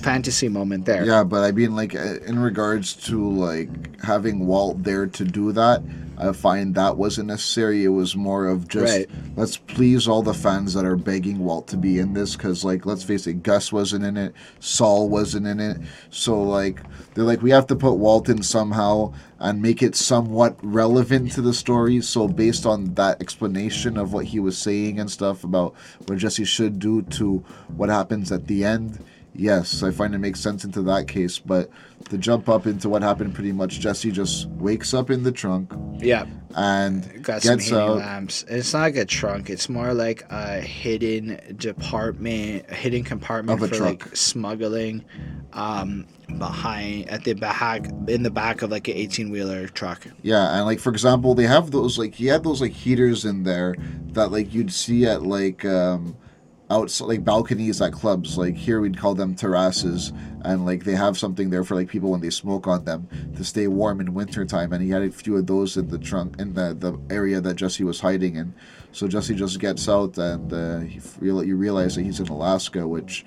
fantasy 0.00 0.48
moment 0.48 0.84
there 0.84 1.04
Yeah, 1.04 1.24
but 1.24 1.44
I 1.44 1.52
mean, 1.52 1.76
like, 1.76 1.94
uh, 1.94 2.18
in 2.26 2.38
regards 2.38 2.94
to 3.06 3.30
like 3.30 4.00
having 4.02 4.46
Walt 4.46 4.82
there 4.82 5.06
to 5.06 5.24
do 5.24 5.52
that, 5.52 5.82
I 6.18 6.32
find 6.32 6.74
that 6.74 6.96
wasn't 6.96 7.28
necessary. 7.28 7.84
It 7.84 7.88
was 7.88 8.14
more 8.14 8.46
of 8.46 8.68
just 8.68 8.92
Right. 8.92 9.10
let's 9.36 9.56
please 9.56 10.06
all 10.06 10.22
the 10.22 10.34
fans 10.34 10.74
that 10.74 10.84
are 10.84 10.96
begging 10.96 11.38
Walt 11.38 11.68
to 11.68 11.76
be 11.76 11.98
in 11.98 12.14
this, 12.14 12.36
because 12.36 12.64
like, 12.64 12.84
let's 12.84 13.02
face 13.02 13.26
it, 13.26 13.42
Gus 13.42 13.72
wasn't 13.72 14.04
in 14.04 14.16
it, 14.16 14.34
Saul 14.60 15.08
wasn't 15.08 15.46
in 15.46 15.60
it, 15.60 15.78
so 16.10 16.42
like, 16.42 16.82
they're 17.14 17.24
like, 17.24 17.42
we 17.42 17.50
have 17.50 17.66
to 17.68 17.76
put 17.76 17.94
Walt 17.94 18.28
in 18.28 18.42
somehow 18.42 19.12
and 19.38 19.60
make 19.60 19.82
it 19.82 19.96
somewhat 19.96 20.56
relevant 20.62 21.32
to 21.32 21.42
the 21.42 21.52
story. 21.52 22.00
So 22.00 22.28
based 22.28 22.64
on 22.64 22.94
that 22.94 23.20
explanation 23.20 23.96
of 23.96 24.12
what 24.12 24.26
he 24.26 24.38
was 24.38 24.56
saying 24.56 25.00
and 25.00 25.10
stuff 25.10 25.42
about 25.42 25.74
what 26.06 26.18
Jesse 26.18 26.44
should 26.44 26.78
do 26.78 27.02
to 27.02 27.44
what 27.76 27.88
happens 27.88 28.30
at 28.30 28.46
the 28.46 28.64
end 28.64 29.00
yes, 29.34 29.82
I 29.82 29.90
find 29.90 30.14
it 30.14 30.18
makes 30.18 30.40
sense 30.40 30.64
into 30.64 30.82
that 30.82 31.08
case. 31.08 31.38
But 31.38 31.70
to 32.10 32.18
jump 32.18 32.48
up 32.48 32.66
into 32.66 32.88
what 32.88 33.02
happened, 33.02 33.34
pretty 33.34 33.52
much 33.52 33.80
Jesse 33.80 34.10
just 34.10 34.48
wakes 34.50 34.92
up 34.94 35.10
in 35.10 35.22
the 35.22 35.32
trunk 35.32 35.72
yeah 35.98 36.26
and 36.56 37.22
got 37.22 37.42
some 37.42 37.58
hidden 37.58 37.78
out. 37.78 37.96
lamps. 37.98 38.44
It's 38.48 38.72
not 38.72 38.82
like 38.82 38.96
a 38.96 39.04
trunk. 39.04 39.48
It's 39.48 39.68
more 39.68 39.94
like 39.94 40.24
a 40.30 40.60
hidden 40.60 41.56
department, 41.56 42.66
a 42.68 42.74
hidden 42.74 43.04
compartment 43.04 43.62
Of 43.62 43.72
a 43.72 43.74
for 43.74 43.84
like 43.84 44.14
smuggling, 44.14 45.04
um, 45.52 46.06
behind 46.38 47.08
at 47.08 47.24
the 47.24 47.34
back 47.34 47.86
in 48.08 48.22
the 48.22 48.30
back 48.30 48.62
of 48.62 48.70
like 48.70 48.88
an 48.88 48.94
eighteen 48.94 49.30
wheeler 49.30 49.68
truck. 49.68 50.06
Yeah, 50.22 50.56
and 50.56 50.66
like 50.66 50.80
for 50.80 50.90
example, 50.90 51.34
they 51.34 51.46
have 51.46 51.70
those 51.70 51.98
like 51.98 52.14
he 52.14 52.26
had 52.26 52.44
those 52.44 52.60
like 52.60 52.72
heaters 52.72 53.24
in 53.24 53.44
there 53.44 53.76
that 54.12 54.30
like 54.32 54.52
you'd 54.52 54.72
see 54.72 55.06
at 55.06 55.22
like 55.22 55.64
um 55.64 56.16
out 56.72 57.00
like 57.00 57.24
balconies 57.24 57.80
at 57.82 57.92
clubs. 57.92 58.38
Like 58.38 58.56
here 58.56 58.80
we'd 58.80 58.98
call 58.98 59.14
them 59.14 59.34
terraces, 59.34 60.12
and 60.44 60.64
like 60.64 60.84
they 60.84 60.94
have 60.94 61.18
something 61.18 61.50
there 61.50 61.64
for 61.64 61.74
like 61.74 61.88
people 61.88 62.10
when 62.10 62.20
they 62.20 62.30
smoke 62.30 62.66
on 62.66 62.84
them 62.84 63.08
to 63.36 63.44
stay 63.44 63.66
warm 63.68 64.00
in 64.00 64.14
wintertime. 64.14 64.72
And 64.72 64.82
he 64.82 64.90
had 64.90 65.02
a 65.02 65.10
few 65.10 65.36
of 65.36 65.46
those 65.46 65.76
in 65.76 65.88
the 65.88 65.98
trunk 65.98 66.40
in 66.40 66.54
the 66.54 66.74
the 66.74 66.98
area 67.14 67.40
that 67.40 67.54
Jesse 67.54 67.84
was 67.84 68.00
hiding 68.00 68.36
in. 68.36 68.54
So 68.92 69.06
Jesse 69.06 69.34
just 69.34 69.60
gets 69.60 69.88
out, 69.88 70.16
and 70.18 70.52
uh, 70.52 70.80
he 70.80 71.00
you 71.20 71.56
realize 71.56 71.94
that 71.96 72.02
he's 72.02 72.20
in 72.20 72.28
Alaska, 72.28 72.88
which 72.88 73.24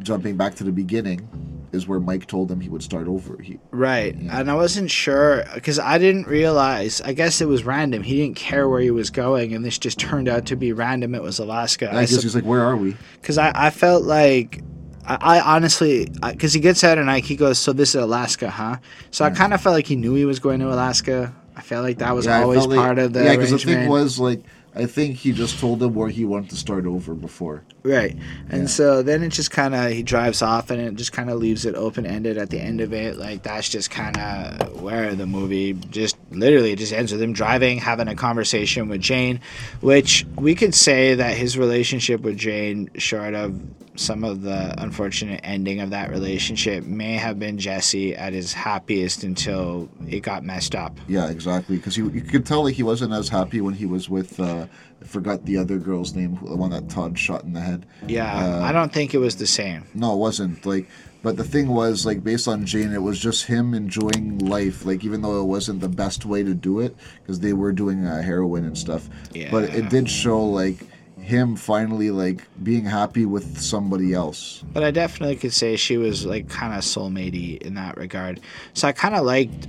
jumping 0.00 0.36
back 0.36 0.54
to 0.56 0.64
the 0.64 0.72
beginning 0.72 1.28
is 1.72 1.86
where 1.86 2.00
Mike 2.00 2.26
told 2.26 2.50
him 2.50 2.60
he 2.60 2.68
would 2.70 2.82
start 2.82 3.06
over. 3.08 3.40
He, 3.42 3.58
Right. 3.72 4.14
And 4.14 4.50
I 4.50 4.54
wasn't 4.54 4.90
sure 4.90 5.44
because 5.54 5.78
I 5.78 5.98
didn't 5.98 6.26
realize. 6.26 7.00
I 7.02 7.12
guess 7.12 7.40
it 7.40 7.46
was 7.48 7.64
random. 7.64 8.02
He 8.02 8.16
didn't 8.16 8.36
care 8.36 8.68
where 8.68 8.80
he 8.80 8.90
was 8.90 9.10
going, 9.10 9.54
and 9.54 9.64
this 9.64 9.76
just 9.78 9.98
turned 9.98 10.28
out 10.28 10.46
to 10.46 10.56
be 10.56 10.72
random. 10.72 11.14
It 11.14 11.22
was 11.22 11.38
Alaska. 11.38 11.90
I 11.90 12.00
guess 12.06 12.22
he's 12.22 12.34
like, 12.34 12.44
"Where 12.44 12.62
are 12.62 12.76
we?" 12.76 12.96
Because 13.20 13.36
I, 13.38 13.52
I 13.54 13.70
felt 13.70 14.04
like. 14.04 14.62
I, 15.04 15.38
I 15.38 15.56
honestly, 15.56 16.06
because 16.22 16.52
he 16.52 16.60
gets 16.60 16.84
out 16.84 16.98
and 16.98 17.06
like 17.06 17.24
he 17.24 17.34
goes, 17.34 17.58
so 17.58 17.72
this 17.72 17.90
is 17.94 17.94
Alaska, 18.02 18.50
huh? 18.50 18.76
So 19.10 19.24
I 19.24 19.30
kind 19.30 19.54
of 19.54 19.60
felt 19.62 19.72
like 19.74 19.86
he 19.86 19.96
knew 19.96 20.12
he 20.14 20.26
was 20.26 20.38
going 20.38 20.60
to 20.60 20.68
Alaska. 20.68 21.34
I 21.56 21.62
felt 21.62 21.82
like 21.82 21.96
that 21.98 22.14
was 22.14 22.26
Yeah, 22.26 22.42
always 22.42 22.66
like- 22.66 22.78
part 22.78 22.98
of 22.98 23.14
the 23.14 23.24
yeah. 23.24 23.34
Because 23.34 23.50
the 23.50 23.58
thing 23.58 23.88
was 23.88 24.18
like, 24.20 24.42
I 24.78 24.86
think 24.86 25.16
he 25.16 25.32
just 25.32 25.58
told 25.58 25.82
him 25.82 25.94
where 25.94 26.08
he 26.08 26.24
wanted 26.24 26.50
to 26.50 26.56
start 26.56 26.86
over 26.86 27.14
before. 27.14 27.64
Right. 27.82 28.16
And 28.48 28.62
Yeah. 28.62 28.68
so 28.68 29.02
then 29.02 29.22
it 29.24 29.30
just 29.30 29.50
kind 29.50 29.74
of, 29.74 29.90
he 29.90 30.02
drives 30.02 30.40
off 30.40 30.70
and 30.70 30.80
it 30.80 30.94
just 30.94 31.12
kind 31.12 31.28
of 31.30 31.38
leaves 31.38 31.66
it 31.66 31.74
open 31.74 32.06
ended 32.06 32.38
at 32.38 32.50
the 32.50 32.60
end 32.60 32.80
of 32.80 32.92
it. 32.92 33.18
Like, 33.18 33.42
that's 33.42 33.68
just 33.68 33.90
kind 33.90 34.16
of 34.16 34.80
where 34.80 35.14
the 35.14 35.26
movie 35.26 35.72
just 35.74 36.16
literally 36.30 36.76
just 36.76 36.92
ends 36.92 37.10
with 37.12 37.20
him 37.20 37.32
driving, 37.32 37.78
having 37.78 38.08
a 38.08 38.14
conversation 38.14 38.88
with 38.88 39.00
Jane, 39.00 39.40
which 39.80 40.24
we 40.36 40.54
could 40.54 40.74
say 40.74 41.14
that 41.14 41.36
his 41.36 41.58
relationship 41.58 42.20
with 42.20 42.36
Jane, 42.36 42.88
short 42.96 43.34
of 43.34 43.60
some 43.98 44.24
of 44.24 44.42
the 44.42 44.74
unfortunate 44.80 45.40
ending 45.42 45.80
of 45.80 45.90
that 45.90 46.10
relationship, 46.10 46.84
may 46.84 47.14
have 47.14 47.38
been 47.38 47.58
Jesse 47.58 48.14
at 48.14 48.32
his 48.32 48.52
happiest 48.52 49.24
until 49.24 49.88
it 50.08 50.20
got 50.20 50.44
messed 50.44 50.74
up. 50.74 50.98
Yeah, 51.08 51.28
exactly. 51.28 51.76
Because 51.76 51.96
you 51.96 52.10
could 52.10 52.46
tell 52.46 52.64
like 52.64 52.74
he 52.74 52.82
wasn't 52.82 53.12
as 53.12 53.28
happy 53.28 53.60
when 53.60 53.74
he 53.74 53.86
was 53.86 54.08
with. 54.08 54.38
Uh, 54.38 54.66
I 55.00 55.04
forgot 55.04 55.44
the 55.44 55.56
other 55.56 55.78
girl's 55.78 56.14
name, 56.14 56.38
the 56.42 56.56
one 56.56 56.70
that 56.70 56.88
Todd 56.88 57.18
shot 57.18 57.44
in 57.44 57.52
the 57.52 57.60
head. 57.60 57.86
Yeah. 58.06 58.32
Uh, 58.32 58.60
I 58.62 58.72
don't 58.72 58.92
think 58.92 59.14
it 59.14 59.18
was 59.18 59.36
the 59.36 59.46
same. 59.46 59.84
No, 59.94 60.14
it 60.14 60.18
wasn't. 60.18 60.66
Like, 60.66 60.88
but 61.22 61.36
the 61.36 61.44
thing 61.44 61.68
was, 61.68 62.06
like, 62.06 62.22
based 62.22 62.46
on 62.48 62.64
Jane, 62.64 62.92
it 62.92 63.02
was 63.02 63.18
just 63.18 63.46
him 63.46 63.74
enjoying 63.74 64.38
life. 64.38 64.84
Like, 64.84 65.04
even 65.04 65.22
though 65.22 65.40
it 65.40 65.46
wasn't 65.46 65.80
the 65.80 65.88
best 65.88 66.24
way 66.24 66.42
to 66.42 66.54
do 66.54 66.80
it, 66.80 66.96
because 67.22 67.40
they 67.40 67.52
were 67.52 67.72
doing 67.72 68.06
uh, 68.06 68.22
heroin 68.22 68.64
and 68.64 68.76
stuff. 68.76 69.08
Yeah. 69.32 69.50
But 69.50 69.64
it 69.74 69.88
did 69.88 70.08
show 70.08 70.44
like 70.44 70.78
him 71.28 71.56
finally 71.56 72.10
like 72.10 72.42
being 72.62 72.86
happy 72.86 73.26
with 73.26 73.60
somebody 73.60 74.14
else. 74.14 74.64
But 74.72 74.82
I 74.82 74.90
definitely 74.90 75.36
could 75.36 75.52
say 75.52 75.76
she 75.76 75.98
was 75.98 76.24
like 76.24 76.48
kind 76.48 76.72
of 76.72 76.80
soulmatey 76.80 77.60
in 77.60 77.74
that 77.74 77.98
regard. 77.98 78.40
So 78.72 78.88
I 78.88 78.92
kind 78.92 79.14
of 79.14 79.24
liked. 79.24 79.68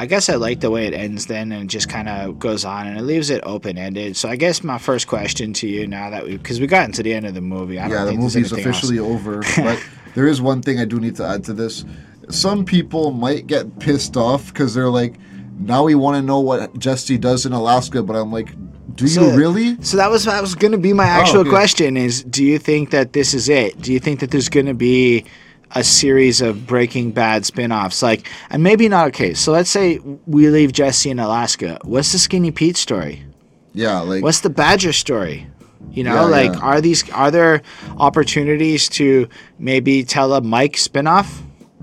I 0.00 0.06
guess 0.06 0.28
I 0.28 0.34
like 0.34 0.58
the 0.58 0.72
way 0.72 0.88
it 0.88 0.94
ends 0.94 1.26
then 1.26 1.52
and 1.52 1.64
it 1.64 1.68
just 1.68 1.88
kind 1.88 2.08
of 2.08 2.40
goes 2.40 2.64
on 2.64 2.88
and 2.88 2.98
it 2.98 3.02
leaves 3.02 3.30
it 3.30 3.40
open 3.44 3.78
ended. 3.78 4.16
So 4.16 4.28
I 4.28 4.34
guess 4.34 4.64
my 4.64 4.76
first 4.76 5.06
question 5.06 5.52
to 5.54 5.68
you 5.68 5.86
now 5.86 6.10
that 6.10 6.24
we 6.24 6.36
because 6.36 6.60
we 6.60 6.66
got 6.66 6.84
into 6.86 7.04
the 7.04 7.14
end 7.14 7.26
of 7.26 7.34
the 7.34 7.40
movie. 7.40 7.78
I 7.78 7.86
don't 7.86 7.92
yeah, 7.92 8.04
the 8.04 8.12
movie's 8.14 8.34
anything 8.34 8.58
else. 8.58 8.66
officially 8.66 8.98
over. 8.98 9.40
But 9.56 9.80
there 10.16 10.26
is 10.26 10.42
one 10.42 10.62
thing 10.62 10.80
I 10.80 10.84
do 10.84 10.98
need 10.98 11.14
to 11.16 11.24
add 11.24 11.44
to 11.44 11.52
this. 11.52 11.84
Some 12.28 12.64
people 12.64 13.12
might 13.12 13.46
get 13.46 13.78
pissed 13.78 14.16
off 14.16 14.52
because 14.52 14.74
they're 14.74 14.90
like, 14.90 15.14
now 15.60 15.84
we 15.84 15.94
want 15.94 16.16
to 16.16 16.22
know 16.22 16.40
what 16.40 16.76
Jesse 16.76 17.18
does 17.18 17.46
in 17.46 17.52
Alaska. 17.52 18.02
But 18.02 18.16
I'm 18.16 18.32
like, 18.32 18.52
do 18.98 19.04
you 19.04 19.10
So- 19.10 19.30
really? 19.30 19.76
So 19.80 19.96
that 19.96 20.10
was 20.10 20.24
that 20.24 20.42
was 20.42 20.54
going 20.54 20.72
to 20.72 20.78
be 20.78 20.92
my 20.92 21.04
oh, 21.08 21.20
actual 21.20 21.46
Oh, 21.46 21.50
question 21.50 21.96
is 21.96 22.22
do 22.24 22.44
you 22.44 22.58
think 22.58 22.90
that 22.90 23.12
this 23.12 23.32
is 23.32 23.48
it? 23.48 23.80
Do 23.80 23.92
you 23.92 24.00
think 24.00 24.20
that 24.20 24.30
there's 24.30 24.48
going 24.48 24.66
to 24.66 24.74
be 24.74 25.24
a 25.72 25.84
series 25.84 26.40
of 26.40 26.66
Breaking 26.66 27.10
Bad 27.12 27.44
spin-offs 27.44 28.02
like 28.02 28.26
and 28.50 28.62
maybe 28.62 28.88
not 28.88 29.08
okay. 29.08 29.34
So 29.34 29.52
let's 29.52 29.68
say 29.70 30.00
we 30.26 30.48
leave 30.48 30.72
Jesse 30.72 31.10
in 31.10 31.18
Alaska. 31.18 31.78
What's 31.84 32.10
the 32.12 32.18
Skinny 32.18 32.50
Pete 32.50 32.76
story? 32.76 33.22
Yeah, 33.74 34.00
like 34.00 34.22
What's 34.24 34.40
the 34.40 34.50
Badger 34.50 34.92
story? 34.94 35.46
You 35.92 36.04
know, 36.04 36.14
Yeah, 36.14 36.22
like 36.38 36.52
yeah. 36.52 36.60
are 36.60 36.80
these 36.80 37.08
are 37.10 37.30
there 37.30 37.62
opportunities 37.98 38.88
to 38.90 39.28
maybe 39.58 40.04
tell 40.04 40.32
a 40.34 40.40
Mike 40.40 40.76
spinoff? 40.76 41.28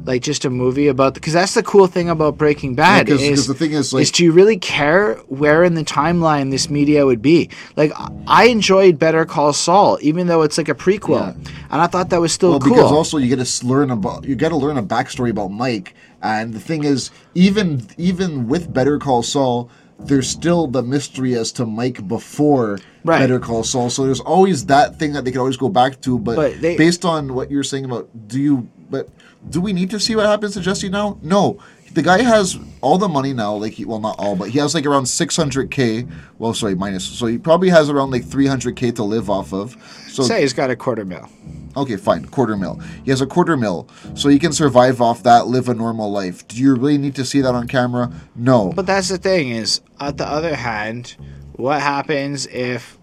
Like 0.05 0.21
just 0.21 0.45
a 0.45 0.49
movie 0.51 0.87
about 0.87 1.15
because 1.15 1.33
that's 1.33 1.55
the 1.55 1.63
cool 1.63 1.87
thing 1.87 2.09
about 2.09 2.37
Breaking 2.37 2.75
Bad 2.75 3.07
because 3.07 3.21
is, 3.23 3.47
the 3.47 3.55
thing 3.55 3.71
is 3.71 3.91
like 3.91 4.03
is 4.03 4.11
do 4.11 4.23
you 4.23 4.31
really 4.31 4.57
care 4.57 5.15
where 5.27 5.63
in 5.63 5.73
the 5.73 5.83
timeline 5.83 6.51
this 6.51 6.69
media 6.69 7.05
would 7.05 7.21
be? 7.23 7.49
Like 7.75 7.91
I- 7.95 8.09
I 8.27 8.43
enjoyed 8.45 8.99
Better 8.99 9.25
Call 9.25 9.51
Saul, 9.53 9.97
even 10.01 10.27
though 10.27 10.43
it's 10.43 10.57
like 10.59 10.69
a 10.69 10.75
prequel, 10.75 11.35
Yeah. 11.35 11.51
and 11.71 11.81
I 11.81 11.87
thought 11.87 12.09
that 12.11 12.21
was 12.21 12.31
still 12.33 12.51
well, 12.51 12.59
cool. 12.59 12.73
because 12.75 12.91
also 12.91 13.17
you 13.17 13.35
get 13.35 13.43
to 13.43 13.65
learn 13.65 13.89
about 13.89 14.25
you 14.25 14.35
got 14.35 14.49
to 14.49 14.57
learn 14.57 14.77
a 14.77 14.83
backstory 14.83 15.31
about 15.31 15.49
Mike, 15.51 15.95
and 16.21 16.53
the 16.53 16.59
thing 16.59 16.83
is, 16.83 17.09
even 17.33 17.81
even 17.97 18.47
with 18.47 18.71
Better 18.71 18.99
Call 18.99 19.23
Saul, 19.23 19.69
there's 19.99 20.27
still 20.27 20.67
the 20.67 20.83
mystery 20.83 21.33
as 21.35 21.51
to 21.53 21.65
Mike 21.65 22.07
before 22.07 22.79
Right. 23.03 23.19
Better 23.19 23.39
Call 23.39 23.63
Saul. 23.63 23.89
So 23.89 24.03
there's 24.03 24.19
always 24.19 24.65
that 24.67 24.97
thing 24.99 25.13
that 25.13 25.25
they 25.25 25.31
can 25.31 25.39
always 25.39 25.57
go 25.57 25.69
back 25.69 26.01
to. 26.01 26.17
But, 26.19 26.35
But 26.35 26.61
they- 26.61 26.75
based 26.75 27.05
on 27.05 27.33
what 27.35 27.49
you're 27.51 27.63
saying 27.63 27.85
about, 27.85 28.09
do 28.27 28.39
you? 28.41 28.67
But 28.89 29.09
do 29.49 29.61
we 29.61 29.73
need 29.73 29.89
to 29.91 29.99
see 29.99 30.15
what 30.15 30.25
happens 30.25 30.53
to 30.53 30.61
Jesse 30.61 30.89
now? 30.89 31.17
No. 31.21 31.59
The 31.93 32.01
guy 32.01 32.21
has 32.21 32.59
all 32.81 32.97
the 32.97 33.07
money 33.07 33.31
now, 33.31 33.55
like 33.55 33.73
he, 33.73 33.85
well, 33.85 34.01
not 34.01 34.17
all, 34.19 34.35
but 34.35 34.49
he 34.49 34.59
has 34.59 34.75
like 34.75 34.85
around 34.85 35.03
600k. 35.03 36.11
Well, 36.39 36.53
sorry, 36.53 36.75
minus. 36.75 37.05
So 37.05 37.25
he 37.25 37.37
probably 37.37 37.69
has 37.69 37.89
around 37.89 38.11
like 38.11 38.23
300k 38.23 38.95
to 38.95 39.03
live 39.03 39.29
off 39.29 39.53
of. 39.53 39.77
So 40.09 40.23
Say 40.23 40.41
he's 40.41 40.51
got 40.51 40.69
a 40.69 40.75
quarter 40.75 41.05
mil. 41.05 41.29
Okay, 41.77 41.95
fine. 41.97 42.25
Quarter 42.25 42.57
mil. 42.57 42.79
He 43.03 43.11
has 43.11 43.21
a 43.21 43.25
quarter 43.25 43.55
mil, 43.57 43.87
so 44.13 44.29
he 44.29 44.39
can 44.39 44.51
survive 44.51 45.01
off 45.01 45.23
that, 45.23 45.47
live 45.47 45.69
a 45.69 45.73
normal 45.73 46.11
life. 46.11 46.47
Do 46.47 46.57
you 46.57 46.75
really 46.75 46.97
need 46.97 47.15
to 47.15 47.25
see 47.25 47.41
that 47.41 47.55
on 47.55 47.67
camera? 47.67 48.11
No. 48.35 48.71
But 48.73 48.85
that's 48.85 49.09
the 49.09 49.17
thing 49.17 49.49
is, 49.49 49.81
on 49.99 50.15
the 50.15 50.25
other 50.27 50.55
hand, 50.55 51.15
what 51.53 51.81
happens 51.81 52.45
if, 52.47 52.97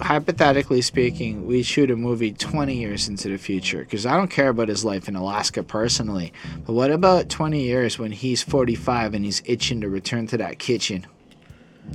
hypothetically 0.00 0.82
speaking, 0.82 1.46
we 1.46 1.62
shoot 1.62 1.90
a 1.90 1.96
movie 1.96 2.32
20 2.32 2.74
years 2.74 3.08
into 3.08 3.28
the 3.28 3.38
future? 3.38 3.80
Because 3.80 4.06
I 4.06 4.16
don't 4.16 4.30
care 4.30 4.48
about 4.48 4.68
his 4.68 4.84
life 4.84 5.08
in 5.08 5.16
Alaska 5.16 5.62
personally. 5.62 6.32
But 6.66 6.72
what 6.72 6.90
about 6.90 7.28
20 7.28 7.62
years 7.62 7.98
when 7.98 8.12
he's 8.12 8.42
45 8.42 9.14
and 9.14 9.24
he's 9.24 9.42
itching 9.44 9.80
to 9.80 9.88
return 9.88 10.26
to 10.28 10.36
that 10.38 10.58
kitchen? 10.58 11.06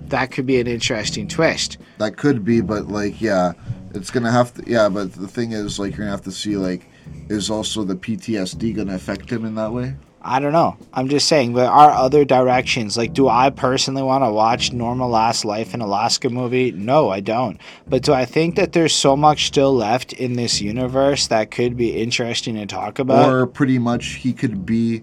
That 0.07 0.31
could 0.31 0.45
be 0.45 0.59
an 0.59 0.67
interesting 0.67 1.27
twist. 1.27 1.77
that 1.97 2.17
could 2.17 2.43
be, 2.43 2.61
but 2.61 2.88
like, 2.88 3.21
yeah, 3.21 3.53
it's 3.93 4.11
gonna 4.11 4.31
have 4.31 4.53
to. 4.55 4.63
Yeah, 4.69 4.89
but 4.89 5.13
the 5.13 5.27
thing 5.27 5.53
is, 5.53 5.79
like, 5.79 5.91
you're 5.91 5.99
gonna 5.99 6.11
have 6.11 6.23
to 6.23 6.31
see, 6.31 6.57
like, 6.57 6.85
is 7.29 7.49
also 7.49 7.83
the 7.83 7.95
PTSD 7.95 8.75
gonna 8.75 8.95
affect 8.95 9.29
him 9.29 9.45
in 9.45 9.55
that 9.55 9.71
way? 9.71 9.95
I 10.28 10.39
don't 10.39 10.51
know. 10.51 10.75
I'm 10.93 11.07
just 11.07 11.30
saying 11.30 11.53
there 11.53 11.71
are 11.71 11.89
other 11.89 12.25
directions. 12.25 12.97
Like, 12.97 13.13
do 13.13 13.30
I 13.30 13.49
personally 13.49 14.03
want 14.03 14.25
to 14.25 14.32
watch 14.32 14.73
Normal 14.73 15.09
Last 15.09 15.45
Life 15.45 15.73
in 15.73 15.80
Alaska 15.80 16.30
movie? 16.30 16.71
No, 16.71 17.09
I 17.09 17.21
don't. 17.21 17.61
But 17.88 18.03
do 18.03 18.11
I 18.11 18.25
think 18.25 18.57
that 18.57 18.73
there's 18.73 18.93
so 18.93 19.15
much 19.15 19.47
still 19.47 19.73
left 19.73 20.11
in 20.11 20.34
this 20.34 20.59
universe 20.59 21.28
that 21.28 21.49
could 21.49 21.78
be 21.78 21.95
interesting 21.95 22.55
to 22.55 22.65
talk 22.65 22.99
about? 22.99 23.30
or 23.30 23.47
pretty 23.47 23.80
much 23.80 24.15
he 24.15 24.34
could 24.34 24.65
be 24.65 25.01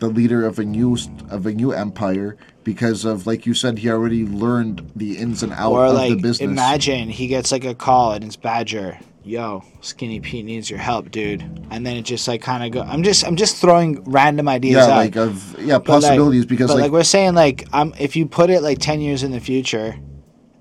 the 0.00 0.08
leader 0.08 0.44
of 0.44 0.58
a 0.58 0.64
new 0.64 0.98
of 1.30 1.46
a 1.46 1.52
new 1.52 1.70
empire 1.70 2.36
because 2.64 3.04
of, 3.04 3.26
like 3.26 3.46
you 3.46 3.54
said, 3.54 3.78
he 3.78 3.88
already 3.90 4.26
learned 4.26 4.90
the 4.96 5.18
ins 5.18 5.44
and 5.44 5.52
outs 5.52 5.90
of 5.90 5.94
like, 5.94 6.10
the 6.10 6.16
business. 6.16 6.50
imagine 6.50 7.08
he 7.08 7.28
gets 7.28 7.52
like 7.52 7.64
a 7.64 7.74
call 7.74 8.12
and 8.12 8.24
it's 8.24 8.36
Badger. 8.36 8.98
Yo, 9.24 9.62
Skinny 9.80 10.18
Pete 10.18 10.44
needs 10.44 10.68
your 10.68 10.80
help, 10.80 11.10
dude. 11.12 11.42
And 11.70 11.86
then 11.86 11.96
it 11.96 12.02
just 12.02 12.26
like 12.26 12.42
kind 12.42 12.64
of 12.64 12.72
go. 12.72 12.80
I'm 12.82 13.02
just 13.04 13.24
I'm 13.24 13.36
just 13.36 13.56
throwing 13.56 14.02
random 14.04 14.48
ideas 14.48 14.74
yeah, 14.86 14.92
out. 14.92 14.96
like 14.96 15.16
of 15.16 15.56
yeah 15.60 15.78
But, 15.78 15.88
like- 15.88 16.02
possibilities 16.02 16.44
because 16.46 16.68
but 16.68 16.74
like, 16.74 16.82
like, 16.84 16.92
we're 16.92 17.04
saying 17.04 17.34
like 17.34 17.66
um 17.72 17.94
if 18.00 18.16
you 18.16 18.26
put 18.26 18.50
it 18.50 18.62
like 18.62 18.78
10 18.78 19.00
years 19.00 19.22
in 19.22 19.30
the 19.30 19.40
future 19.40 19.96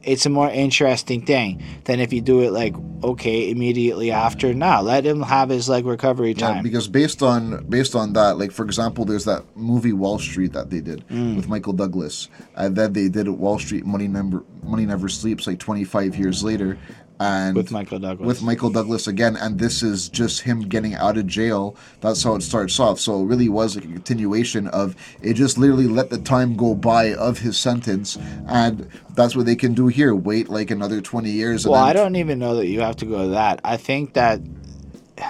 it's 0.03 0.26
a 0.26 0.30
more 0.30 0.49
interesting 0.49 1.24
thing 1.24 1.62
than 1.84 1.99
if 1.99 2.12
you 2.12 2.22
do 2.22 2.41
it 2.41 2.51
like 2.51 2.74
okay 3.03 3.51
immediately 3.51 4.09
after 4.12 4.51
now 4.51 4.82
let 4.82 5.05
him 5.05 5.22
have 5.22 5.49
his 5.49 5.70
like 5.70 5.86
recovery 5.86 6.32
Yeah, 6.34 6.53
time 6.53 6.64
because 6.64 6.88
based 6.88 7.22
on 7.22 7.66
based 7.68 7.93
on 7.95 8.14
that, 8.14 8.38
like 8.39 8.51
for 8.51 8.64
example, 8.66 9.05
there's 9.05 9.26
that 9.26 9.43
movie 9.55 9.93
Wall 9.93 10.18
Street 10.20 10.53
that 10.53 10.70
they 10.72 10.82
did 10.82 11.07
Mm. 11.07 11.36
with 11.36 11.47
Michael 11.47 11.74
Douglas, 11.74 12.30
and 12.55 12.76
then 12.76 12.93
they 12.93 13.09
did 13.09 13.28
Wall 13.28 13.59
Street 13.59 13.86
Money 13.86 14.07
Never 14.07 14.43
Money 14.64 14.86
Never 14.88 15.07
Sleeps 15.07 15.45
like 15.47 15.59
25 15.59 16.16
years 16.16 16.43
later, 16.43 16.78
and 17.22 17.55
with 17.55 17.72
michael 17.72 17.99
douglas 17.99 18.28
with 18.28 18.41
Michael 18.41 18.72
Douglas 18.72 19.07
again, 19.07 19.36
and 19.36 19.59
this 19.59 19.84
is 19.84 20.09
just 20.09 20.41
him 20.41 20.61
getting 20.61 20.95
out 20.95 21.17
of 21.17 21.28
jail. 21.28 21.76
That's 21.99 22.24
how 22.24 22.36
it 22.36 22.41
starts 22.41 22.80
off. 22.80 22.99
So 22.99 23.22
it 23.22 23.26
really 23.26 23.49
was 23.49 23.76
like 23.76 23.86
a 23.86 23.88
continuation 23.88 24.67
of 24.69 24.95
it. 25.22 25.34
Just 25.36 25.57
literally 25.57 25.88
let 25.88 26.09
the 26.09 26.17
time 26.17 26.55
go 26.55 26.74
by 26.74 27.13
of 27.13 27.39
his 27.39 27.57
sentence, 27.57 28.17
and 28.47 28.89
that's 29.11 29.36
what 29.36 29.45
they 29.45 29.55
can 29.55 29.74
do 29.74 29.88
here. 29.88 30.15
Wait 30.15 30.49
like 30.49 30.72
another 30.72 31.01
20 31.01 31.30
years. 31.30 31.65
And 31.65 31.72
well 31.72 31.84
i 31.84 31.93
don't 31.93 32.15
even 32.15 32.39
know 32.39 32.55
that 32.55 32.67
you 32.67 32.82
have 32.82 32.95
to 32.97 33.05
go 33.05 33.30
that 33.30 33.61
i 33.63 33.78
think 33.78 34.13
that 34.13 34.41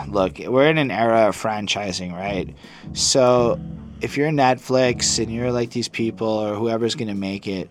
look 0.07 0.39
we're 0.39 0.69
in 0.69 0.77
an 0.77 0.91
era 0.91 1.27
of 1.27 1.35
franchising 1.35 2.13
right 2.13 2.55
so 2.93 3.59
if 4.01 4.17
you're 4.17 4.29
netflix 4.29 5.21
and 5.21 5.31
you're 5.33 5.51
like 5.51 5.71
these 5.71 5.87
people 5.87 6.27
or 6.27 6.55
whoever's 6.55 6.95
gonna 6.95 7.15
make 7.15 7.47
it 7.47 7.69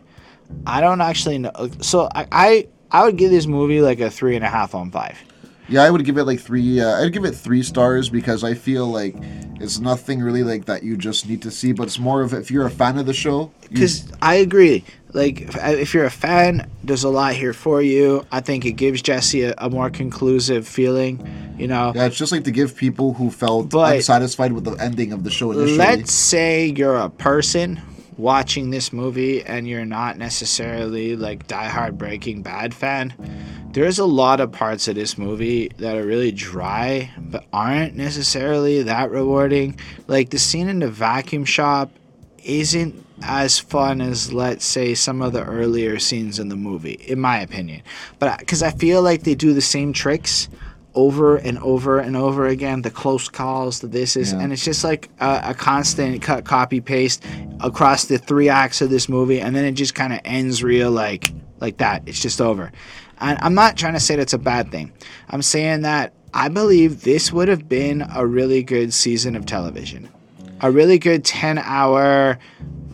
i 0.67 0.81
don't 0.81 1.01
actually 1.01 1.39
know 1.39 1.51
so 1.81 2.09
i 2.15 2.27
i, 2.33 2.69
I 2.93 3.05
would 3.05 3.17
give 3.17 3.31
this 3.31 3.47
movie 3.47 3.81
like 3.81 4.01
a 4.01 4.11
three 4.11 4.37
and 4.37 4.45
a 4.45 4.49
half 4.49 4.75
on 4.75 4.91
five 4.91 5.19
Yeah, 5.69 5.83
I 5.85 5.91
would 5.91 6.05
give 6.05 6.19
it 6.19 6.25
like 6.25 6.41
three. 6.41 6.81
Uh, 6.81 7.01
I'd 7.03 7.13
give 7.13 7.25
it 7.25 7.33
three 7.35 7.63
stars 7.63 8.09
because 8.11 8.43
I 8.43 8.55
feel 8.55 8.87
like 8.87 9.15
it's 9.61 9.79
nothing 9.79 10.21
really 10.21 10.43
like 10.43 10.65
that 10.65 10.83
you 10.83 10.97
just 10.97 11.29
need 11.29 11.43
to 11.43 11.51
see, 11.51 11.73
but 11.73 11.85
it's 11.85 11.99
more 11.99 12.23
of 12.23 12.33
if 12.35 12.51
you're 12.51 12.67
a 12.67 12.71
fan 12.71 12.99
of 12.99 13.07
the 13.07 13.13
show. 13.15 13.53
you- 13.63 13.69
Because 13.75 14.11
I 14.23 14.37
agree. 14.37 14.83
Like, 15.13 15.41
if, 15.43 15.57
if 15.57 15.93
you're 15.95 16.05
a 16.07 16.11
fan, 16.11 16.71
there's 16.85 17.03
a 17.05 17.09
lot 17.09 17.35
here 17.35 17.53
for 17.53 17.83
you. 17.83 18.25
I 18.33 18.41
think 18.41 18.65
it 18.65 18.73
gives 18.73 19.03
Jesse 19.03 19.43
a, 19.43 19.55
a 19.59 19.69
more 19.69 19.91
conclusive 19.91 20.67
feeling. 20.69 21.19
You 21.59 21.67
know, 21.67 21.93
yeah, 21.95 22.07
it's 22.07 22.17
just 22.17 22.33
like 22.33 22.45
to 22.45 22.51
give 22.53 22.77
people 22.77 23.13
who 23.15 23.31
felt 23.31 23.71
But- 23.71 23.97
unsatisfied 23.97 24.53
with 24.53 24.65
the 24.65 24.73
ending 24.83 25.13
of 25.13 25.23
the 25.25 25.31
show 25.31 25.51
initially. 25.53 25.79
let's 25.79 26.13
say 26.13 26.67
you're 26.67 26.97
a 26.97 27.11
person 27.11 27.81
watching 28.21 28.71
this 28.71 28.93
movie 28.93 29.43
and 29.43 29.67
you're 29.67 29.85
not 29.85 30.19
necessarily 30.19 31.17
like 31.17 31.47
diehard 31.47 31.97
Breaking 31.99 32.43
Bad 32.43 32.75
fan. 32.75 33.15
There's 33.73 33.99
a 33.99 34.05
lot 34.05 34.41
of 34.41 34.53
parts 34.53 34.89
of 34.89 34.97
this 34.97 35.17
movie 35.17 35.71
that 35.79 35.97
are 35.97 36.05
really 36.05 36.33
dry, 36.33 37.13
but 37.17 37.45
aren't 37.53 37.95
necessarily 37.95 38.83
that 38.83 39.11
rewarding. 39.11 39.79
Like 40.09 40.31
the 40.31 40.39
scene 40.39 40.69
in 40.69 40.81
the 40.81 40.91
vacuum 40.91 41.45
shop 41.45 41.93
isn't 42.45 43.07
as 43.23 43.59
fun 43.59 44.01
as 44.01 44.33
let's 44.33 44.65
say 44.65 44.95
some 44.95 45.21
of 45.21 45.33
the 45.33 45.45
earlier 45.45 45.99
scenes 45.99 46.39
in 46.39 46.49
the 46.49 46.57
movie 46.57 46.99
in 47.07 47.21
my 47.21 47.39
opinion 47.39 47.83
but 48.19 48.39
because 48.39 48.63
i 48.63 48.71
feel 48.71 49.03
like 49.03 49.25
they 49.25 49.35
do 49.35 49.53
the 49.53 49.61
same 49.61 49.93
tricks 49.93 50.49
over 50.95 51.37
and 51.37 51.59
over 51.59 51.99
and 51.99 52.17
over 52.17 52.47
again 52.47 52.83
the 52.83 52.91
close 52.91 53.29
calls 53.29 53.81
the 53.81 53.87
this 53.87 54.17
is 54.17 54.33
Yeah. 54.33 54.41
and 54.41 54.53
it's 54.53 54.65
just 54.65 54.83
like 54.83 55.09
a, 55.21 55.41
a 55.51 55.55
constant 55.55 56.21
cut 56.23 56.45
copy 56.45 56.81
paste 56.81 57.25
across 57.61 58.07
the 58.07 58.19
three 58.19 58.49
acts 58.49 58.81
of 58.81 58.91
this 58.91 59.09
movie 59.09 59.41
and 59.41 59.55
then 59.55 59.65
it 59.65 59.73
just 59.73 59.95
kind 59.95 60.13
of 60.13 60.21
ends 60.25 60.63
real 60.63 60.91
like 60.91 61.33
like 61.61 61.77
that. 61.77 62.03
It's 62.07 62.21
just 62.21 62.41
over. 62.41 62.73
And 63.21 63.39
i'm 63.43 63.55
not 63.55 63.77
trying 63.77 63.93
to 63.95 64.01
say 64.01 64.17
that's 64.17 64.33
a 64.33 64.39
bad 64.39 64.71
thing. 64.71 64.93
I'm 65.29 65.43
saying 65.43 65.83
that 65.83 66.13
i 66.33 66.49
believe 66.49 67.03
this 67.03 67.33
would 67.33 67.49
have 67.49 67.69
been 67.69 68.05
a 68.15 68.27
really 68.27 68.63
good 68.63 68.93
season 68.93 69.37
of 69.37 69.47
television. 69.47 70.09
A 70.63 70.71
really 70.71 70.99
good 70.99 71.25
10 71.25 71.59
hour 71.59 72.39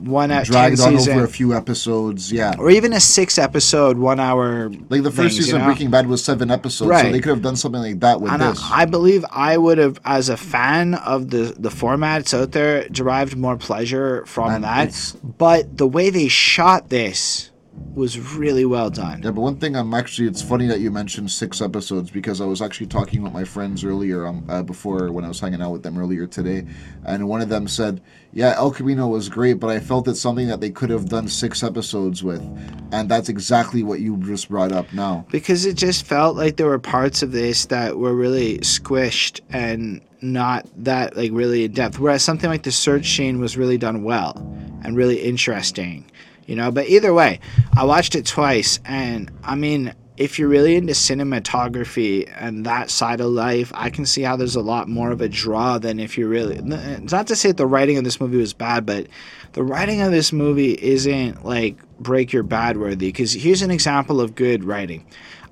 one 0.01 0.31
out 0.31 0.45
10 0.45 0.53
dragged 0.53 0.81
on 0.81 0.99
season 0.99 1.15
over 1.15 1.25
a 1.25 1.29
few 1.29 1.55
episodes. 1.55 2.33
Yeah, 2.33 2.55
or 2.59 2.71
even 2.71 2.93
a 2.93 3.01
six 3.01 3.39
episode 3.39 3.99
one 3.99 4.21
hour 4.21 4.71
like 4.89 5.03
the 5.03 5.11
first 5.11 5.17
things, 5.17 5.37
you 5.39 5.43
season 5.45 5.59
know? 5.59 5.65
of 5.65 5.69
Breaking 5.69 5.91
Bad 5.91 6.07
was 6.07 6.23
seven 6.23 6.51
episodes, 6.51 7.01
so 7.01 7.11
they 7.11 7.21
could 7.21 7.31
have 7.31 7.43
done 7.43 7.57
something 7.57 7.81
like 7.81 8.01
that 8.01 8.21
with 8.21 8.33
and 8.33 8.43
I, 8.43 8.51
this. 8.51 8.63
I 8.71 8.85
believe 8.85 9.25
I 9.31 9.57
would 9.57 9.79
have, 9.79 9.99
as 10.05 10.29
a 10.29 10.37
fan 10.37 10.95
of 10.95 11.31
the 11.31 11.55
the 11.59 11.71
formats 11.71 12.33
out 12.39 12.53
there, 12.53 12.89
derived 12.89 13.37
more 13.37 13.57
pleasure 13.57 14.25
from 14.27 14.51
And 14.51 14.65
that. 14.65 15.15
But 15.23 15.77
the 15.77 15.87
way 15.87 16.11
they 16.11 16.29
shot 16.29 16.89
this 16.89 17.51
was 17.95 18.19
really 18.37 18.65
well 18.67 18.91
done. 18.91 19.23
Yeah, 19.23 19.31
but 19.31 19.41
one 19.41 19.57
thing 19.57 19.75
I'm 19.75 19.95
actually, 19.95 20.29
it's 20.29 20.43
funny 20.43 20.67
that 20.67 20.81
you 20.81 20.91
mentioned 20.91 21.31
six 21.31 21.63
episodes 21.63 22.11
because 22.11 22.41
I 22.41 22.45
was 22.45 22.61
actually 22.61 22.89
talking 22.89 23.23
with 23.23 23.33
my 23.33 23.45
friends 23.45 23.85
earlier, 23.85 24.27
um, 24.27 24.45
uh, 24.49 24.63
before 24.63 25.11
when 25.13 25.25
I 25.25 25.29
was 25.29 25.41
hanging 25.41 25.63
out 25.63 25.73
with 25.73 25.83
them 25.83 25.97
earlier 25.99 26.27
today, 26.27 26.67
and 27.05 27.27
one 27.27 27.41
of 27.41 27.49
them 27.49 27.67
said, 27.67 28.03
"Yeah, 28.35 28.55
El 28.57 28.71
Camino 28.71 29.09
was 29.09 29.29
great, 29.31 29.55
but 29.55 29.71
I 29.71 29.81
felt 29.81 30.07
it's 30.09 30.21
something 30.21 30.49
that 30.49 30.61
they 30.61 30.71
could 30.71 30.91
have 30.91 31.09
done 31.09 31.27
six 31.29 31.63
episodes 31.63 32.23
with," 32.23 32.43
and 32.93 33.09
that's 33.09 33.29
exactly 33.31 33.83
what 33.83 34.01
you 34.01 34.19
just 34.19 34.51
brought 34.51 34.73
up 34.73 34.93
now. 34.93 35.25
because 35.31 35.65
it 35.65 35.77
just 35.77 36.05
felt 36.05 36.37
like 36.37 36.57
there 36.57 36.67
were 36.67 36.79
parts 36.79 37.23
of 37.23 37.33
this 37.33 37.67
that 37.67 37.97
were 37.97 38.15
really 38.15 38.59
squished 38.59 39.41
and 39.51 40.01
not 40.23 40.67
that 40.77 41.17
like 41.17 41.31
really 41.33 41.65
in 41.65 41.73
depth 41.73 41.99
whereas 41.99 42.23
something 42.23 42.49
like 42.51 42.63
the 42.63 42.73
search 42.73 43.17
scene 43.17 43.39
was 43.39 43.57
really 43.57 43.79
done 43.79 44.03
well 44.03 44.33
and 44.83 44.97
really 44.97 45.17
interesting 45.23 46.05
you 46.47 46.57
know 46.57 46.71
but 46.71 46.89
either 46.89 47.13
way 47.13 47.41
i 47.77 47.85
watched 47.85 48.15
it 48.15 48.25
twice 48.25 48.79
and 48.85 49.31
i 49.45 49.55
mean 49.55 49.95
if 50.17 50.39
you're 50.39 50.49
really 50.49 50.77
into 50.77 50.95
cinematography 50.95 52.33
and 52.39 52.65
that 52.65 52.91
side 52.91 53.21
of 53.21 53.27
life 53.27 53.71
i 53.75 53.91
can 53.91 54.07
see 54.07 54.23
how 54.23 54.37
there's 54.37 54.57
a 54.57 54.61
lot 54.61 54.89
more 54.89 55.11
of 55.11 55.21
a 55.21 55.29
draw 55.29 55.79
than 55.79 56.01
if 56.01 56.17
you're 56.17 56.29
really 56.29 56.57
it's 56.57 57.13
not 57.13 57.27
to 57.27 57.37
say 57.37 57.53
the 57.53 57.67
writing 57.67 57.99
of 57.99 58.05
this 58.05 58.21
movie 58.21 58.39
was 58.39 58.55
bad 58.55 58.87
but 58.87 59.07
the 59.53 59.65
writing 59.65 60.03
of 60.03 60.13
this 60.13 60.35
movie 60.35 60.73
isn't 60.73 61.43
like 61.43 61.79
Breaking 61.99 62.47
Bad 62.47 62.77
worthy 62.77 63.09
because 63.09 63.33
here's 63.33 63.63
an 63.63 63.71
example 63.71 64.21
of 64.21 64.35
good 64.35 64.65
writing 64.65 65.07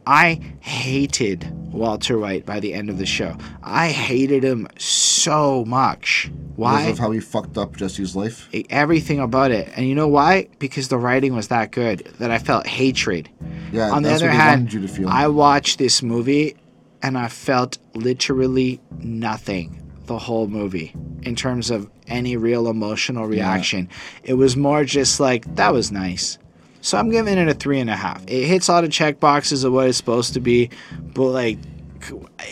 I 0.06 0.40
hated 0.60 1.50
Walter 1.72 2.18
White 2.18 2.46
by 2.46 2.60
the 2.60 2.72
end 2.72 2.90
of 2.90 2.98
the 2.98 3.06
show. 3.06 3.36
I 3.62 3.88
hated 3.88 4.44
him 4.44 4.68
so 4.78 5.64
much. 5.64 6.30
Why? 6.56 6.82
Because 6.82 6.92
of 6.92 6.98
how 6.98 7.10
he 7.10 7.20
fucked 7.20 7.58
up 7.58 7.76
Jesse's 7.76 8.14
life. 8.14 8.48
Everything 8.70 9.18
about 9.18 9.50
it. 9.50 9.68
And 9.76 9.88
you 9.88 9.94
know 9.94 10.08
why? 10.08 10.48
Because 10.58 10.88
the 10.88 10.98
writing 10.98 11.34
was 11.34 11.48
that 11.48 11.72
good 11.72 12.00
that 12.18 12.30
I 12.30 12.38
felt 12.38 12.66
hatred. 12.66 13.28
Yeah, 13.72 13.90
On 13.90 14.02
the 14.02 14.10
that's 14.10 14.22
other 14.22 14.30
hand, 14.30 14.72
you 14.72 14.80
to 14.80 14.88
feel. 14.88 15.08
I 15.08 15.26
watched 15.26 15.78
this 15.78 16.02
movie 16.02 16.56
and 17.02 17.18
I 17.18 17.28
felt 17.28 17.78
literally 17.94 18.80
nothing 19.00 19.80
the 20.06 20.18
whole 20.18 20.46
movie 20.46 20.94
in 21.22 21.34
terms 21.34 21.70
of 21.70 21.90
any 22.06 22.36
real 22.36 22.68
emotional 22.68 23.26
reaction. 23.26 23.88
It 24.22 24.34
was 24.34 24.56
more 24.56 24.84
just 24.84 25.18
like, 25.18 25.56
that 25.56 25.72
was 25.72 25.90
nice. 25.90 26.38
So 26.84 26.98
I'm 26.98 27.08
giving 27.08 27.38
it 27.38 27.48
a 27.48 27.54
three 27.54 27.80
and 27.80 27.88
a 27.88 27.96
half. 27.96 28.22
It 28.28 28.44
hits 28.44 28.68
all 28.68 28.82
the 28.82 28.90
check 28.90 29.18
boxes 29.18 29.64
of 29.64 29.72
what 29.72 29.88
it's 29.88 29.96
supposed 29.96 30.34
to 30.34 30.40
be, 30.40 30.68
but 31.14 31.28
like, 31.28 31.58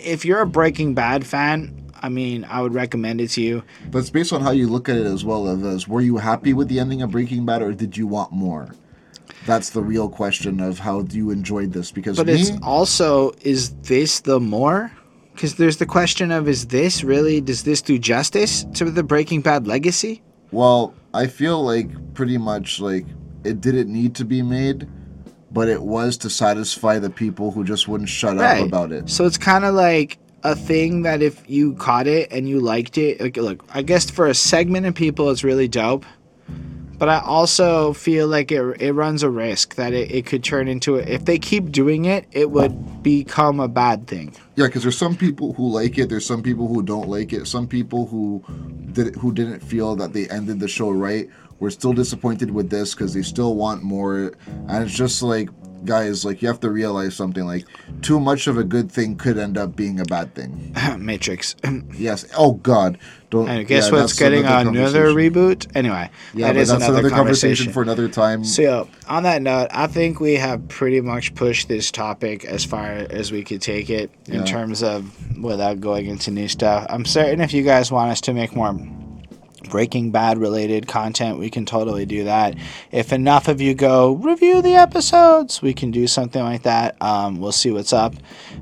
if 0.03 0.25
you're 0.25 0.41
a 0.41 0.47
Breaking 0.47 0.95
Bad 0.95 1.23
fan, 1.23 1.91
I 2.01 2.09
mean, 2.09 2.43
I 2.45 2.63
would 2.63 2.73
recommend 2.73 3.21
it 3.21 3.27
to 3.29 3.41
you. 3.43 3.63
But 3.91 3.99
it's 3.99 4.09
based 4.09 4.33
on 4.33 4.41
how 4.41 4.49
you 4.49 4.67
look 4.67 4.89
at 4.89 4.97
it 4.97 5.05
as 5.05 5.23
well. 5.23 5.47
As 5.67 5.87
were 5.87 6.01
you 6.01 6.17
happy 6.17 6.53
with 6.53 6.67
the 6.67 6.79
ending 6.79 7.03
of 7.03 7.11
Breaking 7.11 7.45
Bad, 7.45 7.61
or 7.61 7.73
did 7.73 7.95
you 7.95 8.07
want 8.07 8.31
more? 8.31 8.73
That's 9.45 9.69
the 9.69 9.83
real 9.83 10.09
question 10.09 10.59
of 10.59 10.79
how 10.79 11.03
you 11.11 11.29
enjoyed 11.29 11.71
this. 11.71 11.91
Because 11.91 12.17
But 12.17 12.25
me, 12.25 12.33
it's 12.33 12.51
also, 12.63 13.33
is 13.41 13.75
this 13.83 14.21
the 14.21 14.39
more? 14.39 14.91
Because 15.35 15.57
there's 15.57 15.77
the 15.77 15.85
question 15.85 16.31
of, 16.31 16.47
is 16.47 16.65
this 16.65 17.03
really, 17.03 17.39
does 17.39 17.61
this 17.61 17.83
do 17.83 17.99
justice 17.99 18.65
to 18.73 18.85
the 18.89 19.03
Breaking 19.03 19.41
Bad 19.41 19.67
legacy? 19.67 20.23
Well, 20.49 20.95
I 21.13 21.27
feel 21.27 21.63
like 21.63 22.15
pretty 22.15 22.39
much 22.39 22.79
like 22.79 23.05
it 23.43 23.61
didn't 23.61 23.91
need 23.91 24.15
to 24.15 24.25
be 24.25 24.41
made, 24.41 24.87
but 25.51 25.67
it 25.67 25.83
was 25.83 26.17
to 26.17 26.29
satisfy 26.29 26.99
the 26.99 27.09
people 27.09 27.51
who 27.51 27.63
just 27.63 27.87
wouldn't 27.87 28.09
shut 28.09 28.37
up 28.37 28.65
about 28.65 28.91
it. 28.91 29.09
So 29.09 29.25
it's 29.25 29.37
kind 29.37 29.65
of 29.65 29.75
like 29.75 30.17
a 30.43 30.55
thing 30.55 31.03
that 31.03 31.21
if 31.21 31.49
you 31.49 31.73
caught 31.75 32.07
it 32.07 32.31
and 32.31 32.47
you 32.49 32.59
liked 32.59 32.97
it, 32.97 33.21
like, 33.21 33.37
look, 33.37 33.63
I 33.73 33.81
guess 33.81 34.09
for 34.09 34.27
a 34.27 34.33
segment 34.33 34.85
of 34.85 34.95
people, 34.95 35.29
it's 35.29 35.43
really 35.43 35.67
dope. 35.67 36.05
But 36.97 37.09
I 37.09 37.19
also 37.19 37.91
feel 37.93 38.27
like 38.27 38.51
it, 38.51 38.61
it 38.79 38.93
runs 38.93 39.23
a 39.23 39.29
risk 39.29 39.75
that 39.75 39.93
it, 39.93 40.11
it 40.11 40.25
could 40.25 40.43
turn 40.43 40.67
into, 40.67 40.95
a 40.95 40.99
if 40.99 41.25
they 41.25 41.37
keep 41.37 41.71
doing 41.71 42.05
it, 42.05 42.25
it 42.31 42.51
would 42.51 43.03
become 43.03 43.59
a 43.59 43.67
bad 43.67 44.07
thing. 44.07 44.33
Yeah, 44.55 44.67
because 44.67 44.83
there's 44.83 44.97
some 44.97 45.17
people 45.17 45.53
who 45.53 45.67
like 45.67 45.97
it. 45.97 46.07
There's 46.07 46.25
some 46.25 46.41
people 46.41 46.67
who 46.67 46.81
don't 46.83 47.09
like 47.09 47.33
it. 47.33 47.45
Some 47.47 47.67
people 47.67 48.05
who 48.05 48.43
did 48.93 49.15
who 49.15 49.33
didn't 49.33 49.59
feel 49.59 49.95
that 49.97 50.13
they 50.13 50.29
ended 50.29 50.59
the 50.59 50.67
show 50.67 50.91
right. 50.91 51.29
We're 51.63 51.69
still 51.69 51.93
disappointed 51.93 52.51
with 52.51 52.69
this 52.69 52.93
because 52.93 53.13
they 53.13 53.21
still 53.21 53.55
want 53.55 53.83
more. 53.83 54.33
And 54.67 54.83
it's 54.83 54.93
just 54.93 55.23
like, 55.23 55.47
guys, 55.85 56.25
like 56.25 56.41
you 56.41 56.49
have 56.49 56.59
to 56.59 56.69
realize 56.69 57.15
something. 57.15 57.45
Like 57.45 57.65
too 58.01 58.19
much 58.19 58.47
of 58.47 58.57
a 58.57 58.65
good 58.65 58.91
thing 58.91 59.15
could 59.15 59.37
end 59.37 59.57
up 59.57 59.73
being 59.73 60.01
a 60.01 60.03
bad 60.03 60.35
thing. 60.35 60.75
Matrix. 60.99 61.55
Yes. 61.97 62.25
Oh 62.37 62.55
God. 62.55 62.97
Don't. 63.29 63.47
and 63.47 63.65
guess 63.65 63.85
yeah, 63.89 63.93
what's 64.01 64.19
getting 64.19 64.41
another, 64.45 64.65
conversation. 64.65 65.15
reboot? 65.15 65.71
Anyway, 65.73 66.09
Yeah, 66.33 66.47
that 66.47 66.59
is 66.59 66.67
that's 66.67 66.83
another, 66.83 67.09
conversation. 67.09 67.71
for 67.71 67.81
another 67.81 68.09
time. 68.09 68.43
So, 68.43 68.61
yeah, 68.61 68.83
on 69.07 69.23
that 69.23 69.41
note, 69.41 69.69
I 69.71 69.87
think 69.87 70.19
we 70.19 70.33
have 70.35 70.67
pretty 70.67 70.99
much 70.99 71.33
pushed 71.33 71.69
this 71.69 71.91
topic 71.91 72.43
as 72.43 72.65
far 72.65 72.91
as 72.91 73.31
we 73.31 73.43
could 73.45 73.61
take 73.61 73.89
it 73.89 74.11
in 74.27 74.33
Yeah. 74.41 74.43
terms 74.43 74.83
of 74.83 75.39
without 75.41 75.79
going 75.79 76.07
into 76.07 76.29
new 76.29 76.47
stuff. 76.49 76.85
I'm 76.89 77.05
certain 77.05 77.39
if 77.39 77.53
you 77.53 77.63
guys 77.63 77.89
want 77.89 78.11
us 78.11 78.19
to 78.21 78.33
make 78.33 78.53
more 78.55 78.73
Breaking 79.69 80.11
Bad 80.11 80.37
related 80.37 80.87
content, 80.87 81.39
we 81.39 81.49
can 81.49 81.65
totally 81.65 82.05
do 82.05 82.25
that. 82.25 82.55
If 82.91 83.11
enough 83.11 83.47
of 83.47 83.61
you 83.61 83.73
go 83.73 84.13
review 84.13 84.61
the 84.61 84.75
episodes, 84.75 85.61
we 85.61 85.73
can 85.73 85.91
do 85.91 86.07
something 86.07 86.41
like 86.41 86.63
that. 86.63 86.95
Um, 87.01 87.39
we'll 87.39 87.51
see 87.51 87.71
what's 87.71 87.93
up. 87.93 88.15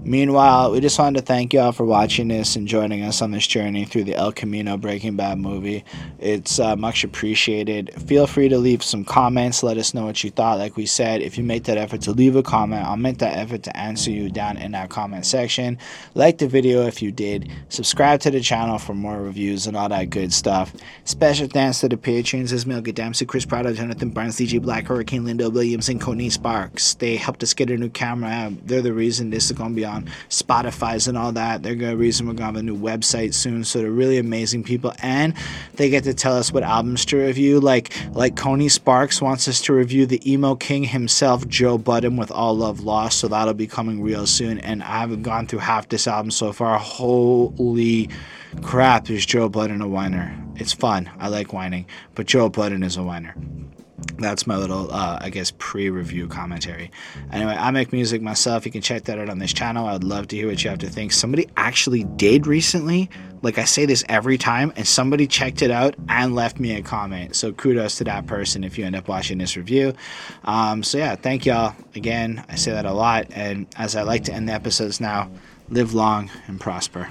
Meanwhile, 0.04 0.72
we 0.72 0.80
just 0.80 0.98
wanted 0.98 1.20
to 1.20 1.26
thank 1.26 1.54
you 1.54 1.60
all 1.60 1.72
for 1.72 1.86
watching 1.86 2.28
this 2.28 2.56
and 2.56 2.68
joining 2.68 3.04
us 3.04 3.22
on 3.22 3.32
this 3.32 3.46
journey 3.46 3.86
through 3.86 4.06
the 4.06 4.16
El 4.16 4.32
Camino 4.32 4.78
Breaking 4.78 5.16
Bad 5.16 5.38
movie. 5.38 5.84
It's 6.20 6.60
uh, 6.60 6.76
much 6.76 7.04
appreciated. 7.04 7.94
Feel 8.08 8.28
free 8.28 8.50
to 8.50 8.58
leave 8.58 8.84
some 8.84 9.04
comments. 9.04 9.64
Let 9.64 9.78
us 9.78 9.94
know 9.94 10.06
what 10.06 10.24
you 10.24 10.32
thought. 10.32 10.58
Like 10.60 10.78
we 10.78 10.86
said, 10.86 11.22
if 11.22 11.38
you 11.38 11.44
make 11.44 11.66
that 11.66 11.78
effort 11.78 12.02
to 12.02 12.12
leave 12.12 12.36
a 12.36 12.44
comment, 12.44 12.86
I'll 12.86 12.98
make 12.98 13.20
that 13.20 13.38
effort 13.38 13.64
to 13.64 13.78
answer 13.78 14.12
you 14.12 14.30
down 14.30 14.58
in 14.58 14.72
that 14.72 14.90
comment 14.90 15.26
section. 15.26 15.78
Like 16.16 16.38
the 16.38 16.48
video 16.48 16.88
if 16.88 17.02
you 17.02 17.12
did. 17.12 17.52
Subscribe 17.70 18.20
to 18.22 18.32
the 18.32 18.42
channel 18.42 18.78
for 18.78 18.94
more 18.94 19.22
reviews 19.22 19.68
and 19.68 19.76
all 19.78 19.90
that 19.90 20.10
good 20.10 20.34
stuff. 20.34 20.74
Special 21.04 21.48
thanks 21.48 21.80
to 21.80 21.90
the 21.90 21.98
patrons 21.98 22.52
Ismail 22.52 22.84
Gadamsi, 22.84 23.28
Chris 23.28 23.46
Prado, 23.46 23.74
Jonathan 23.74 24.12
Barnes, 24.12 24.38
DJ 24.38 24.62
Black, 24.62 24.86
Hurricane 24.86 25.24
Lindo 25.24 25.52
Williams, 25.52 25.90
and 25.90 26.00
Coney 26.00 26.30
Sparks. 26.30 26.94
They 26.96 27.16
helped 27.16 27.42
us 27.42 27.54
get 27.54 27.72
a 27.72 27.78
new 27.78 27.90
camera. 27.90 28.54
They're 28.66 28.82
the 28.82 28.94
reason 28.94 29.30
this 29.30 29.50
is 29.50 29.58
going 29.58 29.72
to 29.72 29.76
be 29.76 29.84
on 29.84 30.10
Spotify's 30.30 31.08
and 31.08 31.18
all 31.18 31.32
that. 31.32 31.64
They're 31.64 31.76
the 31.76 31.98
reason 31.98 32.28
we're 32.28 32.34
going 32.34 32.38
to 32.38 32.46
have 32.46 32.56
a 32.56 32.64
new 32.64 32.78
website 32.78 33.34
soon. 33.34 33.64
So 33.64 33.80
they're 33.80 33.90
really 33.90 34.20
amazing 34.20 34.64
people. 34.64 34.94
And 35.02 35.34
they 35.74 35.90
get 35.90 36.04
to 36.04 36.14
tell 36.14 36.38
us 36.38 36.52
what 36.52 36.64
albums 36.64 37.06
to 37.06 37.18
review. 37.18 37.60
Like, 37.60 37.92
like 38.14 38.36
Coney 38.36 38.70
Sparks 38.70 39.22
wants 39.22 39.48
us 39.48 39.60
to 39.62 39.74
review 39.74 40.06
the 40.06 40.32
emo 40.32 40.56
king 40.56 40.84
himself, 40.84 41.48
Joe 41.48 41.78
Budden, 41.78 42.16
with 42.16 42.32
All 42.32 42.56
Love 42.56 42.82
Lost. 42.82 43.20
So 43.20 43.28
that'll 43.28 43.54
be 43.54 43.68
coming 43.68 44.04
real 44.04 44.28
soon. 44.28 44.60
And 44.60 44.84
I 44.84 45.00
haven't 45.00 45.24
gone 45.24 45.48
through 45.48 45.60
half 45.60 45.90
this 45.90 46.08
album 46.08 46.32
so 46.32 46.54
far. 46.54 46.78
Holy 46.78 48.10
crap, 48.62 49.10
is 49.10 49.26
Joe 49.26 49.50
Budden 49.50 49.82
a 49.82 49.88
whiner? 49.88 50.38
It's 50.56 50.74
fun. 50.74 51.10
I 51.20 51.28
like 51.28 51.54
whining, 51.54 51.86
but 52.16 52.28
Joe 52.28 52.50
Budden 52.50 52.84
is 52.84 52.98
a 52.98 53.04
whiner. 53.04 53.36
That's 54.18 54.48
my 54.48 54.58
little, 54.58 54.92
uh, 54.92 55.20
I 55.22 55.30
guess, 55.30 55.52
pre-review 55.58 56.28
commentary. 56.28 56.92
Anyway, 57.32 57.56
I 57.58 57.72
make 57.72 57.94
music 57.94 58.22
myself. 58.22 58.66
You 58.66 58.72
can 58.72 58.82
check 58.82 59.04
that 59.06 59.20
out 59.20 59.30
on 59.30 59.40
this 59.40 59.54
channel. 59.54 59.88
I'd 59.88 60.04
love 60.04 60.28
to 60.30 60.36
hear 60.36 60.48
what 60.48 60.64
you 60.64 60.70
have 60.70 60.80
to 60.80 60.90
think. 60.90 61.12
Somebody 61.12 61.48
actually 61.58 62.04
did 62.04 62.48
recently. 62.48 63.10
Like 63.44 63.58
I 63.58 63.64
say 63.64 63.86
this 63.86 64.04
every 64.10 64.38
time, 64.38 64.74
and 64.76 64.88
somebody 64.88 65.26
checked 65.26 65.62
it 65.62 65.72
out 65.72 65.96
and 66.10 66.36
left 66.36 66.60
me 66.60 66.76
a 66.76 66.84
comment. 66.84 67.36
So 67.36 67.52
kudos 67.52 67.98
to 67.98 68.04
that 68.06 68.28
person 68.28 68.64
if 68.64 68.78
you 68.78 68.86
end 68.86 68.96
up 68.96 69.08
watching 69.08 69.40
this 69.40 69.58
review. 69.58 69.94
Um, 70.44 70.84
so 70.84 71.00
yeah, 71.00 71.16
thank 71.16 71.46
y'all 71.46 71.76
again. 71.96 72.44
I 72.50 72.56
say 72.56 72.72
that 72.72 72.86
a 72.86 72.94
lot, 72.94 73.28
and 73.32 73.68
as 73.78 73.96
I 73.96 74.04
like 74.04 74.24
to 74.26 74.34
end 74.34 74.50
the 74.50 74.54
episodes 74.54 75.00
now, 75.02 75.32
live 75.70 75.94
long 75.94 76.30
and 76.48 76.60
prosper. 76.60 77.10